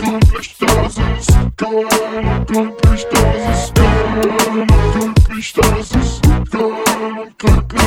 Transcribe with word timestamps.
glücklich, 0.00 0.56
das 0.58 0.98
ist 0.98 1.30
geil, 1.56 2.44
glücklich, 2.46 3.06
das 3.10 3.58
ist 3.58 3.74
geil, 3.74 4.66
glücklich, 4.92 5.52
das 5.52 5.90
ist 5.92 6.22
geil, 6.50 7.32
glücklich. 7.38 7.82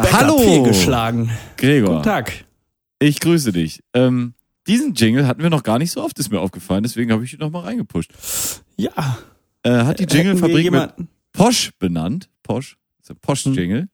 Hallo, 0.00 0.38
fehlgeschlagen. 0.38 1.30
Gregor. 1.56 1.96
Guten 1.96 2.02
Tag. 2.02 2.44
Ich 2.98 3.20
grüße 3.20 3.52
dich. 3.52 3.82
Ähm, 3.94 4.34
diesen 4.66 4.94
Jingle 4.94 5.26
hatten 5.26 5.42
wir 5.42 5.50
noch 5.50 5.62
gar 5.62 5.78
nicht 5.78 5.90
so 5.90 6.02
oft, 6.02 6.18
ist 6.18 6.30
mir 6.30 6.40
aufgefallen, 6.40 6.82
deswegen 6.82 7.12
habe 7.12 7.24
ich 7.24 7.32
ihn 7.32 7.40
noch 7.40 7.50
mal 7.50 7.64
reingepusht. 7.64 8.12
Ja. 8.76 9.18
Äh, 9.62 9.84
hat 9.84 9.98
die 9.98 10.04
Jingle-Fabrik 10.04 10.70
mit 10.70 10.90
Posch 11.32 11.70
benannt. 11.78 12.28
Posch. 12.42 12.76
Das 12.98 13.10
ist 13.10 13.10
ein 13.10 13.20
Posch-Jingle. 13.20 13.88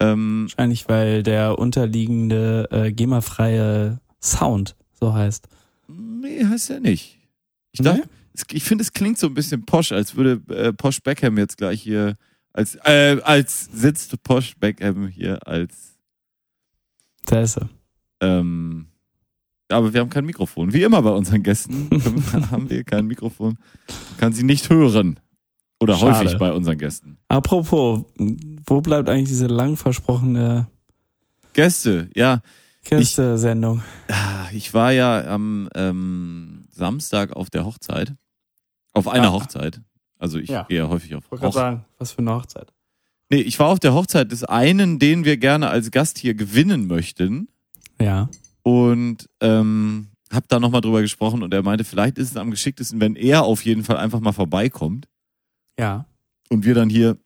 Ähm, 0.00 0.42
Wahrscheinlich, 0.44 0.88
weil 0.88 1.22
der 1.22 1.58
unterliegende 1.58 2.68
äh, 2.70 2.92
GEMA-freie 2.92 4.00
Sound 4.22 4.76
so 4.98 5.12
heißt. 5.14 5.48
nee, 5.88 6.44
heißt 6.44 6.70
er 6.70 6.80
nicht. 6.80 7.18
Ich 7.72 7.80
Nee? 7.80 7.84
dachte, 7.84 8.08
es, 8.34 8.44
ich 8.52 8.64
finde, 8.64 8.82
es 8.82 8.92
klingt 8.92 9.18
so 9.18 9.26
ein 9.26 9.34
bisschen 9.34 9.64
Posch, 9.64 9.92
als 9.92 10.14
würde 10.16 10.40
äh, 10.54 10.72
Posch 10.72 11.00
Beckham 11.02 11.36
jetzt 11.38 11.56
gleich 11.58 11.82
hier 11.82 12.16
als 12.52 12.76
äh, 12.84 13.20
als 13.22 13.68
sitzt 13.72 14.22
Posch 14.24 14.54
Beckham 14.58 15.06
hier 15.08 15.46
als 15.46 15.96
Da 17.26 17.40
ist 17.42 17.58
er. 17.58 17.68
ähm, 18.20 18.86
aber 19.68 19.92
wir 19.94 20.00
haben 20.00 20.10
kein 20.10 20.24
Mikrofon. 20.26 20.72
Wie 20.72 20.82
immer 20.82 21.00
bei 21.02 21.10
unseren 21.10 21.42
Gästen 21.44 21.88
haben 22.50 22.68
wir 22.68 22.82
kein 22.84 23.06
Mikrofon. 23.06 23.56
Man 24.10 24.18
kann 24.18 24.32
sie 24.32 24.42
nicht 24.42 24.68
hören. 24.70 25.20
Oder 25.80 25.96
Schade. 25.96 26.18
häufig 26.18 26.38
bei 26.38 26.52
unseren 26.52 26.76
Gästen. 26.78 27.16
Apropos, 27.28 28.04
wo 28.66 28.80
bleibt 28.82 29.08
eigentlich 29.08 29.28
diese 29.28 29.46
lang 29.46 29.76
versprochene 29.76 30.66
Gäste, 31.54 32.10
ja. 32.14 32.40
Gäste-Sendung? 32.84 33.82
Ah, 34.08 34.46
Ich 34.52 34.72
war 34.74 34.92
ja 34.92 35.24
am 35.26 35.68
ähm, 35.74 36.64
Samstag 36.70 37.32
auf 37.32 37.50
der 37.50 37.64
Hochzeit. 37.64 38.14
Auf 38.92 39.08
einer 39.08 39.24
Ja. 39.24 39.32
Hochzeit. 39.32 39.80
Also 40.18 40.38
ich 40.38 40.48
Ja. 40.50 40.64
gehe 40.64 40.78
ja 40.78 40.88
häufig 40.88 41.14
auf 41.14 41.24
Hochzeiten. 41.30 41.52
sagen, 41.52 41.84
was 41.98 42.12
für 42.12 42.18
eine 42.18 42.34
Hochzeit. 42.34 42.72
Nee, 43.30 43.40
ich 43.40 43.58
war 43.58 43.68
auf 43.68 43.78
der 43.78 43.94
Hochzeit 43.94 44.32
des 44.32 44.44
einen, 44.44 44.98
den 44.98 45.24
wir 45.24 45.36
gerne 45.36 45.70
als 45.70 45.90
Gast 45.90 46.18
hier 46.18 46.34
gewinnen 46.34 46.86
möchten. 46.88 47.48
Ja. 48.00 48.28
Und 48.62 49.28
ähm, 49.40 50.08
hab 50.32 50.48
da 50.48 50.58
nochmal 50.60 50.80
drüber 50.80 51.00
gesprochen 51.00 51.42
und 51.42 51.54
er 51.54 51.62
meinte, 51.62 51.84
vielleicht 51.84 52.18
ist 52.18 52.30
es 52.32 52.36
am 52.36 52.50
geschicktesten, 52.50 53.00
wenn 53.00 53.14
er 53.16 53.44
auf 53.44 53.64
jeden 53.64 53.84
Fall 53.84 53.96
einfach 53.98 54.20
mal 54.20 54.32
vorbeikommt 54.32 55.06
Ja. 55.80 56.06
und 56.48 56.64
wir 56.64 56.74
dann 56.74 56.90
hier 56.90 57.16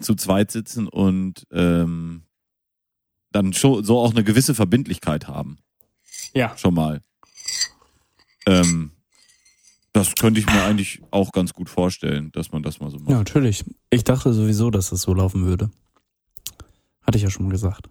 zu 0.00 0.14
zweit 0.14 0.50
sitzen 0.50 0.88
und 0.88 1.46
ähm, 1.52 2.22
dann 3.32 3.52
schon 3.52 3.84
so 3.84 3.98
auch 3.98 4.12
eine 4.12 4.24
gewisse 4.24 4.54
Verbindlichkeit 4.54 5.28
haben. 5.28 5.58
Ja. 6.34 6.56
Schon 6.56 6.74
mal. 6.74 7.02
Ähm, 8.46 8.92
das 9.92 10.14
könnte 10.14 10.40
ich 10.40 10.46
mir 10.46 10.62
eigentlich 10.64 11.02
auch 11.10 11.32
ganz 11.32 11.52
gut 11.52 11.68
vorstellen, 11.68 12.30
dass 12.32 12.52
man 12.52 12.62
das 12.62 12.80
mal 12.80 12.90
so 12.90 12.98
macht. 12.98 13.10
Ja, 13.10 13.18
natürlich. 13.18 13.64
Ich 13.90 14.04
dachte 14.04 14.32
sowieso, 14.32 14.70
dass 14.70 14.90
das 14.90 15.02
so 15.02 15.14
laufen 15.14 15.46
würde. 15.46 15.70
Hatte 17.02 17.18
ich 17.18 17.24
ja 17.24 17.30
schon 17.30 17.50
gesagt. 17.50 17.88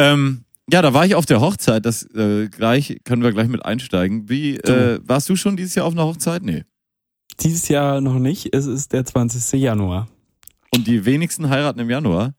Ähm, 0.00 0.44
ja, 0.72 0.82
da 0.82 0.94
war 0.94 1.04
ich 1.04 1.14
auf 1.14 1.26
der 1.26 1.40
Hochzeit. 1.40 1.84
Das 1.84 2.02
äh, 2.14 2.48
gleich 2.48 3.00
können 3.04 3.22
wir 3.22 3.32
gleich 3.32 3.48
mit 3.48 3.64
einsteigen. 3.64 4.28
Wie 4.28 4.56
äh, 4.56 5.00
warst 5.02 5.28
du 5.28 5.36
schon 5.36 5.56
dieses 5.56 5.74
Jahr 5.74 5.86
auf 5.86 5.92
einer 5.92 6.04
Hochzeit? 6.04 6.42
Nee. 6.42 6.64
Dieses 7.42 7.68
Jahr 7.68 8.00
noch 8.00 8.18
nicht. 8.18 8.54
Es 8.54 8.66
ist 8.66 8.92
der 8.92 9.04
20. 9.04 9.60
Januar. 9.60 10.08
Und 10.72 10.86
die 10.86 11.04
wenigsten 11.04 11.48
heiraten 11.48 11.80
im 11.80 11.90
Januar. 11.90 12.34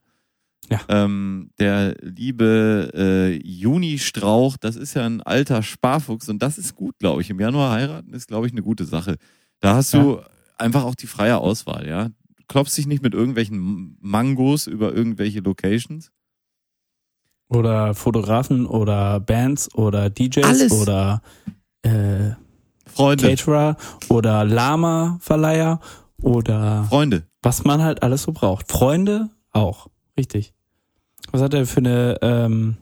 Ja. 0.69 0.80
Ähm, 0.88 1.52
der 1.59 1.95
liebe 2.02 2.91
äh, 2.94 3.45
Juni 3.45 3.99
Strauch, 3.99 4.55
das 4.57 4.77
ist 4.77 4.94
ja 4.94 5.05
ein 5.05 5.22
alter 5.22 5.63
Sparfuchs 5.63 6.29
und 6.29 6.41
das 6.41 6.57
ist 6.57 6.75
gut, 6.75 6.97
glaube 6.99 7.22
ich. 7.22 7.29
Im 7.29 7.39
Januar 7.39 7.73
heiraten 7.73 8.13
ist, 8.13 8.27
glaube 8.27 8.47
ich, 8.47 8.53
eine 8.53 8.61
gute 8.61 8.85
Sache. 8.85 9.17
Da 9.59 9.75
hast 9.75 9.94
du 9.94 10.22
einfach 10.57 10.85
auch 10.85 10.95
die 10.95 11.07
freie 11.07 11.38
Auswahl, 11.38 11.88
ja. 11.88 12.09
Du 12.38 12.44
klopfst 12.47 12.78
dich 12.78 12.88
nicht 12.88 13.03
mit 13.03 13.13
irgendwelchen 13.13 13.97
Mangos 14.00 14.68
über 14.68 14.94
irgendwelche 14.94 15.41
Locations. 15.41 16.12
Oder 17.50 17.94
Fotografen 17.94 18.66
oder 18.66 19.19
Bands 19.19 19.73
oder 19.75 20.09
DJs 20.09 20.45
Alles. 20.45 20.72
oder 20.72 21.22
äh, 21.81 22.31
Freunde, 22.94 23.29
Caterer 23.29 23.78
oder 24.09 24.44
Lama-Verleiher 24.46 25.79
oder 26.22 26.85
Freunde. 26.85 27.24
was 27.41 27.63
man 27.63 27.81
halt 27.81 28.03
alles 28.03 28.24
so 28.24 28.31
braucht. 28.31 28.72
Freunde 28.72 29.29
auch, 29.52 29.88
richtig. 30.18 30.53
Was 31.31 31.41
hat 31.41 31.53
er 31.53 31.66
für 31.66 31.80
eine 31.80 32.18
ähm, 32.22 32.78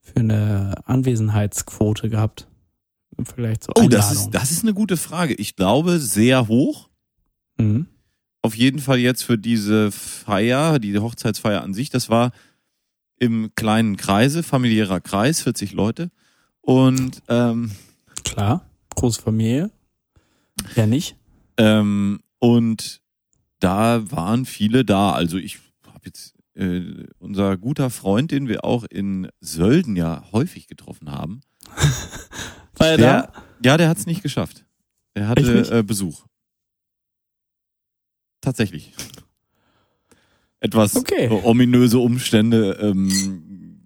für 0.00 0.20
eine 0.20 0.74
Anwesenheitsquote 0.86 2.08
gehabt? 2.10 2.46
Vielleicht 3.34 3.64
so 3.64 3.72
Oh, 3.76 3.86
das 3.88 4.12
ist, 4.12 4.30
das 4.30 4.50
ist 4.50 4.62
eine 4.62 4.72
gute 4.72 4.96
Frage. 4.96 5.34
Ich 5.34 5.54
glaube, 5.56 5.98
sehr 5.98 6.48
hoch. 6.48 6.88
Mhm. 7.58 7.86
Auf 8.42 8.54
jeden 8.56 8.78
Fall 8.78 8.98
jetzt 8.98 9.22
für 9.22 9.36
diese 9.36 9.92
Feier, 9.92 10.78
die 10.78 10.98
Hochzeitsfeier 10.98 11.62
an 11.62 11.74
sich. 11.74 11.90
Das 11.90 12.08
war 12.08 12.32
im 13.18 13.50
kleinen 13.54 13.98
Kreise, 13.98 14.42
familiärer 14.42 15.00
Kreis, 15.00 15.42
40 15.42 15.72
Leute. 15.72 16.10
Und 16.62 17.22
ähm, 17.28 17.72
Klar, 18.24 18.64
große 18.96 19.20
Familie. 19.22 19.70
Ja 20.76 20.86
nicht. 20.86 21.16
ähm, 21.56 22.20
und 22.38 23.00
da 23.60 24.10
waren 24.10 24.46
viele 24.46 24.84
da. 24.84 25.12
Also 25.12 25.36
ich 25.36 25.58
habe 25.86 26.00
jetzt 26.06 26.34
äh, 26.54 27.04
unser 27.18 27.56
guter 27.58 27.90
Freund, 27.90 28.30
den 28.30 28.48
wir 28.48 28.64
auch 28.64 28.84
in 28.84 29.28
Sölden 29.40 29.96
ja 29.96 30.24
häufig 30.32 30.66
getroffen 30.66 31.10
haben. 31.10 31.42
War 32.76 32.88
er 32.88 32.96
der, 32.96 33.22
da? 33.22 33.32
ja, 33.62 33.76
der 33.76 33.88
hat 33.88 33.98
es 33.98 34.06
nicht 34.06 34.22
geschafft. 34.22 34.64
Er 35.14 35.28
hatte 35.28 35.70
äh, 35.78 35.82
Besuch. 35.82 36.24
Tatsächlich. 38.40 38.92
Etwas 40.60 40.96
Okay. 40.96 41.28
ominöse 41.44 41.98
Umstände, 41.98 42.72
ähm, 42.80 43.80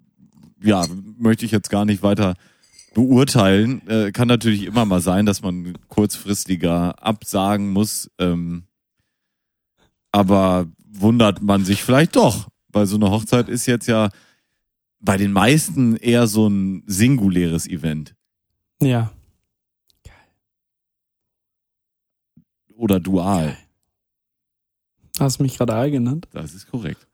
ja, 0.61 0.85
möchte 1.17 1.45
ich 1.45 1.51
jetzt 1.51 1.69
gar 1.69 1.85
nicht 1.85 2.03
weiter 2.03 2.35
beurteilen. 2.95 3.87
Äh, 3.87 4.11
kann 4.11 4.27
natürlich 4.27 4.63
immer 4.63 4.85
mal 4.85 5.01
sein, 5.01 5.27
dass 5.27 5.43
man 5.43 5.77
kurzfristiger 5.89 7.03
absagen 7.03 7.69
muss. 7.71 8.09
Ähm, 8.17 8.63
aber 10.11 10.67
wundert 10.87 11.43
man 11.43 11.65
sich 11.65 11.83
vielleicht 11.83 12.15
doch, 12.15 12.47
weil 12.69 12.87
so 12.87 12.95
eine 12.95 13.11
Hochzeit 13.11 13.49
ist 13.49 13.67
jetzt 13.67 13.87
ja 13.87 14.09
bei 14.99 15.17
den 15.17 15.33
meisten 15.33 15.97
eher 15.97 16.25
so 16.25 16.47
ein 16.47 16.83
singuläres 16.87 17.67
Event. 17.67 18.15
Ja. 18.81 19.11
Oder 22.75 22.99
dual. 22.99 23.57
Hast 25.19 25.39
du 25.39 25.43
mich 25.43 25.57
gerade 25.57 25.73
Aal 25.75 25.91
genannt? 25.91 26.27
Das 26.31 26.53
ist 26.53 26.67
korrekt. 26.71 27.05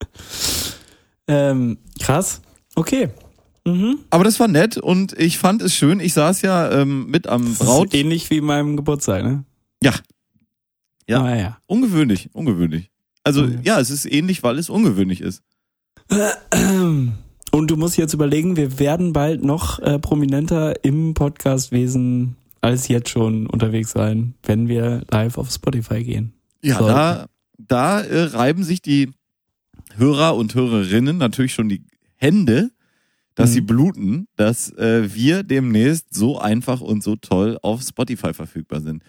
Ähm, 1.28 1.78
krass. 2.00 2.42
Okay. 2.74 3.08
Mhm. 3.64 3.98
Aber 4.10 4.24
das 4.24 4.40
war 4.40 4.48
nett 4.48 4.76
und 4.76 5.12
ich 5.18 5.38
fand 5.38 5.62
es 5.62 5.74
schön. 5.74 6.00
Ich 6.00 6.14
saß 6.14 6.42
ja 6.42 6.70
ähm, 6.72 7.06
mit 7.06 7.26
am 7.28 7.44
Das 7.44 7.58
Braut. 7.58 7.88
ist 7.88 7.94
ähnlich 7.94 8.28
wie 8.30 8.40
meinem 8.40 8.76
Geburtstag, 8.76 9.22
ne? 9.24 9.44
Ja. 9.82 9.92
Ja. 11.08 11.22
Ah, 11.22 11.36
ja. 11.36 11.58
Ungewöhnlich, 11.66 12.30
ungewöhnlich. 12.32 12.90
Also 13.24 13.44
Okay. 13.44 13.58
ja, 13.62 13.78
es 13.78 13.90
ist 13.90 14.04
ähnlich, 14.04 14.42
weil 14.42 14.58
es 14.58 14.68
ungewöhnlich 14.68 15.20
ist. 15.20 15.42
Und 17.54 17.70
du 17.70 17.76
musst 17.76 17.96
jetzt 17.98 18.14
überlegen, 18.14 18.56
wir 18.56 18.78
werden 18.78 19.12
bald 19.12 19.44
noch 19.44 19.78
äh, 19.80 19.98
prominenter 19.98 20.84
im 20.84 21.14
Podcastwesen 21.14 22.36
als 22.60 22.88
jetzt 22.88 23.10
schon 23.10 23.46
unterwegs 23.46 23.90
sein, 23.90 24.34
wenn 24.44 24.68
wir 24.68 25.02
live 25.10 25.36
auf 25.38 25.50
Spotify 25.50 26.02
gehen. 26.04 26.32
Ja, 26.62 26.78
So. 26.78 26.86
da, 26.86 27.26
da 27.58 28.00
äh, 28.00 28.22
reiben 28.24 28.64
sich 28.64 28.80
die 28.80 29.10
Hörer 29.96 30.36
und 30.36 30.54
Hörerinnen 30.54 31.18
natürlich 31.18 31.52
schon 31.54 31.68
die 31.68 31.82
Hände, 32.16 32.70
dass 33.34 33.50
Mhm. 33.50 33.54
sie 33.54 33.60
bluten, 33.62 34.28
dass 34.36 34.70
äh, 34.72 35.14
wir 35.14 35.42
demnächst 35.42 36.14
so 36.14 36.38
einfach 36.38 36.80
und 36.80 37.02
so 37.02 37.16
toll 37.16 37.58
auf 37.62 37.82
Spotify 37.82 38.34
verfügbar 38.34 38.80
sind. 38.80 39.02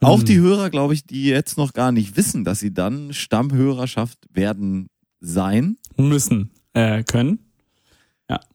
Auch 0.00 0.20
Mhm. 0.20 0.24
die 0.26 0.38
Hörer, 0.40 0.70
glaube 0.70 0.94
ich, 0.94 1.04
die 1.06 1.24
jetzt 1.24 1.56
noch 1.56 1.72
gar 1.72 1.92
nicht 1.92 2.16
wissen, 2.16 2.44
dass 2.44 2.60
sie 2.60 2.74
dann 2.74 3.12
Stammhörerschaft 3.14 4.18
werden 4.32 4.88
sein, 5.20 5.76
Müssen 5.96 6.50
äh, 6.74 7.02
können. 7.04 7.38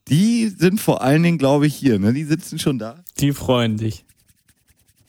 die 0.08 0.48
sind 0.48 0.82
vor 0.82 1.04
allen 1.04 1.22
Dingen, 1.22 1.38
glaube 1.38 1.68
ich, 1.68 1.76
hier. 1.76 2.00
Ne? 2.00 2.14
Die 2.14 2.24
sitzen 2.24 2.58
schon 2.58 2.80
da. 2.80 3.04
Die 3.20 3.32
freuen 3.32 3.78
dich. 3.78 4.06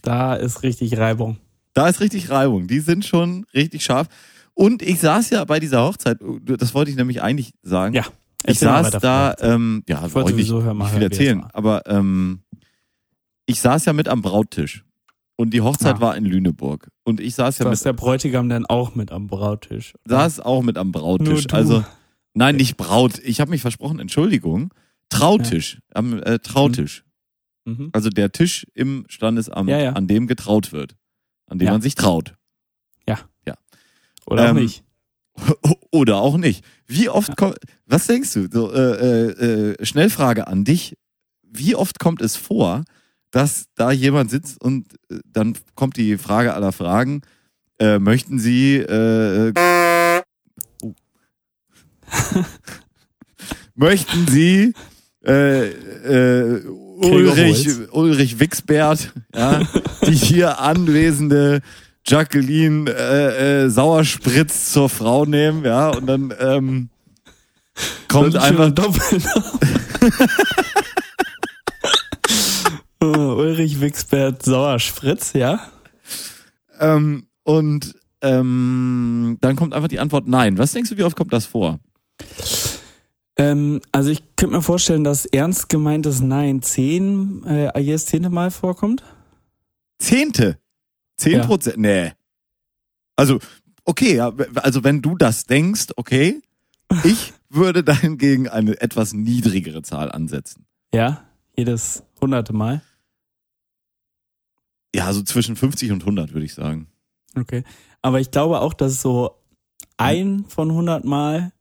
Da 0.03 0.35
ist 0.35 0.63
richtig 0.63 0.99
Reibung. 0.99 1.39
Da 1.73 1.89
ist 1.89 2.01
richtig 2.01 2.29
Reibung. 2.29 2.67
Die 2.67 2.81
sind 2.81 3.05
schon 3.07 3.47
richtig 3.55 3.83
scharf. 3.83 4.09
Und 4.53 4.83
ich 4.83 5.01
saß 5.01 5.31
ja 5.31 5.45
bei 5.47 5.59
dieser 5.61 5.83
Hochzeit, 5.85 6.19
das 6.45 6.75
wollte 6.75 6.91
ich 6.91 6.97
nämlich 6.99 7.23
eigentlich 7.23 7.53
sagen. 7.63 7.95
Ja. 7.95 8.05
Ich 8.47 8.59
saß 8.59 8.91
da, 9.01 9.35
ähm, 9.41 9.83
ja, 9.89 10.07
Ich 10.07 10.15
wollte 10.15 10.33
sowieso 10.33 10.61
mal 10.61 10.75
nicht 10.75 10.91
viel 10.93 11.03
erzählen, 11.03 11.45
aber 11.53 11.83
ähm, 11.87 12.43
ich 13.47 13.61
saß 13.61 13.85
ja 13.87 13.93
mit 13.93 14.09
am 14.09 14.23
Brauttisch. 14.23 14.85
Und 15.37 15.55
die 15.55 15.63
Hochzeit 15.63 15.97
Ah. 15.97 16.01
war 16.01 16.17
in 16.19 16.27
Lüneburg. 16.27 16.91
Und 17.05 17.19
ich 17.19 17.35
saß 17.35 17.59
ja 17.59 17.65
Saß 17.65 17.81
mit, 17.81 17.85
der 17.87 17.93
Bräutigam 17.95 18.49
dann 18.51 18.67
auch 18.67 18.95
mit 18.95 19.11
am 19.11 19.27
Brautisch? 19.27 19.95
saß 20.07 20.41
auch 20.41 20.63
mit 20.63 20.77
am 20.77 20.93
Brauttisch. 20.93 21.47
Also 21.53 21.83
Nein, 22.35 22.57
nicht 22.57 22.77
Braut. 22.77 23.19
Ich 23.21 23.41
habe 23.41 23.51
mich 23.51 23.63
versprochen, 23.63 23.99
Entschuldigung. 24.01 24.73
Trautisch. 25.09 25.81
Am 25.95 26.23
äh, 26.23 26.39
Trautisch. 26.41 27.05
Mhm. 27.65 27.89
Also 27.93 28.11
der 28.11 28.31
Tisch 28.33 28.67
im 28.75 29.05
Standesamt, 29.09 29.69
Ja, 29.71 29.79
ja. 29.79 29.93
an 29.95 30.07
dem 30.07 30.27
getraut 30.27 30.73
wird. 30.73 30.95
An 31.47 31.59
dem 31.59 31.67
Ja. 31.67 31.73
man 31.73 31.81
sich 31.83 31.95
traut. 31.95 32.35
Oder 34.27 34.45
auch 34.45 34.49
Ähm, 34.51 34.57
nicht. 34.57 34.85
Oder 35.93 36.17
auch 36.17 36.37
nicht. 36.37 36.65
Wie 36.87 37.09
oft 37.09 37.37
kommt, 37.37 37.57
was 37.87 38.07
denkst 38.07 38.33
du? 38.35 38.49
So, 38.51 38.73
äh, 38.73 38.79
äh, 38.79 39.73
äh, 39.73 39.85
Schnellfrage 39.85 40.47
an 40.47 40.65
dich. 40.65 40.97
Wie 41.43 41.75
oft 41.75 41.99
kommt 41.99 42.21
es 42.23 42.37
vor, 42.37 42.85
dass 43.31 43.67
da 43.75 43.91
jemand 43.91 44.31
sitzt 44.31 44.61
und 44.61 44.95
äh, 45.11 45.19
dann 45.25 45.57
kommt 45.75 45.97
die 45.97 46.19
Frage 46.19 46.55
aller 46.55 46.73
Fragen, 46.73 47.23
äh, 47.79 47.99
möchten 47.99 48.39
Sie, 48.39 48.77
äh, 48.77 49.49
äh, 49.49 50.23
oh. 50.83 50.95
möchten 53.75 54.27
Sie, 54.29 54.75
äh, 55.25 55.69
äh, 55.69 56.65
Ulrich. 56.67 57.69
Ulrich 57.93 58.39
Wixbert, 58.39 59.13
ja, 59.35 59.63
die 60.07 60.13
hier 60.15 60.59
anwesende 60.59 61.63
Jacqueline 62.07 62.91
äh, 62.91 63.65
äh, 63.65 63.69
Sauerspritz 63.71 64.73
zur 64.73 64.89
Frau 64.89 65.25
nehmen, 65.25 65.65
ja, 65.65 65.91
und 65.91 66.07
dann 66.07 66.35
ähm, 66.39 66.89
kommt 68.09 68.35
schon 68.35 68.43
einfach. 68.43 68.73
Oh, 73.03 73.07
Ulrich 73.39 73.81
Wixbert 73.81 74.43
Sauerspritz, 74.43 75.33
ja? 75.33 75.59
ähm, 76.81 77.27
und 77.45 77.95
ähm, 78.23 79.39
dann 79.41 79.57
kommt 79.57 79.73
einfach 79.73 79.89
die 79.89 80.01
Antwort 80.01 80.29
nein. 80.29 80.59
Was 80.59 80.73
denkst 80.73 80.91
du, 80.91 80.99
wie 80.99 81.05
oft 81.05 81.17
kommt 81.17 81.33
das 81.33 81.47
vor? 81.47 81.81
Ähm, 83.37 83.81
also 83.93 84.11
ich 84.11 84.23
könnte 84.37 84.57
mir 84.57 84.63
vorstellen, 84.63 85.05
dass 85.05 85.25
ernst 85.25 85.71
gemeintes 85.71 86.21
Nein 86.21 86.61
zehn, 86.61 87.43
äh, 87.47 87.81
jedes 87.81 88.05
zehnte 88.07 88.29
Mal 88.29 88.51
vorkommt. 88.51 89.03
Zehnte. 89.99 90.59
Zehn 91.21 91.39
Ja. 91.39 91.47
Prozent. 91.47 91.77
Nee. 91.77 92.13
Also, 93.15 93.39
okay, 93.85 94.17
ja, 94.17 94.33
also 94.57 94.83
wenn 94.85 95.03
du 95.03 95.17
das 95.17 95.45
denkst, 95.45 95.89
okay. 95.97 96.41
Ich 97.05 97.33
würde 97.51 97.85
dahingegen 97.85 98.49
eine 98.49 98.81
etwas 98.81 99.13
niedrigere 99.13 99.83
Zahl 99.83 100.11
ansetzen. 100.11 100.65
Ja, 100.95 101.25
jedes 101.55 102.03
hunderte 102.21 102.53
Mal. 102.55 102.83
Ja, 104.95 105.13
so 105.13 105.23
zwischen 105.23 105.57
50 105.57 105.93
und 105.93 106.03
100 106.03 106.33
würde 106.33 106.47
ich 106.47 106.55
sagen. 106.55 106.89
Okay. 107.37 107.63
Aber 108.03 108.19
ich 108.19 108.31
glaube 108.31 108.61
auch, 108.61 108.73
dass 108.73 109.03
so 109.03 109.37
ein 109.99 110.47
von 110.49 110.71
100 110.71 111.05
Mal 111.05 111.53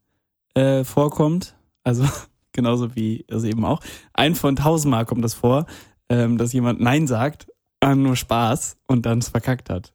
äh, 0.56 0.84
vorkommt. 0.84 1.56
Also 1.84 2.08
genauso 2.54 2.96
wie 2.96 3.26
es 3.28 3.44
eben 3.44 3.66
auch. 3.66 3.82
Ein 4.14 4.36
von 4.36 4.58
1000 4.58 4.90
Mal 4.90 5.06
kommt 5.06 5.24
das 5.24 5.34
vor, 5.34 5.66
ähm, 6.08 6.38
dass 6.38 6.54
jemand 6.54 6.80
Nein 6.80 7.06
sagt, 7.08 7.49
ah, 7.81 7.96
nur 7.96 8.16
Spaß 8.16 8.78
und 8.88 9.06
dann 9.06 9.20
es 9.20 9.30
verkackt 9.30 9.70
hat. 9.70 9.94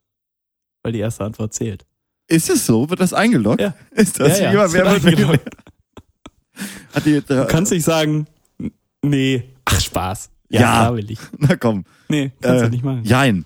Weil 0.82 0.92
die 0.92 0.98
erste 1.00 1.25
Antwort 1.25 1.52
zählt. 1.54 1.86
Ist 2.26 2.48
es 2.50 2.64
so? 2.66 2.88
Wird 2.88 3.00
das 3.00 3.12
eingeloggt? 3.12 3.60
Ja. 3.60 3.75
Ist 3.90 4.19
das 4.20 4.38
Ja, 4.38 4.52
ja, 4.52 4.72
wer 4.72 4.84
wird 4.92 5.04
eingeloggt. 5.06 5.48
Hat 6.94 7.04
die, 7.04 7.20
Du 7.20 7.46
kannst 7.46 7.72
nicht 7.72 7.84
sagen, 7.84 8.26
nee, 9.02 9.44
ach 9.64 9.81
Spaß. 9.81 10.31
Ja, 10.50 10.60
Ja. 10.60 10.66
klar 10.72 10.96
will 10.96 11.10
ich. 11.10 11.19
Na 11.38 11.56
komm. 11.56 11.84
Nee, 12.08 12.32
kannst 12.40 12.62
Äh, 12.62 12.66
du 12.66 12.70
nicht 12.70 12.84
machen. 12.84 13.04
Jein. 13.04 13.44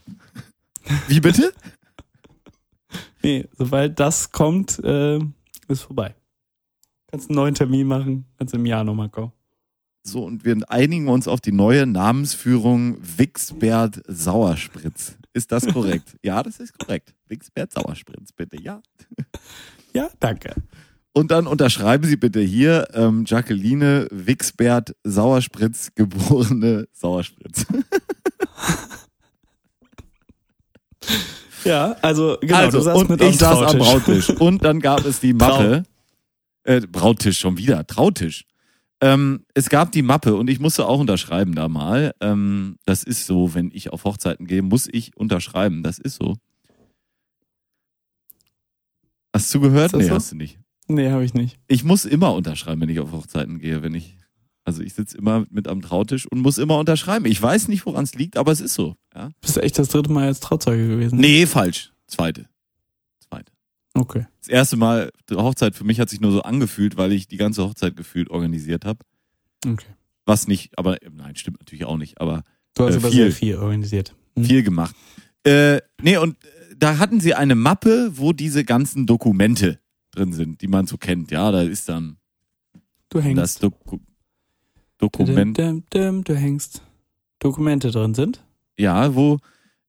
Wie 1.09 1.21
bitte? 1.21 1.53
Nee, 3.21 3.49
sobald 3.59 3.99
das 3.99 4.31
kommt, 4.31 4.79
äh, 4.85 5.19
ist 5.67 5.83
vorbei. 5.83 6.15
Kannst 7.11 7.29
einen 7.29 7.35
neuen 7.37 7.55
Termin 7.55 7.87
machen, 7.87 8.27
kannst 8.39 8.55
im 8.55 8.65
Jahr 8.65 8.85
nochmal 8.85 9.09
kommen. 9.09 9.33
So, 10.09 10.25
und 10.25 10.45
wir 10.45 10.57
einigen 10.69 11.09
uns 11.09 11.29
auf 11.29 11.41
die 11.41 11.53
neue 11.53 11.87
Namensführung 11.87 12.97
Wixbert 13.01 14.01
Sauerspritz. 14.07 15.17
Ist 15.35 15.53
das 15.53 15.67
korrekt? 15.67 16.17
ja, 16.23 16.43
das 16.43 16.61
ist 16.61 16.79
korrekt. 16.79 17.15
Wixbert 17.29 17.73
Sauerspritz, 17.73 18.33
bitte, 18.33 18.61
ja. 18.61 18.81
Ja, 19.95 20.11
danke. 20.21 20.55
Und 21.13 21.31
dann 21.31 21.47
unterschreiben 21.47 22.05
Sie 22.05 22.17
bitte 22.17 22.41
hier 22.41 22.89
ähm, 22.93 23.25
Jacqueline 23.27 24.07
Wixbert 24.11 24.95
Sauerspritz, 25.03 25.93
geborene 25.95 26.89
Sauerspritz. 26.93 27.67
Ja, 31.65 31.97
also 32.03 32.39
genau, 32.41 32.57
also, 32.57 32.79
du 32.79 32.85
saßt 32.85 32.97
und 33.01 33.11
mit 33.11 33.21
ich 33.21 33.37
saß 33.37 33.75
am. 33.75 33.79
Brautisch. 33.79 34.31
Und 34.31 34.65
dann 34.65 34.81
gab 34.81 35.05
es 35.05 35.21
die 35.21 35.35
Mappe. 35.35 35.83
Äh, 36.63 36.81
Brautisch 36.81 37.39
schon 37.39 37.59
wieder, 37.59 37.87
Trautisch. 37.87 38.47
Ähm, 39.01 39.45
es 39.55 39.69
gab 39.69 39.93
die 39.93 40.03
Mappe 40.03 40.35
und 40.35 40.51
ich 40.51 40.59
musste 40.59 40.87
auch 40.87 40.99
unterschreiben 40.99 41.55
da 41.55 41.69
mal. 41.69 42.13
Ähm, 42.21 42.77
das 42.85 43.05
ist 43.05 43.27
so, 43.27 43.55
wenn 43.55 43.71
ich 43.73 43.93
auf 43.93 44.05
Hochzeiten 44.05 44.47
gehe, 44.47 44.63
muss 44.63 44.89
ich 44.91 45.17
unterschreiben. 45.17 45.83
Das 45.83 45.99
ist 45.99 46.17
so. 46.17 46.37
Hast 49.33 49.55
du 49.55 49.61
gehört? 49.61 49.93
Nee, 49.93 50.05
so? 50.05 50.15
hast 50.15 50.33
du 50.33 50.37
nicht. 50.37 50.59
Nee, 50.89 51.11
habe 51.11 51.25
ich 51.25 51.35
nicht. 51.35 51.59
Ich 51.69 51.85
muss 51.85 52.05
immer 52.05 52.35
unterschreiben, 52.35 52.81
wenn 52.81 52.89
ich 52.89 52.99
auf 52.99 53.13
Hochzeiten 53.13 53.59
gehe, 53.59 53.83
wenn 53.83 53.95
ich. 53.95 54.17
Also 54.65 54.83
ich 54.83 54.93
sitze 54.93 55.17
immer 55.17 55.47
mit 55.49 55.67
am 55.67 55.81
Trautisch 55.81 56.27
und 56.27 56.41
muss 56.41 56.59
immer 56.59 56.77
unterschreiben. 56.79 57.25
Ich 57.25 57.41
weiß 57.41 57.69
nicht, 57.69 57.87
woran 57.87 58.05
es 58.05 58.15
liegt, 58.15 58.37
aber 58.37 58.53
es 58.53 58.61
ist 58.61 58.75
so. 58.75 58.97
Ja? 59.15 59.31
Bist 59.41 59.57
du 59.57 59.61
echt 59.61 59.79
das 59.79 59.89
dritte 59.89 60.13
Mal 60.13 60.27
als 60.27 60.41
Trauzeuge 60.41 60.89
gewesen? 60.89 61.19
Nee, 61.19 61.47
falsch. 61.47 61.93
Zweite. 62.07 62.49
Okay. 64.01 64.27
Das 64.41 64.49
erste 64.49 64.77
Mal 64.77 65.11
die 65.29 65.35
Hochzeit 65.35 65.75
für 65.75 65.85
mich 65.85 65.99
hat 66.01 66.09
sich 66.09 66.21
nur 66.21 66.33
so 66.33 66.43
angefühlt, 66.43 66.97
weil 66.97 67.13
ich 67.13 67.27
die 67.29 67.37
ganze 67.37 67.63
Hochzeit 67.65 67.97
gefühlt 67.97 68.31
organisiert 68.31 68.85
habe. 68.85 69.01
Okay. 69.67 69.87
Was 70.27 70.47
nicht, 70.47 70.79
aber 70.79 70.99
nein, 71.11 71.37
stimmt 71.37 71.59
natürlich 71.61 71.85
auch 71.85 71.97
nicht, 71.97 72.21
aber 72.21 72.45
Du 72.75 72.85
hast 72.87 72.95
Äh, 72.95 72.99
aber 72.99 73.09
viel. 73.11 73.23
sehr 73.25 73.33
viel 73.33 73.57
organisiert. 73.57 74.15
Hm. 74.37 74.45
viel 74.45 74.63
gemacht. 74.63 74.95
Äh, 75.45 75.81
nee, 76.03 76.17
und 76.19 76.37
äh, 76.45 76.49
da 76.77 76.99
hatten 76.99 77.21
sie 77.21 77.35
eine 77.35 77.55
Mappe, 77.55 78.11
wo 78.15 78.33
diese 78.33 78.65
ganzen 78.65 79.07
Dokumente 79.07 79.81
drin 80.13 80.33
sind, 80.33 80.61
die 80.63 80.69
man 80.69 80.87
so 80.87 80.97
kennt. 80.97 81.31
Ja, 81.31 81.51
da 81.51 81.63
ist 81.63 81.89
dann 81.89 82.19
Du 83.09 83.21
hängst. 83.21 83.39
das 83.43 83.55
Doku 83.57 83.99
Dokument, 84.99 85.57
Dim, 85.57 85.85
dim, 85.91 86.03
dim, 86.03 86.25
du 86.25 86.35
hängst. 86.37 86.83
Dokumente 87.39 87.91
drin 87.91 88.15
sind. 88.15 88.45
ja, 88.79 89.15
wo 89.15 89.39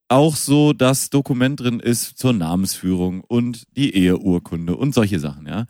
auch 0.09 0.35
so 0.35 0.73
das 0.73 1.09
Dokument 1.09 1.59
drin 1.59 1.79
ist 1.79 2.17
zur 2.17 2.33
Namensführung 2.33 3.21
und 3.21 3.63
die 3.77 3.95
Eheurkunde 3.95 4.75
und 4.75 4.93
solche 4.93 5.19
Sachen, 5.19 5.47
ja. 5.47 5.65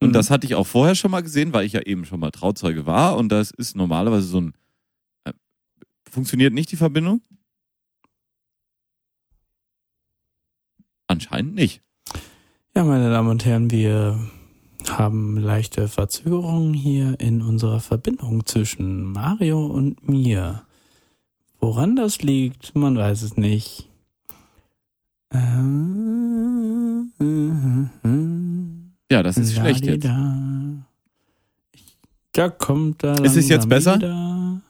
Und 0.00 0.08
Mhm. 0.08 0.12
das 0.12 0.30
hatte 0.30 0.46
ich 0.46 0.54
auch 0.54 0.66
vorher 0.66 0.94
schon 0.94 1.10
mal 1.10 1.22
gesehen, 1.22 1.52
weil 1.52 1.64
ich 1.64 1.72
ja 1.72 1.80
eben 1.82 2.04
schon 2.04 2.20
mal 2.20 2.30
Trauzeuge 2.30 2.86
war 2.86 3.16
und 3.16 3.30
das 3.30 3.50
ist 3.50 3.74
normalerweise 3.76 4.26
so 4.26 4.40
ein 4.40 4.52
äh, 5.24 5.32
funktioniert 6.10 6.52
nicht 6.52 6.70
die 6.70 6.76
Verbindung? 6.76 7.20
Anscheinend 11.06 11.54
nicht. 11.54 11.82
Ja, 12.74 12.84
meine 12.84 13.10
Damen 13.10 13.30
und 13.30 13.44
Herren, 13.44 13.70
wir 13.70 14.18
haben 14.88 15.36
leichte 15.36 15.88
Verzögerungen 15.88 16.74
hier 16.74 17.18
in 17.18 17.42
unserer 17.42 17.80
Verbindung 17.80 18.44
zwischen 18.46 19.04
Mario 19.04 19.66
und 19.66 20.08
mir. 20.08 20.64
Woran 21.60 21.96
das 21.96 22.22
liegt, 22.22 22.74
man 22.74 22.96
weiß 22.96 23.22
es 23.22 23.36
nicht. 23.36 23.88
Ja, 29.10 29.22
das 29.22 29.36
ist 29.38 29.54
schlecht 29.54 29.84
jetzt. 29.86 30.04
Da. 30.04 30.34
Da 32.32 32.48
kommt 32.50 33.02
da. 33.02 33.14
Ist 33.14 33.36
es 33.36 33.48
jetzt 33.48 33.68
besser? 33.68 33.96
wieder. 33.96 34.60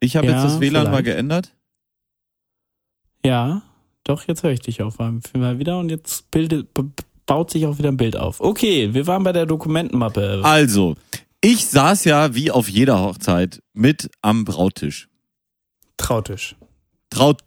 Ich 0.00 0.16
habe 0.16 0.26
Ja, 0.26 0.32
jetzt 0.34 0.44
das 0.44 0.60
WLAN 0.60 0.84
mal 0.84 0.90
vielleicht. 0.90 1.04
geändert. 1.06 1.52
Ja, 3.24 3.62
doch, 4.04 4.26
jetzt 4.26 4.42
höre 4.42 4.52
ich 4.52 4.60
dich 4.60 4.82
auf 4.82 5.00
einmal 5.00 5.58
wieder 5.58 5.78
und 5.78 5.90
jetzt 5.90 6.30
bildet, 6.30 6.68
baut 7.26 7.50
sich 7.50 7.66
auch 7.66 7.78
wieder 7.78 7.88
ein 7.90 7.96
Bild 7.96 8.16
auf. 8.16 8.40
Okay, 8.40 8.94
wir 8.94 9.06
waren 9.06 9.22
bei 9.24 9.32
der 9.32 9.46
Dokumentenmappe. 9.46 10.40
Also, 10.44 10.94
ich 11.40 11.66
saß 11.66 12.04
ja 12.04 12.34
wie 12.34 12.50
auf 12.50 12.68
jeder 12.68 13.00
Hochzeit 13.00 13.62
mit 13.72 14.10
am 14.22 14.44
Brautisch. 14.44 15.08
Trautisch. 15.96 16.56
Traut. 17.10 17.42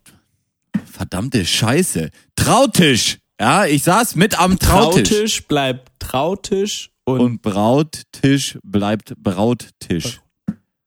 Verdammte 0.86 1.46
Scheiße. 1.46 2.10
Trautisch. 2.36 3.20
Ja, 3.40 3.66
ich 3.66 3.84
saß 3.84 4.16
mit 4.16 4.40
am 4.40 4.60
Trautisch. 4.60 5.10
Trautisch 5.10 5.48
bleibt 5.48 5.92
Trautisch 6.00 6.92
und, 7.06 7.20
Und 7.22 7.42
Brauttisch 7.42 8.58
bleibt 8.64 9.14
Brauttisch. 9.18 10.22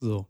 so. 0.00 0.26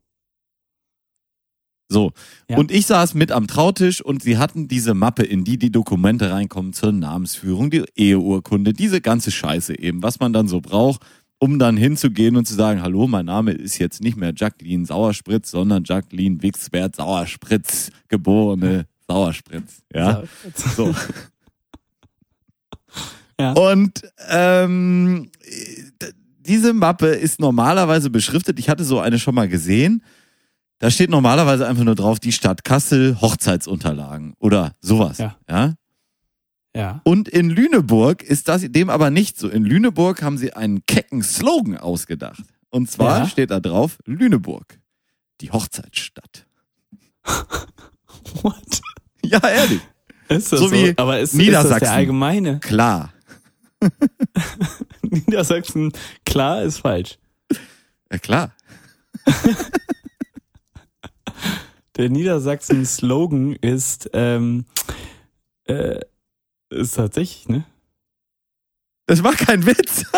So. 1.88 2.12
Ja. 2.48 2.56
Und 2.56 2.70
ich 2.70 2.86
saß 2.86 3.12
mit 3.14 3.32
am 3.32 3.46
Trautisch 3.46 4.00
und 4.00 4.22
sie 4.22 4.38
hatten 4.38 4.66
diese 4.66 4.94
Mappe, 4.94 5.24
in 5.24 5.44
die 5.44 5.58
die 5.58 5.70
Dokumente 5.70 6.30
reinkommen 6.30 6.72
zur 6.72 6.90
Namensführung, 6.90 7.70
die 7.70 7.84
Eheurkunde, 7.94 8.72
diese 8.72 9.02
ganze 9.02 9.30
Scheiße 9.30 9.78
eben, 9.78 10.02
was 10.02 10.18
man 10.18 10.32
dann 10.32 10.48
so 10.48 10.62
braucht, 10.62 11.02
um 11.42 11.58
dann 11.58 11.76
hinzugehen 11.76 12.36
und 12.36 12.46
zu 12.46 12.54
sagen, 12.54 12.82
hallo, 12.82 13.08
mein 13.08 13.26
Name 13.26 13.50
ist 13.50 13.78
jetzt 13.78 14.00
nicht 14.00 14.16
mehr 14.16 14.32
Jacqueline 14.32 14.86
Sauerspritz, 14.86 15.50
sondern 15.50 15.82
Jacqueline 15.82 16.40
Wixbert 16.40 16.94
Sauerspritz, 16.94 17.90
geborene 18.06 18.86
Sauerspritz. 19.08 19.82
Ja. 19.92 20.22
So. 20.76 20.94
Ja. 23.40 23.52
Und 23.54 24.02
ähm, 24.28 25.32
diese 26.38 26.74
Mappe 26.74 27.06
ist 27.08 27.40
normalerweise 27.40 28.08
beschriftet. 28.10 28.60
Ich 28.60 28.68
hatte 28.68 28.84
so 28.84 29.00
eine 29.00 29.18
schon 29.18 29.34
mal 29.34 29.48
gesehen. 29.48 30.04
Da 30.78 30.92
steht 30.92 31.10
normalerweise 31.10 31.66
einfach 31.66 31.82
nur 31.82 31.96
drauf, 31.96 32.20
die 32.20 32.30
Stadt 32.30 32.62
Kassel, 32.62 33.20
Hochzeitsunterlagen 33.20 34.34
oder 34.38 34.76
sowas. 34.80 35.18
Ja. 35.18 35.36
ja? 35.48 35.74
Ja. 36.74 37.00
Und 37.04 37.28
in 37.28 37.50
Lüneburg 37.50 38.22
ist 38.22 38.48
das 38.48 38.62
dem 38.62 38.88
aber 38.88 39.10
nicht 39.10 39.38
so. 39.38 39.48
In 39.48 39.64
Lüneburg 39.64 40.22
haben 40.22 40.38
sie 40.38 40.54
einen 40.54 40.86
kecken 40.86 41.22
Slogan 41.22 41.76
ausgedacht. 41.76 42.42
Und 42.70 42.90
zwar 42.90 43.20
Ja. 43.20 43.26
steht 43.28 43.50
da 43.50 43.60
drauf, 43.60 43.98
Lüneburg, 44.06 44.78
die 45.42 45.50
Hochzeitsstadt. 45.50 46.46
What? 48.42 48.80
Ja, 49.24 49.38
ehrlich. 49.46 49.80
Ist 50.28 50.50
das 50.52 50.60
So 50.60 50.68
so? 50.68 50.72
wie 50.74 50.94
Aber 50.96 51.18
ist, 51.20 51.30
ist 51.34 51.38
das 51.38 51.46
Niedersachsen. 51.46 51.80
der 51.80 51.92
allgemeine? 51.92 52.60
Klar. 52.60 53.12
Niedersachsen, 55.02 55.92
klar, 56.24 56.62
ist 56.62 56.78
falsch. 56.78 57.18
Ja, 58.10 58.18
klar. 58.18 58.52
Der 61.96 62.08
Niedersachsen-Slogan 62.08 63.54
ist, 63.56 64.08
ähm, 64.14 64.64
äh, 65.64 66.00
ist 66.72 66.92
tatsächlich, 66.96 67.48
ne? 67.48 67.64
Das 69.06 69.22
war 69.22 69.34
kein 69.34 69.66
Witz. 69.66 70.04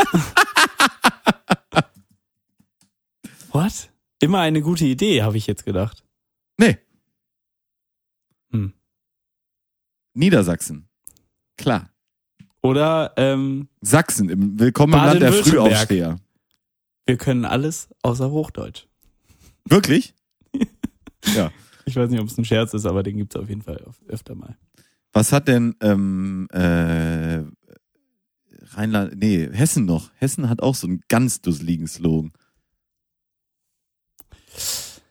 What? 3.50 3.90
Immer 4.20 4.40
eine 4.40 4.62
gute 4.62 4.84
Idee, 4.84 5.22
habe 5.22 5.36
ich 5.36 5.46
jetzt 5.46 5.64
gedacht. 5.64 6.04
Nee. 6.58 6.78
Hm. 8.50 8.72
Niedersachsen. 10.14 10.88
Klar. 11.56 11.90
Oder 12.62 13.12
ähm, 13.16 13.68
Sachsen, 13.80 14.28
im 14.30 14.58
Willkommen 14.58 14.94
im 14.94 14.98
Land 15.00 15.20
der. 15.22 15.32
Frühaufsteher. 15.32 16.18
wir 17.06 17.16
können 17.16 17.44
alles 17.44 17.88
außer 18.02 18.30
Hochdeutsch. 18.30 18.86
Wirklich? 19.66 20.14
ja. 21.34 21.50
Ich 21.84 21.96
weiß 21.96 22.08
nicht, 22.10 22.20
ob 22.20 22.28
es 22.28 22.38
ein 22.38 22.44
Scherz 22.44 22.72
ist, 22.72 22.86
aber 22.86 23.02
den 23.02 23.18
gibt's 23.18 23.36
auf 23.36 23.48
jeden 23.48 23.62
Fall 23.62 23.76
öf- 23.76 24.06
öfter 24.08 24.34
mal. 24.34 24.56
Was 25.14 25.32
hat 25.32 25.48
denn 25.48 25.74
ähm, 25.80 26.48
äh, 26.52 27.42
Rheinland, 28.76 29.14
nee, 29.16 29.48
Hessen 29.52 29.86
noch. 29.86 30.10
Hessen 30.16 30.48
hat 30.48 30.60
auch 30.60 30.74
so 30.74 30.86
einen 30.86 31.00
ganz 31.08 31.40
dusseligen 31.40 31.86
Slogan. 31.86 32.32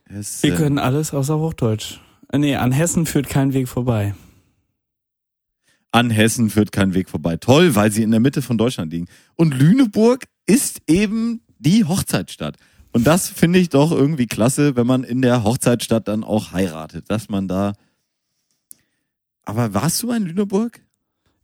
Hessen. 0.05 0.43
Wir 0.43 0.55
können 0.55 0.77
alles 0.77 1.13
außer 1.13 1.39
Hochdeutsch. 1.39 2.00
Äh, 2.31 2.38
Nee, 2.38 2.55
an 2.55 2.72
Hessen 2.72 3.05
führt 3.05 3.29
kein 3.29 3.53
Weg 3.53 3.69
vorbei. 3.69 4.15
An 5.91 6.10
Hessen 6.10 6.50
führt 6.50 6.72
kein 6.72 6.95
Weg 6.95 7.10
vorbei. 7.10 7.38
Toll, 7.38 7.75
weil 7.75 7.91
sie 7.91 8.01
in 8.01 8.10
der 8.10 8.19
Mitte 8.19 8.41
von 8.41 8.57
Deutschland 8.57 8.91
liegen. 8.91 9.05
Und 9.36 9.53
Lüneburg 9.53 10.25
ist 10.48 10.81
eben 10.88 11.41
die 11.60 11.86
Hochzeitsstadt. 11.86 12.57
Und 12.91 13.05
das 13.05 13.29
finde 13.29 13.60
ich 13.60 13.69
doch 13.69 13.91
irgendwie 13.91 14.25
klasse, 14.25 14.75
wenn 14.75 14.88
man 14.88 15.03
in 15.03 15.22
der 15.22 15.43
Hochzeitsstadt 15.43 16.07
dann 16.07 16.24
auch 16.24 16.51
heiratet, 16.51 17.10
dass 17.10 17.29
man 17.29 17.48
da. 17.48 17.74
Aber 19.45 19.73
warst 19.73 20.01
du 20.01 20.07
mal 20.07 20.17
in 20.17 20.25
Lüneburg? 20.25 20.81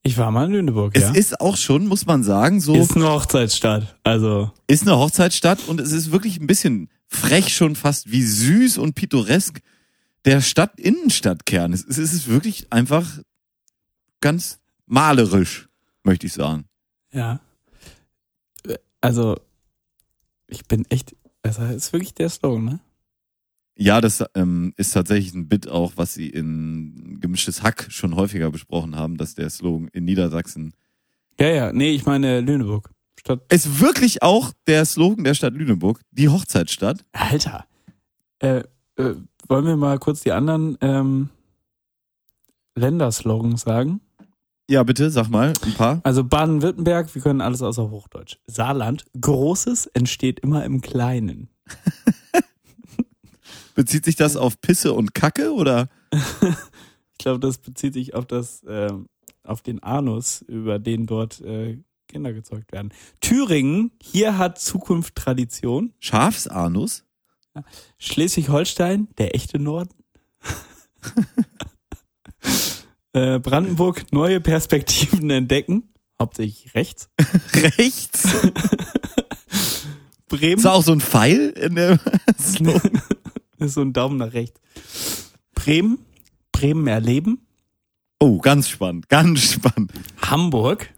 Ich 0.03 0.18
war 0.18 0.32
mal 0.32 0.46
in 0.46 0.53
Lüneburg, 0.53 0.96
Es 0.96 1.03
ja. 1.03 1.12
ist 1.12 1.41
auch 1.41 1.58
schon, 1.58 1.88
muss 1.88 2.06
man 2.06 2.24
sagen, 2.24 2.62
so 2.62 2.74
ist 2.75 2.96
eine 2.96 3.10
Hochzeitsstadt. 3.10 3.98
Also, 4.03 4.51
ist 4.68 4.84
eine 4.84 4.98
Hochzeitsstadt 4.98 5.68
und 5.68 5.82
es 5.82 5.91
ist 5.91 6.12
wirklich 6.12 6.39
ein 6.39 6.48
bisschen 6.48 6.89
frech 7.08 7.53
schon 7.53 7.75
fast, 7.75 8.12
wie 8.12 8.24
süß 8.24 8.77
und 8.77 8.96
pittoresk 8.96 9.62
der 10.25 10.41
Stadt 10.41 10.79
Innenstadtkern 10.79 11.74
ist. 11.74 11.88
Es 11.89 11.98
ist 11.98 12.27
wirklich 12.27 12.72
einfach 12.72 13.06
ganz 14.22 14.60
malerisch, 14.86 15.68
möchte 16.03 16.27
ich 16.27 16.34
sagen. 16.34 16.65
ja. 17.12 17.39
Also, 19.01 19.38
ich 20.48 20.65
bin 20.65 20.84
echt, 20.89 21.15
also, 21.41 21.63
ist 21.63 21.94
wirklich 21.94 22.13
der 22.13 22.27
Slogan, 22.29 22.65
ne? 22.65 22.79
Ja, 23.82 24.02
das 24.02 24.22
ähm, 24.36 24.74
ist 24.76 24.92
tatsächlich 24.92 25.34
ein 25.34 25.48
Bit 25.48 25.70
auch, 25.70 25.94
was 25.96 26.14
sie 26.14 26.28
in 26.28 27.18
Gemischtes 27.22 27.64
Hack 27.64 27.88
schon 27.90 28.14
häufiger 28.16 28.52
besprochen 28.52 28.98
haben, 28.98 29.16
dass 29.16 29.36
der 29.36 29.50
Slogan 29.50 29.88
in 29.94 30.04
Niedersachsen 30.04 30.74
Ja, 31.40 31.48
ja, 31.48 31.72
nee, 31.72 31.92
ich 31.92 32.06
meine 32.06 32.42
Lüneburg. 32.42 32.92
Stadt, 33.18 33.42
ist 33.52 33.80
wirklich 33.80 34.22
auch 34.22 34.52
der 34.68 34.84
Slogan 34.84 35.24
der 35.24 35.34
Stadt 35.34 35.54
Lüneburg, 35.54 36.02
die 36.12 36.28
Hochzeitsstadt. 36.28 37.06
Alter. 37.14 37.68
Äh, 38.40 38.64
äh, 38.98 39.16
wollen 39.48 39.66
wir 39.66 39.78
mal 39.78 39.98
kurz 39.98 40.22
die 40.22 40.34
anderen 40.34 40.78
ähm, 40.82 41.30
Länderslogans 42.76 43.62
sagen? 43.62 44.02
Ja, 44.70 44.84
bitte, 44.84 45.10
sag 45.10 45.30
mal, 45.30 45.54
ein 45.66 45.74
paar. 45.74 46.02
Also 46.04 46.26
Baden-Württemberg, 46.26 47.16
wir 47.16 47.22
können 47.22 47.40
alles 47.40 47.62
außer 47.62 47.90
Hochdeutsch. 47.90 48.40
Saarland, 48.46 49.06
Großes 49.20 49.88
entsteht 49.88 50.42
immer 50.42 50.66
im 50.66 50.82
Kleinen. 50.82 51.50
Bezieht 53.80 54.04
sich 54.04 54.18
das 54.18 54.36
auf 54.36 54.60
Pisse 54.60 54.92
und 54.92 55.14
Kacke 55.14 55.54
oder? 55.54 55.88
Ich 57.14 57.24
glaube, 57.24 57.40
das 57.40 57.58
bezieht 57.58 57.94
sich 57.94 58.14
auf 58.14 58.26
das, 58.26 58.64
ähm, 58.66 59.08
auf 59.44 59.62
den 59.62 59.84
Anus, 59.84 60.42
über 60.42 60.80
den 60.80 61.06
dort 61.06 61.42
äh, 61.42 61.78
Kinder 62.08 62.32
gezeugt 62.32 62.72
werden. 62.72 62.94
Thüringen, 63.20 63.92
hier 64.02 64.38
hat 64.38 64.58
Zukunft 64.58 65.16
Tradition. 65.16 65.94
Schafsanus? 66.00 67.04
Schleswig-Holstein, 67.98 69.10
der 69.18 69.36
echte 69.36 69.60
Norden. 69.60 69.94
äh, 73.14 73.40
Brandenburg, 73.40 74.14
neue 74.14 74.40
Perspektiven 74.40 75.30
entdecken. 75.30 75.92
Hauptsächlich 76.22 76.74
rechts. 76.74 77.10
Rechts? 77.54 78.28
Bremen 80.30 80.58
Ist 80.58 80.66
da 80.66 80.72
auch 80.72 80.84
so 80.84 80.94
ein 80.94 81.02
Pfeil 81.02 81.50
in 81.50 81.76
der? 81.76 82.00
Ist 83.60 83.74
so 83.75 83.82
ein 83.82 83.94
Daumen 83.94 84.18
nach 84.18 84.34
rechts. 84.34 84.60
Bremen, 85.56 86.00
Bremen 86.51 86.88
erleben. 86.88 87.39
Oh, 88.20 88.39
ganz 88.39 88.70
spannend, 88.70 89.08
ganz 89.10 89.54
spannend. 89.54 89.92
Hamburg, 90.22 90.89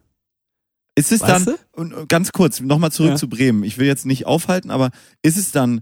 Ist 0.96 1.12
es 1.12 1.22
Weißt 1.22 1.48
dann, 1.48 1.56
und 1.72 2.10
ganz 2.10 2.32
kurz, 2.34 2.60
nochmal 2.60 2.92
zurück 2.92 3.12
Ja. 3.12 3.16
zu 3.16 3.30
Bremen. 3.30 3.64
Ich 3.64 3.78
will 3.78 3.88
jetzt 3.88 4.06
nicht 4.06 4.26
aufhalten, 4.26 4.72
aber 4.72 4.92
ist 5.22 5.38
es 5.38 5.52
dann, 5.52 5.82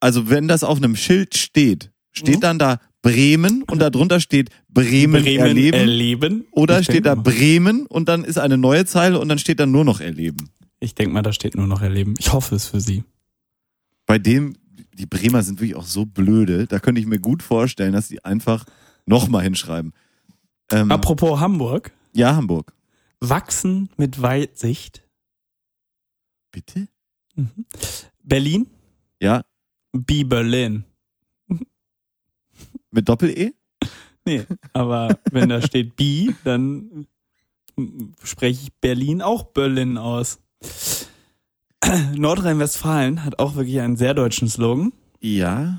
also 0.00 0.30
wenn 0.30 0.48
das 0.48 0.64
auf 0.64 0.78
einem 0.78 0.96
Schild 0.96 1.36
steht, 1.36 1.90
steht 2.12 2.36
Mhm. 2.36 2.40
dann 2.40 2.58
da 2.58 2.80
Bremen 3.02 3.62
und 3.64 3.78
darunter 3.80 4.20
steht 4.20 4.48
Bremen, 4.68 5.22
Bremen 5.22 5.38
erleben? 5.46 5.76
erleben. 5.78 6.44
oder 6.52 6.80
Ich 6.80 6.86
steht 6.86 7.04
da 7.06 7.14
mal. 7.14 7.22
Bremen 7.22 7.86
und 7.86 8.08
dann 8.08 8.24
ist 8.24 8.38
eine 8.38 8.56
neue 8.56 8.86
Zeile 8.86 9.18
und 9.20 9.28
dann 9.28 9.38
steht 9.38 9.60
da 9.60 9.66
nur 9.66 9.84
noch 9.84 10.00
erleben? 10.00 10.48
Ich 10.80 10.94
denke 10.94 11.12
mal, 11.12 11.22
da 11.22 11.32
steht 11.32 11.54
nur 11.54 11.66
noch 11.66 11.82
erleben. 11.82 12.14
Ich 12.18 12.32
hoffe 12.32 12.54
es 12.54 12.66
für 12.66 12.80
Sie. 12.80 13.04
Bei 14.06 14.18
dem, 14.18 14.56
die 14.98 15.06
Bremer 15.06 15.42
sind 15.42 15.60
wirklich 15.60 15.76
auch 15.76 15.86
so 15.86 16.04
blöde, 16.06 16.66
da 16.66 16.78
könnte 16.80 17.00
ich 17.00 17.06
mir 17.06 17.18
gut 17.20 17.42
vorstellen, 17.42 17.92
dass 17.92 18.08
die 18.08 18.24
einfach 18.24 18.64
nochmal 19.06 19.42
hinschreiben. 19.44 19.92
Ähm, 20.70 20.90
Apropos 20.90 21.40
Hamburg, 21.40 21.92
ja, 22.12 22.34
Hamburg. 22.36 22.72
wachsen 23.20 23.88
mit 23.96 24.20
Weitsicht. 24.20 25.02
Bitte? 26.50 26.88
Berlin, 28.22 28.66
Ja, 29.20 29.44
Be 29.92 30.24
Berlin. 30.24 30.84
mit 32.90 33.08
Doppel-E? 33.08 33.52
Nee, 34.24 34.44
aber 34.72 35.18
wenn 35.30 35.48
da 35.48 35.62
steht 35.62 35.96
Bi, 35.96 36.34
dann 36.44 37.06
spreche 38.24 38.64
ich 38.64 38.72
Berlin 38.74 39.22
auch 39.22 39.44
Berlin 39.44 39.96
aus. 39.96 40.40
Nordrhein-Westfalen 42.16 43.24
hat 43.24 43.38
auch 43.38 43.54
wirklich 43.54 43.80
einen 43.80 43.96
sehr 43.96 44.14
deutschen 44.14 44.48
Slogan. 44.48 44.92
Ja. 45.20 45.78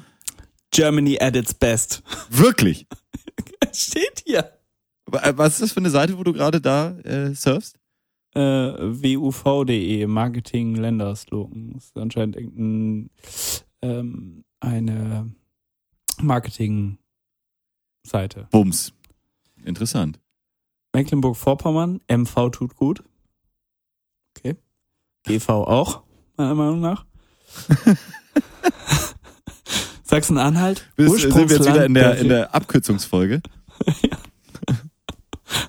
Germany 0.71 1.19
at 1.19 1.35
its 1.35 1.53
best. 1.53 2.03
Wirklich? 2.29 2.87
Steht 3.73 4.23
hier. 4.25 4.51
Äh, 5.11 5.33
Was 5.35 5.53
ist 5.53 5.61
das 5.61 5.71
für 5.73 5.79
eine 5.79 5.89
Seite, 5.89 6.17
wo 6.17 6.23
du 6.23 6.33
gerade 6.33 6.61
da 6.61 6.97
äh, 6.99 7.33
surfst? 7.33 7.77
Äh, 8.35 8.41
WUV.de, 8.41 10.05
Marketing 10.07 10.75
Länderslogan. 10.75 11.73
Das 11.73 11.85
ist 11.85 11.97
anscheinend 11.97 12.35
irgendein, 12.35 13.09
ähm, 13.81 14.43
eine 14.59 15.33
Marketing-Seite. 16.21 18.47
Bums. 18.51 18.93
Interessant. 19.63 20.19
Mecklenburg-Vorpommern, 20.93 22.01
MV 22.07 22.49
tut 22.51 22.75
gut. 22.75 23.03
GV 25.29 25.49
auch, 25.49 26.01
meiner 26.37 26.55
Meinung 26.55 26.81
nach. 26.81 27.05
Sachsen-Anhalt, 30.03 30.87
sind 30.97 31.35
wir 31.35 31.41
jetzt 31.41 31.67
wieder 31.67 31.85
in 31.85 31.93
der, 31.93 32.17
in 32.17 32.29
der 32.29 32.55
Abkürzungsfolge? 32.55 33.43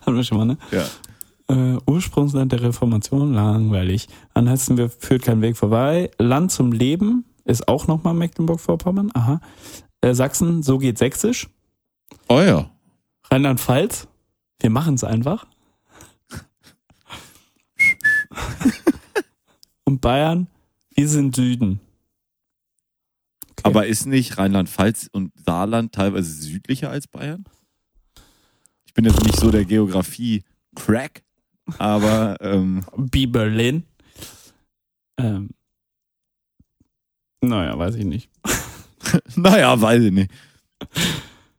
Hatten 0.01 0.17
wir 0.17 0.25
schon 0.25 0.39
mal, 0.39 0.47
ne? 0.47 0.57
Ja. 0.71 0.87
Äh, 1.55 1.77
Ursprungsland 1.87 2.53
der 2.53 2.63
Reformation, 2.63 3.35
langweilig. 3.35 4.09
Ansonsten 4.33 4.79
wir 4.79 4.89
führt 4.89 5.25
kein 5.25 5.43
Weg 5.43 5.59
vorbei. 5.59 6.11
Land 6.19 6.53
zum 6.53 6.73
Leben 6.73 7.27
ist 7.45 7.69
auch 7.69 7.87
nochmal 7.87 8.15
Mecklenburg-Vorpommern. 8.15 9.11
Aha. 9.13 9.43
Äh, 10.01 10.15
Sachsen, 10.15 10.63
so 10.63 10.79
geht 10.79 10.97
Sächsisch. 10.97 11.51
Oh 12.29 12.41
ja. 12.41 12.71
Rheinland-Pfalz, 13.31 14.09
wir 14.61 14.71
machen 14.71 14.95
es 14.95 15.05
einfach. 15.05 15.47
Und 19.91 20.01
Bayern, 20.01 20.47
Wir 20.95 21.09
sind 21.09 21.35
Süden. 21.35 21.81
Okay. 23.51 23.63
Aber 23.65 23.89
ist 23.89 24.07
nicht 24.07 24.39
Rheinland-Pfalz 24.39 25.11
und 25.11 25.33
Saarland 25.45 25.93
teilweise 25.93 26.31
südlicher 26.31 26.91
als 26.91 27.09
Bayern? 27.09 27.43
Ich 28.85 28.95
bin 28.95 29.05
jetzt 29.05 29.25
nicht 29.25 29.37
so 29.37 29.51
der 29.51 29.65
Geografie-Crack, 29.65 31.25
aber 31.79 32.37
ähm, 32.41 32.85
Be 32.97 33.27
Berlin. 33.27 33.83
Ähm. 35.17 35.51
Naja, 37.41 37.77
weiß 37.77 37.97
ich 37.97 38.05
nicht. 38.05 38.31
naja, 39.35 39.81
weiß 39.81 40.05
ich 40.05 40.13
nicht. 40.13 40.31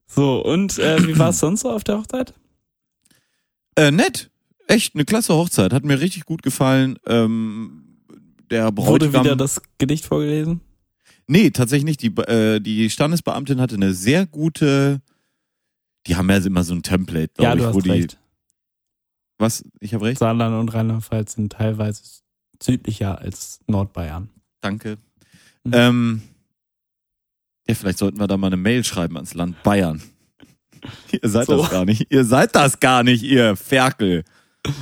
So, 0.08 0.42
und 0.42 0.80
äh, 0.80 1.06
wie 1.06 1.20
war 1.20 1.32
es 1.32 1.40
sonst 1.40 1.62
so 1.62 1.70
auf 1.70 1.84
der 1.84 1.98
Hochzeit? 1.98 2.34
Äh, 3.76 3.92
nett. 3.92 4.32
Echt 4.68 4.96
eine 4.96 5.04
klasse 5.04 5.34
Hochzeit. 5.34 5.74
Hat 5.74 5.84
mir 5.84 6.00
richtig 6.00 6.24
gut 6.24 6.44
gefallen. 6.44 6.98
Ähm, 7.06 7.90
der 8.51 8.65
Wurde 8.65 8.74
Bräutigam. 8.75 9.24
wieder 9.25 9.36
das 9.36 9.62
Gedicht 9.79 10.05
vorgelesen? 10.05 10.62
Nee, 11.27 11.50
tatsächlich 11.51 11.86
nicht. 11.86 12.01
Die, 12.01 12.15
äh, 12.29 12.60
die 12.60 12.89
Standesbeamtin 12.89 13.60
hatte 13.62 13.75
eine 13.75 13.93
sehr 13.93 14.25
gute. 14.25 15.01
Die 16.08 16.15
haben 16.15 16.29
ja 16.29 16.38
immer 16.38 16.63
so 16.63 16.74
ein 16.74 16.84
Template, 16.84 17.31
glaube 17.36 17.43
ja, 17.43 17.53
ich, 17.55 17.62
du 17.62 17.67
hast 17.67 17.75
wo 17.75 17.81
die. 17.81 17.89
recht. 17.91 18.17
Was? 19.38 19.63
Ich 19.79 19.93
habe 19.93 20.05
recht? 20.05 20.20
Saarland 20.20 20.55
und 20.60 20.70
Rheinland-Pfalz 20.74 21.34
sind 21.34 21.53
teilweise 21.53 22.03
südlicher 22.62 23.20
als 23.20 23.60
Nordbayern. 23.67 24.29
Danke. 24.62 24.98
Mhm. 25.63 25.72
Ähm, 25.74 26.22
ja, 27.67 27.75
vielleicht 27.75 27.98
sollten 28.00 28.20
wir 28.20 28.27
da 28.27 28.38
mal 28.38 28.48
eine 28.48 28.58
Mail 28.58 28.84
schreiben 28.84 29.15
ans 29.15 29.34
Land 29.34 29.62
Bayern. 29.63 30.01
Ihr 31.12 31.29
seid 31.29 31.46
So. 31.48 31.58
das 31.58 31.70
gar 31.72 31.86
nicht. 31.86 32.12
Ihr 32.12 32.25
seid 32.25 32.55
das 32.55 32.79
gar 32.79 33.03
nicht, 33.03 33.24
ihr 33.24 33.55
Ferkel. 33.55 34.24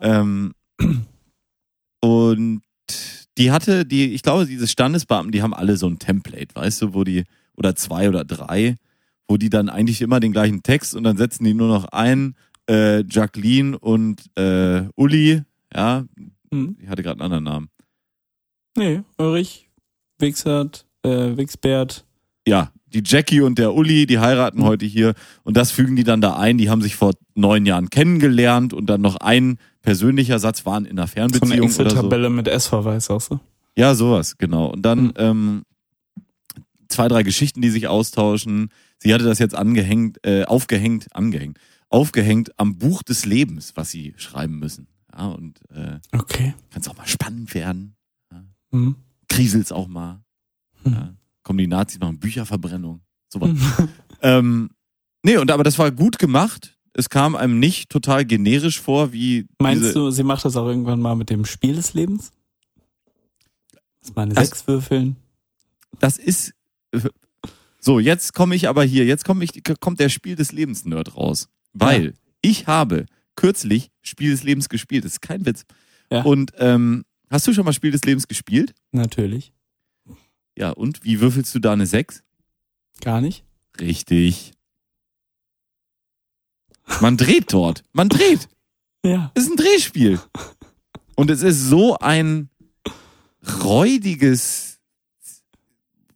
Ähm, 0.00 0.52
und 2.00 2.62
die 3.38 3.50
hatte, 3.50 3.84
die, 3.84 4.12
ich 4.14 4.22
glaube, 4.22 4.46
diese 4.46 4.68
Standesbeamten, 4.68 5.32
die 5.32 5.42
haben 5.42 5.54
alle 5.54 5.76
so 5.76 5.86
ein 5.88 5.98
Template, 5.98 6.54
weißt 6.54 6.82
du, 6.82 6.94
wo 6.94 7.04
die, 7.04 7.24
oder 7.56 7.74
zwei 7.76 8.08
oder 8.08 8.24
drei, 8.24 8.76
wo 9.28 9.36
die 9.36 9.50
dann 9.50 9.68
eigentlich 9.68 10.02
immer 10.02 10.20
den 10.20 10.32
gleichen 10.32 10.62
Text 10.62 10.94
und 10.94 11.04
dann 11.04 11.16
setzen 11.16 11.44
die 11.44 11.54
nur 11.54 11.68
noch 11.68 11.86
ein, 11.86 12.34
äh, 12.68 13.02
Jacqueline 13.08 13.78
und 13.78 14.22
äh, 14.36 14.84
Uli, 14.96 15.42
ja, 15.74 16.04
Mhm. 16.50 16.76
die 16.80 16.88
hatte 16.88 17.02
gerade 17.02 17.20
einen 17.20 17.32
anderen 17.32 17.44
Namen. 17.44 17.68
Nee, 18.76 19.02
Ulrich, 19.18 19.68
Wixert, 20.18 20.86
äh, 21.02 21.36
Wixbert. 21.36 22.04
ja, 22.46 22.70
die 22.86 23.02
Jackie 23.04 23.40
und 23.40 23.58
der 23.58 23.74
Uli, 23.74 24.06
die 24.06 24.18
heiraten 24.20 24.60
Mhm. 24.60 24.64
heute 24.64 24.86
hier 24.86 25.14
und 25.42 25.56
das 25.56 25.70
fügen 25.72 25.96
die 25.96 26.04
dann 26.04 26.20
da 26.20 26.36
ein. 26.36 26.58
Die 26.58 26.70
haben 26.70 26.80
sich 26.82 26.94
vor 26.94 27.12
neun 27.34 27.66
Jahren 27.66 27.90
kennengelernt 27.90 28.72
und 28.72 28.86
dann 28.86 29.00
noch 29.00 29.16
ein 29.16 29.58
persönlicher 29.84 30.38
Satz 30.40 30.66
waren 30.66 30.84
in 30.86 30.98
einer 30.98 31.06
So 31.06 31.14
eine 31.16 31.28
Fernbeziehung 31.30 31.58
oder 31.66 31.72
so. 31.74 31.82
Excel-Tabelle 31.82 32.30
mit 32.30 32.48
S-Verweis 32.48 33.08
auch 33.10 33.20
so. 33.20 33.38
Ja, 33.76 33.94
sowas, 33.94 34.36
genau. 34.38 34.66
Und 34.72 34.82
dann 34.82 35.04
Mhm. 35.06 35.12
ähm, 35.16 35.62
zwei, 36.88 37.06
drei 37.08 37.22
Geschichten, 37.22 37.60
die 37.60 37.70
sich 37.70 37.86
austauschen. 37.86 38.70
Sie 38.98 39.12
hatte 39.14 39.24
das 39.24 39.38
jetzt 39.38 39.54
angehängt, 39.54 40.18
äh, 40.24 40.44
aufgehängt, 40.44 41.14
angehängt, 41.14 41.58
aufgehängt 41.88 42.58
am 42.58 42.78
Buch 42.78 43.02
des 43.02 43.26
Lebens, 43.26 43.72
was 43.76 43.90
sie 43.90 44.14
schreiben 44.16 44.58
müssen. 44.58 44.88
Ja, 45.16 45.26
und 45.28 45.60
äh, 45.70 45.98
Okay. 46.12 46.54
kann 46.70 46.80
es 46.82 46.88
auch 46.88 46.96
mal 46.96 47.06
spannend 47.06 47.54
werden. 47.54 47.94
Mhm. 48.70 48.96
Kriselt's 49.28 49.70
auch 49.72 49.86
mal. 49.88 50.20
Mhm. 50.84 50.92
Ja. 50.92 51.14
Kommen 51.42 51.58
die 51.58 51.66
Nazis, 51.66 52.00
machen 52.00 52.18
Bücherverbrennung. 52.18 53.00
Sowas. 53.28 53.50
Ähm, 54.22 54.70
nee, 55.22 55.36
und 55.36 55.50
aber 55.50 55.62
das 55.64 55.78
war 55.78 55.90
gut 55.90 56.18
gemacht. 56.18 56.73
Es 56.96 57.10
kam 57.10 57.34
einem 57.34 57.58
nicht 57.58 57.90
total 57.90 58.24
generisch 58.24 58.80
vor, 58.80 59.12
wie 59.12 59.46
Meinst 59.60 59.94
du, 59.96 60.10
sie 60.10 60.22
macht 60.22 60.44
das 60.44 60.56
auch 60.56 60.66
irgendwann 60.66 61.00
mal 61.00 61.16
mit 61.16 61.28
dem 61.28 61.44
Spiel 61.44 61.74
des 61.74 61.92
Lebens? 61.94 62.30
Dass 64.00 64.14
meine 64.14 64.34
Das- 64.34 64.48
sechs 64.48 64.66
würfeln? 64.66 65.16
das 66.00 66.18
ist 66.18 66.52
so, 67.80 67.98
jetzt 67.98 68.32
komme 68.34 68.54
ich 68.54 68.68
aber 68.68 68.84
hier, 68.84 69.04
jetzt 69.04 69.24
komme 69.24 69.44
ich 69.44 69.62
kommt 69.80 70.00
der 70.00 70.08
Spiel 70.08 70.36
des 70.36 70.52
Lebens 70.52 70.84
Nerd 70.84 71.16
raus, 71.16 71.48
weil 71.72 72.06
Ja. 72.06 72.12
ich 72.42 72.66
habe 72.66 73.06
kürzlich 73.36 73.90
Spiel 74.02 74.30
des 74.30 74.42
Lebens 74.42 74.68
gespielt, 74.68 75.04
das 75.04 75.12
ist 75.12 75.20
kein 75.22 75.44
Witz. 75.46 75.64
Ja. 76.10 76.22
Und 76.22 76.52
ähm, 76.58 77.04
hast 77.30 77.46
du 77.46 77.52
schon 77.52 77.64
mal 77.64 77.72
Spiel 77.72 77.90
des 77.90 78.04
Lebens 78.04 78.28
gespielt? 78.28 78.74
Natürlich. 78.92 79.52
Ja, 80.56 80.70
und 80.70 81.02
wie 81.04 81.20
würfelst 81.20 81.54
du 81.54 81.58
da 81.58 81.72
eine 81.72 81.86
6? 81.86 82.22
Gar 83.00 83.20
nicht. 83.20 83.44
Richtig. 83.80 84.52
Man 87.00 87.16
dreht 87.16 87.52
dort. 87.52 87.82
Man 87.92 88.08
dreht. 88.08 88.48
Ja. 89.06 89.30
Es 89.34 89.42
ist 89.44 89.50
ein 89.50 89.56
Drehspiel. 89.58 90.18
Und 91.14 91.30
es 91.30 91.42
ist 91.42 91.60
so 91.68 91.98
ein 91.98 92.48
räudiges 93.62 94.78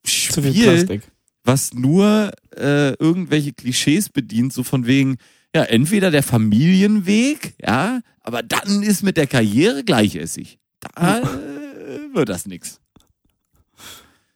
Spiel, 0.07 1.02
was 1.44 1.74
nur 1.74 2.33
äh, 2.57 2.94
irgendwelche 2.94 3.52
Klischees 3.52 4.09
bedient, 4.09 4.54
so 4.54 4.62
von 4.62 4.87
wegen, 4.87 5.18
ja, 5.54 5.64
entweder 5.64 6.11
der 6.11 6.22
Familienweg, 6.22 7.57
ja, 7.61 8.00
aber 8.20 8.42
dann 8.42 8.83
ist 8.83 9.02
mit 9.02 9.18
der 9.18 9.26
Karriere 9.26 9.85
gleichessig. 9.85 10.59
Da 10.81 11.18
äh, 11.20 12.14
wird 12.14 12.31
das 12.31 12.46
nix. 12.46 12.81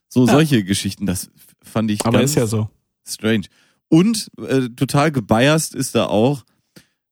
So, 0.09 0.27
Ja. 0.27 0.33
solche 0.33 0.63
Geschichten, 0.63 1.07
das 1.07 1.31
fand 1.63 1.91
ich 1.91 2.05
Aber 2.05 2.19
ganz 2.19 2.33
ist 2.33 2.37
ja 2.37 2.47
so. 2.47 2.69
strange. 3.09 3.45
Und 3.93 4.31
äh, 4.39 4.71
total 4.71 5.13
gebiased 5.13 5.75
ist 5.75 5.95
da 5.95 6.07
auch, 6.07 6.45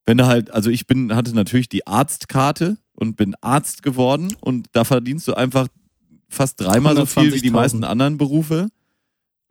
wenn 0.07 0.17
du 0.17 0.25
halt, 0.27 0.51
also 0.51 0.71
ich 0.71 0.87
bin, 0.87 1.15
hatte 1.15 1.35
natürlich 1.35 1.69
die 1.69 1.87
Arztkarte 1.87 2.79
und 2.95 3.17
bin 3.17 3.35
Arzt 3.43 3.83
geworden 3.83 4.35
und 4.41 4.67
da 4.73 4.85
verdienst 4.85 5.29
du 5.29 5.35
einfach 5.35 5.69
fast 6.31 6.59
dreimal 6.59 6.97
so 6.97 7.05
viel 7.05 7.35
wie 7.35 7.43
die 7.43 7.51
120.000. 7.51 7.53
meisten 7.53 7.85
anderen 7.85 8.17
Berufe. 8.17 8.69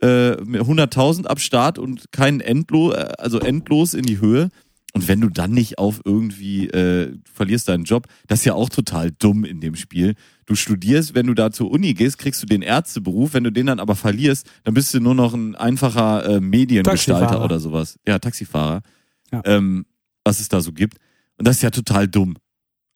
Äh, 0.02 0.42
mit 0.44 0.62
100.000 0.62 1.28
ab 1.28 1.40
Start 1.40 1.78
und 1.78 2.12
kein 2.12 2.40
endlos, 2.42 2.96
also 2.96 3.40
endlos 3.40 3.94
in 3.94 4.08
die 4.08 4.20
Höhe. 4.20 4.50
Und 4.94 5.08
wenn 5.08 5.22
du 5.22 5.30
dann 5.30 5.52
nicht 5.52 5.78
auf 5.78 6.02
irgendwie, 6.04 6.68
äh, 6.70 7.14
verlierst 7.32 7.68
deinen 7.68 7.84
Job, 7.84 8.08
das 8.26 8.40
ist 8.40 8.46
ja 8.46 8.56
auch 8.56 8.70
total 8.70 9.12
dumm 9.12 9.46
in 9.46 9.62
dem 9.62 9.76
Spiel. 9.76 10.16
Du 10.50 10.56
studierst, 10.56 11.14
wenn 11.14 11.28
du 11.28 11.36
da 11.36 11.52
zur 11.52 11.70
Uni 11.70 11.94
gehst, 11.94 12.18
kriegst 12.18 12.42
du 12.42 12.48
den 12.48 12.64
Ärzteberuf, 12.64 13.36
wenn 13.36 13.44
du 13.44 13.52
den 13.52 13.68
dann 13.68 13.80
aber 13.80 13.96
verlierst, 13.96 14.50
dann 14.64 14.74
bist 14.74 14.92
du 14.96 15.00
nur 15.00 15.14
noch 15.14 15.36
ein 15.36 15.54
einfacher 15.56 16.26
äh, 16.26 16.40
Mediengestalter 16.42 17.20
Taxifahrer. 17.22 17.46
oder 17.46 17.60
sowas. 17.60 18.00
Ja, 18.08 18.18
Taxifahrer. 18.18 18.82
Ja. 19.32 19.44
Ähm, 19.46 19.86
was 20.24 20.40
es 20.40 20.50
da 20.50 20.60
so 20.62 20.74
gibt. 20.74 20.98
Und 21.38 21.48
das 21.48 21.58
ist 21.58 21.62
ja 21.62 21.70
total 21.70 22.08
dumm. 22.08 22.36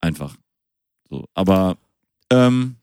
Einfach. 0.01 0.35
So. 1.07 1.25
Aber 1.35 1.77
ähm, 2.31 2.77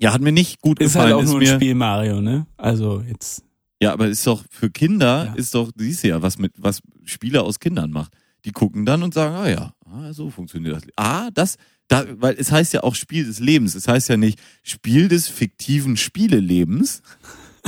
ja, 0.00 0.12
hat 0.12 0.20
mir 0.20 0.32
nicht 0.32 0.60
gut 0.60 0.80
Ist 0.80 0.94
gefallen. 0.94 1.12
halt 1.12 1.14
auch 1.14 1.22
ist 1.22 1.30
nur 1.30 1.40
ein 1.40 1.46
Spiel 1.46 1.76
Mario, 1.76 2.20
ne? 2.20 2.48
Also 2.56 3.02
jetzt. 3.08 3.44
ja, 3.80 3.92
aber 3.92 4.08
ist 4.08 4.26
doch 4.26 4.42
für 4.50 4.68
Kinder, 4.68 5.26
Ja. 5.26 5.34
ist 5.34 5.54
doch, 5.54 5.70
du 5.70 5.84
siehst 5.84 6.02
ja, 6.02 6.20
was 6.22 6.38
mit, 6.38 6.52
was 6.58 6.82
Spiele 7.04 7.40
aus 7.42 7.60
Kindern 7.60 7.92
macht. 7.92 8.12
Die 8.46 8.52
gucken 8.52 8.86
dann 8.86 9.02
und 9.02 9.12
sagen, 9.12 9.34
ah 9.34 9.48
ja, 9.48 9.74
ah, 9.84 10.12
so 10.12 10.30
funktioniert 10.30 10.76
das. 10.76 10.84
Ah, 10.96 11.30
das, 11.32 11.56
da, 11.88 12.04
weil 12.20 12.36
es 12.38 12.50
heißt 12.50 12.72
ja 12.72 12.82
auch 12.82 12.94
Spiel 12.94 13.26
des 13.26 13.40
Lebens. 13.40 13.74
Es 13.74 13.88
heißt 13.88 14.08
ja 14.08 14.16
nicht 14.16 14.40
Spiel 14.62 15.08
des 15.08 15.28
fiktiven 15.28 15.96
Spielelebens. 15.96 17.02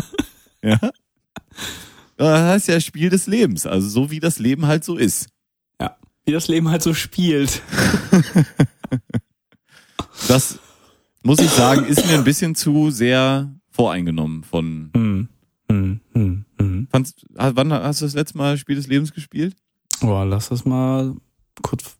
ja. 0.62 0.78
Das 2.16 2.40
heißt 2.40 2.68
ja 2.68 2.80
Spiel 2.80 3.10
des 3.10 3.26
Lebens. 3.26 3.66
Also 3.66 3.88
so 3.88 4.10
wie 4.10 4.20
das 4.20 4.38
Leben 4.38 4.66
halt 4.66 4.84
so 4.84 4.96
ist. 4.96 5.28
Wie 6.24 6.32
das 6.32 6.48
Leben 6.48 6.68
halt 6.68 6.82
so 6.82 6.94
spielt. 6.94 7.62
Das 10.26 10.58
muss 11.22 11.38
ich 11.38 11.50
sagen, 11.50 11.84
ist 11.84 12.06
mir 12.06 12.14
ein 12.14 12.24
bisschen 12.24 12.54
zu 12.54 12.90
sehr 12.90 13.54
voreingenommen 13.70 14.42
von. 14.42 14.90
Hm. 14.94 15.28
Hm. 15.70 16.00
Hm. 16.12 16.44
Hm. 16.58 16.88
Fandst, 16.90 17.24
ah, 17.36 17.52
wann 17.54 17.72
hast 17.72 18.00
du 18.00 18.06
das 18.06 18.14
letzte 18.14 18.36
Mal 18.36 18.58
Spiel 18.58 18.76
des 18.76 18.88
Lebens 18.88 19.12
gespielt? 19.12 19.54
Boah, 20.00 20.24
lass 20.24 20.48
das 20.48 20.64
mal 20.64 21.14
kurz 21.62 21.96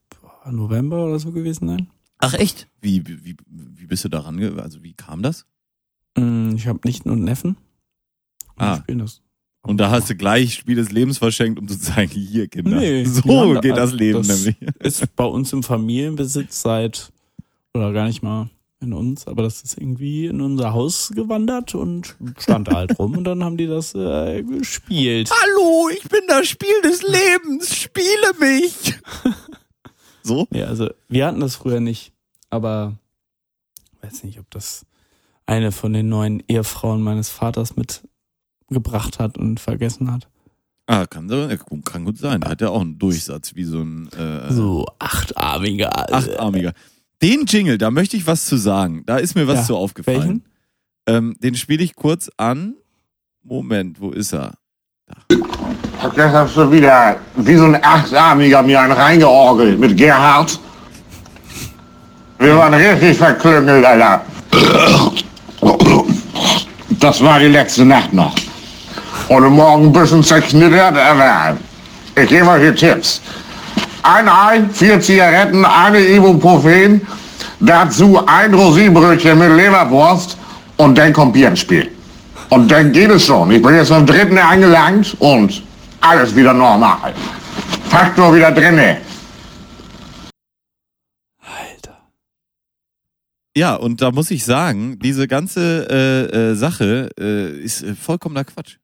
November 0.51 1.05
oder 1.07 1.19
so 1.19 1.31
gewesen 1.33 1.69
sein. 1.69 1.89
Ach 2.19 2.35
echt? 2.35 2.69
Wie, 2.81 3.07
wie, 3.07 3.25
wie- 3.25 3.37
wie 3.51 3.87
bist 3.87 4.05
du 4.05 4.09
daran? 4.09 4.41
Also 4.59 4.83
wie 4.83 4.95
kam 4.95 5.23
das? 5.23 5.47
Hm, 6.17 6.55
Ich 6.57 6.67
habe 6.67 6.81
Nichten 6.85 7.11
und 7.11 7.23
Neffen. 7.23 7.57
Und 8.57 8.65
Ah. 8.65 8.77
spielen 8.79 8.99
das. 9.01 9.23
Und 9.63 9.77
da 9.79 9.91
hast 9.91 10.09
du 10.09 10.15
gleich 10.17 10.55
Spiel 10.55 10.77
des 10.77 10.91
Lebens 10.91 11.19
verschenkt, 11.19 11.59
um 11.61 11.69
zu 11.69 11.79
zeigen, 11.79 12.11
hier 12.13 12.49
Kinder. 12.49 12.77
Nee, 12.79 13.05
so 13.05 13.23
haben 13.41 13.55
da- 13.55 13.61
geht 13.61 13.77
das 13.77 13.93
Leben 13.93 14.27
das- 14.27 14.45
nämlich. 14.45 14.61
Ist 14.81 15.15
bei 15.17 15.25
uns 15.25 15.53
im 15.53 15.63
Familienbesitz 15.63 16.63
seit, 16.63 17.13
oder 17.75 17.93
gar 17.93 18.07
nicht 18.07 18.23
mal 18.23 18.49
in 18.81 18.93
uns, 18.93 19.27
aber 19.27 19.43
das 19.43 19.63
ist 19.63 19.77
irgendwie 19.77 20.27
in 20.27 20.41
unser 20.41 20.73
Haus 20.73 21.11
gewandert 21.15 21.75
und 21.75 22.15
stand 22.39 22.69
da 22.69 22.77
halt 22.77 22.99
rum 22.99 23.17
und 23.17 23.25
dann 23.25 23.43
haben 23.43 23.57
die 23.57 23.67
das 23.67 23.95
äh, 23.95 24.43
gespielt. 24.45 25.31
Hallo, 25.31 25.89
ich 25.91 26.03
bin 26.09 26.21
das 26.29 26.47
Spiel 26.47 26.81
des 26.85 27.03
Lebens, 27.03 27.75
spiele 27.75 28.33
mich. 28.39 28.95
so? 30.23 30.47
Ja, 30.53 30.67
also 30.67 30.91
wir 31.09 31.27
hatten 31.27 31.41
das 31.41 31.57
früher 31.57 31.81
nicht, 31.81 32.13
aber 32.51 32.97
weiß 34.03 34.23
nicht, 34.25 34.39
ob 34.39 34.49
das 34.51 34.87
eine 35.47 35.73
von 35.73 35.93
den 35.93 36.09
neuen 36.09 36.43
Ehefrauen 36.47 37.03
meines 37.03 37.31
Vaters 37.31 37.75
mitgebracht 37.75 39.19
hat 39.19 39.39
und 39.39 39.59
vergessen 39.59 40.13
hat. 40.13 40.29
Ah, 40.87 41.05
kann, 41.07 41.29
so- 41.29 41.49
kann 41.85 42.05
gut 42.05 42.17
sein. 42.19 42.41
Der 42.41 42.51
hat 42.51 42.61
ja 42.61 42.69
auch 42.71 42.81
einen 42.81 42.99
Durchsatz 42.99 43.55
wie 43.57 43.65
so 43.65 43.81
ein 43.83 44.09
äh, 44.13 44.53
So 44.53 44.87
achtarmiger. 44.99 46.15
achtarmiger. 46.15 46.73
Den 47.23 47.47
Jingle, 47.47 47.79
da 47.79 47.91
möchte 47.91 48.17
ich 48.17 48.27
was 48.27 48.45
zu 48.47 48.57
sagen. 48.57 49.03
Da 49.07 49.17
ist 49.17 49.35
mir 49.35 49.49
was 49.49 49.61
Ja, 49.61 49.65
zu 49.65 49.77
aufgefallen. 49.77 50.19
Welchen? 50.19 50.45
Ähm, 51.09 51.37
den 51.41 51.55
spiele 51.57 51.83
ich 51.83 51.97
kurz 51.97 52.31
an. 52.37 52.75
Moment, 53.43 54.01
wo 54.01 54.11
ist 54.11 54.33
er? 54.33 54.55
Das 56.15 56.33
hast 56.33 56.57
du 56.57 56.71
wieder 56.71 57.17
wie 57.37 57.57
so 57.57 57.65
ein 57.65 57.83
Achtarmiger 57.83 58.63
mir 58.63 58.81
einen 58.81 58.93
reingeorgelt 58.93 59.79
mit 59.79 59.97
Gerhard. 59.97 60.59
Wir 62.39 62.57
waren 62.57 62.75
richtig 62.75 63.17
verklüngelt, 63.17 63.85
Alter. 63.85 64.23
Das 67.01 67.23
war 67.23 67.41
die 67.41 67.47
letzte 67.49 67.85
Nacht 67.85 68.13
noch. 68.13 68.35
Und 69.29 69.45
morgen 69.51 69.87
ein 69.87 69.93
bisschen 69.93 70.23
zerknittert, 70.23 70.97
aber 70.97 71.57
ich 72.15 72.29
gebe 72.29 72.47
euch 72.49 72.61
hier 72.63 72.75
Tipps. 72.77 73.21
Ein 74.09 74.27
Ei, 74.27 74.63
vier 74.73 74.99
Zigaretten, 75.03 75.67
eine 75.67 76.01
Ibuprofen, 76.01 77.07
dazu 77.61 78.27
ein 78.27 78.55
Rosinenbrötchen 78.55 79.39
mit 79.39 79.53
Leberwurst 79.53 80.39
und 80.79 80.97
dann 80.97 81.13
kommt 81.13 81.35
Bier 81.35 81.49
ins 81.49 81.61
Spiel. 81.61 81.91
Und 82.49 82.71
dann 82.71 82.91
geht 82.93 83.11
es 83.11 83.27
schon. 83.27 83.51
Ich 83.51 83.61
bin 83.61 83.75
jetzt 83.75 83.93
am 83.93 84.07
dritten 84.07 84.39
angelangt 84.39 85.15
und 85.19 85.63
alles 86.01 86.35
wieder 86.35 86.55
normal. 86.55 87.13
Faktor 87.91 88.35
wieder 88.35 88.51
drinne. 88.51 88.97
Alter. 91.43 91.99
Ja, 93.55 93.75
und 93.75 94.01
da 94.01 94.11
muss 94.11 94.31
ich 94.31 94.43
sagen, 94.43 94.99
diese 95.01 95.29
ganze 95.29 95.87
äh, 95.91 96.53
äh, 96.53 96.55
Sache 96.55 97.11
äh, 97.21 97.51
ist 97.61 97.85
vollkommener 98.03 98.45
Quatsch. 98.45 98.79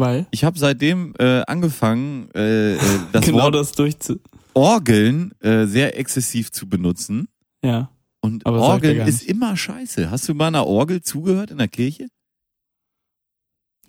Weil? 0.00 0.26
Ich 0.30 0.44
habe 0.44 0.58
seitdem 0.58 1.14
äh, 1.18 1.42
angefangen, 1.46 2.30
äh, 2.34 2.74
äh, 2.74 2.78
das 3.12 3.26
genau 3.26 3.44
Wort 3.44 3.54
das 3.54 3.72
durchzu. 3.72 4.20
Orgeln 4.54 5.32
äh, 5.40 5.66
sehr 5.66 5.98
exzessiv 5.98 6.52
zu 6.52 6.68
benutzen. 6.68 7.28
Ja. 7.62 7.90
Und 8.20 8.46
Aber 8.46 8.58
er 8.58 8.62
Orgeln 8.62 9.06
ist 9.06 9.22
immer 9.22 9.56
scheiße. 9.56 10.10
Hast 10.10 10.28
du 10.28 10.34
mal 10.34 10.48
einer 10.48 10.66
Orgel 10.66 11.02
zugehört 11.02 11.50
in 11.50 11.58
der 11.58 11.68
Kirche? 11.68 12.08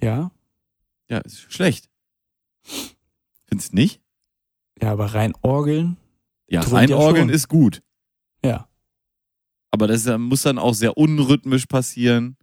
Ja. 0.01 0.31
Ja, 1.09 1.19
ist 1.19 1.51
schlecht. 1.53 1.89
Findest 3.45 3.71
du 3.71 3.75
nicht? 3.75 4.01
Ja, 4.81 4.91
aber 4.91 5.13
rein 5.13 5.33
Orgeln. 5.41 5.97
Ja, 6.49 6.61
rein 6.61 6.89
ja 6.89 6.97
Orgeln 6.97 7.27
schon. 7.27 7.35
ist 7.35 7.47
gut. 7.47 7.81
Ja. 8.43 8.67
Aber 9.71 9.87
das 9.87 10.05
muss 10.17 10.43
dann 10.43 10.57
auch 10.57 10.73
sehr 10.73 10.97
unrhythmisch 10.97 11.65
passieren. 11.65 12.37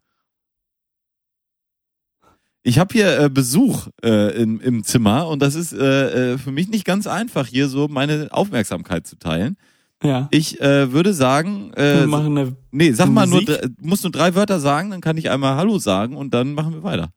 Ich 2.64 2.78
habe 2.78 2.92
hier 2.92 3.18
äh, 3.18 3.28
Besuch 3.28 3.88
äh, 4.04 4.40
im, 4.40 4.60
im 4.60 4.84
Zimmer 4.84 5.26
und 5.28 5.42
das 5.42 5.54
ist 5.56 5.72
äh, 5.72 6.34
äh, 6.34 6.38
für 6.38 6.52
mich 6.52 6.68
nicht 6.68 6.84
ganz 6.84 7.06
einfach, 7.06 7.46
hier 7.46 7.68
so 7.68 7.88
meine 7.88 8.28
Aufmerksamkeit 8.30 9.06
zu 9.06 9.16
teilen. 9.18 9.56
Ja. 10.02 10.28
Ich 10.30 10.60
äh, 10.60 10.92
würde 10.92 11.12
sagen, 11.14 11.72
Wir 11.76 12.02
äh, 12.02 12.06
machen 12.06 12.38
eine. 12.38 12.56
nee, 12.70 12.92
sag 12.92 13.08
mal 13.08 13.26
nur, 13.26 13.40
Musik? 13.42 13.62
du 13.62 13.68
musst 13.88 14.04
nur 14.04 14.12
drei 14.12 14.34
Wörter 14.34 14.60
sagen, 14.60 14.90
dann 14.90 15.00
kann 15.00 15.16
ich 15.16 15.30
einmal 15.30 15.56
Hallo 15.56 15.78
sagen 15.78 16.16
und 16.16 16.34
dann 16.34 16.54
machen 16.54 16.72
wir 16.74 16.82
weiter. 16.82 17.10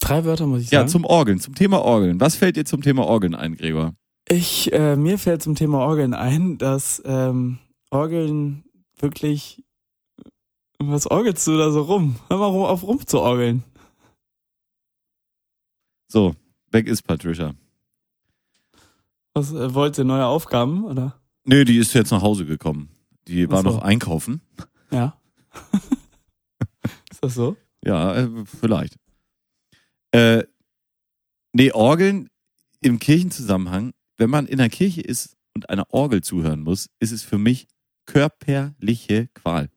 Drei 0.00 0.24
Wörter 0.24 0.46
muss 0.46 0.62
ich 0.62 0.70
Ja, 0.70 0.80
sagen. 0.80 0.90
zum 0.90 1.04
Orgeln, 1.04 1.40
zum 1.40 1.54
Thema 1.54 1.82
Orgeln. 1.82 2.20
Was 2.20 2.36
fällt 2.36 2.56
dir 2.56 2.64
zum 2.64 2.82
Thema 2.82 3.04
Orgeln 3.06 3.34
ein, 3.34 3.56
Gregor? 3.56 3.94
Ich, 4.28 4.72
äh, 4.72 4.96
mir 4.96 5.18
fällt 5.18 5.42
zum 5.42 5.54
Thema 5.54 5.78
Orgeln 5.78 6.12
ein, 6.14 6.58
dass 6.58 7.00
ähm, 7.04 7.58
Orgeln 7.90 8.64
wirklich. 8.98 9.62
Was 10.78 11.06
orgelst 11.08 11.46
du 11.46 11.56
da 11.56 11.70
so 11.70 11.82
rum? 11.82 12.16
Hör 12.28 12.38
mal 12.38 12.46
auf 12.46 12.82
rum 12.82 13.04
zu 13.06 13.20
orgeln. 13.20 13.62
So, 16.08 16.34
weg 16.70 16.86
ist 16.86 17.02
Patricia. 17.02 17.54
Was 19.34 19.52
äh, 19.52 19.74
wollt 19.74 19.98
ihr 19.98 20.04
neue 20.04 20.26
Aufgaben 20.26 20.84
oder? 20.84 21.20
Nee, 21.44 21.64
die 21.64 21.78
ist 21.78 21.94
jetzt 21.94 22.10
nach 22.10 22.22
Hause 22.22 22.46
gekommen. 22.46 22.90
Die 23.28 23.50
war 23.50 23.62
so. 23.62 23.70
noch 23.70 23.82
einkaufen. 23.82 24.40
Ja. 24.90 25.20
Ist 27.10 27.22
das 27.22 27.34
so? 27.34 27.56
Ja, 27.84 28.14
äh, 28.14 28.44
vielleicht. 28.44 28.96
Äh, 30.12 30.44
nee, 31.52 31.72
Orgeln 31.72 32.28
im 32.80 32.98
Kirchenzusammenhang, 32.98 33.94
wenn 34.16 34.30
man 34.30 34.46
in 34.46 34.58
der 34.58 34.68
Kirche 34.68 35.00
ist 35.00 35.36
und 35.54 35.70
einer 35.70 35.92
Orgel 35.92 36.22
zuhören 36.22 36.60
muss, 36.60 36.88
ist 37.00 37.12
es 37.12 37.22
für 37.22 37.38
mich 37.38 37.68
körperliche 38.06 39.28
Qual. 39.28 39.70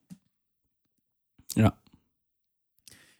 Ja. 1.54 1.76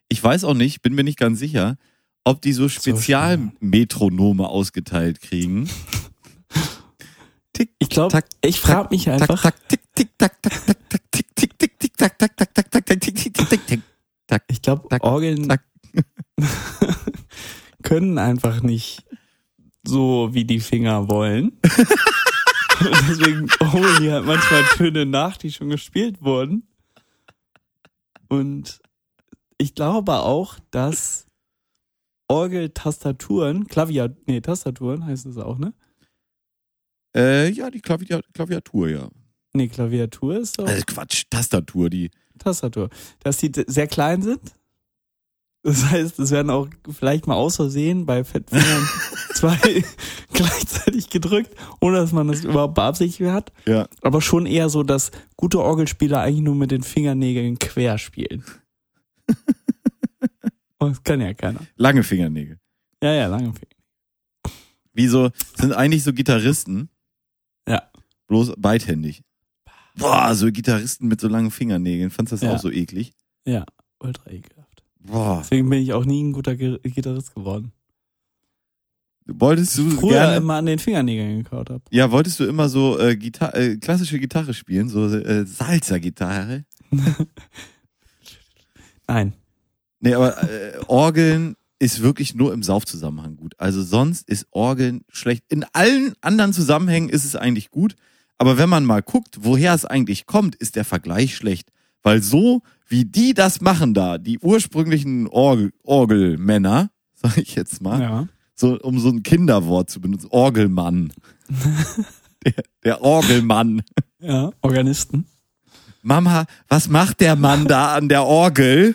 Ich 0.09 0.23
weiß 0.23 0.45
auch 0.45 0.55
nicht, 0.55 0.83
bin 0.83 0.95
mir 0.95 1.05
nicht 1.05 1.19
ganz 1.19 1.39
sicher, 1.39 1.77
ob 2.25 2.43
die 2.43 2.53
so 2.53 2.69
Spezialmetronome 2.69 4.49
ausgeteilt 4.49 5.21
kriegen. 5.21 5.69
Tick, 7.53 7.71
Ich 7.79 7.89
glaube, 7.89 8.21
ich 8.43 8.61
frage 8.61 8.89
mich 8.91 9.09
einfach. 9.11 9.51
tick, 9.69 9.81
tick, 9.95 10.11
tack, 10.19 10.41
tack, 10.43 10.67
tack, 10.67 10.89
tack, 10.89 11.03
tick, 11.11 11.37
tick, 11.37 11.59
tick, 11.59 11.79
tick, 11.79 11.97
tack, 11.97 12.19
tack, 12.19 12.37
tack, 12.37 12.55
tack, 12.55 12.71
tack, 12.71 12.87
tack, 12.87 13.01
tick, 13.01 13.17
tick, 13.17 13.35
tick, 13.49 13.67
tick. 13.67 13.81
Tack. 14.27 14.45
Ich 14.49 14.63
glaube, 14.63 14.89
Orgeln 15.03 15.49
können 17.83 18.19
einfach 18.19 18.63
nicht 18.63 19.05
so, 19.85 20.29
wie 20.33 20.45
die 20.45 20.61
Finger 20.61 21.09
wollen. 21.09 21.59
Und 22.81 23.09
deswegen 23.09 23.51
holen 23.73 23.97
die 24.01 24.13
halt 24.13 24.25
manchmal 24.25 24.63
Töne 24.77 25.07
nach, 25.07 25.37
die 25.37 25.51
schon 25.53 25.71
gespielt 25.71 26.23
wurden. 26.23 26.69
Und 28.29 28.81
ich 29.59 29.75
glaube 29.75 30.21
auch, 30.21 30.59
dass 30.71 31.27
Orgeltastaturen, 32.31 33.67
Klavier, 33.67 34.17
nee, 34.27 34.41
Tastaturen 34.41 35.05
heißt 35.05 35.27
es 35.27 35.37
auch, 35.37 35.59
ne? 35.59 35.75
Äh, 37.15 37.51
ja, 37.51 37.71
die 37.71 37.81
Klaviatur, 37.81 38.31
Klaviatur, 38.33 38.89
ja. 38.89 39.09
Nee, 39.53 39.67
Klaviatur 39.67 40.37
ist 40.37 40.57
doch 40.59 40.69
Also 40.69 40.85
Quatsch, 40.87 41.25
Tastatur, 41.29 41.91
die. 41.91 42.13
Tastatur. 42.39 42.89
Dass 43.19 43.39
die 43.39 43.51
sehr 43.67 43.89
klein 43.89 44.23
sind. 44.23 44.41
Das 45.65 45.91
heißt, 45.91 46.21
es 46.21 46.31
werden 46.31 46.51
auch 46.51 46.69
vielleicht 46.89 47.27
mal 47.27 47.35
aus 47.35 47.57
Versehen 47.57 48.07
bei 48.07 48.23
Fettfingern 48.23 48.89
zwei 49.35 49.59
gleichzeitig 50.33 51.11
gedrückt, 51.11 51.55
ohne 51.81 51.97
dass 51.97 52.13
man 52.13 52.29
das 52.29 52.45
überhaupt 52.45 52.75
beabsichtigt 52.75 53.29
hat. 53.29 53.53
Ja. 53.67 53.89
Aber 54.03 54.23
schon 54.23 54.47
eher 54.47 54.69
so, 54.69 54.85
dass 54.85 55.11
gute 55.37 55.61
Orgelspieler 55.61 56.21
eigentlich 56.21 56.45
nur 56.45 56.55
mit 56.55 56.71
den 56.71 56.85
Fingernägeln 56.85 57.59
quer 57.59 57.99
spielen. 57.99 58.45
Und 60.81 60.91
das 60.97 61.03
kann 61.05 61.21
ja 61.21 61.33
keiner. 61.35 61.61
Lange 61.77 62.03
Fingernägel. 62.03 62.59
Ja, 63.03 63.13
ja, 63.15 63.27
lange 63.29 63.53
Finger. 63.53 64.55
Wie 64.93 65.07
so, 65.07 65.31
sind 65.55 65.73
eigentlich 65.73 66.03
so 66.03 66.13
Gitarristen. 66.13 66.89
Ja. 67.69 67.89
Bloß 68.27 68.55
beidhändig. 68.59 69.23
Boah, 69.97 70.35
so 70.35 70.51
Gitarristen 70.51 71.07
mit 71.09 71.21
so 71.21 71.29
langen 71.29 71.51
Fingernägeln. 71.53 72.11
Fandst 72.11 72.33
du 72.33 72.37
das 72.37 72.43
Ja. 72.43 72.55
auch 72.55 72.59
so 72.61 72.71
eklig? 72.71 73.13
Ja, 73.47 73.65
ultra 74.01 74.31
ekelhaft. 74.31 74.83
Boah. 74.99 75.41
Deswegen 75.43 75.69
bin 75.71 75.81
ich 75.83 75.93
auch 75.93 76.05
nie 76.05 76.23
ein 76.25 76.33
guter 76.33 76.57
Gi- 76.57 76.79
Gitarrist 76.83 77.35
geworden. 77.35 77.73
Wolltest 79.27 79.79
du 79.79 79.89
Früher 79.91 80.11
gerne. 80.13 80.37
immer 80.39 80.55
an 80.55 80.67
den 80.67 80.79
Fingernägeln 80.81 81.45
gekaut 81.45 81.71
habe. 81.71 81.83
ja, 81.91 82.11
wolltest 82.11 82.41
du 82.41 82.45
immer 82.45 82.69
so 82.69 82.99
äh, 82.99 83.17
Gitar 83.17 83.55
äh, 83.55 83.77
klassische 83.77 84.19
Gitarre 84.19 84.55
spielen, 84.55 84.89
so 84.89 85.07
äh, 85.07 85.45
Salsa-Gitarre? 85.47 86.65
Nein. 89.07 89.33
Nee, 90.01 90.15
aber 90.15 90.43
äh, 90.43 90.79
Orgeln 90.87 91.57
ist 91.79 92.03
wirklich 92.03 92.35
nur 92.35 92.53
im 92.53 92.63
Saufzusammenhang 92.63 93.37
gut. 93.37 93.55
Also 93.59 93.83
sonst 93.83 94.29
ist 94.29 94.47
Orgeln 94.51 95.03
schlecht. 95.09 95.45
In 95.49 95.65
allen 95.73 96.15
anderen 96.21 96.53
Zusammenhängen 96.53 97.09
ist 97.09 97.25
es 97.25 97.37
eigentlich 97.37 97.71
gut. 97.71 97.97
Aber 98.39 98.57
wenn 98.59 98.69
man 98.69 98.85
mal 98.85 99.03
guckt, 99.03 99.39
woher 99.43 99.75
es 99.75 99.85
eigentlich 99.85 100.27
kommt, 100.27 100.55
ist 100.57 100.77
der 100.77 100.85
Vergleich 100.85 101.35
schlecht. 101.37 101.71
Weil 102.03 102.23
so, 102.23 102.63
wie 102.89 103.05
die 103.05 103.35
das 103.35 103.61
machen 103.61 103.93
da, 103.95 104.17
die 104.19 104.39
ursprünglichen 104.39 105.27
Orgel, 105.29 105.73
Orgelmänner, 105.83 106.91
sag 107.15 107.37
ich 107.37 107.55
jetzt 107.55 107.83
mal, 107.83 108.01
Ja. 108.01 108.29
so, 108.55 108.79
um 108.81 108.99
so 108.99 109.09
ein 109.11 109.23
Kinderwort 109.23 109.91
zu 109.91 110.01
benutzen, 110.01 110.29
Orgelmann. 110.31 111.13
der, 112.45 112.55
der 112.85 113.03
Orgelmann. 113.03 113.83
Ja, 114.21 114.51
Organisten. 114.63 115.27
Mama, 116.03 116.47
was 116.69 116.89
macht 116.89 117.21
der 117.21 117.37
Mann 117.37 117.67
da 117.67 117.95
an 117.95 118.09
der 118.09 118.25
Orgel? 118.25 118.95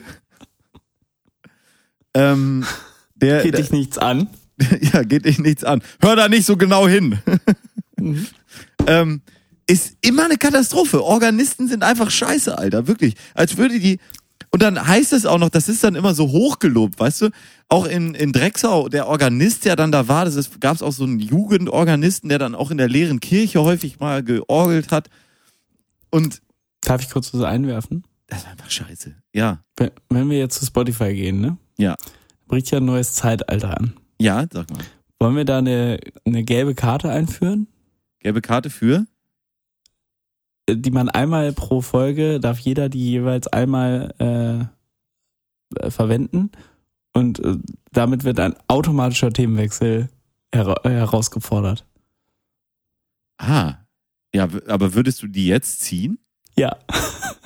Ähm, 2.16 2.66
der, 3.16 3.44
Geht 3.44 3.54
der, 3.54 3.62
dich 3.62 3.72
nichts 3.72 3.98
an. 3.98 4.30
ja, 4.94 5.04
geht 5.04 5.26
dich 5.26 5.38
nichts 5.38 5.64
an. 5.64 5.84
Hör 6.02 6.16
da 6.16 6.28
nicht 6.28 6.46
so 6.46 6.58
genau 6.58 6.88
hin. 6.88 7.20
Mhm. 7.98 8.26
ähm, 8.88 9.22
ist 9.68 9.98
immer 10.02 10.26
eine 10.26 10.38
Katastrophe. 10.38 11.04
Organisten 11.04 11.68
sind 11.68 11.84
einfach 11.84 12.10
scheiße, 12.10 12.58
Alter. 12.58 12.88
Wirklich. 12.88 13.16
Als 13.34 13.58
würde 13.58 13.80
die. 13.80 14.00
Und 14.52 14.62
dann 14.62 14.88
heißt 14.88 15.12
es 15.12 15.26
auch 15.26 15.40
noch, 15.40 15.50
das 15.50 15.68
ist 15.68 15.84
dann 15.84 15.96
immer 15.96 16.14
so 16.14 16.30
hochgelobt, 16.30 16.98
weißt 16.98 17.24
du? 17.24 17.30
Auch 17.68 17.86
in, 17.86 18.14
in 18.14 18.32
Drecksau, 18.32 18.88
der 18.88 19.08
Organist, 19.08 19.66
der 19.66 19.76
dann 19.76 19.92
da 19.92 20.08
war, 20.08 20.24
das 20.24 20.36
ist, 20.36 20.62
gab 20.62 20.76
es 20.76 20.82
auch 20.82 20.94
so 20.94 21.04
einen 21.04 21.20
Jugendorganisten, 21.20 22.30
der 22.30 22.40
dann 22.40 22.56
auch 22.56 22.72
in 22.72 22.78
der 22.78 22.88
leeren 22.88 23.20
Kirche 23.20 23.62
häufig 23.62 24.00
mal 24.00 24.24
georgelt 24.24 24.92
hat. 24.92 25.10
Und 26.10 26.42
Darf 26.82 27.02
ich 27.02 27.10
kurz 27.10 27.34
was 27.34 27.42
einwerfen? 27.42 28.04
das 28.28 28.44
war 28.44 28.52
einfach 28.52 28.70
scheiße. 28.70 29.16
Ja. 29.34 29.64
Wenn 29.76 29.92
wenn 30.10 30.30
wir 30.30 30.38
jetzt 30.38 30.60
zu 30.60 30.66
Spotify 30.66 31.14
gehen, 31.14 31.42
ne? 31.42 31.58
Ja. 31.78 31.96
Bricht 32.48 32.72
ja 32.72 32.78
ein 32.78 32.86
neues 32.86 33.14
Zeitalter 33.14 33.78
an. 33.78 33.94
Ja, 34.20 34.46
sag 34.52 34.70
mal. 34.70 34.84
Wollen 35.20 35.36
wir 35.36 35.46
da 35.46 35.58
eine, 35.60 36.00
eine 36.26 36.44
gelbe 36.44 36.76
Karte 36.76 37.10
einführen? 37.10 37.68
Gelbe 38.20 38.42
Karte 38.42 38.70
für? 38.70 39.08
äh, 40.68 40.76
die 40.76 40.92
man 40.92 41.10
einmal 41.10 41.54
pro 41.54 41.82
Folge, 41.82 42.40
darf 42.40 42.60
jeder 42.60 42.90
die 42.90 43.12
jeweils 43.12 43.48
einmal 43.48 44.14
äh, 44.20 45.80
äh, 45.80 45.92
verwenden 45.92 46.52
und 47.14 47.40
äh, 47.40 47.58
damit 47.92 48.24
wird 48.24 48.40
ein 48.40 48.56
automatischer 48.68 49.32
Themenwechsel 49.32 50.10
hera 50.54 50.76
herausgefordert. 50.84 51.86
Ah. 53.38 53.76
Ja, 54.34 54.50
aber 54.68 54.94
würdest 54.94 55.22
du 55.24 55.28
die 55.28 55.48
jetzt 55.48 55.82
ziehen? 55.82 56.20
Ja. 56.58 56.78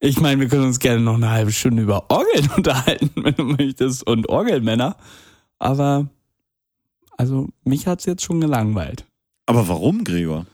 Ich 0.00 0.20
meine, 0.20 0.40
wir 0.40 0.48
können 0.48 0.64
uns 0.64 0.78
gerne 0.78 1.00
noch 1.02 1.14
eine 1.14 1.30
halbe 1.30 1.52
Stunde 1.52 1.82
über 1.82 2.08
Orgeln 2.10 2.50
unterhalten, 2.56 3.10
wenn 3.16 3.34
du 3.34 3.44
möchtest, 3.44 4.06
und 4.06 4.28
Orgelmänner. 4.28 4.96
Aber, 5.58 6.08
also, 7.16 7.48
mich 7.64 7.86
hat's 7.86 8.04
jetzt 8.04 8.22
schon 8.22 8.40
gelangweilt. 8.40 9.04
Aber 9.46 9.68
warum, 9.68 10.04
Gregor? 10.04 10.46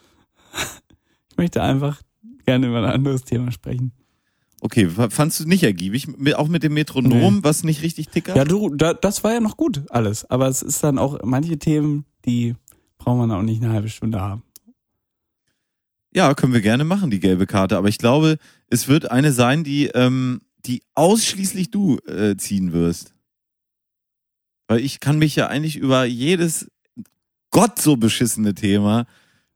Ich 1.30 1.36
möchte 1.38 1.64
einfach 1.64 2.00
gerne 2.46 2.68
über 2.68 2.78
ein 2.78 2.84
anderes 2.84 3.24
Thema 3.24 3.50
sprechen. 3.50 3.90
Okay, 4.60 4.88
fandst 4.88 5.40
du 5.40 5.48
nicht 5.48 5.64
ergiebig? 5.64 6.06
Auch 6.36 6.46
mit 6.46 6.62
dem 6.62 6.74
Metronom, 6.74 7.34
Nee. 7.34 7.40
was 7.42 7.64
nicht 7.64 7.82
richtig 7.82 8.06
tickert? 8.08 8.36
Ja, 8.36 8.44
du, 8.44 8.70
da, 8.72 8.94
das 8.94 9.24
war 9.24 9.32
ja 9.32 9.40
noch 9.40 9.56
gut, 9.56 9.82
alles. 9.90 10.24
Aber 10.30 10.46
es 10.46 10.62
ist 10.62 10.84
dann 10.84 10.96
auch 10.96 11.18
manche 11.24 11.58
Themen, 11.58 12.04
die 12.24 12.54
braucht 12.98 13.18
man 13.18 13.32
auch 13.32 13.42
nicht 13.42 13.60
eine 13.64 13.72
halbe 13.72 13.88
Stunde 13.88 14.20
haben. 14.20 14.44
Ja, 16.14 16.34
können 16.34 16.52
wir 16.52 16.60
gerne 16.60 16.84
machen, 16.84 17.10
die 17.10 17.20
gelbe 17.20 17.46
Karte. 17.46 17.76
Aber 17.76 17.88
ich 17.88 17.98
glaube, 17.98 18.38
es 18.68 18.88
wird 18.88 19.10
eine 19.10 19.32
sein, 19.32 19.64
die, 19.64 19.86
ähm, 19.88 20.42
die 20.64 20.82
ausschließlich 20.94 21.70
du 21.70 21.98
äh, 22.06 22.36
ziehen 22.36 22.72
wirst. 22.72 23.14
Weil 24.68 24.80
ich 24.80 25.00
kann 25.00 25.18
mich 25.18 25.36
ja 25.36 25.48
eigentlich 25.48 25.76
über 25.76 26.04
jedes 26.04 26.70
Gott 27.50 27.80
so 27.80 27.96
beschissene 27.96 28.54
Thema 28.54 29.06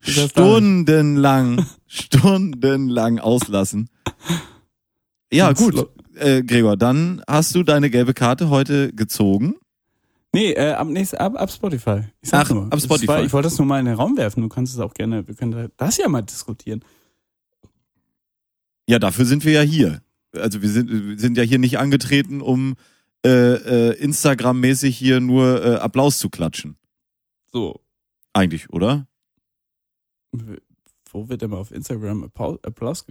stundenlang, 0.01 1.67
stundenlang 1.87 3.19
auslassen. 3.19 3.89
Ja, 5.33 5.53
gut. 5.53 5.89
Äh, 6.15 6.43
Gregor, 6.43 6.77
dann 6.77 7.23
hast 7.29 7.55
du 7.55 7.63
deine 7.63 7.91
gelbe 7.91 8.15
Karte 8.15 8.51
heute 8.51 8.93
gezogen. 8.93 9.55
Nee, 10.33 10.53
äh, 10.53 10.73
ab, 10.73 10.89
nächst, 10.89 11.19
ab, 11.19 11.35
ab 11.37 11.51
Spotify. 11.51 12.03
Ich 12.21 12.33
Ach, 12.35 12.49
nur. 12.51 12.73
ab 12.73 12.81
Spotify. 12.81 13.09
War, 13.09 13.25
ich 13.25 13.33
wollte 13.33 13.49
das 13.49 13.59
nur 13.59 13.67
mal 13.67 13.81
in 13.81 13.87
den 13.87 13.95
Raum 13.95 14.17
werfen. 14.17 14.43
Du 14.43 14.49
kannst 14.49 14.75
es 14.75 14.81
auch 14.81 14.95
gerne, 14.95 15.27
wir 15.27 15.35
können 15.35 15.71
das 15.77 15.97
ja 15.97 16.09
mal 16.09 16.23
diskutieren. 16.23 16.85
Ja, 18.87 18.99
dafür 18.99 19.25
sind 19.25 19.45
wir 19.45 19.53
ja 19.53 19.63
hier. 19.63 20.03
Also 20.33 20.61
wir 20.63 20.69
sind, 20.69 20.91
wir 20.91 21.19
sind 21.19 21.37
ja 21.37 21.43
hier 21.43 21.59
nicht 21.59 21.79
angetreten, 21.79 22.41
um 22.41 22.77
äh, 23.25 23.31
äh, 23.31 23.93
Instagram-mäßig 23.99 24.97
hier 24.97 25.21
nur 25.21 25.65
äh, 25.65 25.75
Applaus 25.77 26.19
zu 26.19 26.29
klatschen. 26.29 26.77
So, 27.51 27.81
Eigentlich, 28.39 28.71
oder? 28.71 29.09
wo 31.11 31.29
wird 31.29 31.43
denn 31.43 31.51
mal 31.51 31.57
auf 31.57 31.73
Instagram 31.73 32.23
Applaus, 32.23 32.63
Applaus 32.63 33.05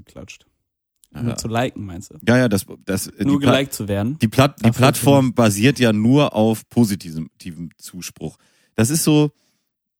Ja. 1.13 1.23
Nur 1.23 1.37
zu 1.37 1.47
liken, 1.47 1.85
meinst 1.85 2.11
du? 2.11 2.17
Ja, 2.27 2.37
ja, 2.37 2.49
das, 2.49 2.65
das 2.85 3.07
äh, 3.07 3.23
Nur 3.23 3.39
geliked 3.39 3.73
zu 3.73 3.87
werden? 3.87 4.19
die, 4.19 4.27
Platt, 4.27 4.57
die 4.63 4.71
Plattform 4.71 5.33
basiert 5.33 5.79
ja 5.79 5.93
nur 5.93 6.35
auf 6.35 6.67
positivem 6.69 7.27
positivem 7.47 7.69
Zuspruch. 7.77 8.37
Das 8.75 8.89
ist 8.89 9.03
so 9.03 9.31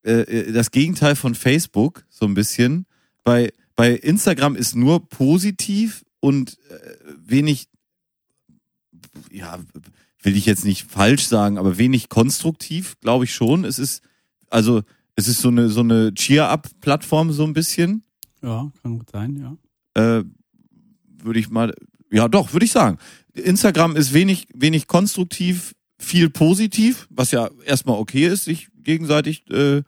äh, 0.04 0.22
äh, 0.22 0.52
das 0.52 0.72
Gegenteil 0.72 1.16
von 1.16 1.36
Facebook, 1.36 2.06
so 2.10 2.26
ein 2.26 2.34
bisschen. 2.34 2.86
Bei, 3.24 3.52
bei 3.76 3.92
Instagram 3.92 4.56
ist 4.56 4.76
nur 4.76 5.08
positiv 5.08 6.06
und 6.20 6.58
äh, 6.70 6.80
wenig, 7.26 7.68
ja, 9.32 9.60
will 10.22 10.36
ich 10.36 10.46
jetzt 10.46 10.66
nicht 10.66 10.90
falsch 10.90 11.28
sagen, 11.28 11.58
aber 11.58 11.78
wenig 11.78 12.10
konstruktiv, 12.10 13.00
glaube 13.02 13.26
ich 13.26 13.34
schon. 13.34 13.66
Es 13.66 13.80
ist, 13.80 14.02
also, 14.50 14.84
es 15.16 15.28
ist 15.28 15.42
so 15.42 15.50
eine, 15.50 15.70
so 15.70 15.82
eine 15.82 16.14
Cheer-Up-Plattform, 16.14 17.32
so 17.32 17.44
ein 17.44 17.54
bisschen. 17.54 18.04
Ja, 18.42 18.72
kann 18.82 18.98
gut 18.98 19.10
sein, 19.10 19.58
ja. 19.96 20.20
Äh, 20.20 20.24
würde 21.24 21.40
ich 21.40 21.50
mal, 21.50 21.74
ja 22.12 22.28
doch, 22.28 22.54
würde 22.54 22.66
ich 22.66 22.72
sagen. 22.72 22.98
Instagram 23.34 23.96
ist 23.96 24.14
wenig, 24.14 24.48
wenig 24.54 24.88
konstruktiv, 24.88 25.74
viel 26.00 26.30
positiv, 26.30 27.08
was 27.10 27.32
ja 27.32 27.50
erstmal 27.66 27.98
okay 27.98 28.28
ist, 28.28 28.46
sich 28.46 28.70
gegenseitig 28.84 29.50
äh, 29.50 29.84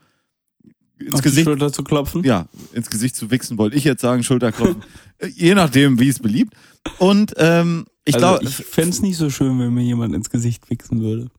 ins 0.99 1.13
Auf 1.13 1.21
die 1.21 1.29
Gesicht, 1.29 1.45
Schulter 1.45 1.71
zu 1.71 1.83
klopfen? 1.83 2.23
ja, 2.23 2.47
ins 2.73 2.89
Gesicht 2.89 3.15
zu 3.15 3.31
wichsen, 3.31 3.57
wollte 3.57 3.77
ich 3.77 3.83
jetzt 3.83 4.01
sagen, 4.01 4.23
Schulterklopfen. 4.23 4.83
Äh, 5.21 5.27
Je 5.35 5.53
nachdem, 5.53 5.99
wie 5.99 6.07
es 6.07 6.19
beliebt. 6.19 6.53
Und 6.97 7.33
ähm, 7.35 7.85
ich 8.05 8.15
also 8.15 8.39
glaube, 8.39 8.45
ich 8.45 8.55
fänd's 8.55 8.97
es 8.97 9.01
nicht 9.01 9.17
so 9.17 9.29
schön, 9.29 9.59
wenn 9.59 9.73
mir 9.73 9.83
jemand 9.83 10.15
ins 10.15 10.29
Gesicht 10.29 10.69
wichsen 10.69 11.01
würde. 11.01 11.29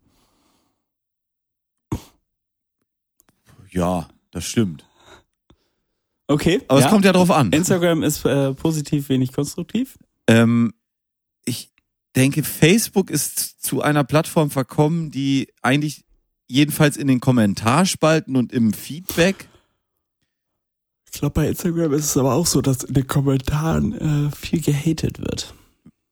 ja, 3.71 4.09
das 4.33 4.45
stimmt. 4.45 4.85
Okay. 6.31 6.61
Aber 6.69 6.79
ja. 6.79 6.87
es 6.87 6.93
kommt 6.93 7.05
ja 7.05 7.13
drauf 7.13 7.31
an. 7.33 7.51
Instagram 7.53 8.05
ist 8.05 8.25
äh, 8.25 8.55
positiv, 8.55 9.09
wenig 9.09 9.33
konstruktiv. 9.33 9.99
Ähm, 10.29 10.73
ich 11.45 11.73
denke, 12.15 12.45
Facebook 12.45 13.11
ist 13.11 13.61
zu 13.61 13.83
einer 13.83 14.05
Plattform 14.05 14.51
verkommen, 14.51 15.11
die 15.11 15.49
eigentlich 15.61 16.05
jedenfalls 16.47 16.97
in 16.97 17.09
den 17.09 17.19
Kommentarspalten 17.19 18.37
und 18.37 18.53
im 18.53 18.73
Feedback 18.73 19.49
Ich 21.13 21.19
glaube, 21.19 21.33
bei 21.35 21.49
Instagram 21.49 21.93
ist 21.95 22.05
es 22.05 22.17
aber 22.17 22.35
auch 22.35 22.47
so, 22.47 22.61
dass 22.61 22.85
in 22.85 22.95
den 22.95 23.09
Kommentaren 23.09 24.29
äh, 24.29 24.31
viel 24.31 24.61
gehatet 24.61 25.19
wird. 25.19 25.53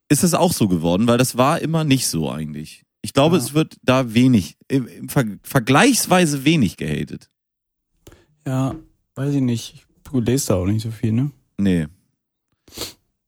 ist 0.09 0.25
es 0.25 0.35
auch 0.35 0.53
so 0.53 0.67
geworden, 0.67 1.07
weil 1.07 1.19
das 1.19 1.37
war 1.37 1.61
immer 1.61 1.85
nicht 1.85 2.09
so 2.09 2.29
eigentlich. 2.31 2.83
Ich 3.03 3.13
glaube, 3.13 3.37
Ja. 3.37 3.43
es 3.43 3.55
wird 3.55 3.77
da 3.85 4.15
wenig, 4.15 4.57
im, 4.67 4.89
im 4.89 5.09
Ver 5.09 5.25
vergleichsweise 5.45 6.45
wenig 6.45 6.77
gehatet. 6.77 7.31
Ja, 8.45 8.75
weiß 9.15 9.35
ich 9.35 9.43
nicht. 9.43 9.85
Du 10.11 10.21
lest 10.21 10.51
da 10.51 10.55
auch 10.55 10.67
nicht 10.67 10.83
so 10.83 10.91
viel, 10.91 11.13
ne? 11.13 11.31
Nee. 11.59 11.87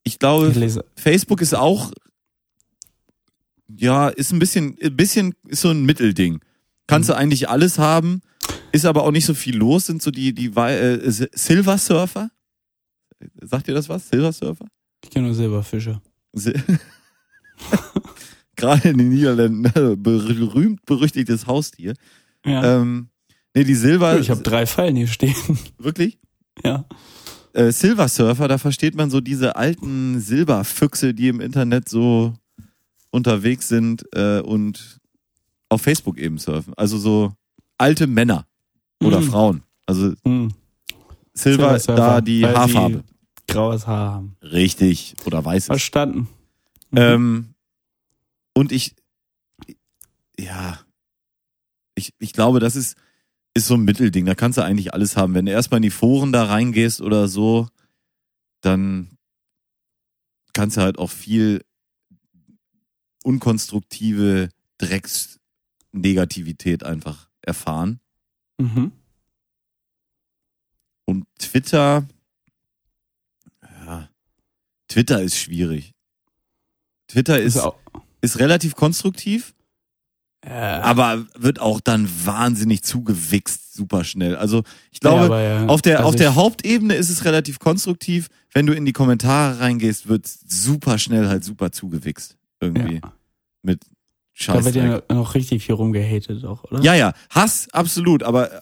Ich 0.04 0.18
glaube, 0.18 0.52
Ich. 0.56 0.78
Facebook 0.96 1.40
ist 1.40 1.54
auch, 1.54 1.92
ja, 3.76 4.08
ist 4.08 4.32
ein 4.32 4.38
bisschen, 4.38 4.76
ein 4.82 4.96
bisschen, 4.96 5.34
ist 5.46 5.60
so 5.62 5.70
ein 5.70 5.84
Mittelding. 5.84 6.40
Kannst 6.86 7.08
Mhm. 7.08 7.12
du 7.12 7.16
eigentlich 7.18 7.48
alles 7.48 7.78
haben, 7.78 8.22
ist 8.72 8.84
aber 8.86 9.04
auch 9.04 9.12
nicht 9.12 9.26
so 9.26 9.34
viel 9.34 9.56
los, 9.56 9.86
sind 9.86 10.02
so 10.02 10.10
die, 10.10 10.34
die 10.34 10.46
äh, 10.56 11.10
Silver 11.32 11.78
Surfer. 11.78 12.30
Sagt 13.42 13.68
ihr 13.68 13.74
das 13.74 13.88
was? 13.88 14.08
Silver 14.08 14.32
Surfer? 14.32 14.66
Ich 15.04 15.10
kenne 15.10 15.26
nur 15.26 15.34
Silberfische. 15.34 16.00
Si- 16.32 16.54
Gerade 18.56 18.90
in 18.90 18.98
den 18.98 19.08
Niederlanden, 19.10 19.62
ne, 19.62 19.96
berühmt 19.96 20.84
berüchtigtes 20.84 21.46
Haustier. 21.46 21.94
Ja. 22.44 22.80
Ähm, 22.80 23.08
nee, 23.54 23.64
die 23.64 23.74
Silber, 23.74 24.18
ich 24.18 24.30
habe 24.30 24.42
drei 24.42 24.66
Fallen 24.66 24.96
hier 24.96 25.06
stehen. 25.06 25.34
wirklich? 25.78 26.18
ja. 26.64 26.84
Äh, 27.52 27.72
Silver 27.72 28.08
Surfer, 28.08 28.46
da 28.48 28.58
versteht 28.58 28.94
man 28.94 29.10
so 29.10 29.20
diese 29.20 29.56
alten 29.56 30.20
Silberfüchse, 30.20 31.14
die 31.14 31.28
im 31.28 31.40
Internet 31.40 31.88
so 31.88 32.34
unterwegs 33.10 33.68
sind 33.68 34.04
äh, 34.14 34.40
und 34.40 35.00
auf 35.68 35.82
Facebook 35.82 36.16
eben 36.18 36.38
surfen. 36.38 36.74
Also 36.74 36.96
so 36.98 37.32
alte 37.78 38.06
Männer 38.06 38.46
oder 39.02 39.20
Mhm. 39.20 39.24
Frauen. 39.24 39.62
Also 39.86 40.12
Hm. 40.24 40.52
Silber, 41.34 41.78
Silver 41.78 41.80
Surfer, 41.80 41.94
da 41.96 42.20
die 42.20 42.46
Haarfarbe. 42.46 43.02
Graues 43.48 43.86
Haar 43.86 44.12
haben. 44.14 44.36
Richtig. 44.42 45.14
Oder 45.24 45.44
weißes. 45.44 45.66
Verstanden. 45.66 46.28
Mhm. 46.92 46.98
Ähm, 46.98 47.54
und 48.54 48.70
ich, 48.70 48.94
ja, 50.38 50.78
ich, 51.96 52.12
ich 52.20 52.32
glaube, 52.32 52.60
das 52.60 52.76
ist, 52.76 52.96
ist 53.54 53.66
so 53.66 53.74
ein 53.74 53.84
Mittelding. 53.84 54.26
Da 54.26 54.34
kannst 54.34 54.58
du 54.58 54.62
eigentlich 54.62 54.92
alles 54.94 55.16
haben. 55.16 55.34
Wenn 55.34 55.46
du 55.46 55.52
erstmal 55.52 55.78
in 55.78 55.82
die 55.82 55.90
Foren 55.90 56.32
da 56.32 56.44
reingehst 56.44 57.00
oder 57.00 57.28
so, 57.28 57.68
dann 58.60 59.16
kannst 60.52 60.76
du 60.76 60.82
halt 60.82 60.98
auch 60.98 61.10
viel 61.10 61.64
unkonstruktive 63.22 64.50
Drecksnegativität 64.78 66.84
einfach 66.84 67.28
erfahren. 67.42 68.00
Mhm. 68.58 68.92
Und 71.04 71.26
Twitter, 71.38 72.08
ja, 73.62 74.08
Twitter 74.88 75.22
ist 75.22 75.36
schwierig. 75.36 75.92
Twitter 77.08 77.40
ist, 77.40 77.56
Ist 77.56 77.68
ist 78.20 78.38
relativ 78.38 78.76
konstruktiv, 78.76 79.54
aber 80.48 81.26
wird 81.38 81.60
auch 81.60 81.80
dann 81.80 82.08
wahnsinnig 82.24 82.82
zugewichst, 82.82 83.74
super 83.74 84.04
schnell. 84.04 84.36
Also 84.36 84.62
ich 84.90 85.00
ja, 85.02 85.10
glaube, 85.10 85.24
aber 85.26 85.42
ja, 85.42 85.66
auf 85.66 85.82
der, 85.82 85.98
also 85.98 86.08
auf 86.08 86.16
der 86.16 86.34
Hauptebene 86.34 86.94
ist 86.94 87.10
es 87.10 87.24
relativ 87.24 87.58
konstruktiv. 87.58 88.28
Wenn 88.52 88.66
du 88.66 88.72
in 88.72 88.84
die 88.86 88.92
Kommentare 88.92 89.60
reingehst, 89.60 90.08
wird 90.08 90.26
super 90.26 90.98
schnell 90.98 91.28
halt 91.28 91.44
super 91.44 91.72
zugewichst. 91.72 92.36
Irgendwie. 92.60 93.00
Ja. 93.02 93.12
Mit 93.62 93.84
Da 94.46 94.64
wird 94.64 94.74
Scheiß. 94.74 95.02
ja 95.08 95.14
noch 95.14 95.34
richtig 95.34 95.64
viel 95.64 95.74
rumgehatet 95.74 96.44
auch, 96.44 96.64
oder? 96.64 96.80
Ja, 96.82 96.94
ja, 96.94 97.12
Hass, 97.30 97.68
absolut, 97.72 98.22
aber 98.22 98.50
äh, 98.52 98.60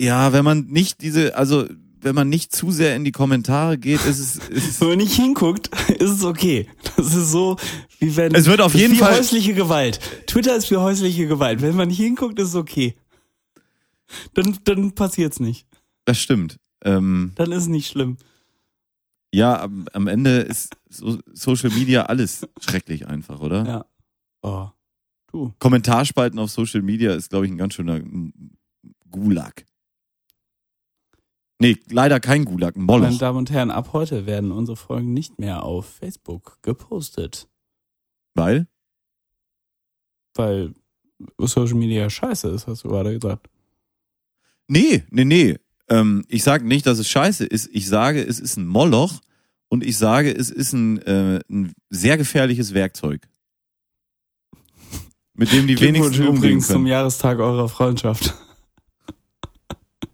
ja, 0.00 0.32
wenn 0.32 0.44
man 0.44 0.66
nicht 0.66 1.02
diese, 1.02 1.36
also 1.36 1.66
wenn 2.06 2.14
man 2.14 2.28
nicht 2.30 2.54
zu 2.54 2.70
sehr 2.70 2.96
in 2.96 3.04
die 3.04 3.12
Kommentare 3.12 3.76
geht, 3.76 4.02
ist 4.06 4.18
es, 4.18 4.36
ist 4.48 4.68
es 4.70 4.80
Wenn 4.80 4.88
man 4.88 4.98
nicht 4.98 5.14
hinguckt, 5.14 5.68
ist 5.90 6.10
es 6.10 6.24
okay. 6.24 6.66
Das 6.96 7.14
ist 7.14 7.30
so, 7.30 7.56
wie 7.98 8.16
wenn. 8.16 8.34
Es 8.34 8.46
wird 8.46 8.60
auf 8.62 8.74
jeden 8.74 8.94
wie 8.94 8.98
Fall- 8.98 9.16
häusliche 9.18 9.52
Gewalt. 9.52 10.00
Twitter 10.26 10.56
ist 10.56 10.66
für 10.66 10.80
häusliche 10.80 11.26
Gewalt. 11.26 11.60
Wenn 11.60 11.76
man 11.76 11.88
nicht 11.88 11.98
hinguckt, 11.98 12.38
ist 12.38 12.48
es 12.48 12.54
okay. 12.54 12.94
Dann, 14.34 14.56
dann 14.64 14.92
passiert's 14.92 15.40
nicht. 15.40 15.66
Das 16.04 16.18
stimmt. 16.18 16.58
Ähm, 16.84 17.32
Dann 17.34 17.50
ist 17.52 17.66
nicht 17.66 17.88
schlimm. 17.88 18.16
ja, 19.32 19.60
am, 19.60 19.86
am 19.92 20.06
Ende 20.06 20.38
ist 20.38 20.76
so, 20.88 21.18
Social 21.34 21.70
Media 21.70 22.04
alles 22.04 22.46
schrecklich 22.60 23.06
einfach, 23.08 23.40
oder? 23.40 23.66
Ja. 23.66 23.86
Oh. 24.42 24.68
Du. 25.32 25.52
Kommentarspalten 25.58 26.38
auf 26.38 26.50
Social 26.52 26.82
Media 26.82 27.12
ist, 27.14 27.30
glaube 27.30 27.46
ich, 27.46 27.52
ein 27.52 27.58
ganz 27.58 27.74
schöner 27.74 28.00
Gulag. 29.10 29.64
Nee, 31.58 31.78
leider 31.90 32.20
kein 32.20 32.44
Gulag, 32.44 32.76
ein 32.76 32.84
Meine 32.84 33.06
Moloch. 33.06 33.18
Damen 33.18 33.38
und 33.38 33.50
Herren, 33.50 33.70
ab 33.70 33.90
heute 33.92 34.26
werden 34.26 34.52
unsere 34.52 34.76
Folgen 34.76 35.14
nicht 35.14 35.38
mehr 35.38 35.62
auf 35.62 35.86
Facebook 35.86 36.58
gepostet, 36.62 37.48
Weil? 38.34 38.66
weil 40.34 40.74
Social 41.38 41.76
Media 41.76 42.10
scheiße 42.10 42.48
ist, 42.50 42.66
hast 42.66 42.84
du 42.84 42.88
gerade 42.88 43.18
gesagt. 43.18 43.48
Nee, 44.68 45.04
nee, 45.10 45.24
nee. 45.24 45.56
Ähm, 45.88 46.24
ich 46.28 46.42
sage 46.42 46.66
nicht, 46.66 46.84
dass 46.86 46.98
es 46.98 47.08
scheiße 47.08 47.46
ist. 47.46 47.70
Ich 47.72 47.88
sage, 47.88 48.22
es 48.22 48.38
ist 48.38 48.56
ein 48.56 48.66
Moloch 48.66 49.20
und 49.68 49.82
ich 49.82 49.96
sage, 49.96 50.30
es 50.34 50.50
ist 50.50 50.72
ein, 50.74 51.00
äh, 51.02 51.40
ein 51.48 51.72
sehr 51.88 52.18
gefährliches 52.18 52.74
Werkzeug. 52.74 53.26
Mit 55.32 55.52
dem 55.52 55.66
die 55.66 55.80
wenigsten 55.80 56.26
umgehen 56.26 56.36
übrigens 56.36 56.66
zum 56.66 56.76
können. 56.76 56.86
Jahrestag 56.88 57.38
eurer 57.38 57.68
Freundschaft. 57.68 58.34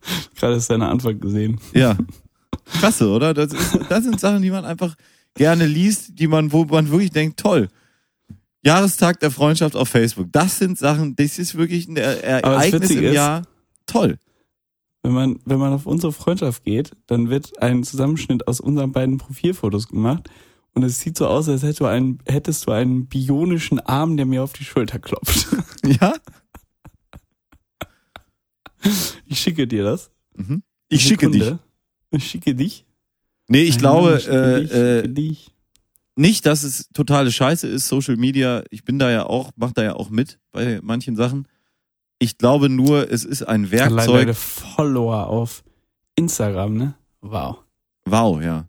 gerade 0.36 0.54
ist 0.54 0.70
deine 0.70 0.88
Antwort 0.88 1.20
gesehen. 1.20 1.60
Ja. 1.74 1.96
Klasse, 2.78 3.08
oder? 3.08 3.34
Das, 3.34 3.52
ist, 3.52 3.78
das 3.88 4.04
sind 4.04 4.20
Sachen, 4.20 4.42
die 4.42 4.50
man 4.50 4.64
einfach 4.64 4.94
gerne 5.34 5.66
liest, 5.66 6.18
die 6.18 6.26
man, 6.26 6.52
wo 6.52 6.64
man 6.64 6.90
wirklich 6.90 7.10
denkt, 7.10 7.38
toll. 7.40 7.68
Jahrestag 8.64 9.18
der 9.20 9.30
Freundschaft 9.30 9.74
auf 9.74 9.88
Facebook. 9.88 10.28
Das 10.32 10.58
sind 10.58 10.78
Sachen, 10.78 11.16
das 11.16 11.38
ist 11.38 11.56
wirklich 11.56 11.88
ein 11.88 11.96
Er- 11.96 12.22
Ereignis 12.44 12.90
im 12.90 13.02
ist- 13.04 13.14
Jahr. 13.14 13.42
Toll. 13.86 14.18
Wenn 15.02 15.12
man, 15.12 15.40
wenn 15.44 15.58
man 15.58 15.72
auf 15.72 15.84
unsere 15.86 16.12
Freundschaft 16.12 16.62
geht, 16.62 16.92
dann 17.08 17.28
wird 17.28 17.60
ein 17.60 17.82
Zusammenschnitt 17.82 18.46
aus 18.46 18.60
unseren 18.60 18.92
beiden 18.92 19.18
Profilfotos 19.18 19.88
gemacht. 19.88 20.30
Und 20.74 20.84
es 20.84 21.00
sieht 21.00 21.18
so 21.18 21.26
aus, 21.26 21.48
als 21.48 21.62
hättest 21.62 21.80
du 21.80 21.86
einen, 21.86 22.20
hättest 22.26 22.66
du 22.66 22.70
einen 22.70 23.06
bionischen 23.06 23.80
Arm, 23.80 24.16
der 24.16 24.26
mir 24.26 24.44
auf 24.44 24.52
die 24.52 24.64
Schulter 24.64 25.00
klopft. 25.00 25.48
Ja? 25.84 26.14
Ich 29.32 29.40
schicke 29.40 29.66
dir 29.66 29.82
das. 29.84 30.10
Mhm. 30.36 30.62
Ich 30.88 31.02
schicke 31.02 31.30
dich. 31.30 31.54
Ich 32.10 32.26
schicke 32.28 32.54
dich. 32.54 32.84
Nee, 33.48 33.62
ich 33.62 33.70
Nein, 33.76 33.78
glaube, 33.80 34.18
ich 34.18 34.28
äh, 34.28 34.60
dich, 34.60 34.72
äh, 34.72 35.08
dich. 35.08 35.54
nicht, 36.16 36.44
dass 36.46 36.62
es 36.62 36.88
totale 36.92 37.32
Scheiße 37.32 37.66
ist, 37.66 37.88
Social 37.88 38.16
Media. 38.16 38.62
Ich 38.70 38.84
bin 38.84 38.98
da 38.98 39.10
ja 39.10 39.24
auch, 39.26 39.50
mach 39.56 39.72
da 39.72 39.82
ja 39.82 39.94
auch 39.94 40.10
mit 40.10 40.38
bei 40.52 40.80
manchen 40.82 41.16
Sachen. 41.16 41.48
Ich 42.18 42.36
glaube 42.38 42.68
nur, 42.68 43.10
es 43.10 43.24
ist 43.24 43.42
ein 43.42 43.64
Allein 43.64 43.70
Werkzeug. 43.70 44.20
deine 44.20 44.34
Follower 44.34 45.26
auf 45.28 45.64
Instagram, 46.14 46.76
ne? 46.76 46.94
Wow. 47.22 47.56
Wow, 48.04 48.42
ja. 48.42 48.66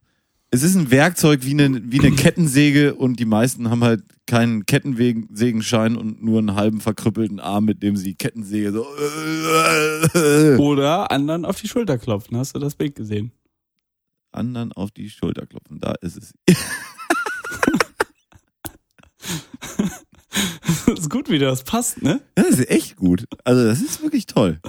Es 0.53 0.61
ist 0.61 0.75
ein 0.75 0.91
Werkzeug 0.91 1.39
wie 1.45 1.59
eine, 1.59 1.81
wie 1.91 1.99
eine 1.99 2.11
Kettensäge 2.11 2.93
und 2.93 3.19
die 3.19 3.25
meisten 3.25 3.71
haben 3.71 3.83
halt 3.83 4.03
keinen 4.27 4.67
Kettensägenschein 4.67 5.97
und 5.97 6.23
nur 6.23 6.37
einen 6.37 6.53
halben 6.53 6.79
verkrüppelten 6.79 7.39
Arm, 7.39 7.65
mit 7.65 7.81
dem 7.81 7.97
sie 7.97 8.13
Kettensäge 8.13 8.71
so. 8.71 8.85
Oder 10.63 11.09
anderen 11.09 11.45
auf 11.45 11.59
die 11.59 11.67
Schulter 11.67 11.97
klopfen. 11.97 12.37
Hast 12.37 12.55
du 12.55 12.59
das 12.59 12.75
Bild 12.75 12.93
gesehen? 12.93 13.31
Anderen 14.31 14.71
auf 14.73 14.91
die 14.91 15.09
Schulter 15.09 15.47
klopfen. 15.47 15.79
Da 15.79 15.95
ist 16.01 16.17
es. 16.17 16.33
Das 20.85 20.99
ist 20.99 21.09
gut, 21.09 21.29
wie 21.29 21.39
das 21.39 21.63
passt, 21.63 22.01
ne? 22.01 22.21
Das 22.35 22.49
ist 22.49 22.69
echt 22.69 22.97
gut. 22.97 23.25
Also, 23.43 23.63
das 23.63 23.81
ist 23.81 24.01
wirklich 24.01 24.25
toll. 24.25 24.59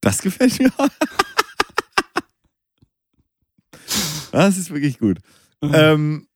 Das 0.00 0.22
gefällt 0.22 0.58
mir. 0.58 0.70
Das 4.36 4.58
ist 4.58 4.70
wirklich 4.70 4.98
gut. 4.98 5.18
Ähm, 5.62 6.26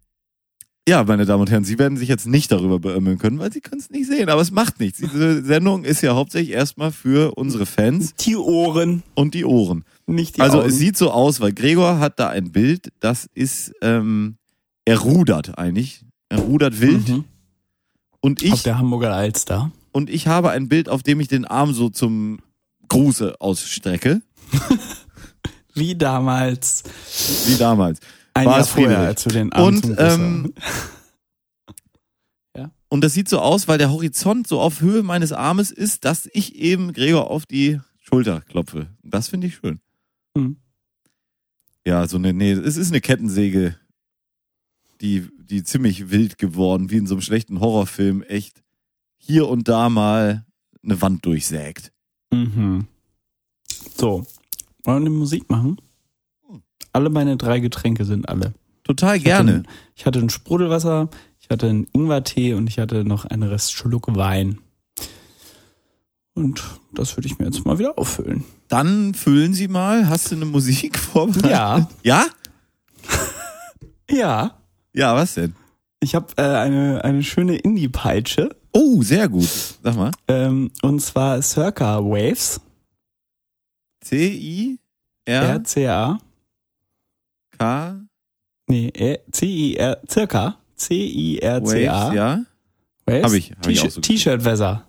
ja, 0.88 1.04
meine 1.04 1.26
Damen 1.26 1.42
und 1.42 1.50
Herren, 1.50 1.64
Sie 1.64 1.78
werden 1.78 1.98
sich 1.98 2.08
jetzt 2.08 2.26
nicht 2.26 2.50
darüber 2.50 2.78
beömmeln 2.78 3.18
können, 3.18 3.38
weil 3.38 3.52
Sie 3.52 3.60
können 3.60 3.80
es 3.80 3.90
nicht 3.90 4.06
sehen. 4.08 4.28
Aber 4.30 4.40
es 4.40 4.50
macht 4.50 4.80
nichts. 4.80 4.98
Diese 4.98 5.44
Sendung 5.44 5.84
ist 5.84 6.00
ja 6.00 6.14
hauptsächlich 6.14 6.52
erstmal 6.54 6.90
für 6.92 7.34
unsere 7.36 7.66
Fans 7.66 8.14
Die 8.14 8.36
Ohren, 8.36 9.02
und 9.14 9.34
die 9.34 9.44
Ohren. 9.44 9.84
nicht 10.06 10.36
die 10.36 10.40
also 10.40 10.60
Augen. 10.60 10.68
es 10.70 10.78
sieht 10.78 10.96
so 10.96 11.10
aus, 11.10 11.40
weil 11.40 11.52
Gregor 11.52 11.98
hat 11.98 12.18
da 12.18 12.28
ein 12.30 12.50
Bild, 12.52 12.88
das 13.00 13.28
ist, 13.34 13.72
ähm, 13.82 14.36
er 14.86 14.98
rudert 14.98 15.58
eigentlich. 15.58 16.02
Er 16.30 16.38
rudert 16.38 16.80
wild. 16.80 17.06
Mhm. 17.08 17.24
Und 18.20 18.42
Auf 18.42 18.48
ich 18.54 18.62
der 18.62 18.78
Hamburger 18.78 19.14
Alster. 19.14 19.70
und 19.92 20.08
ich 20.10 20.26
habe 20.26 20.50
ein 20.50 20.68
Bild, 20.68 20.88
auf 20.88 21.02
dem 21.02 21.20
ich 21.20 21.28
den 21.28 21.44
Arm 21.44 21.74
so 21.74 21.90
zum 21.90 22.38
Gruße 22.88 23.40
ausstrecke, 23.40 24.22
Wie 25.80 25.96
damals 25.96 26.84
wie 27.46 27.56
damals. 27.56 27.98
ein 28.34 28.46
War 28.46 28.52
Jahr 28.52 28.60
es 28.60 28.68
vorher, 28.68 29.14
du 29.14 29.28
den 29.30 29.50
Und, 29.50 29.96
ähm, 29.98 30.54
Ja. 32.56 32.70
Und 32.88 33.02
das 33.02 33.14
sieht 33.14 33.28
so 33.28 33.40
aus, 33.40 33.66
weil 33.68 33.78
der 33.78 33.90
Horizont 33.90 34.46
so 34.46 34.60
auf 34.60 34.80
Höhe 34.80 35.02
meines 35.02 35.32
Armes 35.32 35.70
ist, 35.70 36.04
dass 36.04 36.28
ich 36.32 36.54
eben 36.56 36.92
Gregor 36.92 37.30
auf 37.30 37.46
die 37.46 37.80
Schulter 37.98 38.40
klopfe. 38.42 38.88
Das 39.02 39.28
finde 39.28 39.46
ich 39.46 39.56
schön. 39.56 39.80
Hm. 40.36 40.56
Ja, 41.86 42.06
so 42.06 42.18
eine, 42.18 42.32
nee, 42.32 42.52
es 42.52 42.76
ist 42.76 42.90
eine 42.90 43.00
Kettensäge, 43.00 43.76
die, 45.00 45.28
die 45.38 45.64
ziemlich 45.64 46.10
wild 46.10 46.38
geworden, 46.38 46.90
wie 46.90 46.98
in 46.98 47.06
so 47.06 47.14
einem 47.14 47.22
schlechten 47.22 47.60
Horrorfilm, 47.60 48.22
echt 48.22 48.62
hier 49.16 49.48
und 49.48 49.68
da 49.68 49.88
mal 49.88 50.44
eine 50.82 51.00
Wand 51.00 51.24
durchsägt. 51.24 51.92
Mhm. 52.32 52.86
So, 53.96 54.26
wollen 54.84 55.04
wir 55.04 55.10
Musik 55.10 55.50
machen? 55.50 55.80
Alle 56.92 57.10
meine 57.10 57.36
drei 57.36 57.60
Getränke 57.60 58.04
sind 58.04 58.28
alle. 58.28 58.54
Total 58.84 59.16
Ich 59.16 59.24
gerne. 59.24 59.58
Hatte, 59.58 59.62
ich 59.94 60.06
hatte 60.06 60.18
ein 60.18 60.30
Sprudelwasser, 60.30 61.08
ich 61.38 61.48
hatte 61.50 61.68
einen 61.68 61.86
Ingwertee 61.92 62.54
und 62.54 62.66
ich 62.68 62.78
hatte 62.78 63.04
noch 63.04 63.24
einen 63.24 63.44
Rest 63.44 63.72
Schluck 63.72 64.14
Wein. 64.16 64.58
Und 66.34 66.62
das 66.92 67.16
würde 67.16 67.28
ich 67.28 67.38
mir 67.38 67.44
jetzt 67.46 67.64
mal 67.64 67.78
wieder 67.78 67.98
auffüllen. 67.98 68.44
Dann 68.68 69.14
füllen 69.14 69.52
Sie 69.52 69.68
mal. 69.68 70.08
Hast 70.08 70.30
du 70.30 70.36
eine 70.36 70.44
Musik 70.44 70.98
vorbereitet? 70.98 71.50
Ja. 71.50 71.88
Ja? 72.02 72.26
Ja. 74.10 74.58
Ja, 74.92 75.14
was 75.14 75.34
denn? 75.34 75.54
Ich 76.00 76.16
habe 76.16 76.26
äh, 76.36 76.42
eine, 76.42 77.04
eine 77.04 77.22
schöne 77.22 77.54
Indie-Peitsche. 77.56 78.56
Oh, 78.72 79.02
sehr 79.02 79.28
gut. 79.28 79.48
Sag 79.84 79.94
mal. 79.94 80.10
Ähm, 80.26 80.72
und 80.82 81.00
zwar 81.00 81.40
Circa 81.42 82.02
Waves. 82.02 82.60
C-I-R-K. 84.00 84.80
R-C-A. 85.26 86.18
Nee, 88.68 89.18
C-I-R, 89.32 90.00
circa. 90.08 90.58
C-I-R-C-A. 90.76 92.14
Ja. 92.14 92.44
Waves. 93.06 93.24
Hab 93.24 93.32
ich- 93.32 93.50
hab 93.52 94.02
T-Shirt-Weather. 94.02 94.86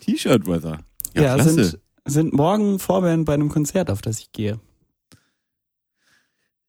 T-Shirt 0.00 0.46
Weather. 0.46 0.80
Ja, 1.14 1.22
Ja, 1.22 1.34
klasse. 1.34 1.64
sind, 1.64 1.78
sind 2.04 2.32
morgen 2.32 2.78
Vorband 2.78 3.24
bei 3.24 3.34
einem 3.34 3.48
Konzert, 3.48 3.90
auf 3.90 4.02
das 4.02 4.20
ich 4.20 4.32
gehe. 4.32 4.60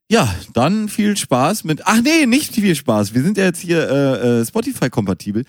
Ja, 0.10 0.34
dann 0.54 0.88
viel 0.88 1.18
Spaß 1.18 1.66
mit. 1.66 1.82
Ach 1.86 2.02
nee, 2.02 2.26
nicht 2.26 2.54
viel 2.56 2.76
Spaß. 2.76 3.14
Wir 3.14 3.22
sind 3.24 3.38
ja 3.38 3.44
jetzt 3.46 3.60
hier 3.60 3.90
äh, 3.90 4.40
äh, 4.42 4.46
Spotify-kompatibel. 4.46 5.44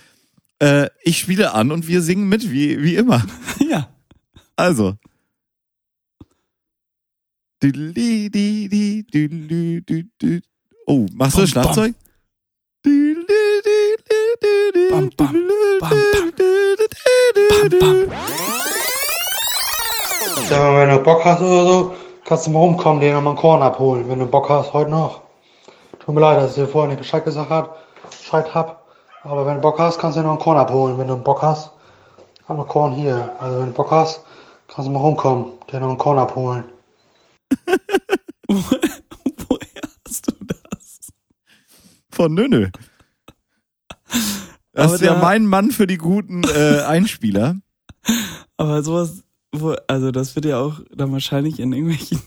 Äh, 0.59 0.89
ich 1.03 1.19
spiele 1.19 1.55
an 1.55 1.71
und 1.71 1.87
wir 1.87 2.03
singen 2.03 2.29
mit, 2.29 2.51
wie, 2.51 2.83
wie 2.83 2.97
immer. 2.97 3.25
ja. 3.71 3.89
Also. 4.57 4.97
Oh, 10.87 11.07
machst 11.13 11.37
du 11.37 11.41
Bam, 11.41 11.47
Schlagzeug? 11.49 11.95
Bam, 14.91 15.11
bam. 15.17 15.35
Ja, 20.49 20.79
wenn 20.79 20.89
du 20.91 20.99
Bock 21.03 21.25
hast 21.25 21.41
oder 21.41 21.67
so, 21.67 21.95
kannst 22.25 22.47
du 22.47 22.51
mal 22.53 22.61
rumkommen, 22.61 23.01
dir 23.01 23.13
nochmal 23.13 23.33
einen 23.33 23.41
Korn 23.41 23.63
abholen, 23.63 24.09
wenn 24.09 24.21
du 24.21 24.27
Bock 24.27 24.49
hast, 24.49 24.73
heute 24.73 24.91
noch. 24.91 25.23
Tut 25.99 26.15
mir 26.15 26.21
leid, 26.21 26.39
dass 26.39 26.51
ich 26.51 26.63
dir 26.63 26.69
vorher 26.69 26.89
nicht 26.89 26.99
Bescheid 26.99 27.25
gesagt 27.25 27.51
hab, 27.51 27.77
Bescheid 28.09 28.55
hab. 28.55 28.87
Aber 29.25 29.45
wenn 29.45 29.57
du 29.57 29.63
Bock 29.63 29.81
hast, 29.81 29.99
kannst 29.99 30.17
du 30.17 30.21
dir 30.21 30.27
noch 30.27 30.35
einen 30.35 30.41
Korn 30.41 30.59
abholen. 30.59 30.97
Wenn 30.97 31.09
du 31.09 31.17
Bock 31.17 31.43
hast, 31.43 31.73
hab 32.49 32.57
noch 32.57 32.69
Korn 32.69 32.93
hier. 32.93 33.33
Also 33.41 33.59
wenn 33.59 33.67
du 33.67 33.73
Bock 33.73 33.91
hast, 33.91 34.21
kannst 34.69 34.87
du 34.87 34.93
mal 34.93 35.01
rumkommen, 35.01 35.55
dir 35.73 35.81
noch 35.81 35.89
einen 35.89 35.99
Korn 35.99 36.21
abholen. 36.21 36.65
Woher 38.49 39.83
hast 40.07 40.27
du 40.29 40.33
das? 40.45 40.99
Von 42.11 42.35
Nünne. 42.35 42.73
Das 44.73 44.87
Aber 44.87 44.95
ist 44.95 45.01
ja 45.03 45.15
da- 45.15 45.21
mein 45.23 45.47
Mann 45.47 45.71
für 45.71 45.87
die 45.87 45.99
guten 45.99 46.43
äh, 46.45 46.83
Einspieler. 46.87 47.57
Aber 48.57 48.83
sowas, 48.83 49.23
also 49.87 50.11
das 50.11 50.35
wird 50.35 50.47
ja 50.47 50.59
auch 50.59 50.81
dann 50.95 51.13
wahrscheinlich 51.13 51.61
in 51.61 51.73
irgendwelchen, 51.73 52.21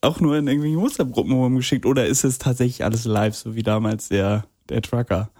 auch 0.00 0.20
nur 0.20 0.36
in 0.36 0.46
irgendwelchen 0.48 0.80
WhatsApp-Gruppen 0.80 1.32
rumgeschickt. 1.32 1.86
Oder 1.86 2.06
ist 2.06 2.24
es 2.24 2.38
tatsächlich 2.38 2.84
alles 2.84 3.04
live, 3.04 3.34
so 3.36 3.54
wie 3.54 3.62
damals 3.62 4.08
der, 4.08 4.44
der 4.68 4.82
Trucker? 4.82 5.30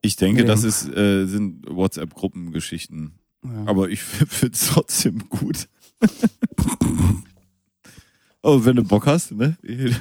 Ich 0.00 0.16
denke, 0.16 0.44
das 0.44 0.64
ist, 0.64 0.88
äh, 0.88 1.26
sind 1.26 1.64
WhatsApp-Gruppengeschichten. 1.68 3.18
Ja. 3.44 3.50
Aber 3.66 3.88
ich 3.88 4.02
finde 4.02 4.54
es 4.54 4.66
trotzdem 4.68 5.28
gut. 5.28 5.68
oh, 8.42 8.64
wenn 8.64 8.76
du 8.76 8.84
Bock 8.84 9.06
hast, 9.06 9.32
ne? 9.32 9.56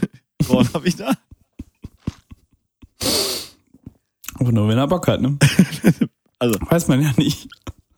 Korn 0.47 0.67
habe 0.73 0.87
ich 0.87 0.95
da. 0.95 1.13
Aber 4.35 4.51
nur 4.51 4.67
wenn 4.67 4.77
er 4.77 4.87
Bock 4.87 5.07
hat, 5.07 5.21
ne? 5.21 5.37
Also. 6.39 6.57
Weiß 6.59 6.87
man 6.87 6.99
ja 6.99 7.13
nicht. 7.17 7.47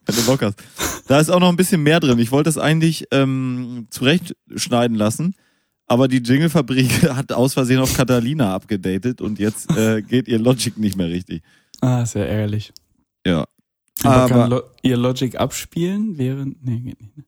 Wenn 0.06 0.16
du 0.16 0.26
Bock 0.26 0.41
hast. 0.41 0.62
Da 1.08 1.18
ist 1.18 1.30
auch 1.30 1.39
noch 1.39 1.47
ein 1.47 1.56
bisschen 1.56 1.82
mehr 1.82 2.01
drin. 2.01 2.20
Ich 2.20 2.30
wollte 2.30 2.49
das 2.49 2.58
eigentlich 2.58 3.08
ähm, 3.12 3.88
zurechtschneiden 3.89 4.97
lassen, 4.97 5.36
aber 5.88 6.10
die 6.10 6.18
Jingle-Fabrik 6.18 7.10
hat 7.10 7.32
aus 7.32 7.54
Versehen 7.54 7.80
auf 7.80 7.93
Catalina 7.95 8.54
abgedatet 8.54 9.22
und 9.22 9.39
jetzt 9.39 9.72
äh, 9.78 10.01
geht 10.01 10.28
ihr 10.28 10.39
Logic 10.39 10.78
nicht 10.78 10.97
mehr 10.97 11.08
richtig. 11.08 11.41
Ah, 11.80 12.01
ist 12.01 12.16
ja 12.16 12.24
ärgerlich. 12.24 12.74
Ja. 13.26 13.45
Aber 14.04 14.28
kann 14.28 14.41
Aber 14.41 14.47
Lo 14.49 14.62
ihr 14.82 14.97
Logic 14.97 15.36
abspielen 15.38 16.18
während. 16.18 16.62
Nee, 16.66 16.80
geht 16.80 16.99
nicht. 16.99 17.18
Ne? 17.18 17.24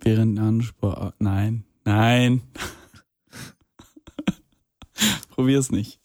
Während 0.00 0.38
Anspruch. 0.38 1.12
Nein. 1.18 1.64
Nein. 1.84 2.42
Probier's 5.30 5.70
nicht. 5.70 6.00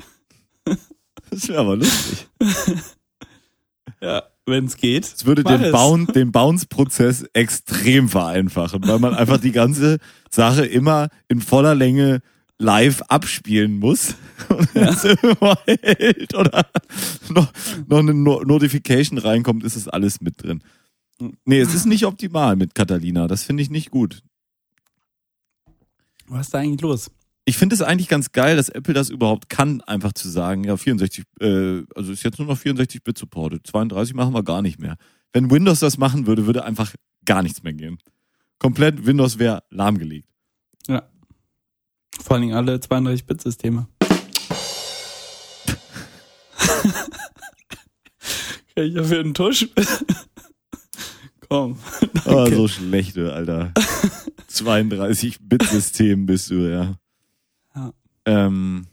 das 1.29 1.47
wäre 1.47 1.59
aber 1.59 1.77
lustig. 1.77 2.27
Ja, 4.01 4.23
wenn's 4.45 4.75
geht. 4.75 5.05
Es 5.05 5.25
würde 5.25 5.43
den. 5.43 5.71
Bounce, 5.71 6.11
den 6.11 6.31
Bounce-Prozess 6.31 7.23
extrem 7.33 8.09
vereinfachen, 8.09 8.85
weil 8.85 8.99
man 8.99 9.13
einfach 9.13 9.39
die 9.39 9.53
ganze 9.53 9.99
Sache 10.29 10.65
immer 10.65 11.07
in 11.29 11.41
voller 11.41 11.73
Länge 11.73 12.21
live 12.59 13.01
abspielen 13.03 13.79
muss 13.79 14.15
und 14.49 14.75
es 14.75 15.03
immer 15.05 15.57
hält 15.65 16.35
oder 16.35 16.65
noch, 17.29 17.51
noch 17.87 17.99
eine 17.99 18.13
no 18.13 18.41
Notification 18.43 19.17
reinkommt, 19.17 19.63
ist 19.63 19.75
es 19.75 19.87
alles 19.87 20.21
mit 20.21 20.43
drin. 20.43 20.61
Nee, 21.45 21.59
es 21.59 21.73
ist 21.73 21.85
nicht 21.85 22.05
optimal 22.05 22.55
mit 22.55 22.75
Catalina. 22.75 23.27
Das 23.27 23.43
finde 23.43 23.63
ich 23.63 23.69
nicht 23.69 23.91
gut. 23.91 24.23
Was 26.27 26.47
ist 26.47 26.53
da 26.53 26.59
eigentlich 26.59 26.81
los? 26.81 27.11
Ich 27.45 27.57
finde 27.57 27.75
es 27.75 27.81
eigentlich 27.81 28.07
ganz 28.07 28.31
geil, 28.31 28.55
dass 28.55 28.69
Apple 28.69 28.93
das 28.93 29.09
überhaupt 29.09 29.49
kann, 29.49 29.81
einfach 29.81 30.13
zu 30.13 30.29
sagen, 30.29 30.63
ja, 30.63 30.77
64, 30.77 31.25
äh, 31.41 31.83
also 31.93 32.13
ist 32.13 32.23
jetzt 32.23 32.39
nur 32.39 32.47
noch 32.47 32.57
64-Bit 32.57 33.17
supported. 33.17 33.67
32 33.67 34.13
machen 34.15 34.33
wir 34.33 34.43
gar 34.43 34.61
nicht 34.61 34.79
mehr. 34.79 34.95
Wenn 35.33 35.51
Windows 35.51 35.79
das 35.79 35.97
machen 35.97 36.25
würde, 36.25 36.45
würde 36.45 36.63
einfach 36.63 36.93
gar 37.25 37.43
nichts 37.43 37.63
mehr 37.63 37.73
gehen. 37.73 37.97
Komplett 38.59 39.05
Windows 39.05 39.39
wäre 39.39 39.63
lahmgelegt. 39.71 40.29
Ja. 40.87 41.03
Vor 42.21 42.35
allen 42.35 42.43
Dingen 42.43 42.55
alle 42.55 42.75
32-Bit-Systeme. 42.77 43.87
Kann 48.75 48.85
ich 48.85 48.93
dafür 48.93 49.19
einen 49.19 49.33
Tusch? 49.33 49.67
Komm. 51.53 51.77
Ah, 52.25 52.47
so 52.49 52.67
schlechte, 52.67 53.31
Alter. 53.31 53.73
32-Bit-System 54.49 56.25
bist 56.25 56.49
du, 56.49 56.67
ja. 56.67 56.95
Ja. 57.75 57.93
Ähm, 58.25 58.87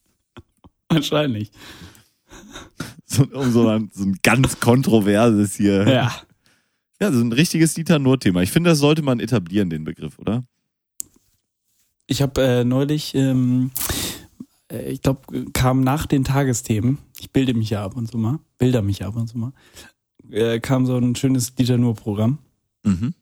Wahrscheinlich. 0.88 1.50
So, 3.12 3.24
um 3.24 3.50
so 3.50 3.66
ein, 3.66 3.90
so 3.92 4.04
ein 4.04 4.20
ganz 4.22 4.60
kontroverses 4.60 5.56
hier. 5.56 5.84
Ja. 5.88 6.14
Ja, 7.00 7.10
so 7.10 7.20
ein 7.20 7.32
richtiges 7.32 7.74
Dieter 7.74 7.98
Nur-Thema. 7.98 8.42
Ich 8.42 8.52
finde, 8.52 8.70
das 8.70 8.78
sollte 8.78 9.02
man 9.02 9.18
etablieren, 9.18 9.68
den 9.68 9.82
Begriff, 9.82 10.16
oder? 10.20 10.44
Ich 12.06 12.22
habe 12.22 12.40
äh, 12.40 12.64
neulich, 12.64 13.16
ähm, 13.16 13.72
äh, 14.70 14.92
ich 14.92 15.02
glaube, 15.02 15.46
kam 15.52 15.80
nach 15.80 16.06
den 16.06 16.22
Tagesthemen, 16.22 16.98
ich 17.18 17.32
bilde 17.32 17.52
mich 17.54 17.70
ja 17.70 17.84
ab 17.84 17.96
und 17.96 18.08
zu 18.08 18.16
mal, 18.16 18.38
bilder 18.58 18.82
mich 18.82 19.04
ab 19.04 19.16
und 19.16 19.26
zu 19.26 19.38
mal, 19.38 19.52
äh, 20.30 20.60
kam 20.60 20.86
so 20.86 20.96
ein 20.96 21.16
schönes 21.16 21.54
Dieter 21.54 21.78
Nur-Programm. 21.78 22.38
Mhm. 22.84 23.14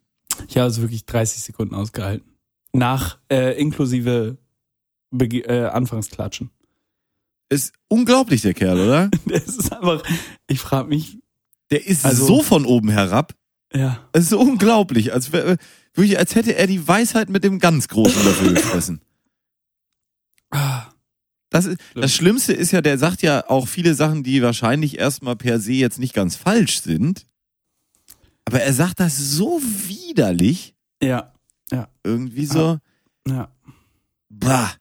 Ich 0.46 0.56
habe 0.56 0.64
also 0.64 0.82
wirklich 0.82 1.04
30 1.06 1.42
Sekunden 1.42 1.74
ausgehalten. 1.74 2.28
Nach, 2.72 3.18
äh, 3.30 3.58
inklusive 3.60 4.36
Bege 5.10 5.40
äh, 5.48 5.66
Anfangsklatschen. 5.66 6.50
Ist 7.50 7.72
unglaublich, 7.88 8.42
der 8.42 8.54
Kerl, 8.54 8.78
oder? 8.78 9.10
Das 9.26 9.44
ist 9.56 9.72
einfach, 9.72 10.02
ich 10.46 10.60
frage 10.60 10.88
mich, 10.88 11.18
Der 11.70 11.86
ist 11.86 12.04
Also- 12.04 12.26
so 12.26 12.42
von 12.42 12.64
oben 12.66 12.90
herab. 12.90 13.34
ja, 13.74 14.06
Es 14.12 14.24
ist 14.26 14.34
unglaublich, 14.34 15.12
als, 15.14 15.32
wär, 15.32 15.56
wirklich, 15.94 16.18
als 16.18 16.34
hätte 16.34 16.54
er 16.56 16.66
die 16.66 16.86
Weisheit 16.86 17.30
mit 17.30 17.44
dem 17.44 17.58
ganz 17.58 17.88
großen 17.88 18.22
Löffel 18.24 18.54
gefressen. 18.54 19.00
Das, 21.50 21.64
ist, 21.64 21.78
das 21.94 22.12
Schlimmste 22.14 22.52
ist 22.52 22.72
ja, 22.72 22.80
der 22.82 22.98
sagt 22.98 23.22
ja 23.22 23.48
auch 23.48 23.66
viele 23.68 23.94
Sachen, 23.94 24.22
die 24.22 24.42
wahrscheinlich 24.42 24.98
erstmal 24.98 25.36
per 25.36 25.60
se 25.60 25.72
jetzt 25.72 25.98
nicht 25.98 26.12
ganz 26.14 26.36
falsch 26.36 26.80
sind. 26.82 27.26
Aber 28.48 28.62
er 28.62 28.72
sagt 28.72 28.98
das 28.98 29.18
so 29.18 29.60
widerlich, 29.60 30.74
ja, 31.70 31.86
irgendwie 32.02 32.46
so, 32.46 32.78
ja. 33.26 33.52
bah. 34.30 34.72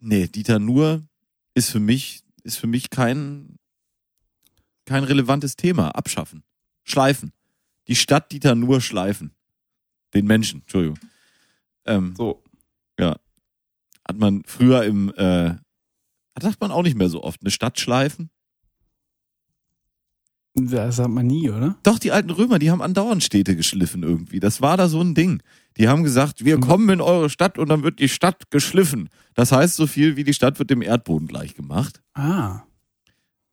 Nee, 0.00 0.26
Dieter 0.28 0.58
Nuhr 0.58 1.02
ist 1.54 1.70
für 1.70 1.80
mich, 1.80 2.22
ist 2.42 2.58
für 2.58 2.66
mich 2.66 2.90
kein, 2.90 3.56
kein 4.84 5.04
relevantes 5.04 5.56
Thema. 5.56 5.88
Abschaffen. 5.94 6.42
Schleifen. 6.84 7.32
Die 7.88 7.96
Stadt 7.96 8.32
Dieter 8.32 8.54
Nuhr 8.54 8.82
schleifen. 8.82 9.30
Den 10.12 10.26
Menschen, 10.26 10.60
Entschuldigung. 10.60 10.98
Ähm, 11.86 12.14
So. 12.14 12.42
hat 14.06 14.18
man 14.18 14.42
früher 14.44 14.84
im, 14.84 15.08
äh, 15.16 15.54
das 16.34 16.42
sagt 16.44 16.60
man 16.60 16.70
auch 16.70 16.82
nicht 16.82 16.98
mehr 16.98 17.08
so 17.08 17.22
oft, 17.22 17.40
eine 17.40 17.50
Stadt 17.50 17.80
schleifen. 17.80 18.30
Das 20.68 20.96
sagt 20.96 21.10
man 21.10 21.26
nie, 21.26 21.50
oder? 21.50 21.76
Doch, 21.82 21.98
die 21.98 22.12
alten 22.12 22.30
Römer, 22.30 22.58
die 22.58 22.70
haben 22.70 22.82
andauernd 22.82 23.22
Städte 23.22 23.56
geschliffen 23.56 24.02
irgendwie. 24.02 24.40
Das 24.40 24.60
war 24.60 24.76
da 24.76 24.88
so 24.88 25.00
ein 25.00 25.14
Ding. 25.14 25.42
Die 25.76 25.88
haben 25.88 26.02
gesagt, 26.02 26.44
wir 26.44 26.58
kommen 26.58 26.88
in 26.88 27.00
eure 27.00 27.30
Stadt 27.30 27.58
und 27.58 27.68
dann 27.68 27.82
wird 27.82 28.00
die 28.00 28.08
Stadt 28.08 28.50
geschliffen. 28.50 29.08
Das 29.34 29.52
heißt 29.52 29.76
so 29.76 29.86
viel 29.86 30.16
wie 30.16 30.24
die 30.24 30.34
Stadt 30.34 30.58
wird 30.58 30.70
dem 30.70 30.82
Erdboden 30.82 31.28
gleich 31.28 31.54
gemacht. 31.54 32.02
Ah. 32.14 32.62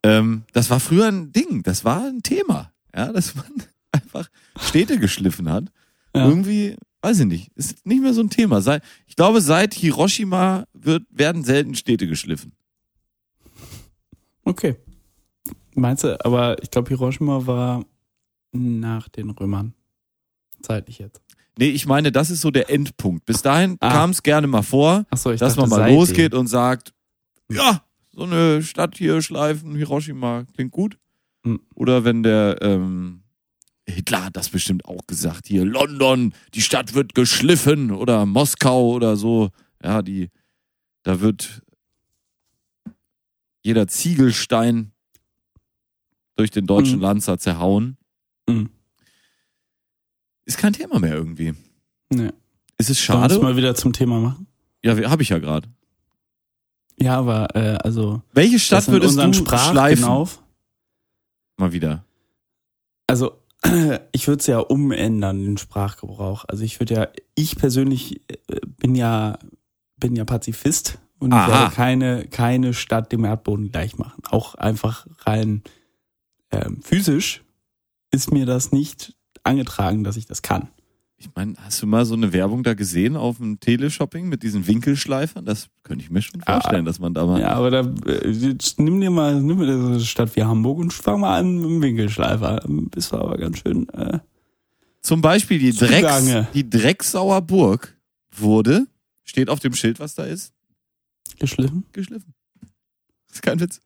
Ähm, 0.02 0.42
das 0.52 0.70
war 0.70 0.80
früher 0.80 1.06
ein 1.06 1.32
Ding, 1.32 1.62
das 1.62 1.84
war 1.84 2.04
ein 2.04 2.22
Thema. 2.22 2.72
Ja, 2.94 3.12
dass 3.12 3.34
man 3.34 3.46
einfach 3.92 4.28
Städte 4.60 4.98
geschliffen 4.98 5.50
hat. 5.50 5.64
Ja. 6.14 6.26
Irgendwie, 6.26 6.76
weiß 7.02 7.20
ich 7.20 7.26
nicht, 7.26 7.50
ist 7.54 7.86
nicht 7.86 8.02
mehr 8.02 8.14
so 8.14 8.22
ein 8.22 8.30
Thema. 8.30 8.62
Ich 9.06 9.16
glaube, 9.16 9.40
seit 9.40 9.74
Hiroshima 9.74 10.64
wird, 10.72 11.04
werden 11.10 11.44
selten 11.44 11.74
Städte 11.74 12.06
geschliffen. 12.06 12.52
Okay. 14.44 14.76
Meinst 15.78 16.04
du, 16.04 16.22
aber 16.24 16.60
ich 16.62 16.70
glaube, 16.70 16.88
Hiroshima 16.88 17.46
war 17.46 17.84
nach 18.52 19.08
den 19.08 19.30
Römern. 19.30 19.74
Zeitlich 20.62 20.98
jetzt. 20.98 21.22
Nee, 21.58 21.70
ich 21.70 21.86
meine, 21.86 22.12
das 22.12 22.30
ist 22.30 22.40
so 22.40 22.50
der 22.50 22.70
Endpunkt. 22.70 23.26
Bis 23.26 23.42
dahin 23.42 23.76
Ah. 23.80 23.90
kam 23.90 24.10
es 24.10 24.22
gerne 24.22 24.46
mal 24.46 24.62
vor, 24.62 25.06
ich 25.12 25.20
dass 25.20 25.38
dachte, 25.38 25.60
man 25.60 25.70
mal 25.70 25.92
losgeht 25.92 26.34
und 26.34 26.46
sagt, 26.46 26.94
ja, 27.50 27.82
so 28.12 28.22
eine 28.24 28.62
Stadt 28.62 28.96
hier 28.96 29.22
schleifen, 29.22 29.74
Hiroshima, 29.74 30.44
klingt 30.54 30.72
gut. 30.72 30.98
Hm. 31.44 31.60
Oder 31.74 32.04
wenn 32.04 32.22
der 32.22 32.58
ähm, 32.60 33.22
Hitler 33.88 34.26
hat 34.26 34.36
das 34.36 34.48
bestimmt 34.48 34.84
auch 34.84 35.06
gesagt, 35.06 35.46
hier 35.46 35.64
London, 35.64 36.34
die 36.54 36.62
Stadt 36.62 36.94
wird 36.94 37.14
geschliffen 37.14 37.90
oder 37.90 38.26
Moskau 38.26 38.90
oder 38.90 39.16
so. 39.16 39.50
Ja, 39.82 40.02
die, 40.02 40.30
da 41.04 41.20
wird 41.20 41.62
jeder 43.62 43.86
Ziegelstein 43.88 44.92
durch 46.38 46.50
den 46.52 46.66
deutschen 46.66 46.94
Hm. 46.94 47.00
Lanzer 47.00 47.38
zerhauen. 47.38 47.96
Hm. 48.48 48.70
Ist 50.44 50.56
kein 50.56 50.72
Thema 50.72 50.98
mehr 51.00 51.14
irgendwie. 51.14 51.52
Nee. 52.10 52.30
Ist 52.78 52.90
es 52.90 53.04
Sollen 53.04 53.20
wir 53.22 53.28
schade? 53.28 53.42
mal 53.42 53.56
wieder 53.56 53.74
zum 53.74 53.92
Thema 53.92 54.20
machen? 54.20 54.46
Ja, 54.84 54.96
habe 55.10 55.22
ich 55.22 55.28
ja 55.30 55.38
gerade. 55.38 55.68
Ja, 57.00 57.18
aber 57.18 57.54
äh, 57.54 57.76
also 57.82 58.22
Welche 58.32 58.58
Stadt 58.58 58.86
würdest 58.88 59.18
du 59.18 59.32
Sprach 59.32 59.70
schleifen? 59.72 60.02
Genau, 60.04 60.28
Mal 61.58 61.72
wieder. 61.72 62.04
also 63.08 63.32
ich 64.12 64.28
würde 64.28 64.38
es 64.40 64.46
ja 64.46 64.60
umändern, 64.60 65.42
den 65.44 65.58
Sprachgebrauch. 65.58 66.44
Also 66.46 66.62
ich 66.62 66.78
würde 66.78 66.94
ja, 66.94 67.08
ich 67.34 67.56
persönlich 67.56 68.20
äh, 68.28 68.60
bin 68.78 68.94
ja, 68.94 69.38
bin 69.96 70.14
ja 70.14 70.24
Pazifist 70.24 70.98
und 71.18 71.32
ich 71.32 71.36
Aha. 71.36 71.48
werde 71.62 71.74
keine, 71.74 72.26
keine 72.28 72.74
Stadt 72.74 73.10
dem 73.10 73.24
Erdboden 73.24 73.72
gleich 73.72 73.98
machen. 73.98 74.22
Auch 74.30 74.54
einfach 74.54 75.08
rein 75.26 75.62
ähm, 76.50 76.80
physisch 76.82 77.42
ist 78.10 78.32
mir 78.32 78.46
das 78.46 78.72
nicht 78.72 79.14
angetragen, 79.42 80.04
dass 80.04 80.16
ich 80.16 80.26
das 80.26 80.42
kann. 80.42 80.68
Ich 81.20 81.28
meine, 81.34 81.54
hast 81.58 81.82
du 81.82 81.86
mal 81.88 82.04
so 82.06 82.14
eine 82.14 82.32
Werbung 82.32 82.62
da 82.62 82.74
gesehen 82.74 83.16
auf 83.16 83.38
dem 83.38 83.58
Teleshopping 83.58 84.28
mit 84.28 84.44
diesen 84.44 84.66
Winkelschleifern? 84.68 85.44
Das 85.44 85.68
könnte 85.82 86.04
ich 86.04 86.10
mir 86.10 86.22
schon 86.22 86.40
Ah. 86.46 86.60
vorstellen, 86.60 86.84
dass 86.84 87.00
man 87.00 87.12
da 87.12 87.26
mal. 87.26 87.40
Ja, 87.40 87.48
aber 87.54 87.70
da 87.70 87.80
äh, 88.06 88.54
nimm 88.78 89.00
dir 89.00 89.10
mal, 89.10 89.40
nimm 89.42 89.58
dir 89.58 89.80
so 89.80 89.86
eine 89.88 90.00
Stadt 90.00 90.36
wie 90.36 90.44
Hamburg 90.44 90.78
und 90.78 90.92
fang 90.92 91.20
mal 91.20 91.38
an 91.40 91.56
mit 91.56 91.64
dem 91.64 91.82
Winkelschleifer. 91.82 92.64
Bist 92.68 93.10
du 93.12 93.16
aber 93.16 93.36
ganz 93.36 93.58
schön. 93.58 93.88
Äh, 93.88 94.20
Zum 95.02 95.20
Beispiel 95.20 95.58
die 95.58 95.72
Drecks, 95.72 96.24
die 96.54 96.70
Drecksauer 96.70 97.42
Burg 97.42 97.96
wurde, 98.30 98.86
steht 99.24 99.50
auf 99.50 99.58
dem 99.58 99.74
Schild, 99.74 99.98
was 99.98 100.14
da 100.14 100.22
ist, 100.24 100.52
geschliffen. 101.40 101.84
geschliffen. 101.92 102.32
ist 103.32 103.42
kein 103.42 103.58
Witz. 103.58 103.80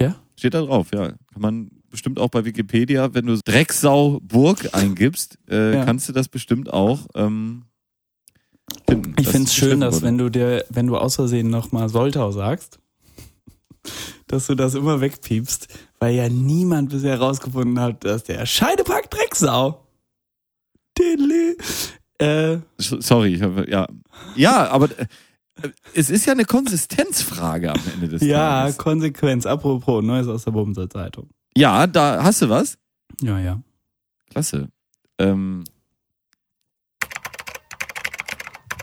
Ja? 0.00 0.16
Steht 0.36 0.54
da 0.54 0.62
drauf, 0.62 0.88
ja. 0.92 1.10
Kann 1.32 1.42
man 1.42 1.70
bestimmt 1.96 2.18
auch 2.20 2.28
bei 2.28 2.44
Wikipedia, 2.44 3.14
wenn 3.14 3.26
du 3.26 3.38
Drecksau 3.42 4.20
Burg 4.22 4.68
eingibst, 4.74 5.38
äh, 5.48 5.74
Ja. 5.76 5.84
kannst 5.86 6.08
du 6.08 6.12
das 6.12 6.28
bestimmt 6.28 6.70
auch 6.72 7.00
ähm, 7.14 7.64
finden. 8.86 9.14
Ich 9.18 9.28
finde 9.28 9.46
es 9.46 9.54
schön, 9.54 9.80
dass 9.80 9.96
wurde. 9.96 10.06
wenn 10.06 10.18
du 10.18 10.28
dir, 10.30 10.64
wenn 10.68 10.86
du 10.86 10.96
aus 10.98 11.16
Versehen 11.16 11.48
nochmal 11.48 11.88
Soltau 11.88 12.30
sagst, 12.32 12.78
dass 14.26 14.46
du 14.46 14.54
das 14.54 14.74
immer 14.74 15.00
wegpiepst, 15.00 15.68
weil 15.98 16.14
ja 16.14 16.28
niemand 16.28 16.90
bisher 16.90 17.18
rausgefunden 17.18 17.80
hat, 17.80 18.04
dass 18.04 18.24
der 18.24 18.44
Scheidepark 18.44 19.10
Drecksau. 19.10 19.82
Diddly. 20.98 21.56
Äh, 22.18 22.58
Sorry, 22.78 23.34
ich 23.34 23.42
habe, 23.42 23.70
ja. 23.70 23.86
Ja, 24.36 24.68
aber 24.68 24.86
äh, 24.98 25.06
es 25.94 26.10
ist 26.10 26.26
ja 26.26 26.32
eine 26.32 26.44
Konsistenzfrage 26.44 27.72
am 27.72 27.80
Ende 27.94 28.08
des 28.08 28.22
ja, 28.22 28.60
Tages. 28.62 28.78
Konsequenz. 28.78 29.46
Apropos, 29.46 30.04
Neues 30.04 30.28
aus 30.28 30.44
der 30.44 30.50
Bumser 30.52 30.88
Zeitung. 30.90 31.28
Ja, 31.56 31.86
da 31.86 32.22
hast 32.22 32.42
du 32.42 32.50
was? 32.50 32.76
Ja, 33.22 33.38
ja. 33.38 33.62
Klasse. 34.28 34.68
Ähm, 35.18 35.64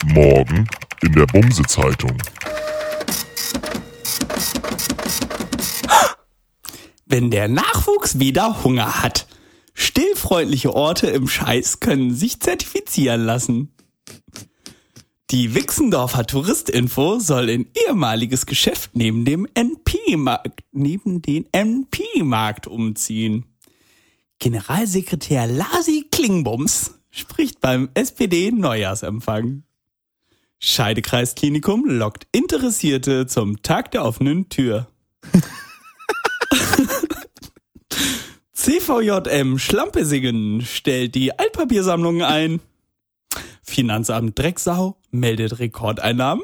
Morgen 0.06 0.68
in 1.04 1.14
der 1.14 1.28
Bumse-Zeitung. 1.28 2.18
Wenn 7.06 7.30
der 7.30 7.48
Nachwuchs 7.48 8.18
wieder 8.18 8.64
Hunger 8.64 9.04
hat. 9.04 9.28
Stillfreundliche 9.76 10.74
Orte 10.74 11.08
im 11.08 11.28
Scheiß 11.28 11.80
können 11.80 12.16
sich 12.16 12.40
zertifizieren 12.40 13.24
lassen. 13.24 13.76
Die 15.34 15.56
Wixendorfer 15.56 16.28
Touristinfo 16.28 17.18
soll 17.18 17.50
in 17.50 17.66
ehemaliges 17.74 18.46
Geschäft 18.46 18.92
neben 18.94 19.26
dem 19.26 19.48
NP-Markt, 19.56 20.62
neben 20.72 21.24
den 21.24 21.52
NP-Markt 21.52 22.68
umziehen. 22.68 23.46
Generalsekretär 24.38 25.48
Lasi 25.48 26.08
Klingbums 26.12 27.00
spricht 27.10 27.62
beim 27.62 27.90
SPD-Neujahrsempfang. 27.96 29.64
Scheidekreisklinikum 30.60 31.86
lockt 31.88 32.28
Interessierte 32.32 33.26
zum 33.26 33.64
Tag 33.64 33.90
der 33.90 34.06
offenen 34.06 34.50
Tür. 34.50 34.88
CVJM 38.54 39.58
Schlampesingen 39.58 40.62
stellt 40.62 41.16
die 41.16 41.40
Altpapiersammlung 41.40 42.22
ein. 42.22 42.60
Finanzamt 43.64 44.38
Drecksau 44.38 44.98
meldet 45.10 45.60
Rekordeinnahmen. 45.60 46.44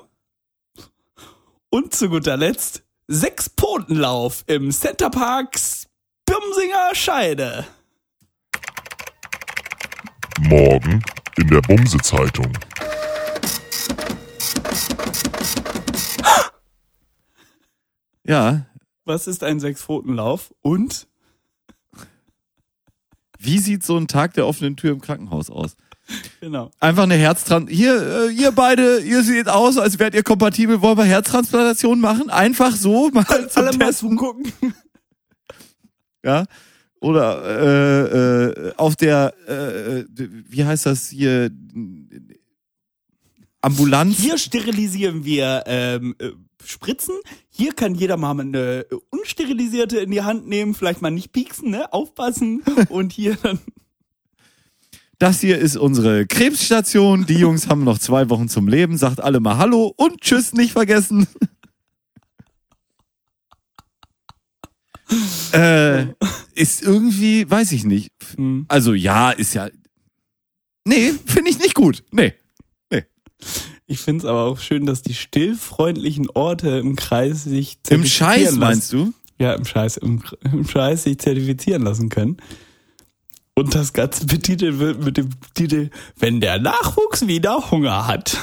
Und 1.69 1.93
zu 1.93 2.09
guter 2.09 2.37
Letzt 2.37 2.83
Sechs-Potenlauf 3.07 4.43
im 4.47 4.71
Centerparks 4.71 5.87
Bumsinger 6.25 6.95
Scheide. 6.95 7.65
Morgen 10.39 11.03
in 11.37 11.47
der 11.47 11.61
Bumse-Zeitung. 11.61 12.51
ja, 18.23 18.65
Was 19.05 19.27
ist 19.27 19.43
ein 19.43 19.59
Sechs-Pfotenlauf? 19.59 20.53
Und? 20.61 21.07
wie 23.41 23.57
sieht 23.57 23.83
so 23.83 23.97
ein 23.97 24.07
Tag 24.07 24.33
der 24.33 24.45
offenen 24.45 24.75
Tür 24.75 24.91
im 24.91 25.01
Krankenhaus 25.01 25.49
aus? 25.49 25.77
Genau. 26.41 26.71
Einfach 26.79 27.03
eine 27.03 27.15
Herztran. 27.15 27.67
Hier, 27.67 28.29
äh, 28.29 28.31
ihr 28.33 28.51
beide, 28.51 28.99
ihr 28.99 29.23
seht 29.23 29.47
aus, 29.49 29.77
als 29.77 29.99
wärt 29.99 30.15
ihr 30.15 30.23
kompatibel. 30.23 30.81
Wollen 30.81 30.97
wir 30.97 31.03
Herztransplantation 31.03 31.99
machen? 31.99 32.29
Einfach 32.29 32.75
so 32.75 33.09
mal 33.13 33.25
zum 33.49 33.63
Alle 33.65 33.77
mal 33.77 33.85
Testen. 33.87 34.15
gucken. 34.17 34.51
Ja. 36.23 36.45
Oder 36.99 37.43
äh, 37.45 38.69
äh, 38.69 38.73
auf 38.75 38.97
der, 38.97 39.33
äh, 39.47 40.03
wie 40.49 40.65
heißt 40.65 40.85
das 40.85 41.07
hier? 41.07 41.49
Ambulanz. 43.61 44.17
Hier 44.17 44.37
sterilisieren 44.37 45.23
wir 45.23 45.63
ähm, 45.65 46.15
äh, 46.19 46.31
Spritzen. 46.63 47.15
Hier 47.49 47.71
kann 47.73 47.95
jeder 47.95 48.17
mal 48.17 48.37
eine 48.37 48.85
äh, 48.91 48.95
unsterilisierte 49.11 49.99
in 49.99 50.11
die 50.11 50.21
Hand 50.21 50.47
nehmen, 50.47 50.73
vielleicht 50.73 51.01
mal 51.01 51.09
nicht 51.09 51.31
pieksen, 51.31 51.69
ne? 51.71 51.91
Aufpassen. 51.93 52.63
Und 52.89 53.13
hier 53.13 53.37
dann. 53.41 53.59
Das 55.19 55.41
hier 55.41 55.57
ist 55.57 55.75
unsere 55.75 56.25
Krebsstation. 56.25 57.25
Die 57.25 57.35
Jungs 57.35 57.67
haben 57.67 57.83
noch 57.83 57.99
zwei 57.99 58.29
Wochen 58.29 58.47
zum 58.47 58.69
Leben. 58.69 58.97
Sagt 58.97 59.19
alle 59.19 59.41
mal 59.41 59.57
Hallo 59.57 59.93
und 59.97 60.21
Tschüss 60.21 60.53
nicht 60.53 60.71
vergessen. 60.71 61.27
äh, 65.51 66.05
ist 66.55 66.81
irgendwie, 66.81 67.49
weiß 67.49 67.73
ich 67.73 67.83
nicht. 67.83 68.11
Hm. 68.35 68.65
Also 68.69 68.93
ja, 68.93 69.31
ist 69.31 69.53
ja. 69.53 69.69
Nee, 70.85 71.11
finde 71.25 71.51
ich 71.51 71.59
nicht 71.59 71.75
gut. 71.75 72.03
Nee. 72.11 72.33
Ich 73.91 73.99
finde 74.01 74.19
es 74.19 74.25
aber 74.25 74.43
auch 74.43 74.59
schön, 74.59 74.85
dass 74.85 75.01
die 75.01 75.15
stillfreundlichen 75.15 76.29
Orte 76.29 76.77
im 76.77 76.95
Kreis 76.95 77.43
sich 77.43 77.79
Im 77.89 78.03
zertifizieren 78.05 78.05
Scheiß 78.05 78.43
lassen. 78.45 78.59
meinst 78.59 78.93
du? 78.93 79.13
Ja, 79.39 79.53
im 79.53 79.65
Scheiß, 79.65 79.97
im, 79.97 80.21
im 80.43 80.67
Scheiß 80.67 81.03
sich 81.03 81.17
zertifizieren 81.17 81.81
lassen 81.81 82.09
können. 82.09 82.37
Und 83.59 83.75
das 83.75 83.93
Ganze 83.93 84.25
betitelt 84.25 84.79
wird 84.79 85.03
mit 85.03 85.17
dem 85.17 85.29
Titel, 85.53 85.89
wenn 86.17 86.39
der 86.39 86.59
Nachwuchs 86.59 87.27
wieder 87.27 87.71
Hunger 87.71 88.07
hat. 88.07 88.37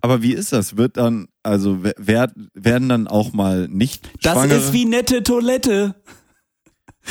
Aber 0.00 0.22
wie 0.22 0.32
ist 0.32 0.52
das? 0.52 0.76
Wird 0.76 0.96
dann, 0.96 1.28
also 1.42 1.82
wer- 1.82 1.94
wer, 1.98 2.32
werden 2.54 2.88
dann 2.88 3.06
auch 3.08 3.32
mal 3.32 3.68
nicht 3.68 4.08
Das 4.22 4.44
ist 4.50 4.72
wie 4.72 4.84
nette 4.86 5.22
Toilette. 5.22 5.94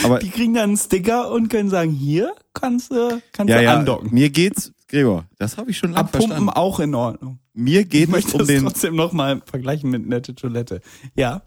aber 0.04 0.20
Die 0.20 0.30
kriegen 0.30 0.54
dann 0.56 0.70
einen 0.70 0.78
Sticker 0.78 1.30
und 1.32 1.50
können 1.50 1.70
sagen, 1.70 1.92
hier 1.92 2.34
kannst 2.54 2.92
du, 2.92 3.22
kannst 3.32 3.50
ja, 3.52 3.58
du 3.58 3.64
ja, 3.64 3.76
andocken. 3.78 4.14
mir 4.14 4.30
geht's 4.30 4.72
Gregor, 4.88 5.26
das 5.38 5.58
habe 5.58 5.70
ich 5.70 5.78
schon 5.78 5.92
lange 5.92 6.06
Abpumpen 6.06 6.30
verstanden. 6.30 6.50
auch 6.50 6.80
in 6.80 6.96
Ordnung. 6.96 7.40
Mir 7.54 7.82
Ich 7.82 7.90
geht 7.90 8.06
es 8.06 8.10
möchte 8.10 8.32
um 8.34 8.40
das 8.40 8.48
den, 8.48 8.64
trotzdem 8.64 8.96
nochmal 8.96 9.42
vergleichen 9.46 9.92
mit 9.92 10.08
nette 10.08 10.34
Toilette. 10.34 10.82
Ja. 11.16 11.44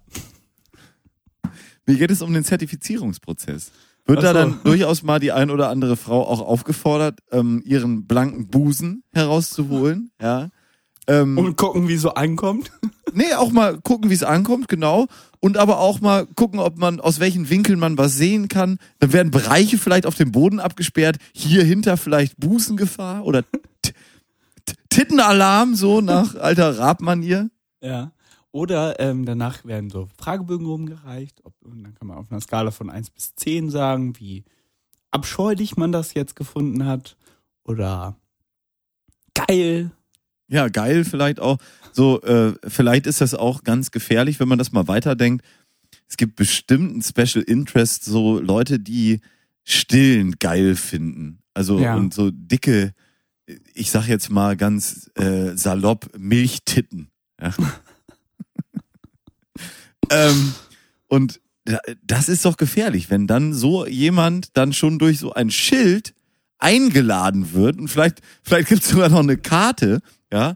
mir 1.87 1.97
geht 1.97 2.11
es 2.13 2.23
um 2.23 2.33
den 2.33 2.45
Zertifizierungsprozess. 2.45 3.73
Wird 4.05 4.19
Ach 4.19 4.23
da 4.23 4.33
dann 4.33 4.61
durchaus 4.65 5.03
mal 5.03 5.21
die 5.21 5.33
ein 5.33 5.51
oder 5.51 5.69
andere 5.69 5.97
Frau 5.97 6.27
auch 6.27 6.41
aufgefordert, 6.41 7.21
ähm, 7.31 7.63
ihren 7.65 8.07
blanken 8.07 8.49
Busen 8.49 9.05
herauszuholen? 9.13 10.11
Ja. 10.21 10.49
Ähm, 11.07 11.39
Und 11.39 11.57
gucken, 11.57 11.89
wie 11.89 11.97
so 11.97 12.15
ankommt. 12.15 12.71
Nee, 13.15 13.35
auch 13.35 13.51
mal 13.53 13.79
gucken, 13.79 14.09
wie 14.09 14.15
es 14.15 14.23
ankommt, 14.23 14.69
genau. 14.69 15.07
Und 15.39 15.59
aber 15.59 15.81
auch 15.81 16.01
mal 16.01 16.25
gucken, 16.25 16.59
ob 16.59 16.79
man, 16.79 16.99
aus 16.99 17.21
welchen 17.21 17.51
Winkeln 17.51 17.79
man 17.79 17.99
was 17.99 18.17
sehen 18.17 18.49
kann. 18.49 18.79
Dann 19.01 19.13
werden 19.13 19.31
Bereiche 19.31 19.77
vielleicht 19.77 20.07
auf 20.07 20.15
dem 20.15 20.33
Boden 20.33 20.61
abgesperrt. 20.61 21.19
Hier 21.35 21.63
hinter 21.63 21.99
vielleicht 21.99 22.39
Busengefahr 22.39 23.27
oder 23.27 23.43
Tittenalarm, 24.89 25.75
so 25.75 26.01
nach 26.01 26.37
alter 26.37 26.79
Rabmanier. 26.79 27.51
Ja. 27.83 28.13
Oder 28.53 29.01
ähm, 29.01 29.25
danach 29.25 29.65
werden 29.65 29.89
so 29.91 30.09
Fragebögen 30.19 30.67
rumgereicht. 30.67 31.41
Ob, 31.45 31.55
und 31.63 31.83
dann 31.83 31.95
kann 31.95 32.07
man 32.09 32.19
auf 32.19 32.31
einer 32.31 32.41
Skala 32.41 32.71
von 32.71 32.91
1 32.91 33.11
bis 33.11 33.35
10 33.35 33.71
sagen, 33.71 34.19
wie 34.19 34.45
abscheulich 35.11 35.77
man 35.77 35.91
das 35.91 36.15
jetzt 36.15 36.37
gefunden 36.37 36.85
hat. 36.85 37.17
Oder 37.65 38.17
geil. 39.35 39.91
Ja, 40.49 40.69
geil 40.69 41.05
vielleicht 41.05 41.41
auch. 41.41 41.59
So, 41.93 42.21
äh, 42.23 42.55
vielleicht 42.69 43.07
ist 43.07 43.23
das 43.23 43.35
auch 43.35 43.65
ganz 43.65 43.91
gefährlich, 43.91 44.39
wenn 44.39 44.49
man 44.49 44.59
das 44.59 44.73
mal 44.73 44.87
weiterdenkt. 44.87 45.45
Es 46.09 46.19
gibt 46.19 46.37
bestimmt 46.37 46.95
ein 46.97 47.03
Special 47.03 47.43
Interest, 47.43 48.05
so 48.05 48.39
Leute, 48.39 48.79
die 48.79 49.21
stillen 49.65 50.33
geil 50.39 50.77
finden. 50.77 51.39
Also 51.55 51.79
Ja. 51.81 51.97
und 51.97 52.13
so 52.13 52.31
dicke, 52.31 52.93
ich 53.73 53.91
sag 53.91 54.09
jetzt 54.09 54.29
mal 54.31 54.57
ganz 54.57 55.11
äh, 55.15 55.57
salopp, 55.57 56.11
Milchtitten. 56.19 57.11
Ja. 57.41 57.55
Ähm, 60.11 60.55
und 61.09 61.41
da- 61.65 61.79
das 62.05 62.29
ist 62.29 62.45
doch 62.45 62.57
gefährlich, 62.57 63.11
wenn 63.11 63.27
dann 63.27 63.53
so 63.55 63.87
jemand 63.87 64.57
dann 64.57 64.73
schon 64.73 64.99
durch 64.99 65.19
so 65.19 65.33
ein 65.33 65.51
Schild 65.51 66.15
eingeladen 66.59 67.53
wird 67.55 67.79
und 67.79 67.89
vielleicht, 67.89 68.21
vielleicht 68.43 68.69
gibt's 68.69 68.89
sogar 68.91 69.09
noch 69.09 69.21
eine 69.21 69.37
Karte, 69.37 70.01
ja. 70.33 70.55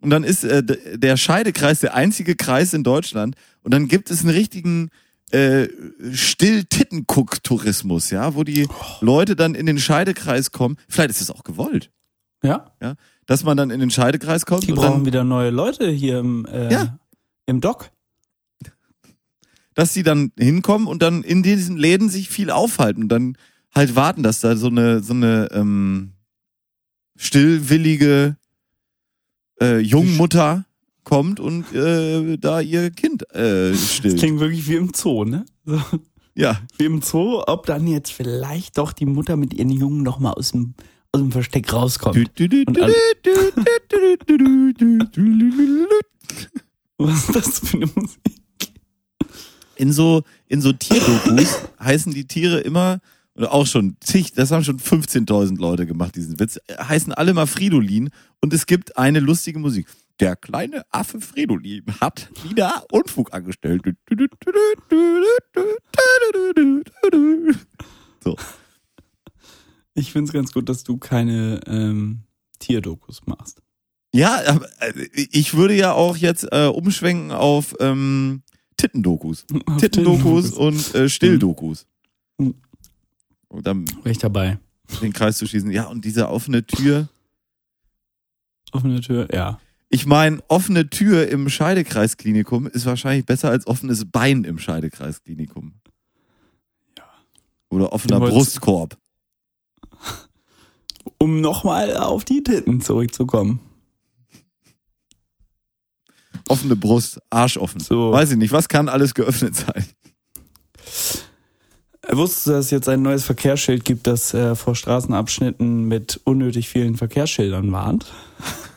Und 0.00 0.10
dann 0.10 0.24
ist 0.24 0.44
äh, 0.44 0.62
der 0.98 1.16
Scheidekreis 1.16 1.80
der 1.80 1.94
einzige 1.94 2.36
Kreis 2.36 2.74
in 2.74 2.84
Deutschland 2.84 3.34
und 3.62 3.72
dann 3.72 3.88
gibt 3.88 4.10
es 4.10 4.20
einen 4.20 4.30
richtigen 4.30 4.90
äh, 5.32 5.68
Still-Tittenguck-Tourismus, 6.12 8.10
ja, 8.10 8.34
wo 8.34 8.44
die 8.44 8.68
Leute 9.00 9.36
dann 9.36 9.54
in 9.54 9.66
den 9.66 9.78
Scheidekreis 9.78 10.52
kommen. 10.52 10.76
Vielleicht 10.88 11.10
ist 11.10 11.20
es 11.22 11.30
auch 11.30 11.44
gewollt, 11.44 11.90
Ja. 12.42 12.72
ja, 12.80 12.94
dass 13.26 13.42
man 13.44 13.56
dann 13.56 13.70
in 13.70 13.80
den 13.80 13.90
Scheidekreis 13.90 14.46
kommt 14.46 14.64
Die 14.66 14.72
brauchen 14.72 14.98
dann, 14.98 15.06
wieder 15.06 15.24
neue 15.24 15.50
Leute 15.50 15.90
hier 15.90 16.18
im, 16.20 16.46
äh, 16.46 16.72
Ja. 16.72 16.98
im 17.46 17.60
Dock. 17.60 17.90
Dass 19.76 19.92
die 19.92 20.02
dann 20.02 20.32
hinkommen 20.36 20.88
und 20.88 21.02
dann 21.02 21.22
in 21.22 21.44
diesen 21.44 21.76
Läden 21.76 22.08
sich 22.08 22.28
viel 22.28 22.50
aufhalten 22.50 23.04
und 23.04 23.08
dann 23.08 23.38
halt 23.72 23.94
warten, 23.94 24.24
dass 24.24 24.40
da 24.40 24.56
so 24.56 24.66
eine 24.66 25.00
so 25.00 25.12
eine 25.14 25.48
ähm, 25.52 26.12
stillwillige 27.16 28.36
äh, 29.60 29.78
Jungmutter 29.78 30.64
kommt 31.04 31.38
und 31.40 31.72
äh, 31.72 32.36
da 32.38 32.60
ihr 32.60 32.90
Kind 32.90 33.22
äh, 33.34 33.70
Das 33.70 33.94
stillt. 33.94 34.18
klingt 34.18 34.40
wirklich 34.40 34.68
wie 34.68 34.74
im 34.74 34.92
Zoo, 34.94 35.24
ne? 35.24 35.44
So, 35.64 35.80
Ja, 36.34 36.60
wie 36.78 36.84
im 36.84 37.00
Zoo, 37.00 37.42
ob 37.46 37.66
dann 37.66 37.86
jetzt 37.86 38.12
vielleicht 38.12 38.76
doch 38.78 38.92
die 38.92 39.06
Mutter 39.06 39.36
mit 39.36 39.54
ihren 39.54 39.70
Jungen 39.70 40.02
noch 40.02 40.18
mal 40.18 40.32
aus 40.32 40.50
dem, 40.52 40.74
aus 41.12 41.20
dem 41.20 41.32
Versteck 41.32 41.72
rauskommt. 41.72 42.16
Was 46.98 47.28
ist 47.28 47.34
das 47.36 47.58
für 47.60 47.76
eine 47.76 47.86
Musik? 47.94 48.20
In 49.76 49.92
so 49.92 50.22
in 50.46 50.60
so 50.60 50.72
Tierdokus 50.72 51.58
heißen 51.80 52.12
die 52.12 52.26
Tiere 52.26 52.60
immer 52.60 53.00
oder 53.34 53.52
auch 53.52 53.66
schon 53.66 53.96
zig, 54.00 54.32
das 54.32 54.50
haben 54.50 54.64
schon 54.64 54.78
15.000 54.78 55.58
Leute 55.58 55.86
gemacht 55.86 56.16
diesen 56.16 56.40
Witz, 56.40 56.58
heißen 56.78 57.12
alle 57.12 57.34
mal 57.34 57.46
Fridolin 57.46 58.10
und 58.40 58.54
es 58.54 58.66
gibt 58.66 58.96
eine 58.96 59.20
lustige 59.20 59.58
Musik. 59.58 59.86
Der 60.20 60.34
kleine 60.36 60.84
Affe 60.90 61.20
Fridolin 61.20 61.84
hat 62.00 62.30
wieder 62.48 62.86
Unfug 62.90 63.34
angestellt. 63.34 63.82
So. 68.24 68.36
Ich 69.92 70.12
find's 70.12 70.32
ganz 70.32 70.52
gut, 70.52 70.68
dass 70.68 70.84
du 70.84 70.96
keine 70.96 71.60
ähm, 71.66 72.20
Tierdokus 72.58 73.26
machst. 73.26 73.60
Ja, 74.14 74.40
äh, 74.80 74.92
ich 75.12 75.54
würde 75.54 75.74
ja 75.74 75.92
auch 75.92 76.16
jetzt 76.16 76.48
äh, 76.50 76.66
umschwenken 76.66 77.32
auf 77.32 77.74
ähm, 77.80 78.42
Tittendokus. 78.78 79.46
Tittendokus 79.78 80.52
und 80.52 80.94
äh, 80.94 81.08
Stilldokus. 81.08 81.86
Mhm. 82.38 82.54
Und 83.48 83.66
dann 83.66 83.88
Wäre 83.88 84.10
ich 84.10 84.18
dabei. 84.18 84.58
den 85.00 85.12
Kreis 85.12 85.38
zu 85.38 85.46
schießen. 85.46 85.70
Ja, 85.70 85.86
und 85.86 86.04
diese 86.04 86.28
offene 86.28 86.66
Tür. 86.66 87.08
Offene 88.72 89.00
Tür, 89.00 89.28
ja. 89.32 89.58
Ich 89.88 90.04
meine, 90.04 90.42
offene 90.48 90.90
Tür 90.90 91.28
im 91.28 91.48
Scheidekreisklinikum 91.48 92.66
ist 92.66 92.86
wahrscheinlich 92.86 93.24
besser 93.24 93.50
als 93.50 93.66
offenes 93.66 94.04
Bein 94.04 94.44
im 94.44 94.58
Scheidekreisklinikum. 94.58 95.74
Ja. 96.98 97.04
Oder 97.70 97.92
offener 97.92 98.20
Brustkorb. 98.20 98.96
Um 101.18 101.40
nochmal 101.40 101.96
auf 101.96 102.24
die 102.24 102.42
Titten 102.42 102.80
zurückzukommen. 102.82 103.60
Offene 106.48 106.76
Brust, 106.76 107.20
Arsch 107.30 107.56
offen. 107.56 107.80
So. 107.80 108.12
Weiß 108.12 108.30
ich 108.30 108.36
nicht, 108.36 108.52
was 108.52 108.68
kann 108.68 108.88
alles 108.88 109.14
geöffnet 109.14 109.56
sein? 109.56 109.84
Wusstest 112.08 112.46
du, 112.46 112.50
dass 112.52 112.66
es 112.66 112.70
jetzt 112.70 112.88
ein 112.88 113.02
neues 113.02 113.24
Verkehrsschild 113.24 113.84
gibt, 113.84 114.06
das 114.06 114.32
äh, 114.32 114.54
vor 114.54 114.76
Straßenabschnitten 114.76 115.84
mit 115.84 116.20
unnötig 116.24 116.68
vielen 116.68 116.96
Verkehrsschildern 116.96 117.72
warnt? 117.72 118.06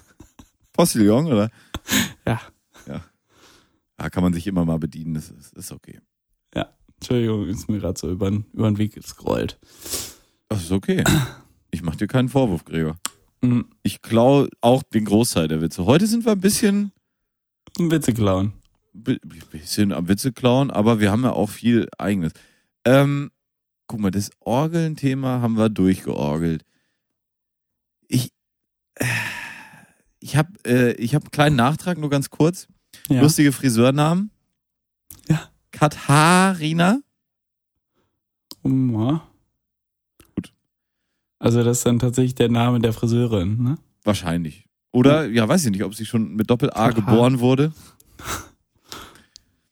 Postillon, 0.74 1.28
oder? 1.28 1.50
Ja. 2.26 2.42
Ja, 4.02 4.10
kann 4.10 4.24
man 4.24 4.34
sich 4.34 4.48
immer 4.48 4.64
mal 4.64 4.80
bedienen, 4.80 5.14
das 5.14 5.30
ist, 5.30 5.54
ist 5.54 5.72
okay. 5.74 6.00
Entschuldigung, 7.00 7.48
ist 7.48 7.70
mir 7.70 7.80
gerade 7.80 7.98
so 7.98 8.12
über 8.12 8.30
den 8.30 8.78
Weg 8.78 8.94
gescrollt. 8.94 9.58
Das 10.50 10.64
ist 10.64 10.72
okay. 10.72 11.04
Ich 11.72 11.82
mach 11.82 11.96
dir 11.96 12.08
keinen 12.08 12.28
Vorwurf, 12.28 12.66
Gregor. 12.66 12.98
Mhm. 13.42 13.68
Ich 13.84 14.02
klaue 14.02 14.50
auch 14.60 14.84
den 14.84 15.06
Großteil 15.06 15.48
der 15.48 15.62
Witze. 15.62 15.86
Heute 15.86 16.08
sind 16.08 16.26
wir 16.26 16.34
ein 16.34 16.42
bisschen, 16.42 16.92
Witze 17.78 18.14
klauen. 18.14 18.54
bi- 18.94 19.20
bisschen 19.52 19.92
am 19.94 20.08
Witze 20.08 20.32
klauen, 20.32 20.72
aber 20.72 21.00
wir 21.00 21.12
haben 21.12 21.24
ja 21.24 21.32
auch 21.32 21.50
viel 21.50 21.88
eigenes. 21.98 22.34
Ähm, 22.86 23.32
guck 23.88 24.00
mal, 24.00 24.12
das 24.12 24.32
Orgeln-Thema 24.40 25.42
haben 25.42 25.58
wir 25.58 25.70
durchgeorgelt. 25.70 26.64
Ich, 28.08 28.32
äh, 28.96 29.06
ich 30.20 30.36
habe 30.36 30.50
äh, 30.66 30.92
ich 30.94 31.16
hab 31.16 31.24
einen 31.24 31.32
kleinen 31.32 31.56
Nachtrag, 31.56 31.98
nur 31.98 32.10
ganz 32.10 32.30
kurz. 32.30 32.68
Ja. 33.10 33.22
Lustige 33.22 33.52
Friseurnamen. 33.52 34.32
Ja. 35.28 35.50
Katharina. 35.72 37.00
Ja. 38.64 39.28
Gut. 40.36 40.54
Also 41.40 41.64
das 41.64 41.78
ist 41.80 41.86
dann 41.86 42.00
tatsächlich 42.00 42.36
der 42.36 42.50
Name 42.50 42.80
der 42.80 42.94
Friseurin, 42.94 43.62
ne? 43.64 43.78
Wahrscheinlich. 44.04 44.66
Oder, 44.92 45.28
ja, 45.28 45.48
weiß 45.48 45.66
ich 45.66 45.72
nicht, 45.72 45.84
ob 45.84 45.94
sie 45.94 46.06
schon 46.06 46.36
mit 46.36 46.50
Doppel-A 46.50 46.76
Aha. 46.76 46.90
geboren 46.92 47.40
wurde. 47.40 47.72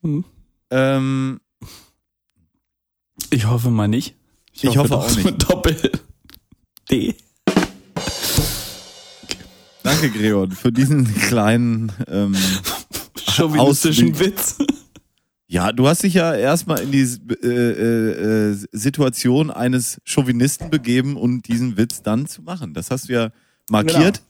Hm. 0.03 0.24
Ähm, 0.70 1.39
Ich 3.32 3.47
hoffe 3.47 3.72
mal 3.72 3.88
nicht. 3.88 4.15
Ich 4.53 4.78
hoffe 4.78 4.89
doch 4.89 5.05
auch 5.05 5.15
nicht. 5.15 5.26
Mit 5.26 5.49
Doppel 5.49 5.91
D. 6.89 7.15
danke, 9.84 10.11
Gregor, 10.11 10.49
für 10.51 10.72
diesen 10.72 11.11
kleinen. 11.15 11.91
Ähm, 12.07 12.36
Chauvinistischen. 13.30 14.20
Witz. 14.20 14.57
ja, 15.47 15.72
du 15.72 15.88
hast 15.88 16.03
dich 16.03 16.13
ja 16.13 16.34
erstmal 16.36 16.80
in 16.82 16.91
die 16.91 17.01
äh, 17.01 17.47
äh, 17.47 18.51
äh, 18.51 18.68
Situation 18.72 19.49
eines 19.51 19.99
Chauvinisten 20.05 20.70
begeben, 20.70 21.18
um 21.18 21.41
diesen 21.41 21.76
Witz 21.78 22.01
dann 22.03 22.28
zu 22.28 22.41
machen. 22.43 22.74
Das 22.74 22.91
hast 22.91 23.09
du 23.09 23.13
ja 23.13 23.32
markiert 23.70 24.18
Ja. 24.18 24.24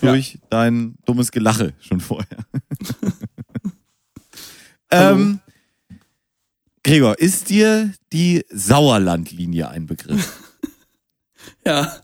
Durch 0.00 0.38
dein 0.50 0.96
dummes 1.04 1.32
Gelache 1.32 1.74
schon 1.80 2.00
vorher. 2.00 2.38
Ähm, 4.90 5.40
Gregor, 6.84 7.18
ist 7.18 7.50
dir 7.50 7.92
die 8.12 8.44
Sauerlandlinie 8.50 9.68
ein 9.68 9.86
Begriff? 9.86 10.42
Ja, 11.64 12.00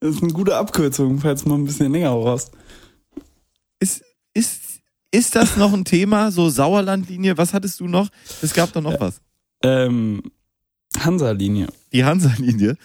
das 0.00 0.16
ist 0.16 0.22
eine 0.24 0.32
gute 0.32 0.56
Abkürzung, 0.56 1.20
falls 1.20 1.44
man 1.44 1.60
ein 1.60 1.64
bisschen 1.64 1.92
länger 1.92 2.10
brauchst. 2.10 2.50
Ist, 3.78 4.02
ist, 4.34 4.80
ist 5.12 5.36
das 5.36 5.56
noch 5.56 5.72
ein 5.72 5.84
Thema, 5.84 6.32
so 6.32 6.48
Sauerlandlinie? 6.48 7.38
Was 7.38 7.54
hattest 7.54 7.78
du 7.78 7.86
noch? 7.86 8.08
Es 8.42 8.52
gab 8.52 8.72
doch 8.72 8.82
noch 8.82 8.98
was. 8.98 9.20
Ähm, 9.62 10.20
Hansa-Linie. 10.98 11.68
Die 11.92 12.04
Hansa-Linie. 12.04 12.76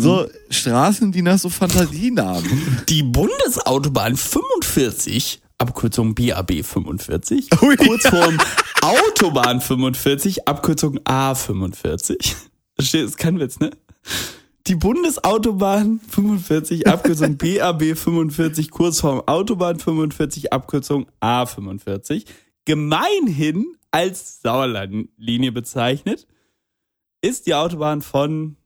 So 0.00 0.26
Straßen, 0.50 1.12
die 1.12 1.22
nach 1.22 1.38
so 1.38 1.48
Fantasienamen. 1.48 2.82
Die 2.88 3.02
Bundesautobahn 3.02 4.16
45, 4.16 5.40
Abkürzung 5.58 6.14
BAB 6.14 6.64
45, 6.64 7.48
Ui. 7.62 7.76
Kurzform 7.76 8.38
Autobahn 8.82 9.60
45, 9.60 10.46
Abkürzung 10.46 10.98
A45. 11.00 12.34
Das 12.76 12.92
ist 12.92 13.18
kein 13.18 13.40
Witz, 13.40 13.58
ne? 13.58 13.70
Die 14.66 14.74
Bundesautobahn 14.74 16.00
45, 16.08 16.88
Abkürzung 16.88 17.36
BAB 17.36 17.96
45, 17.96 18.70
Kurzform 18.70 19.22
Autobahn 19.26 19.78
45, 19.78 20.52
Abkürzung 20.52 21.06
A45, 21.20 22.26
gemeinhin 22.64 23.76
als 23.92 24.42
Sauerlandlinie 24.42 25.52
bezeichnet, 25.52 26.26
ist 27.22 27.46
die 27.46 27.54
Autobahn 27.54 28.02
von 28.02 28.56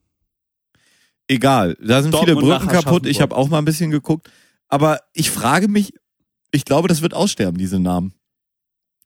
Egal, 1.31 1.77
da 1.81 2.01
sind 2.01 2.13
Dortmund 2.13 2.39
viele 2.39 2.57
Brücken 2.57 2.67
kaputt. 2.67 3.05
Ich 3.05 3.21
habe 3.21 3.37
auch 3.37 3.47
mal 3.47 3.59
ein 3.59 3.65
bisschen 3.65 3.89
geguckt. 3.89 4.29
Aber 4.67 4.99
ich 5.13 5.31
frage 5.31 5.69
mich, 5.69 5.93
ich 6.51 6.65
glaube, 6.65 6.89
das 6.89 7.01
wird 7.01 7.13
aussterben, 7.13 7.57
diese 7.57 7.79
Namen. 7.79 8.13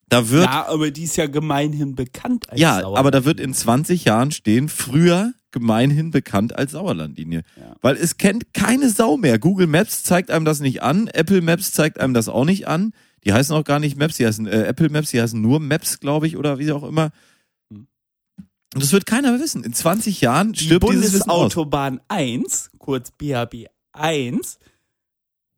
Da 0.09 0.29
wird, 0.29 0.45
Ja, 0.45 0.65
aber 0.67 0.89
die 0.89 1.03
ist 1.03 1.17
ja 1.17 1.27
gemeinhin 1.27 1.93
bekannt 1.93 2.49
als 2.49 2.59
ja, 2.59 2.83
aber 2.83 3.11
da 3.11 3.25
wird 3.25 3.39
in 3.39 3.53
20 3.53 4.05
Jahren 4.05 4.31
stehen, 4.31 4.69
früher 4.69 5.33
gemeinhin 5.51 6.09
bekannt 6.09 6.55
als 6.55 6.71
Sauerlandlinie. 6.71 7.43
Ja. 7.57 7.75
Weil 7.81 7.95
es 7.95 8.17
kennt 8.17 8.55
keine 8.55 8.89
Sau 8.89 9.17
mehr. 9.17 9.37
Google 9.37 9.67
Maps 9.67 10.03
zeigt 10.03 10.31
einem 10.31 10.45
das 10.45 10.61
nicht 10.61 10.81
an, 10.81 11.07
Apple 11.07 11.41
Maps 11.41 11.73
zeigt 11.73 11.99
einem 11.99 12.15
das 12.15 12.27
auch 12.27 12.45
nicht 12.45 12.67
an. 12.67 12.91
Die 13.23 13.33
heißen 13.33 13.55
auch 13.55 13.63
gar 13.63 13.79
nicht 13.79 13.97
Maps, 13.97 14.17
die 14.17 14.25
heißen 14.25 14.47
äh, 14.47 14.63
Apple 14.63 14.89
Maps, 14.89 15.11
die 15.11 15.21
heißen 15.21 15.39
nur 15.39 15.59
Maps, 15.59 15.99
glaube 15.99 16.25
ich, 16.25 16.37
oder 16.37 16.57
wie 16.57 16.71
auch 16.71 16.83
immer. 16.83 17.11
Und 18.75 18.83
das 18.83 18.91
wird 18.91 19.05
keiner 19.05 19.31
mehr 19.31 19.39
wissen. 19.39 19.63
In 19.63 19.71
20 19.71 20.19
Jahren 20.19 20.51
die 20.51 20.65
stirbt 20.65 20.83
aus. 20.83 20.91
Bundesautobahn 20.91 22.01
1, 22.09 22.71
kurz 22.77 23.09
BAB 23.11 23.67
1, 23.93 24.59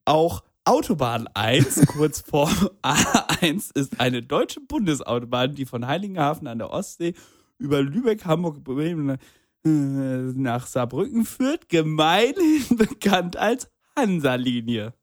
auch 0.05 0.43
Autobahn 0.65 1.27
1, 1.33 1.83
kurz 1.87 2.21
Form 2.21 2.69
A1, 2.83 3.75
ist 3.75 3.99
eine 3.99 4.21
deutsche 4.21 4.61
Bundesautobahn, 4.61 5.55
die 5.55 5.65
von 5.65 5.87
Heiligenhafen 5.87 6.45
an 6.45 6.59
der 6.59 6.69
Ostsee 6.69 7.15
über 7.57 7.81
Lübeck, 7.81 8.25
Hamburg, 8.25 8.63
Bremen 8.63 9.17
äh, 9.65 9.65
nach 9.65 10.67
Saarbrücken 10.67 11.25
führt, 11.25 11.69
gemeinhin 11.69 12.65
bekannt 12.77 13.35
als 13.35 13.67
Hansa-Linie. 13.95 14.93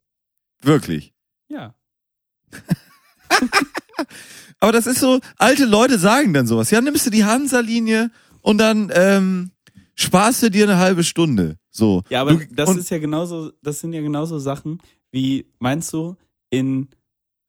Wirklich. 0.62 1.12
Ja. 1.48 1.74
Aber 4.64 4.72
das 4.72 4.86
ist 4.86 4.98
so, 5.00 5.20
alte 5.36 5.66
Leute 5.66 5.98
sagen 5.98 6.32
dann 6.32 6.46
sowas. 6.46 6.70
Ja, 6.70 6.80
nimmst 6.80 7.04
du 7.06 7.10
die 7.10 7.24
Hansa-Linie 7.24 8.10
und 8.40 8.58
dann 8.58 8.90
ähm, 8.94 9.50
sparst 9.94 10.42
du 10.42 10.50
dir 10.50 10.64
eine 10.64 10.78
halbe 10.78 11.04
Stunde. 11.04 11.56
So. 11.70 12.02
Ja, 12.08 12.22
aber 12.22 12.34
Du- 12.34 12.46
das 12.54 12.74
ist 12.76 12.90
ja 12.90 12.98
genauso, 12.98 13.52
das 13.62 13.80
sind 13.80 13.92
ja 13.92 14.00
genauso 14.00 14.38
Sachen 14.38 14.78
wie, 15.12 15.46
meinst 15.58 15.92
du, 15.92 16.16
in 16.50 16.88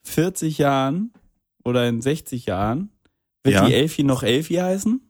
40 0.04 0.58
Jahren 0.58 1.14
oder 1.64 1.88
in 1.88 2.02
60 2.02 2.46
Jahren 2.48 2.90
wird 3.44 3.56
Ja. 3.56 3.66
die 3.66 3.74
Elfi 3.74 4.04
noch 4.04 4.24
Elfi 4.24 4.56
heißen? 4.56 5.02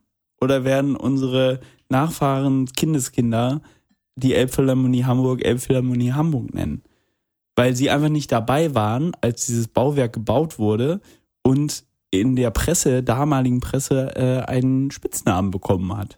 Oder 0.41 0.64
werden 0.64 0.95
unsere 0.95 1.60
Nachfahren, 1.89 2.68
Kindeskinder 2.68 3.62
die 4.16 4.34
Elbphilharmonie 4.36 5.06
Hamburg 5.06 5.43
Elbphilharmonie 5.43 6.12
Hamburg 6.14 6.53
nennen? 6.53 6.84
Weil 7.56 7.76
sie 7.76 7.89
einfach 7.89 8.10
nicht 8.10 8.32
dabei 8.32 8.76
waren, 8.76 9.14
als 9.22 9.45
dieses 9.47 9.68
Bauwerk 9.70 10.14
gebaut 10.14 10.60
wurde 10.60 10.99
und 11.41 11.84
in 12.12 12.36
der 12.36 12.51
Presse, 12.51 13.03
damaligen 13.03 13.60
Presse, 13.60 14.16
äh, 14.16 14.49
einen 14.49 14.91
Spitznamen 14.91 15.51
bekommen 15.51 15.95
hat. 15.95 16.18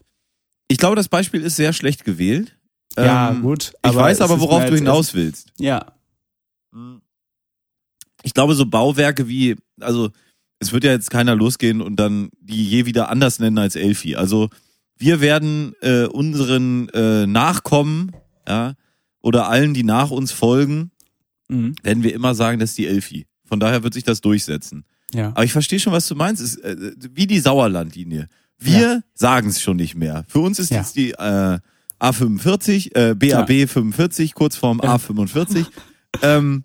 ich 0.69 0.77
glaube, 0.77 0.95
das 0.95 1.07
Beispiel 1.07 1.41
ist 1.41 1.55
sehr 1.55 1.73
schlecht 1.73 2.03
gewählt. 2.03 2.57
Ja, 2.97 3.31
Ähm, 3.31 3.41
gut. 3.41 3.73
Ich 3.85 3.95
weiß 3.95 4.21
aber, 4.21 4.39
worauf 4.39 4.65
du 4.65 4.75
hinaus 4.75 5.13
willst. 5.13 5.51
Ja, 5.59 5.93
Ich 8.23 8.33
glaube, 8.33 8.55
so 8.55 8.65
Bauwerke 8.65 9.27
wie, 9.27 9.55
also 9.79 10.09
es 10.59 10.71
wird 10.73 10.83
ja 10.83 10.91
jetzt 10.91 11.11
keiner 11.11 11.35
losgehen 11.35 11.81
und 11.81 11.97
dann 11.97 12.29
die 12.39 12.67
je 12.67 12.85
wieder 12.85 13.09
anders 13.09 13.39
nennen 13.39 13.57
als 13.57 13.75
Elfi. 13.75 14.15
Also 14.15 14.49
wir 14.97 15.21
werden 15.21 15.73
äh, 15.81 16.05
unseren 16.05 16.89
äh, 16.89 17.27
Nachkommen, 17.27 18.11
ja, 18.47 18.73
oder 19.21 19.47
allen, 19.49 19.73
die 19.73 19.83
nach 19.83 20.09
uns 20.09 20.31
folgen, 20.31 20.91
mhm. 21.47 21.75
werden 21.83 22.03
wir 22.03 22.13
immer 22.13 22.33
sagen, 22.33 22.59
das 22.59 22.71
ist 22.71 22.77
die 22.77 22.87
Elfi. 22.87 23.27
Von 23.45 23.59
daher 23.59 23.83
wird 23.83 23.93
sich 23.93 24.03
das 24.03 24.21
durchsetzen. 24.21 24.85
Ja. 25.13 25.29
Aber 25.29 25.43
ich 25.43 25.51
verstehe 25.53 25.79
schon, 25.79 25.93
was 25.93 26.07
du 26.07 26.15
meinst. 26.15 26.41
Es 26.41 26.55
Ist, 26.55 26.63
äh, 26.63 26.91
wie 27.13 27.27
die 27.27 27.39
Sauerlandlinie. 27.39 28.27
Wir 28.59 29.03
sagen 29.13 29.49
es 29.49 29.61
schon 29.61 29.77
nicht 29.77 29.95
mehr. 29.95 30.25
Für 30.27 30.39
uns 30.39 30.59
ist 30.59 30.71
Ja. 30.71 30.77
jetzt 30.77 30.95
die 30.95 31.11
äh, 31.11 31.59
A45, 31.99 32.95
äh, 32.95 33.15
BAB 33.15 33.67
45, 33.67 34.33
Kurzform 34.33 34.81
Ja. 34.83 34.95
A45. 34.95 35.65
ähm, 36.21 36.63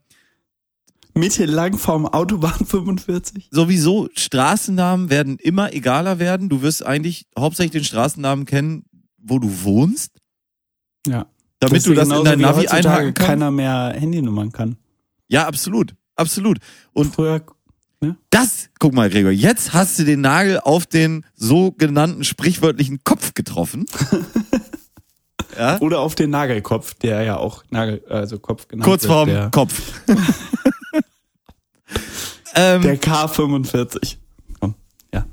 mittellang 1.14 1.76
vom 1.78 2.06
Autobahn 2.06 2.64
45. 2.66 3.48
sowieso, 3.50 4.08
Straßennamen 4.14 5.10
werden 5.10 5.36
immer 5.38 5.72
egaler 5.74 6.18
werden. 6.18 6.48
Du 6.48 6.62
wirst 6.62 6.84
eigentlich 6.84 7.26
hauptsächlich 7.38 7.72
den 7.72 7.84
Straßennamen 7.84 8.46
kennen, 8.46 8.84
wo 9.18 9.38
du 9.38 9.62
wohnst, 9.64 10.12
Ja. 11.06 11.26
damit 11.60 11.84
du 11.86 11.94
das 11.94 12.08
in 12.08 12.24
dein 12.24 12.40
Navi 12.40 12.68
einhaken 12.68 13.12
kannst. 13.14 13.28
keiner 13.28 13.50
mehr 13.50 13.94
Handynummern 13.96 14.52
kann. 14.52 14.76
Ja, 15.28 15.46
absolut. 15.46 15.94
Absolut. 16.16 16.58
Und 16.92 17.14
Früher, 17.14 17.44
das, 18.30 18.68
guck 18.78 18.92
mal, 18.94 19.08
Gregor, 19.10 19.30
jetzt 19.30 19.72
hast 19.72 19.98
du 19.98 20.04
den 20.04 20.20
Nagel 20.20 20.58
auf 20.60 20.86
den 20.86 21.24
sogenannten 21.34 22.24
sprichwörtlichen 22.24 23.04
Kopf 23.04 23.34
getroffen. 23.34 23.86
ja? 25.58 25.78
oder 25.80 26.00
auf 26.00 26.14
den 26.14 26.30
Nagelkopf, 26.30 26.94
der 26.94 27.22
ja 27.22 27.36
auch 27.36 27.64
Nagel, 27.70 28.02
also 28.08 28.38
Kopf 28.38 28.68
genannt 28.68 28.84
Kurz 28.84 29.02
wird. 29.04 29.12
vorm 29.12 29.28
der, 29.28 29.50
Kopf. 29.50 30.00
ähm, 32.54 32.82
der 32.82 33.00
K45. 33.00 34.16
Komm, 34.60 34.74
ja. 35.12 35.24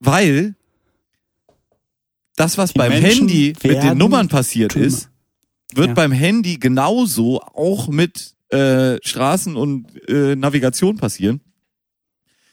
weil 0.00 0.54
das, 2.36 2.58
was 2.58 2.72
Die 2.72 2.78
beim 2.78 2.90
Menschen 2.92 3.28
Handy 3.28 3.52
mit 3.62 3.82
den 3.82 3.98
Nummern 3.98 4.28
passiert 4.28 4.74
dümmer. 4.74 4.86
ist, 4.86 5.10
wird 5.74 5.88
Ja. 5.88 5.94
beim 5.94 6.12
Handy 6.12 6.58
genauso 6.58 7.40
auch 7.40 7.88
mit 7.88 8.34
äh, 8.52 8.98
Straßen 9.02 9.56
und 9.56 9.86
äh, 10.08 10.36
Navigation 10.36 10.96
passieren. 10.96 11.40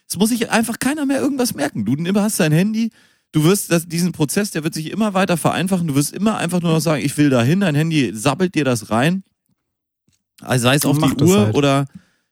Es 0.07 0.17
muss 0.17 0.29
sich 0.29 0.49
einfach 0.49 0.79
keiner 0.79 1.05
mehr 1.05 1.19
irgendwas 1.21 1.53
merken. 1.53 1.85
Du 1.85 1.95
hast 2.19 2.39
dein 2.39 2.51
Handy, 2.51 2.89
du 3.31 3.43
wirst 3.43 3.71
das, 3.71 3.87
diesen 3.87 4.11
Prozess, 4.11 4.49
der 4.51 4.63
wird 4.63 4.73
sich 4.73 4.89
immer 4.91 5.13
weiter 5.13 5.37
vereinfachen. 5.37 5.87
Du 5.87 5.95
wirst 5.95 6.13
immer 6.13 6.37
einfach 6.37 6.61
nur 6.61 6.71
noch 6.73 6.79
sagen, 6.79 7.03
ich 7.03 7.15
will 7.17 7.29
dahin. 7.29 7.59
Dein 7.59 7.75
Handy 7.75 8.11
sabbelt 8.15 8.55
dir 8.55 8.65
das 8.65 8.89
rein. 8.89 9.23
Also 10.41 10.63
sei 10.63 10.75
es 10.75 10.85
auf 10.85 10.97
die 10.97 11.23
Uhr 11.23 11.45
halt. 11.47 11.55
oder 11.55 11.85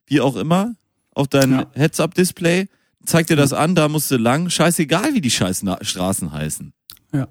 wie 0.07 0.21
auch 0.21 0.37
immer, 0.37 0.73
auf 1.11 1.27
dein 1.27 1.51
Ja. 1.51 1.71
Heads-Up-Display. 1.73 2.67
Zeigt 3.05 3.29
dir 3.29 3.35
das 3.35 3.53
an, 3.53 3.75
da 3.75 3.87
musst 3.89 4.09
du 4.11 4.17
lang. 4.17 4.49
Scheißegal, 4.49 5.13
wie 5.13 5.21
die 5.21 5.31
scheiß 5.31 5.63
Straßen 5.81 6.31
heißen. 6.31 6.73
Ja. 7.13 7.27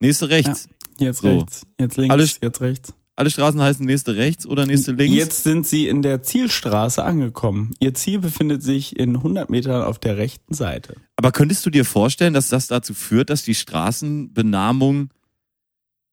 Nächste 0.00 0.28
rechts. 0.28 0.68
Jetzt 0.98 1.20
So. 1.22 1.28
rechts, 1.28 1.62
jetzt 1.78 1.96
links, 1.96 2.12
Alles- 2.12 2.38
jetzt 2.40 2.60
rechts. 2.60 2.94
Alle 3.16 3.30
Straßen 3.30 3.60
heißen 3.60 3.84
nächste 3.84 4.16
rechts 4.16 4.46
oder 4.46 4.64
nächste 4.64 4.92
links. 4.92 5.14
Jetzt 5.14 5.42
sind 5.42 5.66
sie 5.66 5.88
in 5.88 6.00
der 6.00 6.22
Zielstraße 6.22 7.04
angekommen. 7.04 7.74
Ihr 7.78 7.92
Ziel 7.92 8.18
befindet 8.18 8.62
sich 8.62 8.98
in 8.98 9.16
100 9.16 9.50
Metern 9.50 9.82
auf 9.82 9.98
der 9.98 10.16
rechten 10.16 10.54
Seite. 10.54 10.94
Aber 11.16 11.30
könntest 11.30 11.66
du 11.66 11.70
dir 11.70 11.84
vorstellen, 11.84 12.32
dass 12.32 12.48
das 12.48 12.66
dazu 12.66 12.94
führt, 12.94 13.28
dass 13.28 13.42
die 13.42 13.54
Straßenbenamung, 13.54 15.10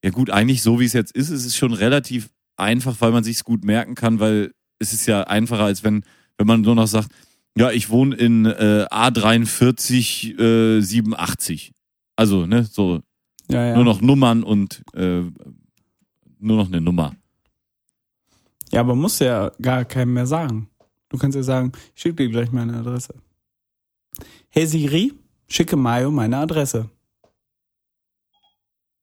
ja 0.03 0.09
gut, 0.09 0.29
eigentlich 0.29 0.61
so 0.61 0.79
wie 0.79 0.85
es 0.85 0.93
jetzt 0.93 1.15
ist, 1.15 1.29
ist 1.29 1.45
es 1.45 1.55
schon 1.55 1.71
relativ 1.73 2.29
einfach, 2.57 2.97
weil 2.99 3.11
man 3.11 3.23
sich's 3.23 3.43
gut 3.45 3.63
merken 3.63 3.95
kann, 3.95 4.19
weil 4.19 4.51
es 4.79 4.91
ist 4.91 5.05
ja 5.07 5.23
einfacher, 5.23 5.63
als 5.63 5.83
wenn, 5.83 6.03
wenn 6.37 6.47
man 6.47 6.61
nur 6.61 6.75
noch 6.75 6.87
sagt, 6.87 7.09
ja, 7.57 7.71
ich 7.71 7.89
wohne 7.89 8.15
in 8.15 8.45
äh, 8.45 8.85
A43 8.91 10.39
äh, 10.39 10.81
87. 10.81 11.71
Also, 12.15 12.45
ne, 12.45 12.63
so 12.65 13.01
Ja, 13.49 13.65
ja. 13.67 13.75
nur 13.75 13.83
noch 13.85 14.01
Nummern 14.01 14.43
und 14.43 14.83
äh, 14.93 15.21
nur 16.39 16.57
noch 16.57 16.67
eine 16.67 16.81
Nummer. 16.81 17.15
Ja, 18.71 18.81
aber 18.81 18.95
musst 18.95 19.21
ja 19.21 19.51
gar 19.61 19.85
keinem 19.85 20.13
mehr 20.13 20.27
sagen. 20.27 20.69
Du 21.09 21.17
kannst 21.17 21.35
ja 21.35 21.43
sagen, 21.43 21.71
ich 21.95 22.01
schicke 22.01 22.15
dir 22.15 22.29
gleich 22.29 22.51
meine 22.51 22.77
Adresse. 22.77 23.15
Hey 24.49 24.65
Siri, 24.65 25.13
schicke 25.47 25.75
Mayo 25.75 26.11
meine 26.11 26.37
Adresse. 26.37 26.89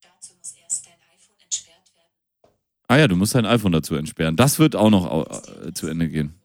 Dazu 0.01 0.33
muss 0.37 0.55
erst 0.61 0.85
dein 0.85 0.93
iPhone 1.15 1.37
entsperrt 1.41 1.91
werden. 1.95 2.53
Ah 2.87 2.97
ja, 2.97 3.07
du 3.07 3.15
musst 3.15 3.33
dein 3.33 3.45
iPhone 3.45 3.71
dazu 3.71 3.95
entsperren. 3.95 4.35
Das 4.35 4.59
wird 4.59 4.75
auch 4.75 4.89
noch 4.89 5.65
äh, 5.65 5.73
zu 5.73 5.87
Ende 5.87 6.09
gehen. 6.09 6.35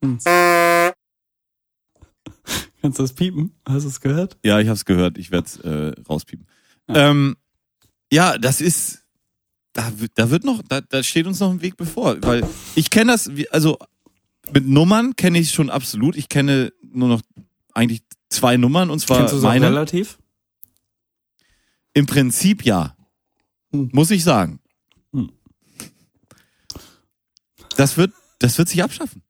Kannst 0.00 0.26
du 2.98 3.02
das 3.02 3.12
piepen? 3.12 3.52
Hast 3.66 3.84
du 3.84 3.88
es 3.88 4.00
gehört? 4.00 4.38
Ja, 4.44 4.60
ich 4.60 4.68
hab's 4.68 4.84
gehört. 4.84 5.18
Ich 5.18 5.30
werde 5.30 5.46
es 5.46 5.56
äh, 5.58 5.92
rauspiepen. 6.08 6.46
Ja. 6.88 7.10
Ähm, 7.10 7.36
ja, 8.12 8.38
das 8.38 8.60
ist. 8.60 9.04
Da, 9.72 9.98
wird- 10.00 10.12
da 10.16 10.30
wird 10.30 10.44
noch, 10.44 10.62
da, 10.68 10.80
da 10.80 11.02
steht 11.02 11.26
uns 11.26 11.38
noch 11.40 11.50
ein 11.50 11.62
Weg 11.62 11.76
bevor. 11.76 12.20
Weil 12.22 12.44
ich 12.74 12.90
kenne 12.90 13.12
das, 13.12 13.30
also 13.50 13.78
mit 14.52 14.66
Nummern 14.66 15.14
kenne 15.16 15.38
ich 15.38 15.52
schon 15.52 15.70
absolut. 15.70 16.16
Ich 16.16 16.28
kenne 16.28 16.72
nur 16.82 17.08
noch 17.08 17.22
eigentlich 17.72 18.02
zwei 18.30 18.56
Nummern 18.56 18.90
und 18.90 18.98
zwar 18.98 19.18
Kennst 19.18 19.34
du 19.34 19.38
meine. 19.42 19.66
relativ? 19.66 20.18
Im 21.94 22.06
Prinzip 22.06 22.64
ja. 22.64 22.96
Hm. 23.72 23.90
Muss 23.92 24.10
ich 24.10 24.24
sagen. 24.24 24.58
Hm. 25.12 25.30
Das 27.76 27.96
wird, 27.96 28.12
das 28.38 28.58
wird 28.58 28.68
sich 28.68 28.82
abschaffen. 28.82 29.22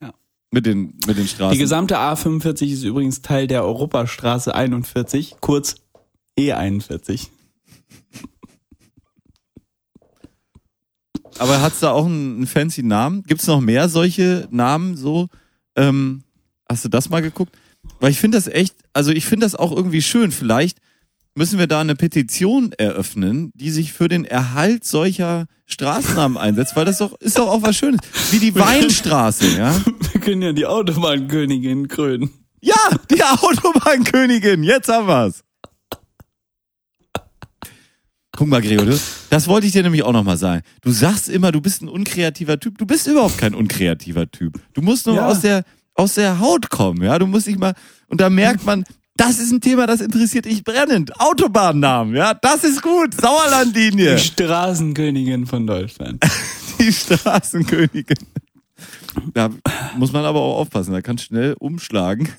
Ja. 0.00 0.12
Mit 0.50 0.66
den, 0.66 0.98
mit 1.06 1.16
den 1.16 1.28
Straßen. 1.28 1.52
Die 1.52 1.58
gesamte 1.58 1.98
A45 1.98 2.72
ist 2.72 2.82
übrigens 2.82 3.22
Teil 3.22 3.46
der 3.46 3.64
Europastraße 3.64 4.54
41, 4.54 5.36
kurz 5.40 5.76
E41. 6.38 7.28
Aber 11.40 11.62
hat's 11.62 11.80
da 11.80 11.92
auch 11.92 12.04
einen, 12.04 12.36
einen 12.36 12.46
fancy 12.46 12.82
Namen? 12.82 13.22
Gibt's 13.22 13.46
noch 13.46 13.62
mehr 13.62 13.88
solche 13.88 14.46
Namen 14.50 14.94
so? 14.94 15.28
Ähm, 15.74 16.22
hast 16.68 16.84
du 16.84 16.90
das 16.90 17.08
mal 17.08 17.22
geguckt? 17.22 17.56
Weil 17.98 18.10
ich 18.10 18.18
finde 18.18 18.36
das 18.36 18.46
echt, 18.46 18.74
also 18.92 19.10
ich 19.10 19.24
finde 19.24 19.46
das 19.46 19.56
auch 19.56 19.74
irgendwie 19.74 20.02
schön. 20.02 20.32
Vielleicht 20.32 20.78
müssen 21.34 21.58
wir 21.58 21.66
da 21.66 21.80
eine 21.80 21.94
Petition 21.94 22.72
eröffnen, 22.72 23.52
die 23.54 23.70
sich 23.70 23.94
für 23.94 24.08
den 24.08 24.26
Erhalt 24.26 24.84
solcher 24.84 25.46
Straßennamen 25.64 26.36
einsetzt, 26.36 26.76
weil 26.76 26.84
das 26.84 26.98
doch 26.98 27.18
ist 27.20 27.38
doch 27.38 27.48
auch 27.48 27.62
was 27.62 27.74
Schönes. 27.74 28.00
Wie 28.32 28.38
die 28.38 28.54
Weinstraße, 28.54 29.56
ja? 29.56 29.74
Wir 30.12 30.20
können 30.20 30.42
ja 30.42 30.52
die 30.52 30.66
Autobahnkönigin 30.66 31.88
krönen. 31.88 32.28
Ja, 32.60 32.76
die 33.10 33.24
Autobahnkönigin, 33.24 34.62
jetzt 34.62 34.90
haben 34.90 35.06
wir's. 35.06 35.42
Guck 38.40 38.48
mal, 38.48 38.62
Gregor, 38.62 38.86
du, 38.86 38.98
das 39.28 39.48
wollte 39.48 39.66
ich 39.66 39.74
dir 39.74 39.82
nämlich 39.82 40.02
auch 40.02 40.14
nochmal 40.14 40.38
sagen. 40.38 40.62
Du 40.80 40.90
sagst 40.92 41.28
immer, 41.28 41.52
du 41.52 41.60
bist 41.60 41.82
ein 41.82 41.88
unkreativer 41.90 42.58
Typ. 42.58 42.78
Du 42.78 42.86
bist 42.86 43.06
überhaupt 43.06 43.36
kein 43.36 43.54
unkreativer 43.54 44.30
Typ. 44.30 44.58
Du 44.72 44.80
musst 44.80 45.04
nur 45.04 45.16
Ja. 45.16 45.26
aus 45.26 45.42
der, 45.42 45.62
aus 45.94 46.14
der 46.14 46.40
Haut 46.40 46.70
kommen, 46.70 47.02
ja. 47.02 47.18
Du 47.18 47.26
musst 47.26 47.48
dich 47.48 47.58
mal, 47.58 47.74
und 48.06 48.18
da 48.22 48.30
merkt 48.30 48.64
man, 48.64 48.84
das 49.14 49.38
ist 49.40 49.52
ein 49.52 49.60
Thema, 49.60 49.86
das 49.86 50.00
interessiert 50.00 50.46
dich 50.46 50.64
brennend. 50.64 51.20
Autobahnnamen, 51.20 52.16
ja. 52.16 52.32
Das 52.32 52.64
ist 52.64 52.80
gut. 52.80 53.12
Sauerlandlinie. 53.20 54.14
Die 54.16 54.22
Straßenkönigin 54.22 55.44
von 55.46 55.66
Deutschland. 55.66 56.24
Die 56.80 56.90
Straßenkönigin. 56.94 58.16
Da 59.34 59.50
muss 59.98 60.12
man 60.12 60.24
aber 60.24 60.40
auch 60.40 60.60
aufpassen. 60.60 60.92
Da 60.94 61.02
kann 61.02 61.18
schnell 61.18 61.56
umschlagen. 61.58 62.30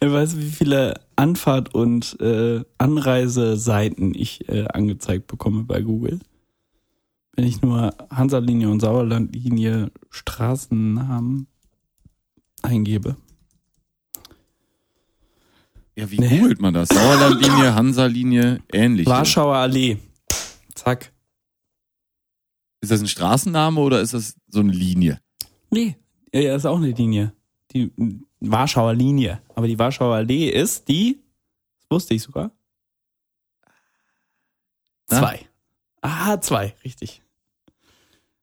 Ich 0.00 0.10
weiß, 0.12 0.36
wie 0.38 0.50
viele 0.50 1.00
Anfahrt- 1.16 1.74
und 1.74 2.18
äh, 2.20 2.64
Anreiseseiten 2.78 4.14
ich 4.14 4.48
äh, 4.48 4.66
angezeigt 4.68 5.26
bekomme 5.26 5.64
bei 5.64 5.80
Google. 5.82 6.20
Wenn 7.34 7.46
ich 7.46 7.62
nur 7.62 7.94
Hansa-Linie 8.10 8.70
und 8.70 8.80
Sauerlandlinie 8.80 9.90
Straßennamen 10.10 11.46
eingebe. 12.62 13.16
Ja, 15.96 16.08
wie 16.10 16.18
Nee. 16.20 16.38
googelt 16.38 16.60
man 16.60 16.74
das? 16.74 16.88
Sauerlandlinie, 16.90 17.74
Hansa-Linie, 17.74 18.60
ähnlich. 18.72 19.06
Warschauer 19.06 19.56
Allee. 19.56 19.98
Zack. 20.74 21.12
Ist 22.80 22.92
das 22.92 23.00
ein 23.00 23.08
Straßenname 23.08 23.80
oder 23.80 24.00
ist 24.00 24.14
das 24.14 24.36
so 24.48 24.60
eine 24.60 24.70
Linie? 24.72 25.20
Nee, 25.70 25.96
ja, 26.32 26.40
ja, 26.40 26.54
ist 26.56 26.66
auch 26.66 26.76
eine 26.76 26.92
Linie. 26.92 27.32
Die 27.72 27.90
Warschauer 28.40 28.94
Linie. 28.94 29.40
Aber 29.54 29.66
die 29.66 29.78
Warschauer 29.78 30.16
Allee 30.16 30.48
ist 30.48 30.88
die, 30.88 31.20
das 31.80 31.90
wusste 31.90 32.14
ich 32.14 32.22
sogar. 32.22 32.50
Na? 35.10 35.18
Zwei. 35.18 35.40
Ah, 36.00 36.40
zwei, 36.40 36.74
richtig. 36.84 37.22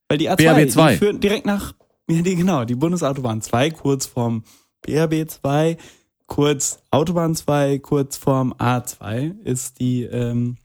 Weil 0.08 0.18
die 0.18 0.30
A2, 0.30 0.36
BRB 0.36 0.70
2. 0.72 0.92
die 0.92 0.98
führt 0.98 1.24
direkt 1.24 1.46
nach, 1.46 1.74
ja, 2.10 2.22
die, 2.22 2.36
genau, 2.36 2.66
die 2.66 2.76
Bundesautobahn 2.76 3.42
2, 3.42 3.72
kurz 3.72 4.06
vorm 4.06 4.44
BRB 4.82 5.28
2, 5.30 5.78
kurz 6.28 6.80
Autobahn 6.92 7.36
2, 7.36 7.80
kurz 7.80 8.18
vorm 8.18 8.54
A2 8.54 9.42
ist 9.44 9.80
die 9.80 10.04
ähm, 10.04 10.58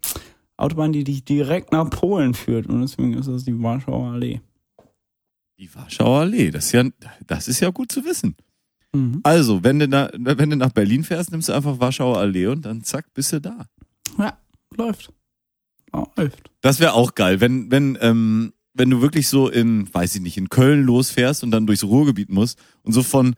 Autobahn, 0.57 0.93
die 0.93 1.05
dich 1.05 1.25
direkt 1.25 1.73
nach 1.73 1.89
Polen 1.89 2.35
führt. 2.35 2.67
Und 2.67 2.83
deswegen 2.83 3.15
ist 3.15 3.29
das 3.29 3.45
die 3.45 3.63
Warschauer 3.63 4.13
Allee. 4.13 4.41
Die 5.59 5.75
Warschauer 5.75 6.21
Allee. 6.21 6.51
Das 6.51 6.67
ist 6.67 6.73
ja, 6.73 6.85
das 7.27 7.49
ist 7.49 7.61
ja 7.61 7.71
gut 7.71 7.93
zu 7.93 8.05
wissen. 8.05 8.37
Mhm. 8.93 9.21
Also, 9.23 9.63
wenn 9.63 9.79
du, 9.79 9.89
na, 9.89 10.11
wenn 10.15 10.51
du 10.51 10.57
nach 10.57 10.73
Berlin 10.73 11.05
fährst, 11.05 11.31
nimmst 11.31 11.49
du 11.49 11.53
einfach 11.53 11.79
Warschauer 11.81 12.19
Allee 12.19 12.47
und 12.49 12.63
dann 12.65 12.83
zack, 12.83 13.07
bist 13.15 13.33
du 13.33 13.41
da. 13.41 13.67
Ja, 14.19 14.37
läuft. 14.77 15.13
Oh, 15.93 16.07
läuft. 16.17 16.51
Das 16.61 16.81
wäre 16.81 16.93
auch 16.95 17.15
geil, 17.15 17.41
wenn, 17.41 17.71
wenn, 17.71 17.97
ähm, 18.01 18.53
wenn 18.75 18.91
du 18.91 19.01
wirklich 19.01 19.29
so 19.29 19.49
in, 19.49 19.93
weiß 19.93 20.17
ich 20.17 20.21
nicht, 20.21 20.37
in 20.37 20.49
Köln 20.49 20.83
losfährst 20.85 21.43
und 21.43 21.51
dann 21.51 21.67
durchs 21.67 21.85
Ruhrgebiet 21.85 22.31
musst 22.31 22.59
und 22.83 22.93
so 22.93 23.03
von, 23.03 23.35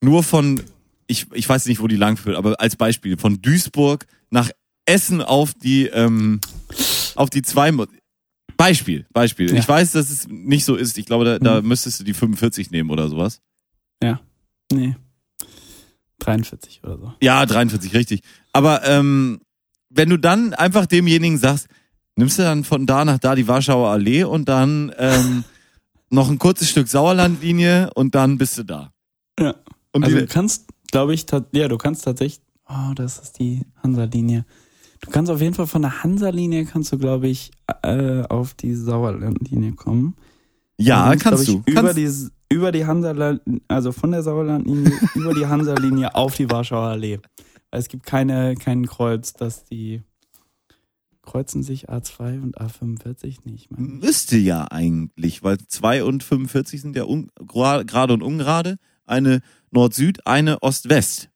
nur 0.00 0.22
von, 0.22 0.60
ich, 1.06 1.26
ich 1.32 1.48
weiß 1.48 1.66
nicht, 1.66 1.80
wo 1.80 1.86
die 1.88 1.96
lang 1.96 2.16
führt, 2.16 2.36
aber 2.36 2.60
als 2.60 2.76
Beispiel, 2.76 3.16
von 3.18 3.40
Duisburg 3.42 4.06
nach 4.30 4.50
Essen 4.86 5.20
auf 5.22 5.54
die, 5.54 5.86
ähm, 5.86 6.40
auf 7.14 7.30
die 7.30 7.42
zwei, 7.42 7.72
Beispiel, 8.56 9.06
Beispiel. 9.12 9.52
Ja. 9.52 9.58
Ich 9.58 9.68
weiß, 9.68 9.92
dass 9.92 10.10
es 10.10 10.26
nicht 10.28 10.64
so 10.64 10.74
ist. 10.76 10.98
Ich 10.98 11.06
glaube, 11.06 11.24
da, 11.24 11.38
da 11.38 11.60
Mhm. 11.60 11.68
müsstest 11.68 12.00
du 12.00 12.04
die 12.04 12.14
45 12.14 12.70
nehmen 12.70 12.90
oder 12.90 13.08
sowas. 13.08 13.40
Nee. 14.72 14.96
43 16.18 16.80
oder 16.84 16.98
so. 16.98 17.12
Ja, 17.20 17.44
43, 17.44 17.94
richtig. 17.94 18.22
Aber 18.52 18.84
ähm, 18.84 19.40
wenn 19.90 20.08
du 20.08 20.16
dann 20.16 20.54
einfach 20.54 20.86
demjenigen 20.86 21.38
sagst, 21.38 21.68
nimmst 22.16 22.38
du 22.38 22.42
dann 22.42 22.64
von 22.64 22.86
da 22.86 23.04
nach 23.04 23.18
da 23.18 23.34
die 23.34 23.48
Warschauer 23.48 23.90
Allee 23.90 24.24
und 24.24 24.48
dann 24.48 24.92
ähm, 24.98 25.44
noch 26.10 26.30
ein 26.30 26.38
kurzes 26.38 26.70
Stück 26.70 26.88
Sauerlandlinie 26.88 27.90
und 27.94 28.14
dann 28.14 28.38
bist 28.38 28.58
du 28.58 28.62
da. 28.62 28.92
Ja. 29.38 29.54
Und 29.92 30.04
Also 30.04 30.16
du 30.18 30.26
kannst, 30.26 30.68
glaube 30.90 31.14
ich, 31.14 31.26
ja, 31.52 31.68
du 31.68 31.78
kannst 31.78 32.04
tatsächlich, 32.04 32.42
oh, 32.68 32.94
das 32.94 33.18
ist 33.18 33.38
die 33.38 33.66
Hansa-Linie. 33.82 34.44
Du 35.00 35.10
kannst 35.10 35.30
auf 35.30 35.40
jeden 35.40 35.54
Fall 35.54 35.66
von 35.66 35.82
der 35.82 36.02
Hansa-Linie 36.02 36.64
kannst 36.64 36.92
du, 36.92 36.98
glaube 36.98 37.28
ich, 37.28 37.50
äh, 37.82 38.22
auf 38.22 38.54
die 38.54 38.74
Sauerlandlinie 38.74 39.72
kommen. 39.72 40.16
ja, 40.78 41.14
kannst 41.16 41.46
glaub 41.46 41.64
du. 41.64 41.70
Über 41.70 41.82
kannst, 41.82 41.98
die, 41.98 42.30
über 42.52 42.72
die 42.72 42.86
Hansa, 42.86 43.38
also 43.68 43.92
von 43.92 44.12
der 44.12 44.22
Sauerlandlinie 44.22 44.92
über 45.14 45.34
die 45.34 45.46
Hansa-Linie 45.46 46.14
auf 46.14 46.36
die 46.36 46.50
Warschauer 46.50 46.88
Allee. 46.88 47.18
Weil 47.70 47.80
es 47.80 47.88
gibt 47.88 48.04
keine, 48.04 48.54
kein 48.56 48.86
Kreuz, 48.86 49.32
dass 49.32 49.64
die 49.64 50.02
kreuzen 51.22 51.62
sich 51.62 51.88
A2 51.88 52.42
und 52.42 52.60
A45 52.60 53.38
nicht. 53.44 53.70
Müsste 53.70 54.36
ja 54.36 54.64
eigentlich, 54.70 55.42
weil 55.42 55.58
2 55.58 56.04
und 56.04 56.22
45 56.22 56.82
sind 56.82 56.96
ja 56.96 57.06
gerade 57.46 58.12
und 58.12 58.22
ungerade. 58.22 58.78
Eine 59.06 59.40
Nord-Süd, 59.70 60.26
eine 60.26 60.62
Ost-West. 60.62 61.30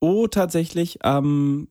Oh, 0.00 0.26
tatsächlich 0.28 1.04
am 1.04 1.68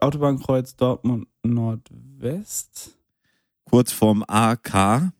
Autobahnkreuz 0.00 0.76
Dortmund 0.76 1.26
Nordwest. 1.42 2.96
Kurz 3.64 3.92
vorm 3.92 4.24
AK. 4.26 5.12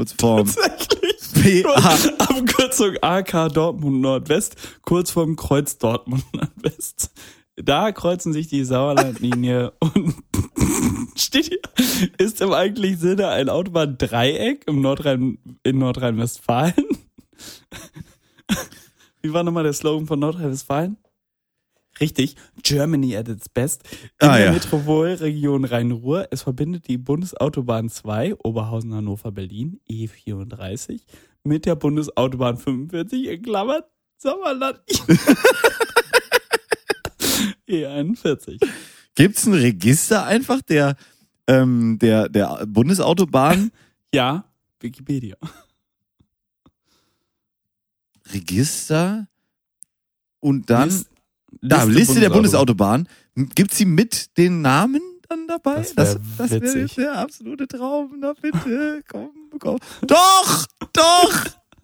Kurz 0.00 0.14
vorm 0.18 0.46
Tatsächlich. 0.54 1.62
PA. 1.62 1.94
Abkürzung 2.20 2.96
AK 3.02 3.52
Dortmund 3.52 4.00
Nordwest, 4.00 4.56
kurz 4.80 5.10
vorm 5.10 5.36
Kreuz 5.36 5.76
Dortmund 5.76 6.24
Nordwest. 6.32 7.10
Da 7.56 7.92
kreuzen 7.92 8.32
sich 8.32 8.48
die 8.48 8.64
Sauerlandlinie 8.64 9.74
und 9.80 10.14
steht 11.16 11.48
hier, 11.50 11.60
ist 12.16 12.40
im 12.40 12.54
eigentlichen 12.54 12.98
Sinne 12.98 13.28
ein 13.28 13.50
Autobahndreieck 13.50 14.64
im 14.66 14.80
Nordrhein, 14.80 15.36
in 15.64 15.76
Nordrhein-Westfalen. 15.76 16.86
Wie 19.20 19.34
war 19.34 19.42
nochmal 19.42 19.64
der 19.64 19.74
Slogan 19.74 20.06
von 20.06 20.18
Nordrhein-Westfalen? 20.18 20.96
Richtig, 22.00 22.36
Germany 22.62 23.16
at 23.16 23.28
its 23.28 23.48
best. 23.48 23.82
In 24.20 24.28
Ah, 24.28 24.36
der 24.36 24.46
ja. 24.46 24.52
Metropolregion 24.52 25.64
Rhein-Ruhr. 25.66 26.28
Es 26.30 26.42
verbindet 26.42 26.88
die 26.88 26.96
Bundesautobahn 26.98 27.90
2, 27.90 28.36
Oberhausen, 28.36 28.94
Hannover, 28.94 29.30
Berlin, 29.32 29.80
E34, 29.90 31.02
mit 31.44 31.66
der 31.66 31.76
Bundesautobahn 31.76 32.56
45, 32.56 33.26
in 33.26 33.42
Klammern, 33.42 33.82
Sommerland. 34.16 34.80
E41. 37.68 38.58
Gibt's 39.14 39.46
ein 39.46 39.54
Register 39.54 40.24
einfach 40.24 40.62
der, 40.62 40.96
ähm, 41.46 41.98
der, 42.00 42.28
der 42.28 42.66
Bundesautobahn? 42.66 43.70
Ja, 44.12 44.44
Wikipedia. 44.80 45.36
Register? 48.32 49.28
Und 50.40 50.68
dann, 50.68 50.88
List- 50.88 51.08
da, 51.62 51.84
Liste, 51.84 52.20
der 52.20 52.30
Bundesautobahn. 52.30 53.08
Gibt's 53.54 53.76
sie 53.78 53.84
mit 53.84 54.36
den 54.38 54.60
Namen 54.62 55.00
dann 55.28 55.46
dabei? 55.46 55.76
Das 55.76 55.96
wär 55.96 56.20
das 56.38 56.50
wäre 56.50 56.62
witzig. 56.62 56.94
der 56.96 57.16
absolute 57.18 57.66
Traum. 57.68 58.14
Na 58.18 58.32
bitte, 58.40 59.02
komm, 59.10 59.30
komm. 59.58 59.78
Doch, 60.06 60.66
doch, 60.92 61.32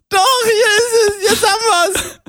doch, 0.09 0.43
hier 0.43 0.71
ist 0.77 0.93
es, 1.23 1.31
jetzt 1.31 1.45
haben 1.47 1.93
wir's. 1.93 2.19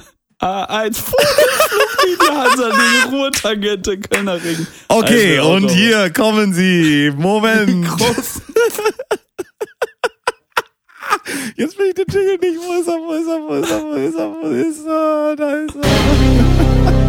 A1 0.41 0.95
Fluglinie 0.95 2.43
Hansa-Linie, 2.43 3.11
Ruhrtangente, 3.11 3.99
Kölner 3.99 4.43
Ring. 4.43 4.67
Okay, 4.87 5.39
Also, 5.39 5.51
und 5.53 5.69
hier 5.71 6.13
kommen 6.13 6.53
sie. 6.55 7.13
Moment. 7.17 7.85
Groß. 7.89 8.43
Jetzt 11.57 11.77
bin 11.77 11.87
ich 11.89 11.95
den 11.95 12.05
Jingle 12.09 12.39
nicht. 12.39 12.59
Wo 12.65 12.73
ist 12.81 12.87
er, 12.87 12.95
wo 12.95 13.13
ist 13.15 13.27
er, 13.29 13.41
wo 13.43 13.55
ist 13.55 13.71
er, 13.71 13.85
wo 13.85 13.95
ist 13.97 14.15
er, 14.15 14.31
wo 14.31 14.47
ist 14.49 14.87
er? 14.87 15.37
Da 15.37 15.55
ist 15.57 15.75
er. 15.75 17.08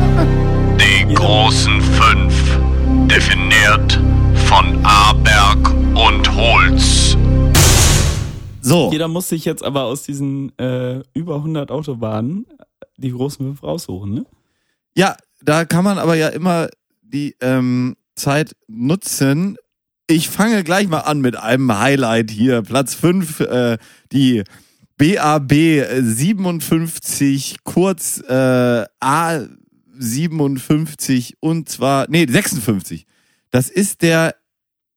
Die 0.80 1.14
großen 1.14 1.82
fünf. 1.82 2.60
definiert 3.08 4.00
von 4.46 4.80
Aberg 4.84 5.72
und 5.96 6.36
Holz. 6.36 7.18
So, 8.62 8.92
Jeder 8.92 9.08
muss 9.08 9.30
sich 9.30 9.46
jetzt 9.46 9.64
aber 9.64 9.84
aus 9.86 10.04
diesen 10.04 10.58
äh, 10.60 11.02
über 11.14 11.36
100 11.36 11.72
Autobahnen 11.72 12.46
die 12.98 13.12
großen 13.12 13.46
fünf 13.46 13.64
raussuchen, 13.64 14.14
ne? 14.14 14.26
ja, 14.96 15.16
da 15.42 15.66
kann 15.66 15.84
man 15.84 15.98
aber 15.98 16.16
ja 16.16 16.28
immer 16.28 16.68
die 17.02 17.36
ähm, 17.42 17.96
Zeit 18.16 18.56
nutzen. 18.68 19.58
Ich 20.08 20.30
fange 20.30 20.64
gleich 20.64 20.88
mal 20.88 21.00
an 21.00 21.22
mit 21.22 21.38
einem 21.38 21.78
Highlight 21.78 22.32
hier. 22.32 22.62
Platz 22.62 22.96
5, 22.96 23.40
äh, 23.42 23.78
die 24.12 24.44
BAB 24.98 25.54
57, 26.02 27.58
kurz 27.64 28.20
äh, 28.28 28.86
A57 30.00 31.34
und 31.40 31.70
zwar, 31.70 32.08
nee, 32.10 32.26
56. 32.28 33.06
Das 33.52 33.70
ist 33.70 34.02
der 34.02 34.36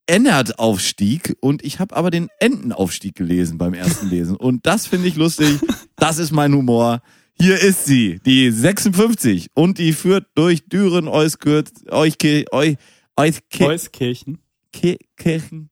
Ennert-Aufstieg 0.07 1.37
und 1.41 1.65
ich 1.65 1.79
habe 1.79 1.95
aber 1.97 2.11
den 2.11 2.29
Entenaufstieg 2.41 3.15
gelesen 3.15 3.57
beim 3.59 3.73
ersten 3.75 4.09
Lesen. 4.09 4.37
Und 4.37 4.67
das 4.67 4.87
finde 4.87 5.09
ich 5.09 5.17
lustig. 5.17 5.59
Das 5.97 6.19
ist 6.19 6.33
mein 6.33 6.53
Humor. 6.55 7.01
Hier 7.35 7.59
ist 7.61 7.87
sie, 7.87 8.21
die 8.27 8.51
56 8.51 9.49
und 9.55 9.79
die 9.79 9.93
führt 9.93 10.27
durch 10.35 10.65
Düren, 10.69 11.09
Euskirch, 11.09 11.67
Euskirch, 11.91 12.47
Eu, 12.53 12.75
Euskirch, 13.17 13.61
Euskirchen. 13.69 14.39
Ki- 14.73 14.99
Kirchen. 15.17 15.71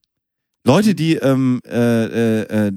Leute, 0.63 0.95
die 0.95 1.15
ähm, 1.15 1.59
äh, 1.65 2.05
äh, 2.41 2.67
äh, 2.67 2.71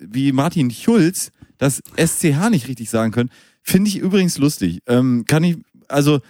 wie 0.00 0.32
Martin 0.32 0.70
Schulz 0.70 1.32
das 1.58 1.82
SCH 1.96 2.50
nicht 2.50 2.68
richtig 2.68 2.88
sagen 2.90 3.12
können, 3.12 3.30
finde 3.62 3.88
ich 3.88 3.98
übrigens 3.98 4.38
lustig. 4.38 4.80
Ähm, 4.86 5.24
kann 5.26 5.44
ich, 5.44 5.58
also 5.90 6.20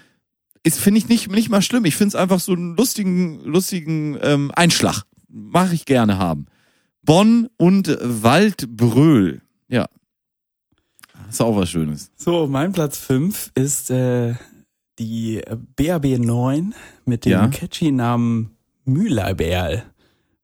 ist 0.63 0.79
finde 0.79 0.99
ich 0.99 1.09
nicht 1.09 1.31
nicht 1.31 1.49
mal 1.51 1.63
schlimm. 1.63 1.85
Ich 1.85 1.97
finde 1.97 2.09
es 2.09 2.15
einfach 2.15 2.41
so 2.41 2.53
einen 2.53 2.77
lustigen 2.77 3.41
lustigen 3.45 4.19
ähm, 4.23 4.51
Einschlag. 4.55 5.05
Mache 5.29 5.75
ich 5.75 5.85
gerne 5.87 6.19
haben. 6.19 6.47
Bonn 7.03 7.49
und 7.57 7.97
Waldbröl. 8.03 9.41
Ja. 9.69 9.87
Ist 11.29 11.41
auch 11.41 11.57
was 11.57 11.71
Schönes. 11.71 12.11
So, 12.17 12.47
mein 12.47 12.73
Platz 12.73 12.99
5 12.99 13.53
ist 13.55 13.91
äh, 13.91 14.35
die 14.99 15.41
BAB 15.77 16.19
9 16.19 16.75
mit 17.05 17.25
dem 17.25 17.33
Ja. 17.33 17.49
catchy 17.49 17.93
Namen 17.93 18.51
Mühleiberl, 18.85 19.85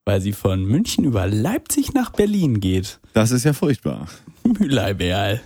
weil 0.05 0.21
sie 0.21 0.31
von 0.33 0.63
München 0.65 1.03
über 1.03 1.27
Leipzig 1.27 1.93
nach 1.93 2.11
Berlin 2.11 2.59
geht. 2.59 2.99
Das 3.13 3.31
ist 3.31 3.43
ja 3.43 3.53
furchtbar. 3.53 4.07
Mühleiberl. 4.43 5.41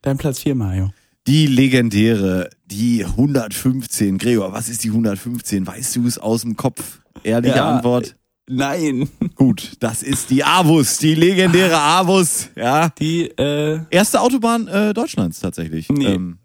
Dein 0.00 0.18
Platz 0.18 0.38
4, 0.40 0.54
Mario. 0.54 0.90
Die 1.28 1.46
legendäre, 1.46 2.50
die 2.66 3.04
115. 3.04 4.18
Gregor, 4.18 4.52
was 4.52 4.68
ist 4.68 4.82
die 4.82 4.88
115? 4.88 5.66
Weißt 5.66 5.94
du 5.96 6.06
es 6.06 6.18
aus 6.18 6.42
dem 6.42 6.56
Kopf? 6.56 7.00
Ehrliche 7.22 7.56
Ja. 7.56 7.70
Antwort. 7.76 8.16
Nein. 8.48 9.08
Gut, 9.36 9.74
das 9.78 10.02
ist 10.02 10.30
die 10.30 10.42
Avus, 10.42 10.98
die 10.98 11.14
legendäre 11.14 11.78
Avus, 11.78 12.48
ja. 12.56 12.88
Die, 12.98 13.26
äh, 13.38 13.80
Erste 13.90 14.20
Autobahn 14.20 14.66
äh, 14.66 14.92
Deutschlands 14.92 15.38
tatsächlich. 15.38 15.88
Nee. 15.90 16.06
Ähm, 16.14 16.38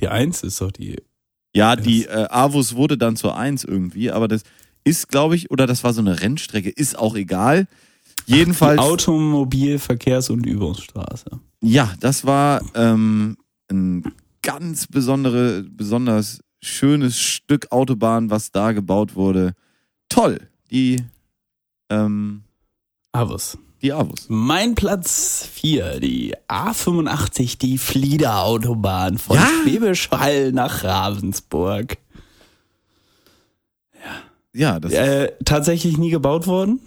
die 0.00 0.08
1 0.08 0.42
ist 0.42 0.62
doch 0.62 0.72
die. 0.72 0.96
ja, 1.54 1.76
die 1.76 2.06
äh, 2.06 2.26
Avus 2.30 2.76
wurde 2.76 2.96
dann 2.96 3.16
zur 3.16 3.36
1 3.36 3.64
irgendwie, 3.64 4.10
aber 4.10 4.26
das 4.26 4.40
ist, 4.84 5.08
glaube 5.10 5.36
ich, 5.36 5.50
oder 5.50 5.66
das 5.66 5.84
war 5.84 5.92
so 5.92 6.00
eine 6.00 6.22
Rennstrecke, 6.22 6.70
ist 6.70 6.98
auch 6.98 7.14
egal. 7.14 7.66
Jedenfalls, 8.24 8.78
Automobil-, 8.80 9.78
Verkehrs- 9.78 10.30
und 10.30 10.46
Übungsstraße. 10.46 11.26
ja, 11.60 11.92
das 12.00 12.24
war 12.24 12.62
ähm, 12.74 13.36
ein 13.70 14.04
ganz 14.42 14.86
besondere, 14.86 15.62
besonders 15.64 16.40
schönes 16.62 17.18
Stück 17.18 17.70
Autobahn, 17.72 18.30
was 18.30 18.50
da 18.52 18.72
gebaut 18.72 19.14
wurde. 19.14 19.54
Toll, 20.08 20.48
die, 20.70 21.02
ähm, 21.90 22.42
Avus. 23.12 23.58
die 23.82 23.92
Avus. 23.92 24.26
Mein 24.28 24.74
Platz 24.74 25.48
4, 25.52 26.00
die 26.00 26.34
A85, 26.48 27.58
die 27.58 27.78
Flieder-Autobahn 27.78 29.18
von 29.18 29.36
Ja. 29.36 29.48
Schwäbisch 29.62 30.10
Hall 30.10 30.52
nach 30.52 30.84
Ravensburg. 30.84 31.98
Ja, 34.54 34.80
das 34.80 34.92
Äh, 34.92 35.32
tatsächlich 35.44 35.98
nie 35.98 36.10
gebaut 36.10 36.46
worden. 36.46 36.80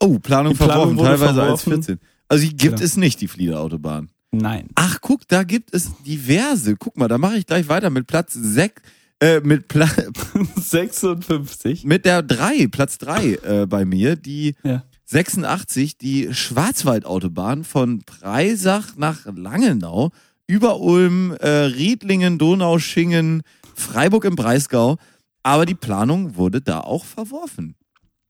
Oh, 0.00 0.18
Planung 0.18 0.52
Die 0.52 0.56
verworfen, 0.58 0.96
teilweise 0.96 1.34
verworfen. 1.34 1.50
als 1.50 1.62
14. 1.64 2.00
Also 2.28 2.44
die 2.44 2.56
gibt 2.56 2.76
Genau. 2.76 2.84
es 2.84 2.96
nicht, 2.96 3.20
die 3.20 3.28
Fliederautobahn. 3.28 4.10
Nein. 4.38 4.68
Ach, 4.74 4.98
guck, 5.00 5.26
da 5.28 5.42
gibt 5.44 5.74
es 5.74 5.90
diverse. 6.06 6.76
Guck 6.76 6.96
mal, 6.96 7.08
da 7.08 7.18
mache 7.18 7.36
ich 7.38 7.46
gleich 7.46 7.68
weiter 7.68 7.90
mit 7.90 8.06
Platz 8.06 8.34
6, 8.34 8.82
äh, 9.20 9.40
mit, 9.40 9.68
Pla 9.68 9.88
56. 10.56 11.84
mit 11.84 12.04
der 12.04 12.22
3, 12.22 12.68
Platz 12.68 12.98
3 12.98 13.24
äh, 13.34 13.66
bei 13.66 13.84
mir, 13.84 14.16
die 14.16 14.54
Ja. 14.62 14.82
86, 15.06 15.98
die 15.98 16.32
Schwarzwaldautobahn 16.34 17.64
von 17.64 18.02
Preisach 18.04 18.96
nach 18.96 19.26
Langenau, 19.26 20.10
über 20.46 20.80
Ulm, 20.80 21.32
äh, 21.40 21.48
Riedlingen, 21.48 22.38
Donauschingen, 22.38 23.42
Freiburg 23.74 24.24
im 24.24 24.34
Breisgau. 24.36 24.96
Aber 25.42 25.66
die 25.66 25.74
Planung 25.74 26.36
wurde 26.36 26.62
da 26.62 26.80
auch 26.80 27.04
verworfen. 27.04 27.74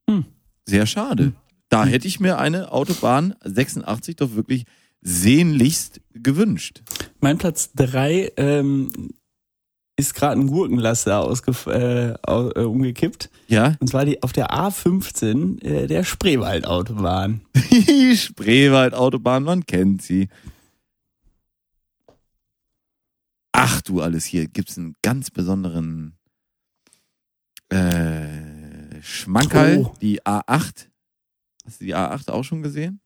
Hm. 0.09 0.25
Sehr 0.65 0.85
schade. 0.85 1.31
Da 1.69 1.85
hätte 1.85 2.07
ich 2.07 2.19
mir 2.19 2.37
eine 2.37 2.71
Autobahn 2.71 3.35
86 3.43 4.17
doch 4.17 4.35
wirklich 4.35 4.65
sehnlichst 5.07 6.01
gewünscht. 6.13 6.81
Mein 7.19 7.37
Platz 7.37 7.71
3 7.73 8.31
ähm, 8.37 9.11
ist 9.97 10.15
gerade 10.15 10.39
ein 10.41 10.47
Gurkenlaster 10.47 11.31
äh, 11.67 12.09
äh, 12.09 12.63
umgekippt. 12.65 13.29
Ja, 13.47 13.75
Und 13.79 13.87
zwar 13.87 14.03
die 14.05 14.23
auf 14.23 14.33
der 14.33 14.49
A15 14.49 15.63
äh, 15.63 15.85
der 15.87 16.03
Spreewaldautobahn. 16.03 17.41
die 17.71 18.17
Spreewaldautobahn, 18.17 19.43
man 19.43 19.65
kennt 19.67 20.01
sie. 20.01 20.27
Ach 23.51 23.81
du 23.81 24.01
alles, 24.01 24.25
hier 24.25 24.47
gibt's 24.47 24.77
einen 24.77 24.95
ganz 25.03 25.29
besonderen 25.31 26.17
äh, 27.69 29.01
Schmankerl, 29.01 29.77
Oh. 29.85 29.95
die 30.01 30.21
A8. 30.23 30.87
Hast 31.65 31.79
du 31.81 31.85
die 31.85 31.95
A8 31.95 32.29
auch 32.31 32.43
schon 32.43 32.63
gesehen? 32.63 32.99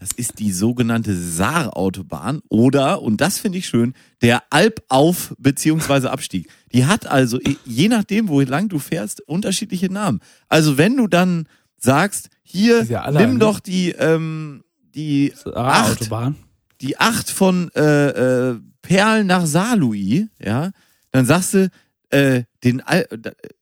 Das 0.00 0.12
ist 0.12 0.38
die 0.38 0.50
sogenannte 0.50 1.14
Saar-Autobahn 1.14 2.40
oder, 2.48 3.02
und 3.02 3.20
das 3.20 3.38
finde 3.38 3.58
ich 3.58 3.66
schön, 3.66 3.92
der 4.22 4.42
Albauf- 4.48 5.34
bzw. 5.38 6.08
Abstieg. 6.08 6.48
Die 6.72 6.86
hat 6.86 7.06
also, 7.06 7.38
je 7.66 7.88
nachdem, 7.88 8.28
wo 8.28 8.40
lang 8.40 8.70
du 8.70 8.78
fährst, 8.78 9.20
unterschiedliche 9.28 9.92
Namen. 9.92 10.20
Also 10.48 10.78
wenn 10.78 10.96
du 10.96 11.06
dann 11.06 11.46
sagst, 11.76 12.30
hier, 12.42 12.82
ja 12.84 13.10
nimm 13.10 13.30
eine. 13.30 13.38
doch 13.40 13.60
die, 13.60 13.90
ähm, 13.90 14.64
die 14.94 15.34
acht, 15.54 16.00
Autobahn. 16.00 16.36
die 16.80 16.98
acht 16.98 17.30
von 17.30 17.70
äh, 17.74 18.52
äh, 18.52 18.60
Perl 18.80 19.24
nach 19.24 19.44
Saarlouis, 19.44 20.28
ja, 20.42 20.70
dann 21.10 21.26
sagst 21.26 21.52
du, 21.52 21.70
äh, 22.08 22.44
den 22.64 22.80
Al 22.80 23.06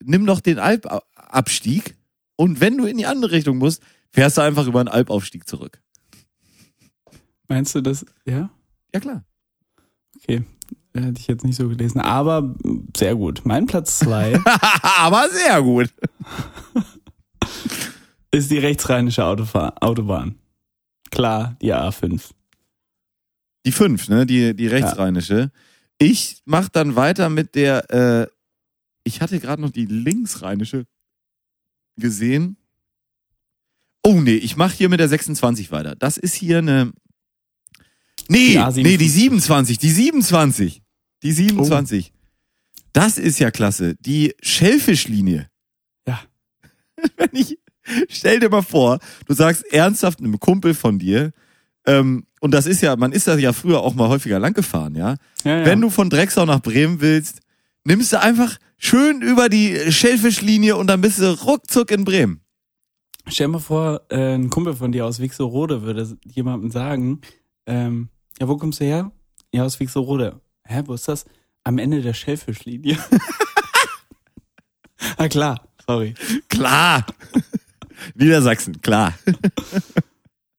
nimm 0.04 0.24
doch 0.24 0.38
den 0.40 0.60
Alpabstieg 0.60 1.96
und 2.36 2.60
wenn 2.60 2.78
du 2.78 2.86
in 2.86 2.96
die 2.96 3.06
andere 3.06 3.32
Richtung 3.32 3.58
musst, 3.58 3.82
fährst 4.12 4.38
du 4.38 4.42
einfach 4.42 4.68
über 4.68 4.78
einen 4.78 4.88
Alpaufstieg 4.88 5.48
zurück. 5.48 5.80
Meinst 7.48 7.74
du 7.74 7.80
das? 7.80 8.04
Ja? 8.24 8.50
Ja 8.94 9.00
klar. 9.00 9.24
Okay. 10.16 10.44
Hätte 10.94 11.20
ich 11.20 11.26
jetzt 11.26 11.44
nicht 11.44 11.56
so 11.56 11.68
gelesen. 11.68 12.00
Aber 12.00 12.54
sehr 12.96 13.14
gut. 13.14 13.42
Mein 13.44 13.66
Platz 13.66 13.98
2 14.00 14.40
Aber 14.98 15.28
sehr 15.30 15.62
gut. 15.62 15.92
ist 18.30 18.50
die 18.50 18.58
rechtsrheinische 18.58 19.24
Autofahr 19.24 19.74
Autobahn. 19.80 20.36
Klar, 21.10 21.56
die 21.62 21.72
A5. 21.72 22.30
Die 23.64 23.72
fünf, 23.72 24.08
ne? 24.08 24.26
Die, 24.26 24.54
die 24.54 24.66
rechtsrheinische. 24.66 25.50
Ich 25.98 26.42
mach 26.44 26.68
dann 26.68 26.96
weiter 26.96 27.28
mit 27.28 27.54
der, 27.54 27.90
äh, 27.90 28.26
ich 29.04 29.20
hatte 29.20 29.40
gerade 29.40 29.62
noch 29.62 29.70
die 29.70 29.86
linksrheinische 29.86 30.86
gesehen. 31.96 32.56
Oh 34.02 34.20
nee, 34.20 34.36
ich 34.36 34.56
mach 34.56 34.72
hier 34.72 34.88
mit 34.88 35.00
der 35.00 35.08
26 35.08 35.72
weiter. 35.72 35.96
Das 35.96 36.16
ist 36.16 36.34
hier 36.34 36.58
eine. 36.58 36.92
Nee, 38.28 38.52
Die 38.52 38.58
A57. 38.58 38.82
nee, 38.82 38.96
die 38.96 39.08
27, 39.08 39.78
die 39.78 39.90
27. 39.90 40.82
Die 41.22 41.32
27. 41.32 42.12
Das 42.92 43.18
ist 43.18 43.38
ja 43.38 43.50
klasse. 43.50 43.94
Die 44.00 44.34
Schellfischlinie. 44.42 45.48
Ja. 46.06 46.20
Wenn 47.16 47.30
ich, 47.32 47.58
stell 48.08 48.40
dir 48.40 48.50
mal 48.50 48.62
vor, 48.62 48.98
du 49.26 49.34
sagst 49.34 49.64
ernsthaft 49.72 50.20
einem 50.20 50.38
Kumpel 50.38 50.74
von 50.74 50.98
dir, 50.98 51.32
ähm, 51.86 52.26
und 52.40 52.52
das 52.52 52.66
ist 52.66 52.82
ja, 52.82 52.94
man 52.96 53.12
ist 53.12 53.26
da 53.26 53.36
ja 53.36 53.52
früher 53.52 53.80
auch 53.80 53.94
mal 53.94 54.08
häufiger 54.08 54.38
lang 54.38 54.52
gefahren, 54.52 54.94
ja. 54.94 55.16
Ja, 55.44 55.58
ja. 55.60 55.64
Wenn 55.66 55.80
du 55.80 55.90
von 55.90 56.10
Drecksau 56.10 56.44
nach 56.44 56.60
Bremen 56.60 57.00
willst, 57.00 57.40
nimmst 57.84 58.12
du 58.12 58.20
einfach 58.20 58.58
schön 58.76 59.22
über 59.22 59.48
die 59.48 59.90
Schellfischlinie 59.90 60.76
und 60.76 60.86
dann 60.88 61.00
bist 61.00 61.18
du 61.18 61.32
ruckzuck 61.44 61.90
in 61.90 62.04
Bremen. 62.04 62.40
Stell 63.26 63.46
dir 63.46 63.52
mal 63.52 63.58
vor, 63.58 64.02
äh, 64.10 64.34
ein 64.34 64.50
Kumpel 64.50 64.74
von 64.74 64.92
dir 64.92 65.04
aus 65.06 65.18
Wixorode 65.20 65.82
würde 65.82 66.16
jemandem 66.24 66.70
sagen, 66.70 67.20
ähm, 67.66 68.08
ja, 68.40 68.48
wo 68.48 68.56
kommst 68.56 68.80
du 68.80 68.84
her? 68.84 69.10
Ja, 69.52 69.64
aus 69.64 69.78
Wixorode. 69.80 70.40
Hä, 70.64 70.82
wo 70.86 70.94
ist 70.94 71.08
das? 71.08 71.24
Am 71.64 71.78
Ende 71.78 72.02
der 72.02 72.14
Schellfischlinie. 72.14 72.96
Ah, 75.16 75.28
klar. 75.28 75.60
Sorry. 75.86 76.14
Klar. 76.48 77.06
Niedersachsen, 78.14 78.80
klar. 78.80 79.14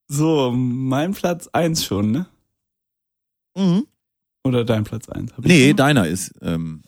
So, 0.07 0.51
mein 0.51 1.13
Platz 1.13 1.47
eins 1.53 1.83
schon, 1.85 2.11
ne? 2.11 2.25
Mhm. 3.55 3.85
Oder 4.43 4.63
dein 4.63 4.85
Platz 4.85 5.09
eins? 5.09 5.31
Hab 5.33 5.39
ich 5.39 5.45
Nee, 5.51 5.67
schon? 5.69 5.77
deiner 5.77 6.07
ist. 6.07 6.33
Ähm, 6.41 6.81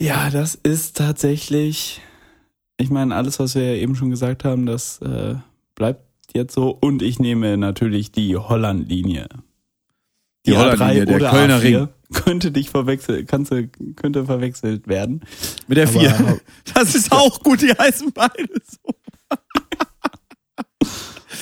Ja, 0.00 0.30
das 0.30 0.54
ist 0.54 0.96
tatsächlich, 0.96 2.00
ich 2.76 2.88
meine, 2.90 3.14
alles, 3.14 3.38
was 3.40 3.54
wir 3.56 3.74
ja 3.74 3.82
eben 3.82 3.96
schon 3.96 4.10
gesagt 4.10 4.44
haben, 4.44 4.64
das 4.66 5.00
äh, 5.02 5.34
bleibt 5.74 6.05
jetzt 6.36 6.54
so. 6.54 6.70
Und 6.70 7.02
ich 7.02 7.18
nehme 7.18 7.56
natürlich 7.56 8.12
die 8.12 8.36
Holland-Linie. 8.36 9.28
Die 10.46 10.56
Holland-Linie, 10.56 11.06
der 11.06 11.16
oder 11.16 11.30
Kölner 11.30 11.58
A4 11.58 11.62
Ring. 11.62 11.88
Könnte 12.12 12.52
dich 12.52 12.70
verwechseln, 12.70 13.26
könnte, 13.26 13.68
könnte 13.96 14.24
verwechselt 14.26 14.86
werden. 14.86 15.22
mit 15.66 15.76
der 15.76 15.88
Aber- 15.88 15.98
4. 16.00 16.40
Das 16.74 16.94
ist 16.94 17.10
auch 17.10 17.42
gut, 17.42 17.62
die 17.62 17.72
heißen 17.72 18.12
beide 18.12 18.46
so. 18.64 18.94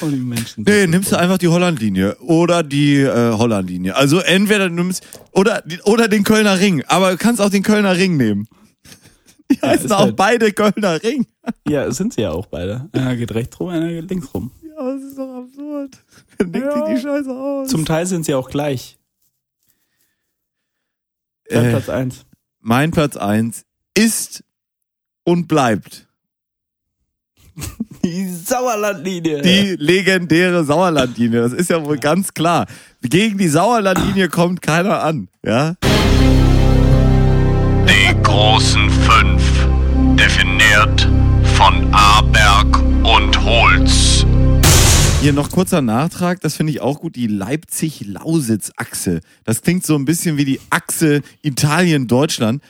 Oh, 0.02 0.08
die 0.08 0.16
Menschen. 0.16 0.64
Nee, 0.66 0.86
nimmst 0.86 1.12
du 1.12 1.16
einfach 1.18 1.38
die 1.38 1.48
Holland-Linie 1.48 2.16
oder 2.20 2.62
die 2.62 2.96
äh, 2.96 3.32
Holland-Linie. 3.32 3.94
Also 3.94 4.18
entweder 4.18 4.68
du 4.68 4.74
nimmst 4.74 5.06
oder 5.32 5.62
die- 5.64 5.80
oder 5.82 6.08
den 6.08 6.24
Kölner 6.24 6.58
Ring, 6.58 6.82
aber 6.88 7.12
du 7.12 7.16
kannst 7.16 7.40
auch 7.40 7.50
den 7.50 7.62
Kölner 7.62 7.96
Ring 7.96 8.16
nehmen. 8.16 8.48
Die 9.52 9.60
heißen 9.60 9.92
auch 9.92 10.00
halt- 10.00 10.16
beide 10.16 10.52
Kölner 10.52 11.02
Ring. 11.02 11.26
Ja, 11.68 11.90
sind 11.92 12.14
sie 12.14 12.22
ja 12.22 12.32
auch 12.32 12.46
beide. 12.46 12.88
Einer 12.92 13.14
geht 13.16 13.34
rechts 13.34 13.60
rum, 13.60 13.68
einer 13.68 13.88
geht 13.88 14.08
links 14.10 14.32
rum. 14.34 14.50
Ja, 14.84 14.94
das 14.94 15.02
ist 15.02 15.18
doch 15.18 15.36
absurd. 15.44 15.98
Dann 16.38 16.52
denkt 16.52 16.72
sich 16.72 16.82
die 16.96 17.00
Scheiße 17.00 17.30
aus. 17.30 17.68
Zum 17.68 17.84
Teil 17.84 18.06
sind 18.06 18.24
sie 18.26 18.34
auch 18.34 18.50
gleich. 18.50 18.98
Dein 21.48 21.66
äh, 21.66 21.70
Platz 21.70 21.88
eins. 21.88 22.24
mein 22.60 22.90
Platz 22.90 23.16
eins 23.16 23.64
ist 23.96 24.42
und 25.24 25.46
bleibt 25.46 26.08
Die 28.02 28.28
Sauerlandlinie. 28.28 29.42
die 29.42 29.76
legendäre 29.78 30.64
Sauerlandlinie. 30.64 31.40
Das 31.42 31.52
ist 31.52 31.70
ja 31.70 31.84
wohl 31.84 31.98
ganz 31.98 32.34
klar. 32.34 32.66
Gegen 33.02 33.38
die 33.38 33.48
Sauerlandlinie 33.48 34.28
kommt 34.28 34.60
keiner 34.62 35.02
an, 35.02 35.28
ja? 35.44 35.74
Die 37.86 38.22
großen 38.22 38.90
fünf, 38.90 39.42
definiert 40.16 41.08
von 41.56 41.92
Aberg 41.94 42.78
und 43.04 43.44
Holz. 43.44 44.13
Hier 45.24 45.32
noch 45.32 45.50
kurzer 45.50 45.80
Nachtrag, 45.80 46.42
das 46.42 46.54
finde 46.54 46.72
ich 46.72 46.82
auch 46.82 47.00
gut, 47.00 47.16
die 47.16 47.28
Leipzig-Lausitz-Achse. 47.28 49.20
Das 49.44 49.62
klingt 49.62 49.86
so 49.86 49.94
ein 49.94 50.04
bisschen 50.04 50.36
wie 50.36 50.44
die 50.44 50.60
Achse 50.68 51.22
Italien-Deutschland. 51.40 52.62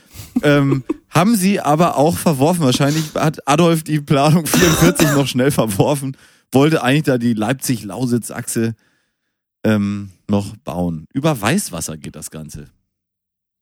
ähm, 0.45 0.85
haben 1.11 1.35
sie 1.35 1.59
aber 1.59 1.97
auch 1.97 2.17
verworfen. 2.17 2.63
Wahrscheinlich 2.63 3.13
hat 3.17 3.49
Adolf 3.49 3.83
die 3.83 4.01
Planung 4.01 4.47
44 4.47 5.15
noch 5.17 5.27
schnell 5.27 5.51
verworfen, 5.51 6.17
wollte 6.53 6.85
eigentlich 6.85 7.03
da 7.03 7.19
die 7.19 7.33
Leipzig-Lausitz-Achse 7.33 8.77
ähm, 9.65 10.13
noch 10.29 10.57
bauen. 10.59 11.09
Über 11.13 11.41
Weißwasser 11.41 11.97
geht 11.97 12.15
das 12.15 12.31
Ganze. 12.31 12.67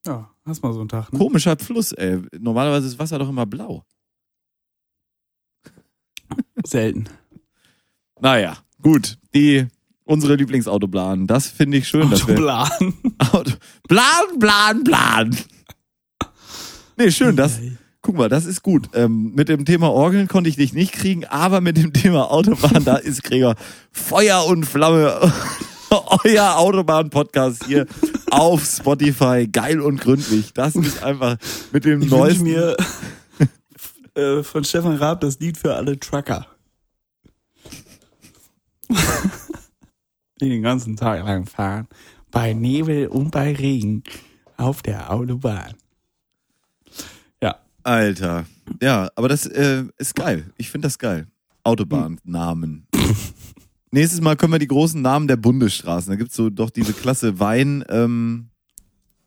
Ja, 0.07 0.30
hast 0.45 0.62
mal 0.62 0.74
so 0.74 0.80
einen 0.80 0.90
Tag, 0.90 1.11
ne? 1.14 1.18
Komischer 1.18 1.57
Fluss, 1.57 1.93
ey. 1.93 2.20
Normalerweise 2.38 2.88
ist 2.88 2.99
Wasser 2.99 3.18
doch 3.18 3.30
immer 3.30 3.47
blau. 3.47 3.86
Selten. 6.66 7.09
Naja, 8.20 8.59
gut. 8.82 9.18
Die, 9.34 9.66
unsere 10.04 10.34
Lieblingsautobahn. 10.36 11.26
Das 11.26 11.46
finde 11.48 11.78
ich 11.78 11.88
schön. 11.88 12.12
Autoplan. 12.12 12.94
Auto. 13.32 13.52
Plan, 13.88 14.38
plan, 14.38 14.84
plan. 14.84 15.36
Nee, 16.96 17.10
schön, 17.10 17.36
das. 17.36 17.58
Guck 18.02 18.16
mal, 18.16 18.28
das 18.28 18.44
ist 18.46 18.62
gut. 18.62 18.88
Ähm, 18.94 19.32
mit 19.34 19.48
dem 19.48 19.64
Thema 19.64 19.90
Orgeln 19.90 20.26
konnte 20.26 20.50
ich 20.50 20.56
dich 20.56 20.72
nicht 20.72 20.92
kriegen, 20.92 21.24
aber 21.24 21.60
mit 21.60 21.76
dem 21.76 21.92
Thema 21.92 22.30
Autobahn, 22.30 22.84
da 22.84 22.96
ist 22.96 23.22
Gregor 23.22 23.54
Feuer 23.92 24.44
und 24.46 24.64
Flamme. 24.64 25.32
Euer 26.24 26.56
Autobahn-Podcast 26.56 27.64
hier 27.66 27.86
auf 28.30 28.64
Spotify. 28.64 29.46
Geil 29.46 29.80
und 29.80 30.00
gründlich. 30.00 30.52
Das 30.54 30.74
ist 30.74 31.02
einfach 31.02 31.36
mit 31.70 31.84
dem 31.84 32.00
Ich 32.02 32.10
neuesten. 32.10 32.44
mir 32.44 32.76
äh, 34.14 34.42
von 34.42 34.64
Stefan 34.64 34.96
Raab 34.96 35.20
das 35.20 35.38
Lied 35.38 35.58
für 35.58 35.74
alle 35.74 36.00
Trucker. 36.00 36.46
Die 38.88 38.96
den 40.48 40.62
ganzen 40.62 40.96
Tag 40.96 41.24
lang 41.24 41.46
fahren. 41.46 41.86
Bei 42.30 42.52
Nebel 42.52 43.06
und 43.08 43.30
bei 43.30 43.54
Regen. 43.54 44.02
Auf 44.56 44.82
der 44.82 45.12
Autobahn. 45.12 45.74
Ja. 47.42 47.56
Alter. 47.82 48.46
Ja, 48.80 49.10
aber 49.16 49.28
das 49.28 49.46
äh, 49.46 49.84
ist 49.98 50.14
geil. 50.14 50.50
Ich 50.56 50.70
finde 50.70 50.86
das 50.86 50.98
geil. 50.98 51.26
Autobahnnamen. 51.64 52.86
Nächstes 53.90 54.20
Mal 54.22 54.36
können 54.36 54.52
wir 54.52 54.58
die 54.58 54.68
großen 54.68 55.02
Namen 55.02 55.28
der 55.28 55.36
Bundesstraßen. 55.36 56.10
Da 56.10 56.16
gibt's 56.16 56.34
so 56.34 56.48
doch 56.48 56.70
diese 56.70 56.94
Klasse 56.94 57.38
Wein, 57.38 57.84
ähm, 57.88 58.48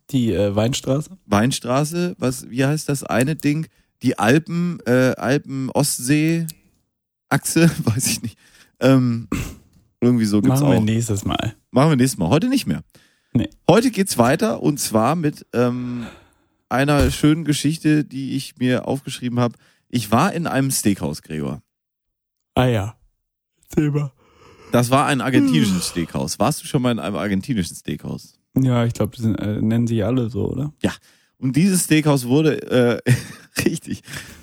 Die 0.10 0.34
äh, 0.34 0.56
Weinstraße. 0.56 1.18
Weinstraße. 1.28 2.16
Was, 2.18 2.50
wie 2.50 2.66
heißt 2.66 2.90
das 2.90 3.04
eine 3.04 3.36
Ding? 3.36 3.68
Die 4.02 4.18
Alpen, 4.18 4.80
äh, 4.86 5.14
Alpen-Ostsee-Achse, 5.18 7.70
weiß 7.84 8.08
ich 8.08 8.24
nicht. 8.24 8.38
Ähm, 8.80 9.28
irgendwie 10.02 10.26
so 10.26 10.42
gibt's 10.42 10.60
Machen 10.62 10.72
wir 10.72 10.80
auch. 10.80 10.84
nächstes 10.84 11.26
Mal. 11.26 11.56
Machen 11.72 11.92
wir 11.92 11.96
nächstes 11.96 12.18
Mal. 12.20 12.30
Heute 12.30 12.50
nicht 12.50 12.68
mehr. 12.68 12.82
Nee. 13.34 13.50
Heute 13.70 13.92
geht's 13.92 14.18
weiter 14.18 14.62
und 14.62 14.80
zwar 14.80 15.16
mit 15.16 15.46
ähm, 15.54 16.06
einer 16.70 17.12
schönen 17.12 17.44
Geschichte, 17.44 18.06
die 18.06 18.36
ich 18.36 18.58
mir 18.58 18.88
aufgeschrieben 18.88 19.40
habe. 19.40 19.56
Ich 19.90 20.12
war 20.12 20.34
in 20.34 20.48
einem 20.48 20.72
Steakhouse, 20.72 21.22
Gregor. 21.22 21.62
Ah 22.54 22.66
ja. 22.66 22.96
Silber. 23.74 24.14
Das 24.72 24.90
war 24.90 25.06
ein 25.06 25.22
argentinisches 25.22 25.90
Steakhouse. 25.90 26.40
Warst 26.40 26.64
du 26.64 26.68
schon 26.68 26.82
mal 26.82 26.92
in 26.92 27.00
einem 27.00 27.16
argentinischen 27.16 27.76
Steakhouse? 27.76 28.40
Ja, 28.58 28.86
ich 28.86 28.94
glaube, 28.94 29.16
die 29.18 29.24
äh, 29.24 29.62
nennen 29.62 29.88
sie 29.88 30.04
alle 30.04 30.30
so, 30.30 30.50
oder? 30.50 30.74
Ja. 30.82 30.92
Und 31.38 31.56
dieses 31.56 31.84
Steakhouse 31.86 32.28
wurde 32.28 32.62
äh, 33.06 33.12
richtig, 33.66 34.02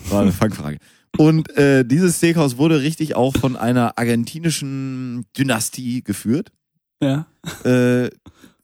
war 0.08 0.22
eine 0.22 0.32
Fangfrage. 0.32 0.78
Und 1.18 1.50
äh, 1.56 1.84
dieses 1.84 2.16
Steakhouse 2.16 2.56
wurde 2.56 2.80
richtig 2.82 3.14
auch 3.16 3.36
von 3.36 3.56
einer 3.56 3.98
argentinischen 3.98 5.26
Dynastie 5.36 6.02
geführt. 6.02 6.50
Ja. 7.02 7.26
Äh, 7.64 8.10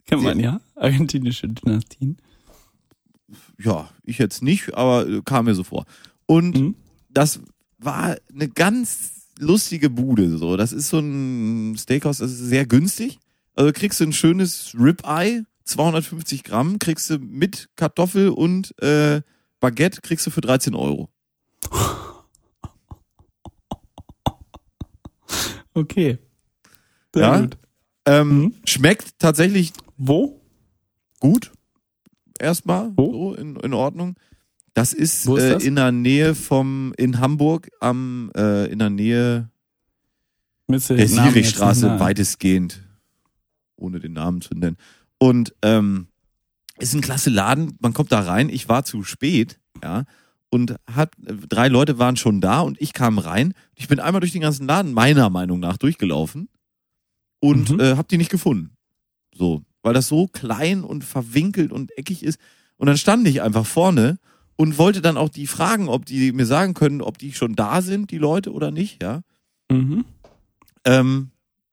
Kennt 0.06 0.22
man 0.22 0.40
ja. 0.40 0.60
Argentinische 0.74 1.48
Dynastien. 1.48 2.16
ja, 3.62 3.90
ich 4.04 4.18
jetzt 4.18 4.42
nicht, 4.42 4.74
aber 4.74 5.22
kam 5.22 5.44
mir 5.44 5.54
so 5.54 5.64
vor. 5.64 5.84
Und 6.26 6.56
Mhm. 6.56 6.74
das 7.10 7.40
war 7.78 8.16
eine 8.32 8.48
ganz 8.48 9.10
lustige 9.38 9.90
Bude. 9.90 10.38
So, 10.38 10.56
das 10.56 10.72
ist 10.72 10.88
so 10.88 10.98
ein 11.00 11.76
Steakhouse, 11.76 12.18
das 12.18 12.30
ist 12.32 12.38
sehr 12.38 12.64
günstig. 12.66 13.18
Also 13.54 13.72
kriegst 13.72 14.00
du 14.00 14.04
ein 14.04 14.12
schönes 14.12 14.72
Ribeye, 14.78 15.44
250 15.64 16.44
Gramm, 16.44 16.78
kriegst 16.78 17.10
du 17.10 17.18
mit 17.18 17.68
Kartoffel 17.76 18.30
und 18.30 18.72
äh, 18.82 19.20
Baguette, 19.60 20.00
kriegst 20.00 20.26
du 20.26 20.30
für 20.30 20.40
13 20.40 20.74
Euro. 20.74 21.10
Okay. 25.78 26.18
Sehr 27.14 27.22
Ja? 27.22 27.40
gut. 27.40 27.56
Ähm, 28.06 28.28
Mhm. 28.40 28.54
Schmeckt 28.64 29.18
tatsächlich 29.18 29.72
Wo? 29.96 30.40
gut. 31.20 31.52
Erstmal 32.38 32.92
Wo? 32.96 33.12
so 33.12 33.34
in, 33.34 33.56
in 33.56 33.72
Ordnung. 33.74 34.16
Das 34.74 34.92
ist, 34.92 35.26
ist 35.38 35.42
äh, 35.44 35.50
das? 35.54 35.64
in 35.64 35.74
der 35.76 35.90
Nähe 35.90 36.34
vom, 36.34 36.92
in 36.96 37.18
Hamburg, 37.18 37.68
am, 37.80 38.30
äh, 38.36 38.66
in 38.66 38.78
der 38.78 38.90
Nähe 38.90 39.50
der 41.88 41.90
nahe. 41.92 42.00
weitestgehend, 42.00 42.82
ohne 43.76 43.98
den 44.00 44.12
Namen 44.12 44.40
zu 44.40 44.54
nennen. 44.54 44.76
Und 45.18 45.54
ähm, 45.62 46.08
ist 46.78 46.94
ein 46.94 47.00
klasse 47.00 47.30
Laden. 47.30 47.76
Man 47.80 47.92
kommt 47.92 48.12
da 48.12 48.20
rein. 48.20 48.48
Ich 48.48 48.68
war 48.68 48.84
zu 48.84 49.02
spät, 49.02 49.58
ja, 49.82 50.04
und 50.50 50.76
hat 50.90 51.12
drei 51.48 51.68
Leute 51.68 51.98
waren 51.98 52.16
schon 52.16 52.40
da 52.40 52.60
und 52.60 52.80
ich 52.80 52.92
kam 52.92 53.18
rein. 53.18 53.54
Ich 53.74 53.88
bin 53.88 54.00
einmal 54.00 54.20
durch 54.20 54.32
den 54.32 54.40
ganzen 54.42 54.66
Laden 54.66 54.92
meiner 54.92 55.28
Meinung 55.30 55.60
nach 55.60 55.76
durchgelaufen 55.76 56.48
und 57.40 57.70
Mhm. 57.70 57.80
äh, 57.80 57.96
habe 57.96 58.08
die 58.10 58.16
nicht 58.18 58.30
gefunden. 58.30 58.70
So, 59.34 59.62
weil 59.82 59.94
das 59.94 60.08
so 60.08 60.26
klein 60.26 60.82
und 60.84 61.04
verwinkelt 61.04 61.70
und 61.72 61.96
eckig 61.98 62.22
ist. 62.22 62.38
Und 62.76 62.86
dann 62.86 62.96
stand 62.96 63.26
ich 63.28 63.42
einfach 63.42 63.66
vorne 63.66 64.18
und 64.56 64.78
wollte 64.78 65.00
dann 65.02 65.16
auch 65.16 65.28
die 65.28 65.46
fragen, 65.46 65.88
ob 65.88 66.06
die 66.06 66.32
mir 66.32 66.46
sagen 66.46 66.74
können, 66.74 67.00
ob 67.02 67.18
die 67.18 67.32
schon 67.32 67.54
da 67.54 67.80
sind, 67.82 68.10
die 68.10 68.18
Leute 68.18 68.52
oder 68.52 68.70
nicht, 68.70 69.02
ja. 69.02 69.22
Mhm. 69.70 70.04
Ähm, 70.84 71.30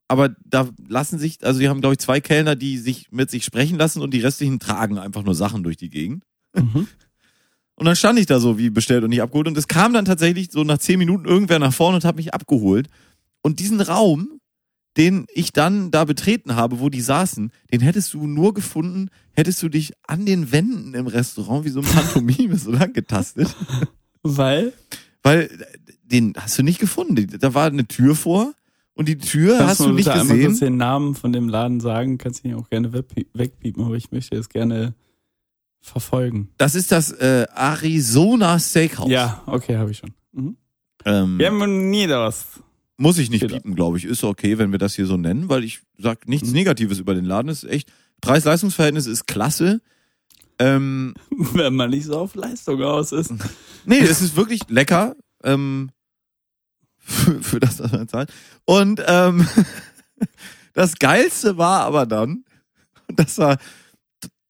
aber 0.08 0.36
da 0.44 0.68
lassen 0.86 1.18
sich, 1.18 1.44
also 1.44 1.58
die 1.58 1.68
haben, 1.68 1.80
glaube 1.80 1.94
ich, 1.94 1.98
zwei 1.98 2.20
Kellner, 2.20 2.54
die 2.54 2.78
sich 2.78 3.10
mit 3.10 3.30
sich 3.30 3.44
sprechen 3.44 3.76
lassen 3.78 4.02
und 4.02 4.12
die 4.14 4.20
restlichen 4.20 4.60
tragen 4.60 4.98
einfach 4.98 5.24
nur 5.24 5.34
Sachen 5.34 5.62
durch 5.64 5.76
die 5.76 5.90
Gegend. 5.90 6.22
Mhm. 6.54 6.86
Und 7.76 7.84
dann 7.86 7.94
stand 7.96 8.18
ich 8.18 8.26
da 8.26 8.40
so 8.40 8.58
wie 8.58 8.70
bestellt 8.70 9.04
und 9.04 9.10
nicht 9.10 9.22
abgeholt. 9.22 9.48
Und 9.48 9.56
es 9.58 9.68
kam 9.68 9.92
dann 9.92 10.04
tatsächlich 10.06 10.50
so 10.50 10.64
nach 10.64 10.78
zehn 10.78 10.98
Minuten 10.98 11.26
irgendwer 11.26 11.58
nach 11.58 11.72
vorne 11.74 11.96
und 11.96 12.04
hat 12.04 12.16
mich 12.16 12.32
abgeholt. 12.34 12.88
Und 13.42 13.60
diesen 13.60 13.80
Raum, 13.80 14.40
den 14.96 15.26
ich 15.34 15.52
dann 15.52 15.90
da 15.90 16.04
betreten 16.06 16.56
habe, 16.56 16.80
wo 16.80 16.88
die 16.88 17.02
saßen, 17.02 17.50
den 17.70 17.80
hättest 17.80 18.14
du 18.14 18.26
nur 18.26 18.54
gefunden, 18.54 19.10
hättest 19.32 19.62
du 19.62 19.68
dich 19.68 19.92
an 20.06 20.24
den 20.24 20.52
Wänden 20.52 20.94
im 20.94 21.06
Restaurant 21.06 21.66
wie 21.66 21.68
so 21.70 21.80
ein 21.80 21.86
Pantomime 21.86 22.56
so 22.56 22.70
lang 22.72 22.94
getastet. 22.94 23.54
Weil? 24.22 24.72
Weil 25.22 25.50
den 26.02 26.32
hast 26.36 26.58
du 26.58 26.62
nicht 26.62 26.78
gefunden. 26.80 27.26
Da 27.40 27.52
war 27.52 27.66
eine 27.66 27.86
Tür 27.86 28.14
vor 28.16 28.54
und 28.94 29.06
die 29.08 29.18
Tür 29.18 29.58
Kannst 29.58 29.68
hast 29.72 29.80
du 29.80 29.84
du 29.88 29.92
nicht 29.92 30.06
bitte 30.06 30.18
einmal 30.20 30.38
kurz 30.38 30.48
gesehen. 30.52 30.66
den 30.68 30.76
Namen 30.78 31.14
von 31.14 31.32
dem 31.32 31.48
Laden 31.50 31.80
sagen? 31.80 32.16
Kannst 32.16 32.42
du 32.44 32.48
ihn 32.48 32.54
auch 32.54 32.70
gerne 32.70 32.88
wegpie- 32.88 33.26
wegpiepen, 33.34 33.84
aber 33.84 33.96
ich 33.96 34.10
möchte 34.12 34.34
es 34.36 34.48
gerne 34.48 34.94
verfolgen. 35.86 36.50
Das 36.58 36.74
ist 36.74 36.92
das 36.92 37.12
äh, 37.12 37.46
Arizona 37.54 38.58
Steakhouse. 38.58 39.10
Ja, 39.10 39.42
okay, 39.46 39.76
habe 39.76 39.90
ich 39.90 39.98
schon. 39.98 40.12
Mhm. 40.32 40.56
Ähm, 41.04 41.38
Wir 41.38 41.46
haben 41.46 41.90
nie 41.90 42.06
da 42.06 42.20
was. 42.20 42.46
muss 42.96 43.18
ich 43.18 43.30
nicht 43.30 43.46
piepen, 43.46 43.74
glaube 43.74 43.96
ich. 43.98 44.04
Ist 44.04 44.24
okay, 44.24 44.58
wenn 44.58 44.72
wir 44.72 44.78
das 44.78 44.94
hier 44.94 45.06
so 45.06 45.16
nennen, 45.16 45.48
weil 45.48 45.64
ich 45.64 45.80
sag 45.98 46.28
nichts 46.28 46.50
Negatives 46.50 46.98
über 46.98 47.14
den 47.14 47.24
Laden. 47.24 47.48
Ist 47.48 47.64
echt 47.64 47.90
Preis-Leistungs-Verhältnis 48.20 49.06
ist 49.06 49.26
klasse. 49.26 49.80
Ähm, 50.58 51.14
Wenn 51.30 51.74
man 51.74 51.90
nicht 51.90 52.06
so 52.06 52.18
auf 52.18 52.34
Leistung 52.34 52.82
aus 52.82 53.12
ist. 53.12 53.32
Nee, 53.88 54.00
es 54.00 54.20
ist 54.20 54.34
wirklich 54.34 54.62
lecker. 54.68 55.14
Ähm, 55.44 55.90
für, 56.96 57.40
für 57.40 57.60
das, 57.60 57.78
was 57.78 57.92
man 57.92 58.08
zahlt. 58.08 58.32
Und 58.64 59.00
ähm, 59.06 59.46
das 60.74 60.96
Geilste 60.98 61.56
war 61.56 61.82
aber 61.82 62.04
dann, 62.04 62.44
das 63.14 63.38
war 63.38 63.58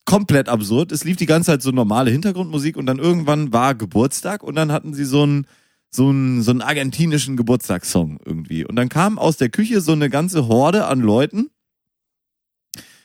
komplett 0.06 0.48
absurd, 0.48 0.92
es 0.92 1.04
lief 1.04 1.16
die 1.16 1.26
ganze 1.26 1.50
Zeit 1.50 1.62
so 1.62 1.70
normale 1.70 2.10
Hintergrundmusik 2.10 2.76
und 2.76 2.86
dann 2.86 2.98
irgendwann 2.98 3.52
war 3.52 3.74
Geburtstag 3.74 4.42
und 4.42 4.54
dann 4.54 4.72
hatten 4.72 4.94
sie 4.94 5.04
so 5.04 5.24
einen 5.24 5.46
so 5.90 6.08
einen, 6.08 6.42
so 6.42 6.50
einen 6.50 6.62
argentinischen 6.62 7.36
Geburtstagssong 7.36 8.18
irgendwie. 8.24 8.64
Und 8.64 8.76
dann 8.76 8.88
kam 8.88 9.18
aus 9.18 9.36
der 9.36 9.48
Küche 9.48 9.80
so 9.80 9.92
eine 9.92 10.10
ganze 10.10 10.48
Horde 10.48 10.86
an 10.86 11.00
Leuten. 11.00 11.50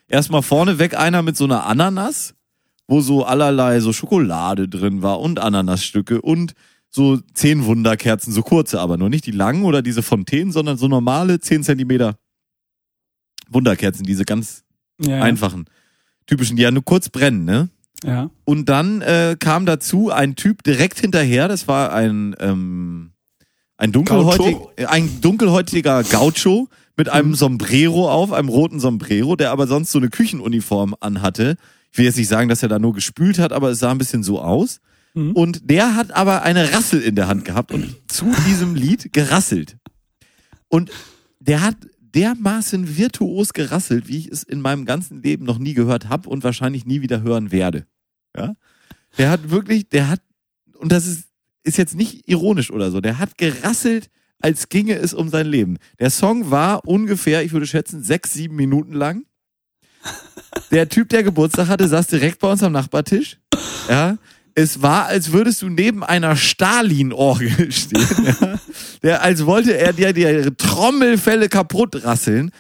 Erstmal 0.08 0.42
vorneweg 0.42 0.98
einer 0.98 1.22
mit 1.22 1.38
so 1.38 1.46
einer 1.46 1.66
Ananas, 1.66 2.36
wo 2.88 3.02
so 3.02 3.24
allerlei 3.24 3.80
so 3.80 3.94
Schokolade 3.94 4.68
drin 4.68 5.02
war 5.02 5.22
und 5.22 5.40
Ananasstücke 5.40 6.22
und 6.22 6.54
so 6.90 7.18
zehn 7.34 7.66
Wunderkerzen, 7.66 8.34
so 8.34 8.42
kurze 8.42 8.82
aber 8.82 8.98
nur 8.98 9.10
nicht 9.10 9.26
die 9.26 9.32
langen 9.32 9.64
oder 9.64 9.82
diese 9.82 10.04
Fontänen, 10.04 10.52
sondern 10.52 10.78
so 10.78 10.90
normale 10.90 11.40
10 11.40 11.64
Zentimeter 11.64 12.18
Wunderkerzen, 13.48 14.04
diese 14.04 14.26
ganz 14.26 14.66
ja. 15.00 15.22
einfachen, 15.22 15.66
typischen, 16.28 16.56
die 16.58 16.64
ja 16.64 16.72
nur 16.72 16.84
kurz 16.86 17.10
brennen, 17.10 17.46
ne? 17.46 17.70
Ja. 18.04 18.30
Und 18.46 18.68
dann 18.68 19.02
äh, 19.02 19.36
kam 19.40 19.66
dazu 19.66 20.10
ein 20.10 20.36
Typ 20.36 20.64
direkt 20.64 21.00
hinterher, 21.00 21.48
das 21.48 21.68
war 21.68 21.94
ein, 21.94 22.36
ähm, 22.40 23.12
ein, 23.78 23.92
dunkelhäutig, 23.92 24.54
Gaucho? 24.56 24.72
ein 24.88 25.22
dunkelhäutiger 25.22 26.04
Gaucho 26.04 26.68
mit 26.98 27.08
Mhm. 27.08 27.14
einem 27.14 27.36
Sombrero 27.36 28.10
auf, 28.10 28.32
einem 28.32 28.50
roten 28.50 28.80
Sombrero, 28.80 29.36
der 29.36 29.52
aber 29.52 29.68
sonst 29.68 29.92
so 29.92 30.00
eine 30.00 30.10
Küchenuniform 30.10 30.96
anhatte. 31.00 31.58
Ich 31.92 31.98
will 31.98 32.06
jetzt 32.06 32.18
nicht 32.18 32.28
sagen, 32.28 32.50
dass 32.50 32.64
er 32.64 32.70
da 32.70 32.80
nur 32.80 32.94
gespült 32.94 33.38
hat, 33.40 33.54
aber 33.54 33.70
es 33.70 33.80
sah 33.80 33.92
ein 33.92 33.98
bisschen 33.98 34.24
so 34.24 34.42
aus. 34.42 34.80
Mhm. 35.14 35.34
Und 35.34 35.70
der 35.70 35.96
hat 35.96 36.12
aber 36.12 36.42
eine 36.44 36.74
Rassel 36.74 37.02
in 37.02 37.16
der 37.16 37.28
Hand 37.28 37.46
gehabt 37.46 37.72
und 37.72 37.96
zu 38.08 38.32
diesem 38.48 38.76
Lied 38.76 39.14
gerasselt. 39.14 39.78
Und 40.70 40.90
der 41.40 41.62
hat 41.62 41.76
dermaßen 42.16 42.98
virtuos 42.98 43.54
gerasselt, 43.54 44.08
wie 44.08 44.18
ich 44.18 44.28
es 44.28 44.44
in 44.44 44.62
meinem 44.62 44.86
ganzen 44.86 45.22
Leben 45.22 45.46
noch 45.46 45.58
nie 45.58 45.74
gehört 45.74 46.10
habe 46.10 46.30
und 46.30 46.44
wahrscheinlich 46.44 46.86
nie 46.86 47.02
wieder 47.02 47.22
hören 47.22 47.52
werde. 47.52 47.86
Ja? 48.36 48.56
Der 49.18 49.30
hat 49.30 49.50
wirklich, 49.50 49.90
der 49.90 50.10
hat, 50.10 50.22
und 50.78 50.92
das 50.92 51.08
ist, 51.08 51.26
ist 51.64 51.78
jetzt 51.78 51.96
nicht 51.96 52.28
ironisch 52.28 52.72
oder 52.72 52.92
so, 52.92 53.02
der 53.02 53.20
hat 53.20 53.38
gerasselt, 53.38 54.10
als 54.40 54.70
ginge 54.70 54.96
es 54.96 55.14
um 55.14 55.30
sein 55.30 55.46
Leben. 55.46 55.78
Der 56.00 56.10
Song 56.10 56.50
war 56.50 56.88
ungefähr, 56.88 57.44
ich 57.44 57.52
würde 57.52 57.68
schätzen, 57.68 58.04
sechs, 58.04 58.34
sieben 58.34 58.56
Minuten 58.56 58.94
lang. 58.94 59.26
Der 60.72 60.90
Typ, 60.90 61.10
der 61.10 61.24
Geburtstag 61.24 61.68
hatte, 61.68 61.88
saß 61.88 62.08
direkt 62.08 62.40
bei 62.40 62.52
uns 62.52 62.64
am 62.64 62.72
Nachbartisch. 62.72 63.38
Ja. 63.88 64.18
Es 64.56 64.82
war, 64.82 65.06
als 65.06 65.32
würdest 65.32 65.62
du 65.62 65.70
neben 65.70 66.04
einer 66.04 66.36
Stalin-Orgel 66.36 67.72
stehen. 67.72 68.08
Ja. 68.26 68.60
Der, 69.04 69.22
als 69.24 69.46
wollte 69.46 69.78
er 69.78 69.94
dir 69.94 70.14
die 70.14 70.52
Trommelfälle 70.58 71.50
kaputt 71.50 72.04
rasseln. 72.04 72.52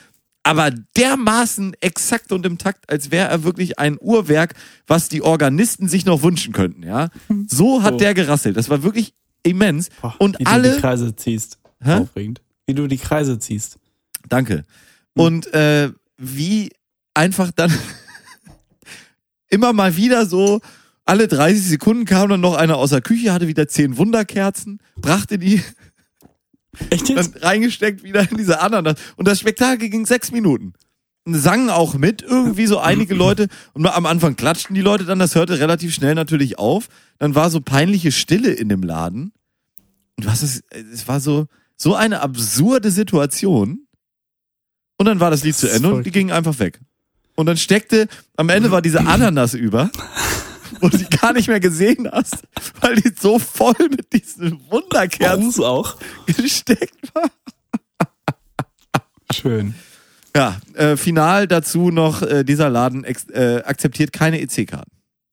Aber 0.43 0.71
dermaßen 0.97 1.75
exakt 1.81 2.31
und 2.31 2.45
im 2.47 2.57
Takt, 2.57 2.89
als 2.89 3.11
wäre 3.11 3.27
er 3.29 3.43
wirklich 3.43 3.77
ein 3.77 3.97
Uhrwerk, 4.01 4.55
was 4.87 5.07
die 5.07 5.21
Organisten 5.21 5.87
sich 5.87 6.03
noch 6.05 6.23
wünschen 6.23 6.51
könnten, 6.51 6.81
ja. 6.81 7.09
So 7.47 7.83
hat 7.83 7.93
So. 7.93 7.97
der 7.99 8.15
gerasselt. 8.15 8.57
Das 8.57 8.67
war 8.67 8.81
wirklich 8.81 9.13
immens. 9.43 9.89
Boah, 10.01 10.15
Und 10.17 10.39
wie 10.39 10.43
du 10.45 10.49
alle. 10.49 10.73
die 10.73 10.81
Kreise 10.81 11.15
ziehst. 11.15 11.59
Hä? 11.83 11.93
Aufregend. 11.99 12.41
Wie 12.65 12.73
du 12.73 12.87
die 12.87 12.97
Kreise 12.97 13.37
ziehst. 13.37 13.77
Danke. 14.29 14.63
Und 15.13 15.53
äh, 15.53 15.91
wie 16.17 16.71
einfach 17.13 17.51
dann 17.51 17.71
immer 19.49 19.73
mal 19.73 19.95
wieder 19.95 20.25
so, 20.25 20.59
alle 21.05 21.27
30 21.27 21.61
Sekunden 21.63 22.05
kam 22.05 22.29
dann 22.29 22.41
noch 22.41 22.55
einer 22.55 22.77
aus 22.77 22.91
der 22.91 23.01
Küche, 23.01 23.33
hatte 23.33 23.47
wieder 23.47 23.67
zehn 23.67 23.97
Wunderkerzen, 23.97 24.79
brachte 24.95 25.37
die 25.37 25.61
Echt 26.89 27.09
dann 27.09 27.17
jetzt? 27.17 27.43
reingesteckt 27.43 28.03
wieder 28.03 28.29
in 28.29 28.37
diese 28.37 28.61
Ananas. 28.61 28.95
Und 29.15 29.27
das 29.27 29.39
Spektakel 29.39 29.89
ging 29.89 30.05
sechs 30.05 30.31
Minuten. 30.31 30.73
Und 31.25 31.35
sangen 31.35 31.69
auch 31.69 31.93
mit, 31.93 32.23
irgendwie 32.23 32.65
so 32.65 32.79
einige 32.79 33.13
Leute. 33.13 33.47
Und 33.73 33.85
am 33.85 34.05
Anfang 34.05 34.35
klatschten 34.35 34.73
die 34.73 34.81
Leute 34.81 35.05
dann, 35.05 35.19
das 35.19 35.35
hörte 35.35 35.59
relativ 35.59 35.93
schnell 35.93 36.15
natürlich 36.15 36.57
auf. 36.57 36.87
Dann 37.19 37.35
war 37.35 37.49
so 37.49 37.61
peinliche 37.61 38.11
Stille 38.11 38.51
in 38.51 38.69
dem 38.69 38.81
Laden. 38.81 39.31
Und 40.17 40.25
was 40.25 40.41
ist, 40.41 40.63
es 40.71 41.07
war 41.07 41.19
so, 41.19 41.45
so 41.77 41.95
eine 41.95 42.21
absurde 42.21 42.89
Situation. 42.89 43.85
Und 44.97 45.05
dann 45.05 45.19
war 45.19 45.29
das 45.29 45.43
Lied 45.43 45.53
Das 45.53 45.61
zu 45.61 45.71
Ende 45.71 45.93
und 45.93 46.05
die 46.05 46.11
gingen 46.11 46.31
einfach 46.31 46.57
weg. 46.59 46.79
Und 47.35 47.45
dann 47.45 47.57
steckte, 47.57 48.07
am 48.35 48.49
Ende 48.49 48.71
war 48.71 48.81
diese 48.81 48.99
Ananas 49.01 49.53
über, 49.53 49.89
wo 50.81 50.89
du 50.89 50.97
die 50.97 51.05
gar 51.09 51.33
nicht 51.33 51.47
mehr 51.47 51.59
gesehen 51.59 52.09
hast, 52.11 52.37
weil 52.81 52.95
die 52.95 53.13
so 53.19 53.39
voll 53.39 53.75
mit 53.89 54.11
diesen 54.13 54.59
Wunderkerzen 54.69 55.63
auch. 55.63 55.97
gesteckt 56.25 57.13
war. 57.13 57.29
Schön. 59.33 59.75
Ja, 60.35 60.59
äh, 60.75 60.97
final 60.97 61.47
dazu 61.47 61.89
noch, 61.91 62.21
äh, 62.21 62.43
dieser 62.43 62.69
Laden 62.69 63.03
äh, 63.03 63.61
akzeptiert 63.65 64.11
keine 64.13 64.39
EC-Karten. 64.41 64.91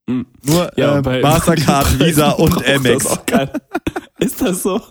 Mhm. 0.08 0.26
Nur 0.42 0.72
Ja, 0.76 0.98
äh, 0.98 1.02
bei- 1.02 1.20
Mastercard, 1.20 1.98
Visa 2.00 2.30
und 2.30 2.54
das 2.54 2.64
Amex. 2.66 3.06
keiner. 3.26 3.52
Ist 4.18 4.40
das 4.42 4.62
so? 4.62 4.80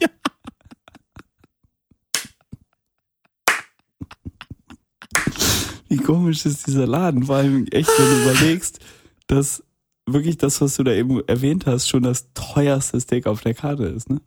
Wie 5.89 5.97
komisch 5.97 6.45
ist 6.45 6.67
dieser 6.67 6.87
Laden? 6.87 7.23
Vor 7.23 7.37
allem 7.37 7.65
echt, 7.71 7.89
wenn 7.97 8.05
du 8.09 8.23
überlegst, 8.31 8.79
dass 9.27 9.63
wirklich 10.07 10.37
das, 10.37 10.61
was 10.61 10.75
du 10.75 10.83
da 10.83 10.93
eben 10.93 11.21
erwähnt 11.27 11.65
hast, 11.65 11.87
schon 11.87 12.03
das 12.03 12.31
teuerste 12.33 12.99
Steak 12.99 13.27
auf 13.27 13.41
der 13.41 13.53
Karte 13.53 13.85
ist, 13.85 14.09
ne? 14.09 14.21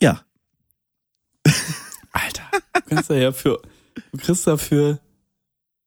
Ja. 0.00 0.22
Alter, 2.12 2.42
du 2.74 2.80
kannst 2.82 3.10
da 3.10 3.14
ja 3.14 3.32
für, 3.32 3.60
du 4.12 4.18
kriegst 4.18 4.46
dafür, 4.46 5.00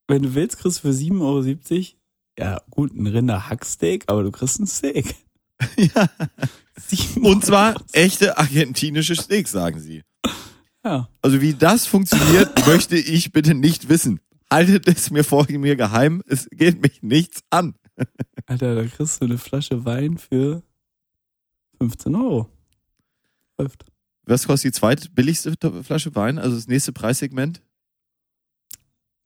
wenn 0.08 0.22
du 0.22 0.34
willst, 0.34 0.58
kriegst 0.58 0.78
du 0.78 0.88
für 0.88 0.94
7,70 0.94 1.20
Euro, 1.20 1.84
ja 2.38 2.60
gut, 2.70 2.94
ein 2.94 3.06
Rinderhacksteak, 3.06 4.04
aber 4.06 4.22
du 4.22 4.30
kriegst 4.30 4.58
ein 4.60 4.66
Steak. 4.66 5.14
ja. 5.76 6.08
7 6.76 7.24
Und 7.24 7.44
zwar 7.44 7.76
echte 7.92 8.36
argentinische 8.36 9.14
Steaks, 9.14 9.52
sagen 9.52 9.80
sie. 9.80 10.02
Ja. 10.84 11.08
Also 11.22 11.40
wie 11.40 11.54
das 11.54 11.86
funktioniert, 11.86 12.66
möchte 12.66 12.96
ich 12.96 13.32
bitte 13.32 13.54
nicht 13.54 13.88
wissen. 13.88 14.20
Haltet 14.50 14.86
es 14.88 15.10
mir 15.10 15.24
vor 15.24 15.46
mir 15.50 15.76
geheim, 15.76 16.22
es 16.26 16.48
geht 16.50 16.82
mich 16.82 17.02
nichts 17.02 17.42
an. 17.50 17.74
Alter, 18.46 18.74
da 18.74 18.84
kriegst 18.86 19.20
du 19.20 19.26
eine 19.26 19.38
Flasche 19.38 19.84
Wein 19.84 20.18
für 20.18 20.62
15 21.78 22.14
Euro. 22.14 22.48
Läuft. 23.58 23.84
Was 24.26 24.46
kostet 24.46 24.74
die 24.74 24.78
zweitbilligste 24.78 25.54
Flasche 25.82 26.14
Wein, 26.14 26.38
also 26.38 26.56
das 26.56 26.66
nächste 26.66 26.92
Preissegment? 26.92 27.62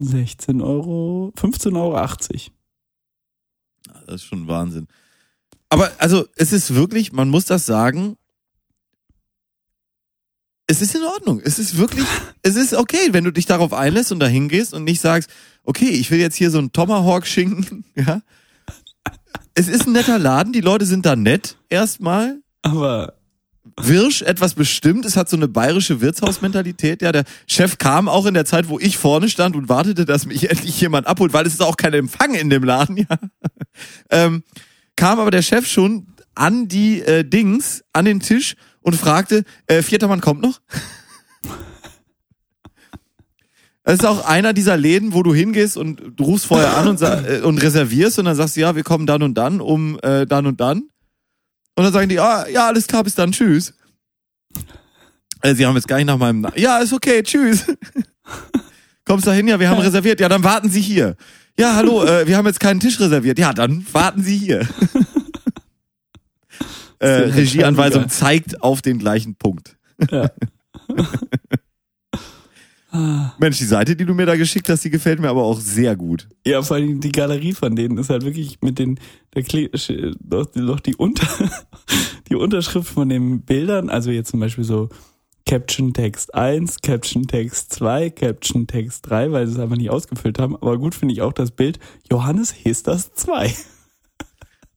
16 0.00 0.60
Euro, 0.60 1.32
15,80 1.36 1.76
Euro. 1.76 2.52
Das 4.06 4.16
ist 4.16 4.24
schon 4.24 4.46
Wahnsinn. 4.48 4.86
Aber 5.68 5.90
also 5.98 6.26
es 6.36 6.52
ist 6.52 6.74
wirklich, 6.74 7.12
man 7.12 7.28
muss 7.28 7.44
das 7.44 7.66
sagen, 7.66 8.16
es 10.66 10.82
ist 10.82 10.94
in 10.94 11.02
Ordnung. 11.02 11.40
Es 11.42 11.58
ist 11.58 11.76
wirklich, 11.78 12.06
es 12.42 12.56
ist 12.56 12.74
okay, 12.74 13.12
wenn 13.12 13.24
du 13.24 13.32
dich 13.32 13.46
darauf 13.46 13.72
einlässt 13.72 14.12
und 14.12 14.20
dahin 14.20 14.48
gehst 14.48 14.74
und 14.74 14.84
nicht 14.84 15.00
sagst, 15.00 15.30
okay, 15.64 15.88
ich 15.88 16.10
will 16.10 16.18
jetzt 16.18 16.36
hier 16.36 16.50
so 16.50 16.58
einen 16.58 16.72
Tomahawk-Schinken, 16.72 17.84
ja. 17.94 18.22
Es 19.54 19.68
ist 19.68 19.86
ein 19.86 19.92
netter 19.92 20.18
Laden, 20.18 20.52
die 20.52 20.60
Leute 20.60 20.86
sind 20.86 21.04
da 21.04 21.16
nett, 21.16 21.56
erstmal. 21.68 22.40
Aber 22.62 23.14
Wirsch, 23.76 24.22
etwas 24.22 24.54
bestimmt, 24.54 25.04
es 25.04 25.16
hat 25.16 25.28
so 25.28 25.36
eine 25.36 25.48
bayerische 25.48 26.00
Wirtshausmentalität. 26.00 27.02
Ja, 27.02 27.12
der 27.12 27.24
Chef 27.46 27.78
kam 27.78 28.08
auch 28.08 28.26
in 28.26 28.34
der 28.34 28.44
Zeit, 28.44 28.68
wo 28.68 28.78
ich 28.78 28.98
vorne 28.98 29.28
stand 29.28 29.56
und 29.56 29.68
wartete, 29.68 30.04
dass 30.04 30.26
mich 30.26 30.48
endlich 30.50 30.80
jemand 30.80 31.06
abholt, 31.06 31.32
weil 31.32 31.46
es 31.46 31.54
ist 31.54 31.62
auch 31.62 31.76
kein 31.76 31.94
Empfang 31.94 32.34
in 32.34 32.50
dem 32.50 32.64
Laden, 32.64 32.96
ja. 32.96 33.06
Ähm, 34.10 34.42
kam 34.96 35.20
aber 35.20 35.30
der 35.30 35.42
Chef 35.42 35.66
schon 35.66 36.08
an 36.34 36.68
die 36.68 37.00
äh, 37.02 37.24
Dings, 37.24 37.84
an 37.92 38.04
den 38.04 38.20
Tisch 38.20 38.54
und 38.80 38.96
fragte, 38.96 39.44
äh, 39.66 39.82
vierter 39.82 40.08
Mann 40.08 40.20
kommt 40.20 40.40
noch? 40.40 40.60
Das 43.88 44.00
ist 44.00 44.04
auch 44.04 44.26
einer 44.26 44.52
dieser 44.52 44.76
Läden, 44.76 45.14
wo 45.14 45.22
du 45.22 45.32
hingehst 45.32 45.78
und 45.78 46.02
du 46.14 46.24
rufst 46.24 46.44
vorher 46.44 46.76
an 46.76 46.88
und, 46.88 47.00
äh, 47.00 47.40
und 47.42 47.56
reservierst 47.56 48.18
und 48.18 48.26
dann 48.26 48.36
sagst 48.36 48.54
du, 48.54 48.60
ja, 48.60 48.76
wir 48.76 48.82
kommen 48.82 49.06
dann 49.06 49.22
und 49.22 49.32
dann 49.32 49.62
um 49.62 49.98
äh, 50.02 50.26
dann 50.26 50.44
und 50.44 50.60
dann. 50.60 50.90
Und 51.74 51.84
dann 51.84 51.92
sagen 51.94 52.10
die, 52.10 52.20
ah, 52.20 52.46
ja, 52.48 52.66
alles 52.66 52.86
klar, 52.86 53.02
bis 53.02 53.14
dann, 53.14 53.32
tschüss. 53.32 53.72
Äh, 55.40 55.54
sie 55.54 55.64
haben 55.64 55.74
jetzt 55.74 55.88
gar 55.88 55.96
nicht 55.96 56.04
nach 56.04 56.18
meinem, 56.18 56.42
Na 56.42 56.52
ja, 56.54 56.80
ist 56.80 56.92
okay, 56.92 57.22
tschüss. 57.22 57.64
Kommst 59.06 59.26
da 59.26 59.32
hin? 59.32 59.48
Ja, 59.48 59.58
wir 59.58 59.70
haben 59.70 59.80
reserviert. 59.80 60.20
Ja, 60.20 60.28
dann 60.28 60.44
warten 60.44 60.68
Sie 60.68 60.82
hier. 60.82 61.16
Ja, 61.58 61.74
hallo, 61.74 62.04
äh, 62.04 62.26
wir 62.26 62.36
haben 62.36 62.46
jetzt 62.46 62.60
keinen 62.60 62.80
Tisch 62.80 63.00
reserviert. 63.00 63.38
Ja, 63.38 63.54
dann 63.54 63.86
warten 63.90 64.22
Sie 64.22 64.36
hier. 64.36 64.60
äh, 66.98 67.06
Sehr 67.06 67.36
Regieanweisung 67.36 68.10
zeigt 68.10 68.62
auf 68.62 68.82
den 68.82 68.98
gleichen 68.98 69.36
Punkt. 69.36 69.78
Ja. 70.10 70.30
Mensch, 73.38 73.58
die 73.58 73.64
Seite, 73.64 73.94
die 73.96 74.06
du 74.06 74.14
mir 74.14 74.24
da 74.24 74.36
geschickt 74.36 74.68
hast, 74.70 74.82
die 74.84 74.90
gefällt 74.90 75.20
mir 75.20 75.28
aber 75.28 75.42
auch 75.42 75.60
sehr 75.60 75.94
gut. 75.94 76.26
Ja, 76.46 76.62
vor 76.62 76.76
allem 76.76 77.00
die 77.00 77.12
Galerie 77.12 77.52
von 77.52 77.76
denen 77.76 77.98
ist 77.98 78.08
halt 78.08 78.24
wirklich 78.24 78.58
mit 78.62 78.78
den, 78.78 78.98
da 79.32 79.42
doch, 80.20 80.46
die- 80.46 80.60
doch 80.66 80.80
die 80.80 80.96
Unter, 80.96 81.28
die 82.30 82.34
Unterschrift 82.34 82.88
von 82.88 83.08
den 83.10 83.42
Bildern, 83.42 83.90
also 83.90 84.10
jetzt 84.10 84.30
zum 84.30 84.40
Beispiel 84.40 84.64
so 84.64 84.88
Caption 85.46 85.92
Text 85.92 86.34
1, 86.34 86.76
Caption 86.82 87.26
Text 87.26 87.72
2, 87.74 88.10
Caption 88.10 88.66
Text 88.66 89.08
3, 89.08 89.32
weil 89.32 89.46
sie 89.46 89.54
es 89.54 89.58
einfach 89.58 89.76
nicht 89.76 89.90
ausgefüllt 89.90 90.38
haben. 90.38 90.56
Aber 90.56 90.78
gut 90.78 90.94
finde 90.94 91.12
ich 91.12 91.20
auch 91.22 91.32
das 91.32 91.50
Bild 91.50 91.78
Johannes 92.10 92.54
Hesters 92.64 93.12
2. 93.14 93.54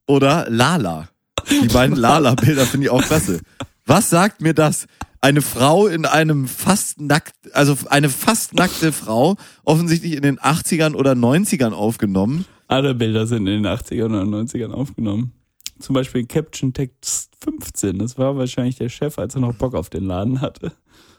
Oder 0.06 0.46
Lala. 0.50 1.08
Die 1.50 1.68
beiden 1.68 1.96
Lala-Bilder 1.98 2.66
finde 2.66 2.86
ich 2.86 2.90
auch 2.90 3.02
klasse. 3.02 3.40
Was 3.86 4.10
sagt 4.10 4.40
mir 4.40 4.54
das? 4.54 4.86
Eine 5.20 5.42
Frau 5.42 5.86
in 5.86 6.04
einem 6.04 6.48
fast 6.48 7.00
nackt, 7.00 7.54
also 7.54 7.76
eine 7.88 8.08
fast 8.08 8.54
nackte 8.54 8.92
Frau, 8.92 9.36
offensichtlich 9.64 10.14
in 10.14 10.22
den 10.22 10.38
80ern 10.38 10.94
oder 10.94 11.12
90ern 11.12 11.72
aufgenommen. 11.72 12.44
Alle 12.66 12.94
Bilder 12.94 13.26
sind 13.26 13.46
in 13.46 13.62
den 13.62 13.66
80ern 13.66 14.06
oder 14.06 14.22
90ern 14.22 14.72
aufgenommen. 14.72 15.32
Zum 15.78 15.94
Beispiel 15.94 16.26
Caption 16.26 16.72
Text 16.72 17.34
15. 17.42 17.98
Das 17.98 18.18
war 18.18 18.36
wahrscheinlich 18.36 18.76
der 18.76 18.88
Chef, 18.88 19.18
als 19.18 19.34
er 19.34 19.40
noch 19.40 19.54
Bock 19.54 19.74
auf 19.74 19.90
den 19.90 20.04
Laden 20.04 20.40
hatte. 20.40 20.72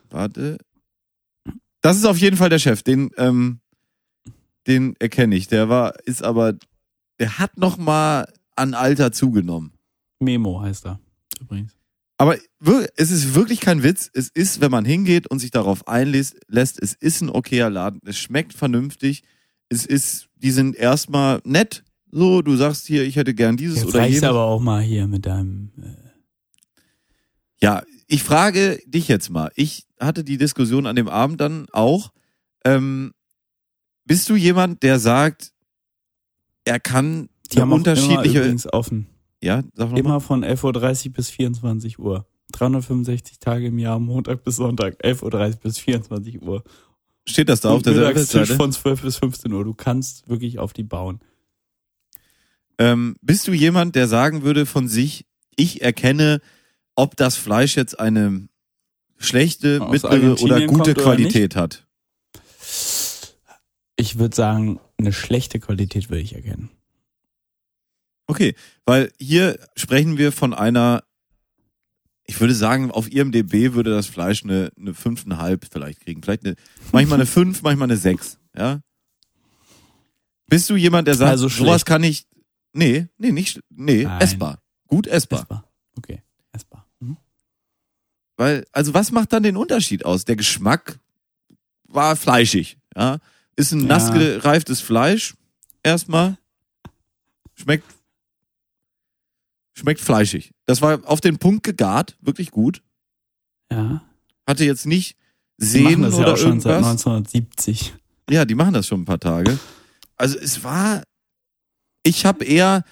Warte. 0.10 0.57
Das 1.81 1.98
ist 1.98 2.06
auf 2.06 2.18
jeden 2.18 2.38
Fall 2.38 2.49
der 2.49 2.60
Chef, 2.60 2.81
den, 2.81 3.11
ähm, 3.18 3.60
den 4.68 4.95
erkenne 4.99 5.35
ich. 5.35 5.48
Der 5.48 5.69
war, 5.69 5.99
ist 6.06 6.23
aber, 6.23 6.53
der 7.19 7.40
hat 7.40 7.57
noch 7.57 7.77
mal 7.77 8.31
an 8.56 8.73
Alter 8.73 9.11
zugenommen. 9.11 9.73
Memo 10.19 10.61
heißt 10.61 10.85
er 10.85 10.99
übrigens. 11.41 11.76
Aber 12.18 12.38
es 12.95 13.11
ist 13.11 13.35
wirklich 13.35 13.60
kein 13.60 13.84
Witz. 13.84 14.10
Es 14.14 14.30
ist, 14.30 14.61
wenn 14.61 14.72
man 14.72 14.85
hingeht 14.85 15.27
und 15.27 15.40
sich 15.40 15.52
darauf 15.52 15.88
einlässt, 15.88 16.38
lässt, 16.48 16.81
es 16.81 16.94
ist 16.94 17.22
ein 17.22 17.30
okayer 17.30 17.69
Laden. 17.69 17.99
Es 18.06 18.18
schmeckt 18.18 18.53
vernünftig. 18.53 19.23
Es 19.69 19.85
ist, 19.85 20.30
die 20.35 20.52
sind 20.52 20.76
erstmal 20.76 21.41
nett. 21.44 21.84
So, 22.11 22.41
du 22.44 22.56
sagst 22.56 22.85
hier, 22.85 23.03
ich 23.03 23.15
hätte 23.15 23.34
gern 23.34 23.57
dieses 23.57 23.80
Jetzt 23.80 23.88
oder 23.88 24.06
jenes. 24.06 24.23
aber 24.23 24.44
auch 24.44 24.61
mal 24.61 24.81
hier 24.81 25.07
mit 25.07 25.26
deinem. 25.26 25.72
Äh, 25.81 25.95
Ja, 27.61 27.84
ich 28.07 28.23
frage 28.23 28.80
dich 28.85 29.07
jetzt 29.07 29.30
mal. 29.31 29.52
Ich 29.56 29.88
hatte 29.99 30.23
die 30.23 30.38
Diskussion 30.38 30.85
an 30.85 30.95
dem 30.95 31.07
Abend 31.07 31.41
dann 31.41 31.65
auch. 31.72 32.11
Ähm, 32.64 33.14
bist 34.06 34.30
du 34.30 34.35
jemand, 34.35 34.84
der 34.84 34.99
sagt, 34.99 35.52
er 36.65 36.80
kann 36.80 37.30
die 37.52 37.60
haben 37.60 37.72
auch 37.72 37.77
unterschiedliche. 37.77 38.40
übrigens 38.40 38.72
offen. 38.72 39.07
Ja, 39.44 39.64
sag 39.74 39.88
noch 39.88 39.91
mal. 39.91 39.99
Immer 39.99 40.22
von 40.22 40.44
11.30 40.44 41.07
Uhr 41.07 41.14
bis 41.14 41.30
24 41.30 41.99
Uhr. 41.99 42.26
365 42.52 43.40
Tage 43.40 43.68
im 43.68 43.80
Jahr, 43.80 43.99
Montag 43.99 44.44
bis 44.44 44.57
Sonntag, 44.57 45.03
11.30 45.03 45.24
Uhr 45.24 45.60
bis 45.61 45.80
24 45.80 46.41
Uhr. 46.41 46.64
Steht 47.26 47.49
das 47.49 47.61
da 47.61 47.72
auf 47.72 47.82
der 47.82 47.95
Webseite? 47.95 48.56
von 48.56 48.72
12 48.72 49.02
bis 49.02 49.18
15 49.18 49.52
Uhr. 49.52 49.64
Du 49.64 49.74
kannst 49.74 50.28
wirklich 50.30 50.60
auf 50.60 50.74
die 50.74 50.84
bauen. 50.84 51.20
Ähm, 52.78 53.15
bist 53.22 53.48
du 53.48 53.53
jemand, 53.53 53.95
der 53.95 54.07
sagen 54.07 54.44
würde 54.44 54.65
von 54.65 54.88
sich, 54.88 55.26
ich 55.56 55.82
erkenne, 55.82 56.41
ob 56.95 57.15
das 57.15 57.36
Fleisch 57.36 57.76
jetzt 57.76 57.99
eine 57.99 58.48
schlechte, 59.18 59.82
Aus 59.82 59.91
mittlere 59.91 60.41
oder 60.41 60.65
gute 60.65 60.68
kommt 60.68 60.82
oder 60.82 60.94
Qualität 60.94 61.56
hat? 61.56 61.88
Ich 63.95 64.18
würde 64.18 64.36
sagen, 64.36 64.80
eine 64.98 65.14
schlechte 65.14 65.60
Qualität 65.60 66.10
würde 66.10 66.22
ich 66.22 66.36
erkennen. 66.36 66.72
Okay, 68.28 68.56
weil 68.86 69.12
hier 69.20 69.60
sprechen 69.76 70.18
wir 70.18 70.32
von 70.32 70.54
einer, 70.54 71.04
ich 72.26 72.40
würde 72.40 72.56
sagen, 72.56 72.90
auf 72.91 73.12
IMDB 73.12 73.74
würde 73.74 73.91
das 73.91 74.08
Fleisch 74.08 74.44
eine, 74.44 74.72
eine 74.78 74.91
5,5 74.94 75.62
vielleicht 75.72 76.00
kriegen. 76.02 76.24
Vielleicht 76.24 76.45
eine, 76.45 76.56
manchmal 76.91 77.18
eine 77.20 77.26
5, 77.26 77.62
manchmal 77.64 77.88
eine 77.88 77.98
6, 77.98 78.40
ja? 78.56 78.80
Bist 80.48 80.70
du 80.70 80.76
jemand, 80.76 81.08
der 81.08 81.16
sagt, 81.16 81.32
Also 81.32 81.48
sowas 81.50 81.84
kann 81.86 82.04
ich, 82.04 82.26
nee, 82.74 83.08
nee, 83.18 83.32
nicht, 83.32 83.60
nee, 83.70 84.04
Nein. 84.04 84.22
essbar. 84.22 84.60
Gut 84.88 85.08
essbar. 85.08 85.41
Essbar. 85.41 85.72
Okay, 85.98 86.22
essbar. 86.52 86.88
Mhm. 87.00 87.18
Weil, 88.38 88.66
also 88.72 88.94
was 88.94 89.12
macht 89.12 89.34
dann 89.34 89.44
den 89.44 89.58
Unterschied 89.58 90.06
aus? 90.06 90.26
Der 90.26 90.36
Geschmack 90.36 91.00
war 91.86 92.16
fleischig, 92.16 92.78
ja? 92.95 93.18
Ist 93.56 93.72
ein 93.74 93.82
Ja. 93.82 93.86
nass 93.88 94.12
gereiftes 94.12 94.82
Fleisch, 94.82 95.36
erstmal. 95.84 96.38
Schmeckt, 97.56 97.86
schmeckt 99.74 100.00
fleischig. 100.00 100.52
Das 100.66 100.82
war 100.82 101.02
auf 101.06 101.22
den 101.22 101.38
Punkt 101.38 101.64
gegart, 101.64 102.18
wirklich 102.22 102.52
gut. 102.52 102.82
Ja. 103.72 104.04
Hatte 104.48 104.66
jetzt 104.66 104.86
nicht 104.86 105.18
Sehnen 105.58 106.02
machen 106.02 106.04
das 106.04 106.14
ja 106.14 106.20
oder 106.20 106.34
auch 106.34 106.38
schon 106.38 106.60
seit 106.60 106.74
irgendwas. 106.74 107.06
1970. 107.06 107.94
Ja, 108.30 108.45
die 108.45 108.56
machen 108.56 108.74
das 108.74 108.88
schon 108.88 109.02
ein 109.02 109.06
paar 109.06 109.20
Tage. 109.20 109.58
Also 110.18 110.38
es 110.38 110.64
war, 110.64 111.04
ich 112.04 112.26
habe 112.26 112.45
eher 112.45 112.84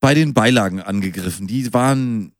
bei 0.00 0.14
den 0.14 0.34
Beilagen 0.34 0.80
angegriffen. 0.80 1.46
Die 1.46 1.72
waren 1.72 2.32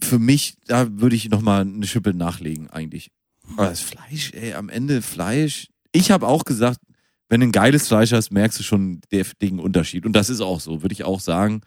für 0.00 0.18
mich, 0.18 0.56
da 0.66 0.88
würde 1.00 1.16
ich 1.16 1.28
noch 1.28 1.42
mal 1.42 1.62
eine 1.62 1.86
Schippe 1.86 2.14
nachlegen 2.14 2.70
eigentlich. 2.70 3.10
Aber 3.56 3.68
das 3.68 3.80
Fleisch, 3.80 4.32
ey, 4.32 4.54
am 4.54 4.68
Ende 4.68 5.02
Fleisch. 5.02 5.68
Ich 5.92 6.10
habe 6.10 6.26
auch 6.26 6.44
gesagt, 6.44 6.80
wenn 7.28 7.40
du 7.40 7.46
ein 7.46 7.52
geiles 7.52 7.88
Fleisch 7.88 8.12
hast, 8.12 8.30
merkst 8.30 8.58
du 8.58 8.62
schon 8.62 9.00
deftigen 9.12 9.60
Unterschied. 9.60 10.06
Und 10.06 10.12
das 10.14 10.30
ist 10.30 10.40
auch 10.40 10.60
so, 10.60 10.82
würde 10.82 10.92
ich 10.92 11.04
auch 11.04 11.20
sagen 11.20 11.62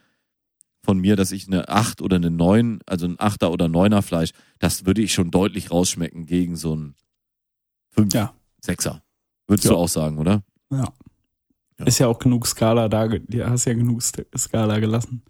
von 0.83 0.99
mir, 0.99 1.15
dass 1.15 1.31
ich 1.31 1.47
eine 1.47 1.67
8 1.69 2.01
oder 2.01 2.15
eine 2.17 2.31
9, 2.31 2.79
also 2.85 3.05
ein 3.05 3.17
8er 3.17 3.47
oder 3.49 3.65
9er 3.65 4.01
Fleisch, 4.01 4.31
das 4.59 4.85
würde 4.85 5.01
ich 5.01 5.13
schon 5.13 5.31
deutlich 5.31 5.71
rausschmecken 5.71 6.25
gegen 6.25 6.55
so 6.55 6.75
ein 6.75 6.95
5, 7.91 8.13
Ja. 8.13 8.33
6er. 8.65 9.01
Würdest 9.47 9.65
Ja. 9.65 9.71
du 9.71 9.77
auch 9.77 9.89
sagen, 9.89 10.17
oder? 10.17 10.43
Ja. 10.71 10.85
Ja. 11.79 11.85
Ist 11.85 11.99
ja 11.99 12.07
auch 12.07 12.19
genug 12.19 12.45
Skala 12.45 12.89
da, 12.89 13.07
du 13.07 13.49
hast 13.49 13.65
ja 13.65 13.73
genug 13.73 14.01
Skala 14.01 14.79
gelassen. 14.79 15.21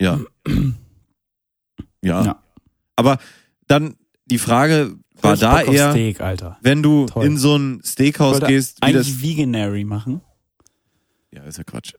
Ja. 0.00 0.18
ja. 2.02 2.24
Ja. 2.24 2.42
Aber 2.96 3.18
dann 3.68 3.96
die 4.26 4.38
Frage 4.38 4.96
war 5.20 5.36
da 5.36 5.62
eher, 5.62 5.92
Steak, 5.92 6.18
wenn 6.62 6.82
du 6.82 7.06
Toll. 7.06 7.26
in 7.26 7.38
so 7.38 7.56
ein 7.56 7.80
Steakhouse 7.84 8.40
gehst, 8.40 8.78
wie 8.84 8.92
das. 8.92 9.06
Eigentlich 9.06 9.22
Veganary 9.22 9.84
machen. 9.84 10.20
Ja, 11.30 11.44
ist 11.44 11.58
ja 11.58 11.64
Quatsch. 11.64 11.94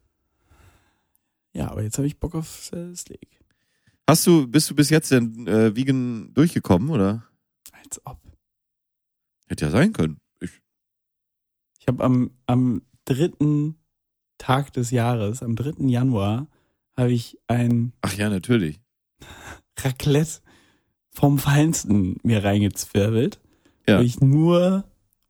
Ja, 1.54 1.70
aber 1.72 1.84
jetzt 1.84 1.98
habe 1.98 2.08
ich 2.08 2.20
Bock 2.20 2.36
auf 2.36 2.72
äh, 2.74 2.96
Steak. 2.96 3.40
Hast 4.10 4.26
du, 4.28 4.48
bist 4.48 4.70
du 4.70 4.76
bis 4.76 4.90
jetzt 4.90 5.12
denn 5.12 5.48
äh, 5.48 5.76
vegan 5.76 6.34
durchgekommen, 6.34 6.90
oder? 6.90 7.24
Als 7.72 8.02
ob. 8.06 8.20
Hätte 9.48 9.66
ja 9.66 9.72
sein 9.72 9.94
können. 9.94 10.20
Ich, 10.42 10.62
Ich 11.80 11.88
habe 11.88 12.04
am, 12.04 12.32
am 12.48 12.82
dritten 13.06 13.76
Tag 14.38 14.74
des 14.74 14.92
Jahres, 14.92 15.42
am 15.44 15.56
3. 15.56 15.86
Januar, 15.88 16.48
habe 16.98 17.12
ich 17.14 17.38
ein 17.48 17.94
ach 18.02 18.14
ja, 18.16 18.30
natürlich. 18.30 18.82
Raclette 19.80 20.42
vom 21.12 21.38
Feinsten 21.40 22.18
mir 22.24 22.44
reingezwirbelt, 22.44 23.40
Ja. 23.88 23.98
weil 24.00 24.06
ich 24.06 24.20
nur 24.20 24.84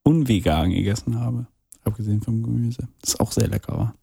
unvegan 0.03 0.71
gegessen 0.71 1.19
habe. 1.19 1.47
Abgesehen 1.83 2.21
vom 2.21 2.41
Gemüse. 2.43 2.87
Das 3.01 3.19
auch 3.19 3.31
sehr 3.33 3.47
lecker 3.49 3.77
war. 3.77 3.95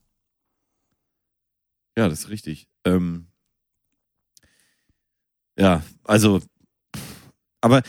Ja, 1.96 2.08
das 2.08 2.20
ist 2.20 2.28
richtig. 2.30 2.68
Ähm, 2.84 3.26
ja, 5.58 5.82
also, 6.04 6.40
aber 7.60 7.82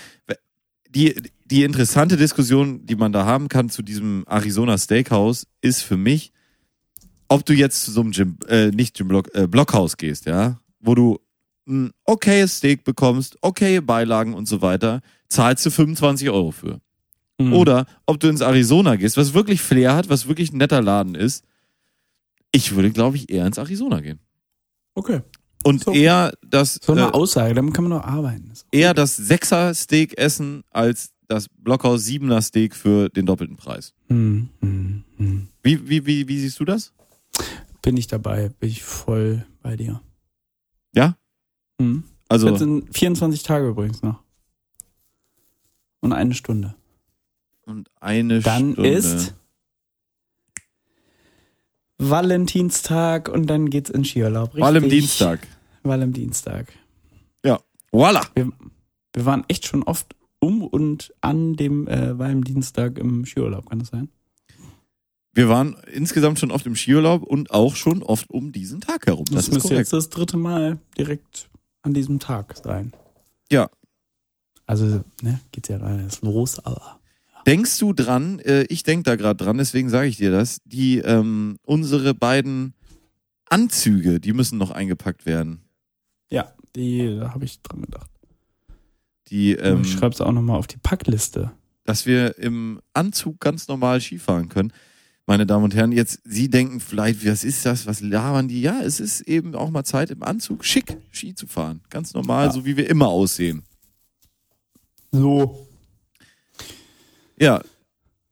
die, 0.90 1.16
die 1.46 1.64
interessante 1.64 2.18
Diskussion, 2.18 2.86
die 2.86 2.96
man 2.96 3.12
da 3.12 3.26
haben 3.26 3.48
kann 3.48 3.70
zu 3.70 3.82
diesem 3.82 4.26
Arizona 4.28 4.78
Steakhouse, 4.78 5.48
ist 5.62 5.82
für 5.82 5.98
mich, 5.98 6.32
ob 7.28 7.46
du 7.46 7.54
jetzt 7.54 7.86
zu 7.86 7.92
so 7.92 8.02
einem 8.02 8.12
Gym, 8.12 8.38
äh, 8.48 8.68
nicht 8.72 8.96
Gym 8.96 9.08
Block, 9.08 9.34
äh, 9.34 9.48
Blockhaus 9.48 9.98
gehst, 9.98 10.26
ja, 10.26 10.60
wo 10.80 10.96
du 10.96 11.20
ein 11.68 11.92
okayes 12.06 12.58
Steak 12.58 12.84
bekommst, 12.84 13.38
okaye 13.42 13.82
Beilagen 13.82 14.34
und 14.34 14.48
so 14.48 14.62
weiter, 14.62 15.02
zahlst 15.30 15.66
du 15.66 15.72
25 15.72 16.30
Euro 16.30 16.52
für. 16.52 16.82
Mhm. 17.40 17.54
Oder 17.54 17.86
ob 18.06 18.20
du 18.20 18.28
ins 18.28 18.42
Arizona 18.42 18.96
gehst, 18.96 19.18
was 19.18 19.34
wirklich 19.34 19.62
Flair 19.62 19.96
hat, 19.96 20.10
was 20.10 20.28
wirklich 20.28 20.52
ein 20.52 20.58
netter 20.58 20.82
Laden 20.82 21.16
ist. 21.16 21.46
Ich 22.52 22.76
würde, 22.76 22.92
glaube 22.92 23.18
ich, 23.18 23.30
eher 23.30 23.46
ins 23.46 23.58
Arizona 23.58 24.02
gehen. 24.02 24.20
Okay. 24.94 25.22
Und 25.64 25.84
So. 25.84 25.92
eher 25.94 26.34
das, 26.46 26.80
So 26.84 26.92
eine 26.94 27.02
äh, 27.04 27.12
Aussage, 27.12 27.54
damit 27.54 27.74
kann 27.74 27.84
man 27.86 27.98
noch 28.00 28.04
arbeiten. 28.04 28.52
eher 28.72 28.94
das 28.94 29.16
Sechser-Steak 29.16 30.18
essen 30.18 30.64
als 30.72 31.12
das 31.28 31.48
Blockhaus 31.50 32.04
Siebener 32.04 32.42
Steak 32.42 32.76
für 32.76 33.10
den 33.10 33.26
doppelten 33.26 33.56
Preis. 33.58 33.94
Hm, 34.08 34.50
hm, 34.60 35.04
hm. 35.18 35.48
Wie, 35.64 35.88
wie, 35.88 36.06
wie, 36.06 36.28
wie 36.28 36.40
siehst 36.40 36.60
du 36.60 36.66
das? 36.66 36.92
Bin 37.84 37.96
ich 37.96 38.08
dabei, 38.08 38.50
bin 38.50 38.70
ich 38.70 38.84
voll 38.84 39.46
bei 39.62 39.76
dir. 39.78 40.02
Ja? 40.94 41.16
Hm. 41.80 42.04
Also, 42.28 42.50
Jetzt 42.50 42.60
sind 42.60 42.94
24 42.96 43.44
Tage 43.44 43.68
übrigens 43.70 44.02
noch. 44.02 44.20
Und 46.02 46.14
eine 46.14 46.34
Stunde. 46.34 46.76
und 47.66 47.90
eine 48.02 48.40
Dann 48.42 48.74
Stunde. 48.74 48.90
ist 48.90 49.34
Valentinstag 52.10 53.30
und 53.30 53.48
dann 53.48 53.70
geht's 53.70 53.90
in 53.90 54.04
Skiurlaub. 54.04 54.56
Richtig? 54.56 54.90
Dienstag. 54.90 55.48
Valentinstag. 55.84 56.74
Voila! 57.92 58.26
Wir, 58.36 58.52
wir 59.14 59.26
waren 59.26 59.44
echt 59.48 59.68
schon 59.68 59.84
oft 59.84 60.16
um 60.40 60.64
und 60.64 61.14
an 61.22 61.56
dem 61.56 61.88
äh, 61.88 62.18
Valentinstag 62.18 62.98
im 62.98 63.26
Skiurlaub, 63.26 63.70
kann 63.70 63.80
das 63.80 63.90
sein? 63.90 64.10
Wir 65.34 65.50
waren 65.50 65.76
insgesamt 65.92 66.40
schon 66.40 66.52
oft 66.52 66.66
im 66.66 66.76
Skiurlaub 66.76 67.24
und 67.24 67.52
auch 67.52 67.76
schon 67.76 68.02
oft 68.04 68.30
um 68.30 68.52
diesen 68.52 68.82
Tag 68.82 69.08
herum. 69.08 69.26
Das, 69.26 69.36
Das, 69.36 69.48
ist 69.48 69.54
müsste 69.54 69.76
jetzt 69.76 69.94
das 69.94 70.10
dritte 70.10 70.38
Mal 70.38 70.80
direkt 70.98 71.50
an 71.84 71.94
diesem 71.94 72.20
Tag 72.20 72.56
sein. 72.64 72.94
Ja. 73.50 73.70
Also, 74.66 75.04
ne, 75.22 75.40
geht's 75.52 75.70
ja 75.70 75.78
erst 75.78 76.22
los, 76.22 76.60
aber. 76.60 77.00
Denkst 77.46 77.78
du 77.80 77.94
dran, 77.94 78.40
äh, 78.40 78.64
ich 78.64 78.84
denk 78.84 79.06
da 79.06 79.16
gerade 79.16 79.44
dran, 79.44 79.58
deswegen 79.58 79.90
sage 79.90 80.08
ich 80.08 80.18
dir 80.18 80.32
das, 80.32 80.60
die 80.66 81.00
ähm, 81.00 81.58
unsere 81.64 82.14
beiden 82.14 82.74
Anzüge, 83.50 84.20
die 84.20 84.34
müssen 84.34 84.58
noch 84.58 84.72
eingepackt 84.72 85.26
werden. 85.26 85.62
Ja, 86.30 86.54
die, 86.76 87.18
da 87.20 87.34
habe 87.34 87.46
ich 87.46 87.62
dran 87.62 87.82
gedacht. 87.82 88.10
Die, 89.28 89.54
ähm, 89.54 89.82
ich 89.82 89.92
schreib's 89.92 90.22
auch 90.22 90.32
nochmal 90.32 90.58
auf 90.58 90.68
die 90.68 90.78
Packliste. 90.78 91.52
dass 91.84 92.06
wir 92.06 92.38
im 92.38 92.80
Anzug 92.94 93.40
ganz 93.40 93.68
normal 93.68 94.00
Skifahren 94.02 94.50
können. 94.50 94.72
Meine 95.26 95.46
Damen 95.46 95.64
und 95.64 95.76
Herren, 95.76 95.92
jetzt 95.92 96.20
Sie 96.26 96.50
denken 96.50 96.80
vielleicht, 96.80 97.26
was 97.26 97.44
ist 97.44 97.66
das, 97.66 97.86
was 97.86 98.02
labern 98.02 98.48
die? 98.48 98.62
Ja, 98.62 98.82
es 98.82 99.00
ist 99.00 99.22
eben 99.22 99.56
auch 99.56 99.70
mal 99.70 99.84
Zeit 99.84 100.10
im 100.12 100.24
Anzug 100.24 100.66
schick 100.66 100.98
Ski 101.12 101.34
zu 101.36 101.48
fahren. 101.48 101.82
Ganz 101.90 102.14
normal, 102.14 102.48
Ja. 102.48 102.52
so 102.52 102.66
wie 102.66 102.76
wir 102.78 102.90
immer 102.90 103.08
aussehen. 103.08 103.64
So. 105.12 105.68
Ja, 107.42 107.60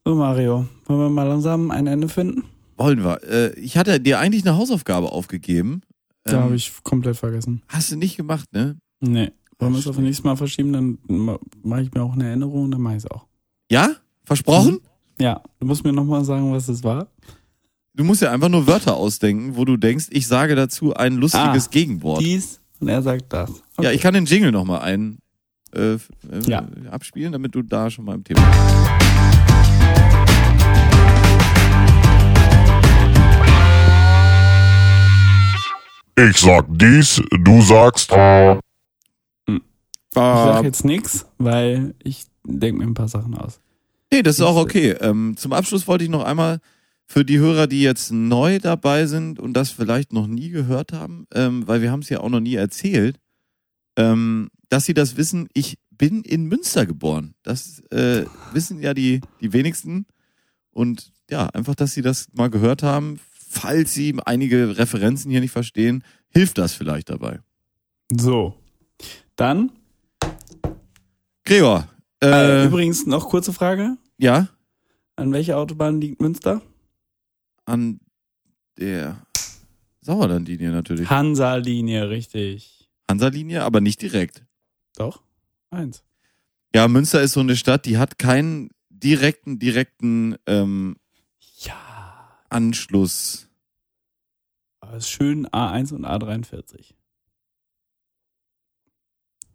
So, 0.05 0.13
Mario, 0.13 0.67
wollen 0.85 0.99
wir 0.99 1.09
mal 1.09 1.23
langsam 1.27 1.71
ein 1.71 1.87
Ende 1.87 2.07
finden? 2.09 2.43
wollen 2.77 3.03
wir. 3.03 3.21
Äh, 3.23 3.59
ich 3.59 3.75
hatte 3.75 3.99
dir 3.99 4.19
eigentlich 4.19 4.45
eine 4.47 4.55
Hausaufgabe 4.55 5.11
aufgegeben. 5.11 5.81
Da 6.23 6.33
Ähm, 6.37 6.43
habe 6.43 6.55
ich 6.55 6.71
komplett 6.83 7.17
vergessen. 7.17 7.61
Hast 7.67 7.91
du 7.91 7.95
nicht 7.97 8.15
gemacht, 8.17 8.45
ne? 8.53 8.77
Nee. 9.01 9.31
Wollen 9.57 9.73
wir 9.73 9.79
es 9.79 9.87
auf 9.87 9.95
das 9.97 10.03
nächste 10.05 10.23
Mal 10.25 10.37
verschieben, 10.37 10.71
dann 10.71 10.97
ma- 11.07 11.39
mache 11.63 11.81
ich 11.81 11.91
mir 11.93 12.01
auch 12.03 12.13
eine 12.13 12.27
Erinnerung 12.27 12.65
und 12.65 12.71
dann 12.71 12.81
mache 12.81 12.97
ich 12.97 13.03
es 13.03 13.11
auch. 13.11 13.25
Ja? 13.71 13.89
Versprochen? 14.23 14.79
Ja, 15.19 15.41
du 15.59 15.65
musst 15.65 15.83
mir 15.83 15.91
nochmal 15.91 16.23
sagen, 16.23 16.53
was 16.53 16.69
es 16.69 16.83
war. 16.83 17.07
Du 17.95 18.03
musst 18.05 18.21
ja 18.21 18.31
einfach 18.31 18.47
nur 18.47 18.65
Wörter 18.67 18.95
ausdenken, 18.95 19.57
wo 19.57 19.65
du 19.65 19.75
denkst, 19.75 20.05
ich 20.11 20.27
sage 20.27 20.55
dazu 20.55 20.93
ein 20.93 21.15
lustiges 21.15 21.67
Ah, 21.67 21.71
Gegenwort. 21.71 22.21
Dies 22.21 22.61
und 22.79 22.87
er 22.87 23.01
sagt 23.01 23.33
das. 23.33 23.51
Ja, 23.81 23.91
ich 23.91 23.99
kann 24.01 24.13
den 24.13 24.25
Jingle 24.25 24.51
nochmal 24.53 24.81
ein 24.81 25.17
äh, 25.75 25.95
äh, 25.95 25.99
Ja. 26.47 26.65
abspielen, 26.91 27.33
damit 27.33 27.53
du 27.55 27.61
da 27.63 27.89
schon 27.89 28.05
mal 28.05 28.15
im 28.15 28.23
Thema 28.23 28.39
bist. 28.49 28.98
Ich 36.27 36.37
sag 36.37 36.65
dies, 36.67 37.21
du 37.31 37.61
sagst. 37.61 38.11
Ich 38.11 38.15
sag 40.13 40.63
jetzt 40.65 40.83
nix, 40.83 41.25
weil 41.37 41.95
ich 42.03 42.25
denke 42.43 42.79
mir 42.79 42.87
ein 42.87 42.93
paar 42.93 43.07
Sachen 43.07 43.35
aus. 43.35 43.61
Nee, 44.11 44.21
das 44.21 44.35
ist 44.35 44.41
auch 44.41 44.57
okay. 44.57 44.97
Ähm, 44.99 45.37
zum 45.37 45.53
Abschluss 45.53 45.87
wollte 45.87 46.03
ich 46.03 46.09
noch 46.09 46.25
einmal 46.25 46.59
für 47.05 47.23
die 47.23 47.39
Hörer, 47.39 47.67
die 47.67 47.81
jetzt 47.81 48.11
neu 48.11 48.59
dabei 48.59 49.05
sind 49.05 49.39
und 49.39 49.53
das 49.53 49.71
vielleicht 49.71 50.11
noch 50.11 50.27
nie 50.27 50.49
gehört 50.49 50.91
haben, 50.91 51.25
ähm, 51.33 51.65
weil 51.69 51.81
wir 51.81 51.89
haben 51.89 52.01
es 52.01 52.09
ja 52.09 52.19
auch 52.19 52.29
noch 52.29 52.41
nie 52.41 52.55
erzählt, 52.55 53.17
ähm, 53.95 54.49
dass 54.67 54.83
sie 54.83 54.93
das 54.93 55.15
wissen, 55.15 55.47
ich 55.53 55.77
bin 55.89 56.23
in 56.23 56.47
Münster 56.47 56.85
geboren. 56.85 57.33
Das 57.43 57.79
äh, 57.91 58.25
wissen 58.51 58.81
ja 58.81 58.93
die, 58.93 59.21
die 59.39 59.53
wenigsten. 59.53 60.05
Und 60.71 61.13
ja, 61.29 61.45
einfach, 61.47 61.75
dass 61.75 61.93
sie 61.93 62.01
das 62.01 62.27
mal 62.33 62.49
gehört 62.49 62.83
haben, 62.83 63.21
falls 63.49 63.93
sie 63.93 64.15
einige 64.25 64.77
Referenzen 64.77 65.31
hier 65.31 65.41
nicht 65.41 65.51
verstehen, 65.51 66.03
hilft 66.29 66.57
das 66.59 66.73
vielleicht 66.73 67.09
dabei. 67.09 67.39
So. 68.11 68.55
Dann, 69.35 69.71
Gregor, 71.45 71.87
äh, 72.21 72.27
äh, 72.63 72.65
übrigens 72.65 73.05
noch 73.05 73.29
kurze 73.29 73.53
Frage. 73.53 73.97
ja, 74.17 74.47
An 75.15 75.33
welcher 75.33 75.57
Autobahn 75.57 75.99
liegt 75.99 76.21
Münster? 76.21 76.61
an 77.65 77.99
der 78.79 79.21
Sauerlandlinie 80.01 80.71
natürlich. 80.71 81.07
Hansa-Linie, 81.09 82.09
richtig. 82.09 82.89
Hansa-Linie, 83.09 83.63
aber 83.63 83.79
nicht 83.81 84.01
direkt. 84.01 84.43
Doch? 84.95 85.21
Eins. 85.69 86.03
Ja, 86.73 86.87
Münster 86.87 87.21
ist 87.21 87.33
so 87.33 87.41
eine 87.41 87.55
Stadt, 87.55 87.85
die 87.85 87.97
hat 87.99 88.17
keinen 88.17 88.69
direkten, 88.89 89.59
direkten 89.59 90.35
ähm, 90.47 90.95
Ja. 91.57 91.75
Anschluss. 92.49 93.47
Aber 94.81 94.97
ist 94.97 95.09
schön 95.09 95.47
A1 95.47 95.93
und 95.93 96.05
A43. 96.05 96.93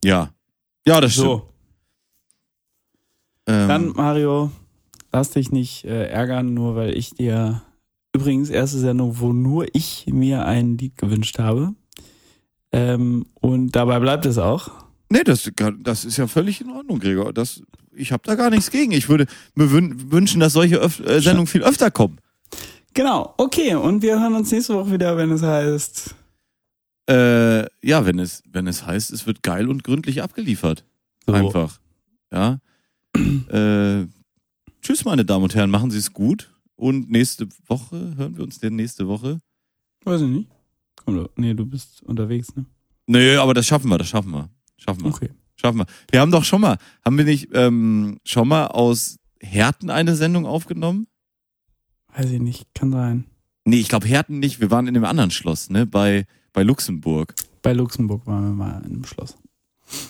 Ja. 0.05 0.31
Ja, 0.87 1.01
das 1.01 1.13
stimmt. 1.13 1.27
So, 1.27 1.49
Ähm, 3.47 3.69
dann 3.69 3.89
Mario, 3.89 4.51
lass 5.13 5.31
dich 5.31 5.51
nicht 5.51 5.85
äh, 5.85 6.07
ärgern, 6.09 6.55
nur 6.55 6.77
weil 6.77 6.97
ich 6.97 7.11
dir 7.11 7.63
übrigens 8.15 8.49
erste 8.51 8.79
Sendung, 8.79 9.19
wo 9.21 9.33
nur 9.33 9.67
ich 9.75 10.07
mir 10.07 10.47
ein 10.47 10.79
Lied 10.79 10.97
gewünscht 10.97 11.39
habe. 11.39 11.75
Ähm, 12.73 13.27
und 13.35 13.73
dabei 13.73 13.99
bleibt 14.01 14.27
es 14.27 14.39
auch. 14.39 14.71
nee, 15.11 15.23
das, 15.25 15.51
das 15.81 16.05
ist 16.05 16.17
ja 16.17 16.27
völlig 16.27 16.61
in 16.61 16.71
Ordnung, 16.71 16.99
Gregor. 16.99 17.33
Das, 17.33 17.63
ich 17.93 18.13
habe 18.13 18.23
da 18.27 18.35
gar 18.35 18.51
nichts 18.51 18.71
gegen. 18.71 18.93
Ich 18.93 19.09
würde 19.09 19.27
mir 19.55 19.71
wün 19.71 20.11
wünschen, 20.11 20.41
dass 20.41 20.53
solche 20.55 20.77
Öf 20.77 21.01
äh, 21.01 21.21
Sendungen 21.21 21.47
viel 21.47 21.63
öfter 21.63 21.91
kommen. 21.91 22.19
Genau, 22.95 23.35
okay, 23.39 23.75
und 23.75 24.03
wir 24.03 24.21
hören 24.21 24.35
uns 24.35 24.53
nächste 24.53 24.75
Woche 24.75 24.93
wieder, 24.93 25.17
wenn 25.17 25.33
es 25.33 25.43
heißt. 25.43 26.15
Äh, 27.11 27.63
ja, 27.87 28.07
wenn 28.07 28.21
es, 28.21 28.45
wenn 28.51 28.69
es 28.69 28.87
heißt, 28.87 29.11
es 29.11 29.27
wird 29.27 29.43
geil 29.43 29.69
und 29.69 29.83
gründlich 29.83 30.23
abgeliefert. 30.23 30.85
So. 31.27 31.33
Einfach. 31.33 31.81
Ja. 32.33 32.61
äh, 33.17 34.07
tschüss, 34.81 35.05
meine 35.05 35.25
Damen 35.25 35.43
und 35.43 35.55
Herren, 35.57 35.71
machen 35.71 35.91
Sie 35.91 35.99
es 35.99 36.13
gut. 36.13 36.51
Und 36.77 37.11
nächste 37.11 37.49
Woche, 37.67 38.15
hören 38.17 38.37
wir 38.37 38.45
uns 38.45 38.61
denn 38.61 38.77
nächste 38.77 39.09
Woche? 39.09 39.41
Weiß 40.05 40.21
ich 40.21 40.29
nicht. 40.29 40.49
Komm, 41.05 41.17
du, 41.17 41.31
nee, 41.35 41.53
du 41.53 41.67
bist 41.67 42.01
unterwegs, 42.05 42.55
ne? 42.55 42.65
Nee, 43.07 43.37
aber 43.37 43.55
das 43.55 43.67
schaffen 43.67 43.91
wir, 43.91 43.99
das 43.99 44.09
schaffen 44.09 44.31
wir. 44.31 44.49
Schaffen 44.77 45.03
wir. 45.03 45.11
Okay. 45.11 45.31
Schaffen 45.57 45.79
wir. 45.79 45.87
Wir 46.11 46.21
haben 46.21 46.31
doch 46.31 46.45
schon 46.45 46.61
mal, 46.61 46.79
haben 47.05 47.19
wir 47.19 47.25
nicht 47.25 47.49
ähm, 47.55 48.19
schon 48.25 48.47
mal 48.49 48.69
aus 48.69 49.17
Herten 49.41 49.91
eine 49.91 50.15
Sendung 50.15 50.47
aufgenommen? 50.47 51.09
Weiß 52.17 52.31
ich 52.31 52.41
nicht, 52.41 52.67
kann 52.75 52.93
sein. 52.93 53.25
Nee, 53.65 53.81
ich 53.81 53.89
glaube 53.89 54.07
Herten 54.07 54.39
nicht. 54.39 54.61
Wir 54.61 54.71
waren 54.71 54.87
in 54.87 54.95
dem 54.95 55.05
anderen 55.05 55.31
Schloss, 55.31 55.71
ne? 55.71 55.87
Bei, 55.87 56.27
bei 56.53 56.63
Luxemburg. 56.63 57.35
Bei 57.63 57.73
Luxemburg 57.73 58.27
waren 58.27 58.43
wir 58.45 58.65
mal 58.65 58.83
in 58.85 58.93
einem 58.93 59.05
Schloss. 59.05 59.37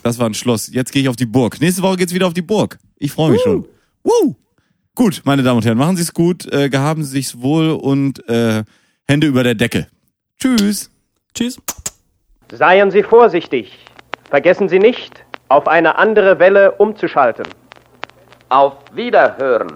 Das 0.02 0.18
war 0.18 0.26
ein 0.26 0.34
Schloss. 0.34 0.72
Jetzt 0.72 0.92
gehe 0.92 1.02
ich 1.02 1.08
auf 1.08 1.16
die 1.16 1.26
Burg. 1.26 1.60
Nächste 1.60 1.82
Woche 1.82 1.96
geht's 1.96 2.12
wieder 2.14 2.26
auf 2.26 2.34
die 2.34 2.42
Burg. 2.42 2.78
Ich 2.96 3.12
freue 3.12 3.32
mich 3.32 3.40
schon. 3.42 3.66
Woo! 4.02 4.36
Gut, 4.94 5.22
meine 5.24 5.42
Damen 5.42 5.56
und 5.56 5.64
Herren, 5.64 5.78
machen 5.78 5.96
Sie 5.96 6.02
es 6.02 6.14
gut, 6.14 6.46
äh, 6.52 6.68
gehaben 6.68 7.02
Sie 7.02 7.10
sich's 7.10 7.40
wohl 7.40 7.70
und 7.70 8.28
äh, 8.28 8.62
Hände 9.08 9.26
über 9.26 9.42
der 9.42 9.56
Decke. 9.56 9.88
Tschüss. 10.38 10.90
Tschüss. 11.34 11.58
Seien 12.52 12.92
Sie 12.92 13.02
vorsichtig. 13.02 13.76
Vergessen 14.30 14.68
Sie 14.68 14.78
nicht, 14.78 15.24
auf 15.48 15.66
eine 15.66 15.98
andere 15.98 16.38
Welle 16.38 16.72
umzuschalten. 16.72 17.46
Auf 18.50 18.74
Wiederhören. 18.94 19.72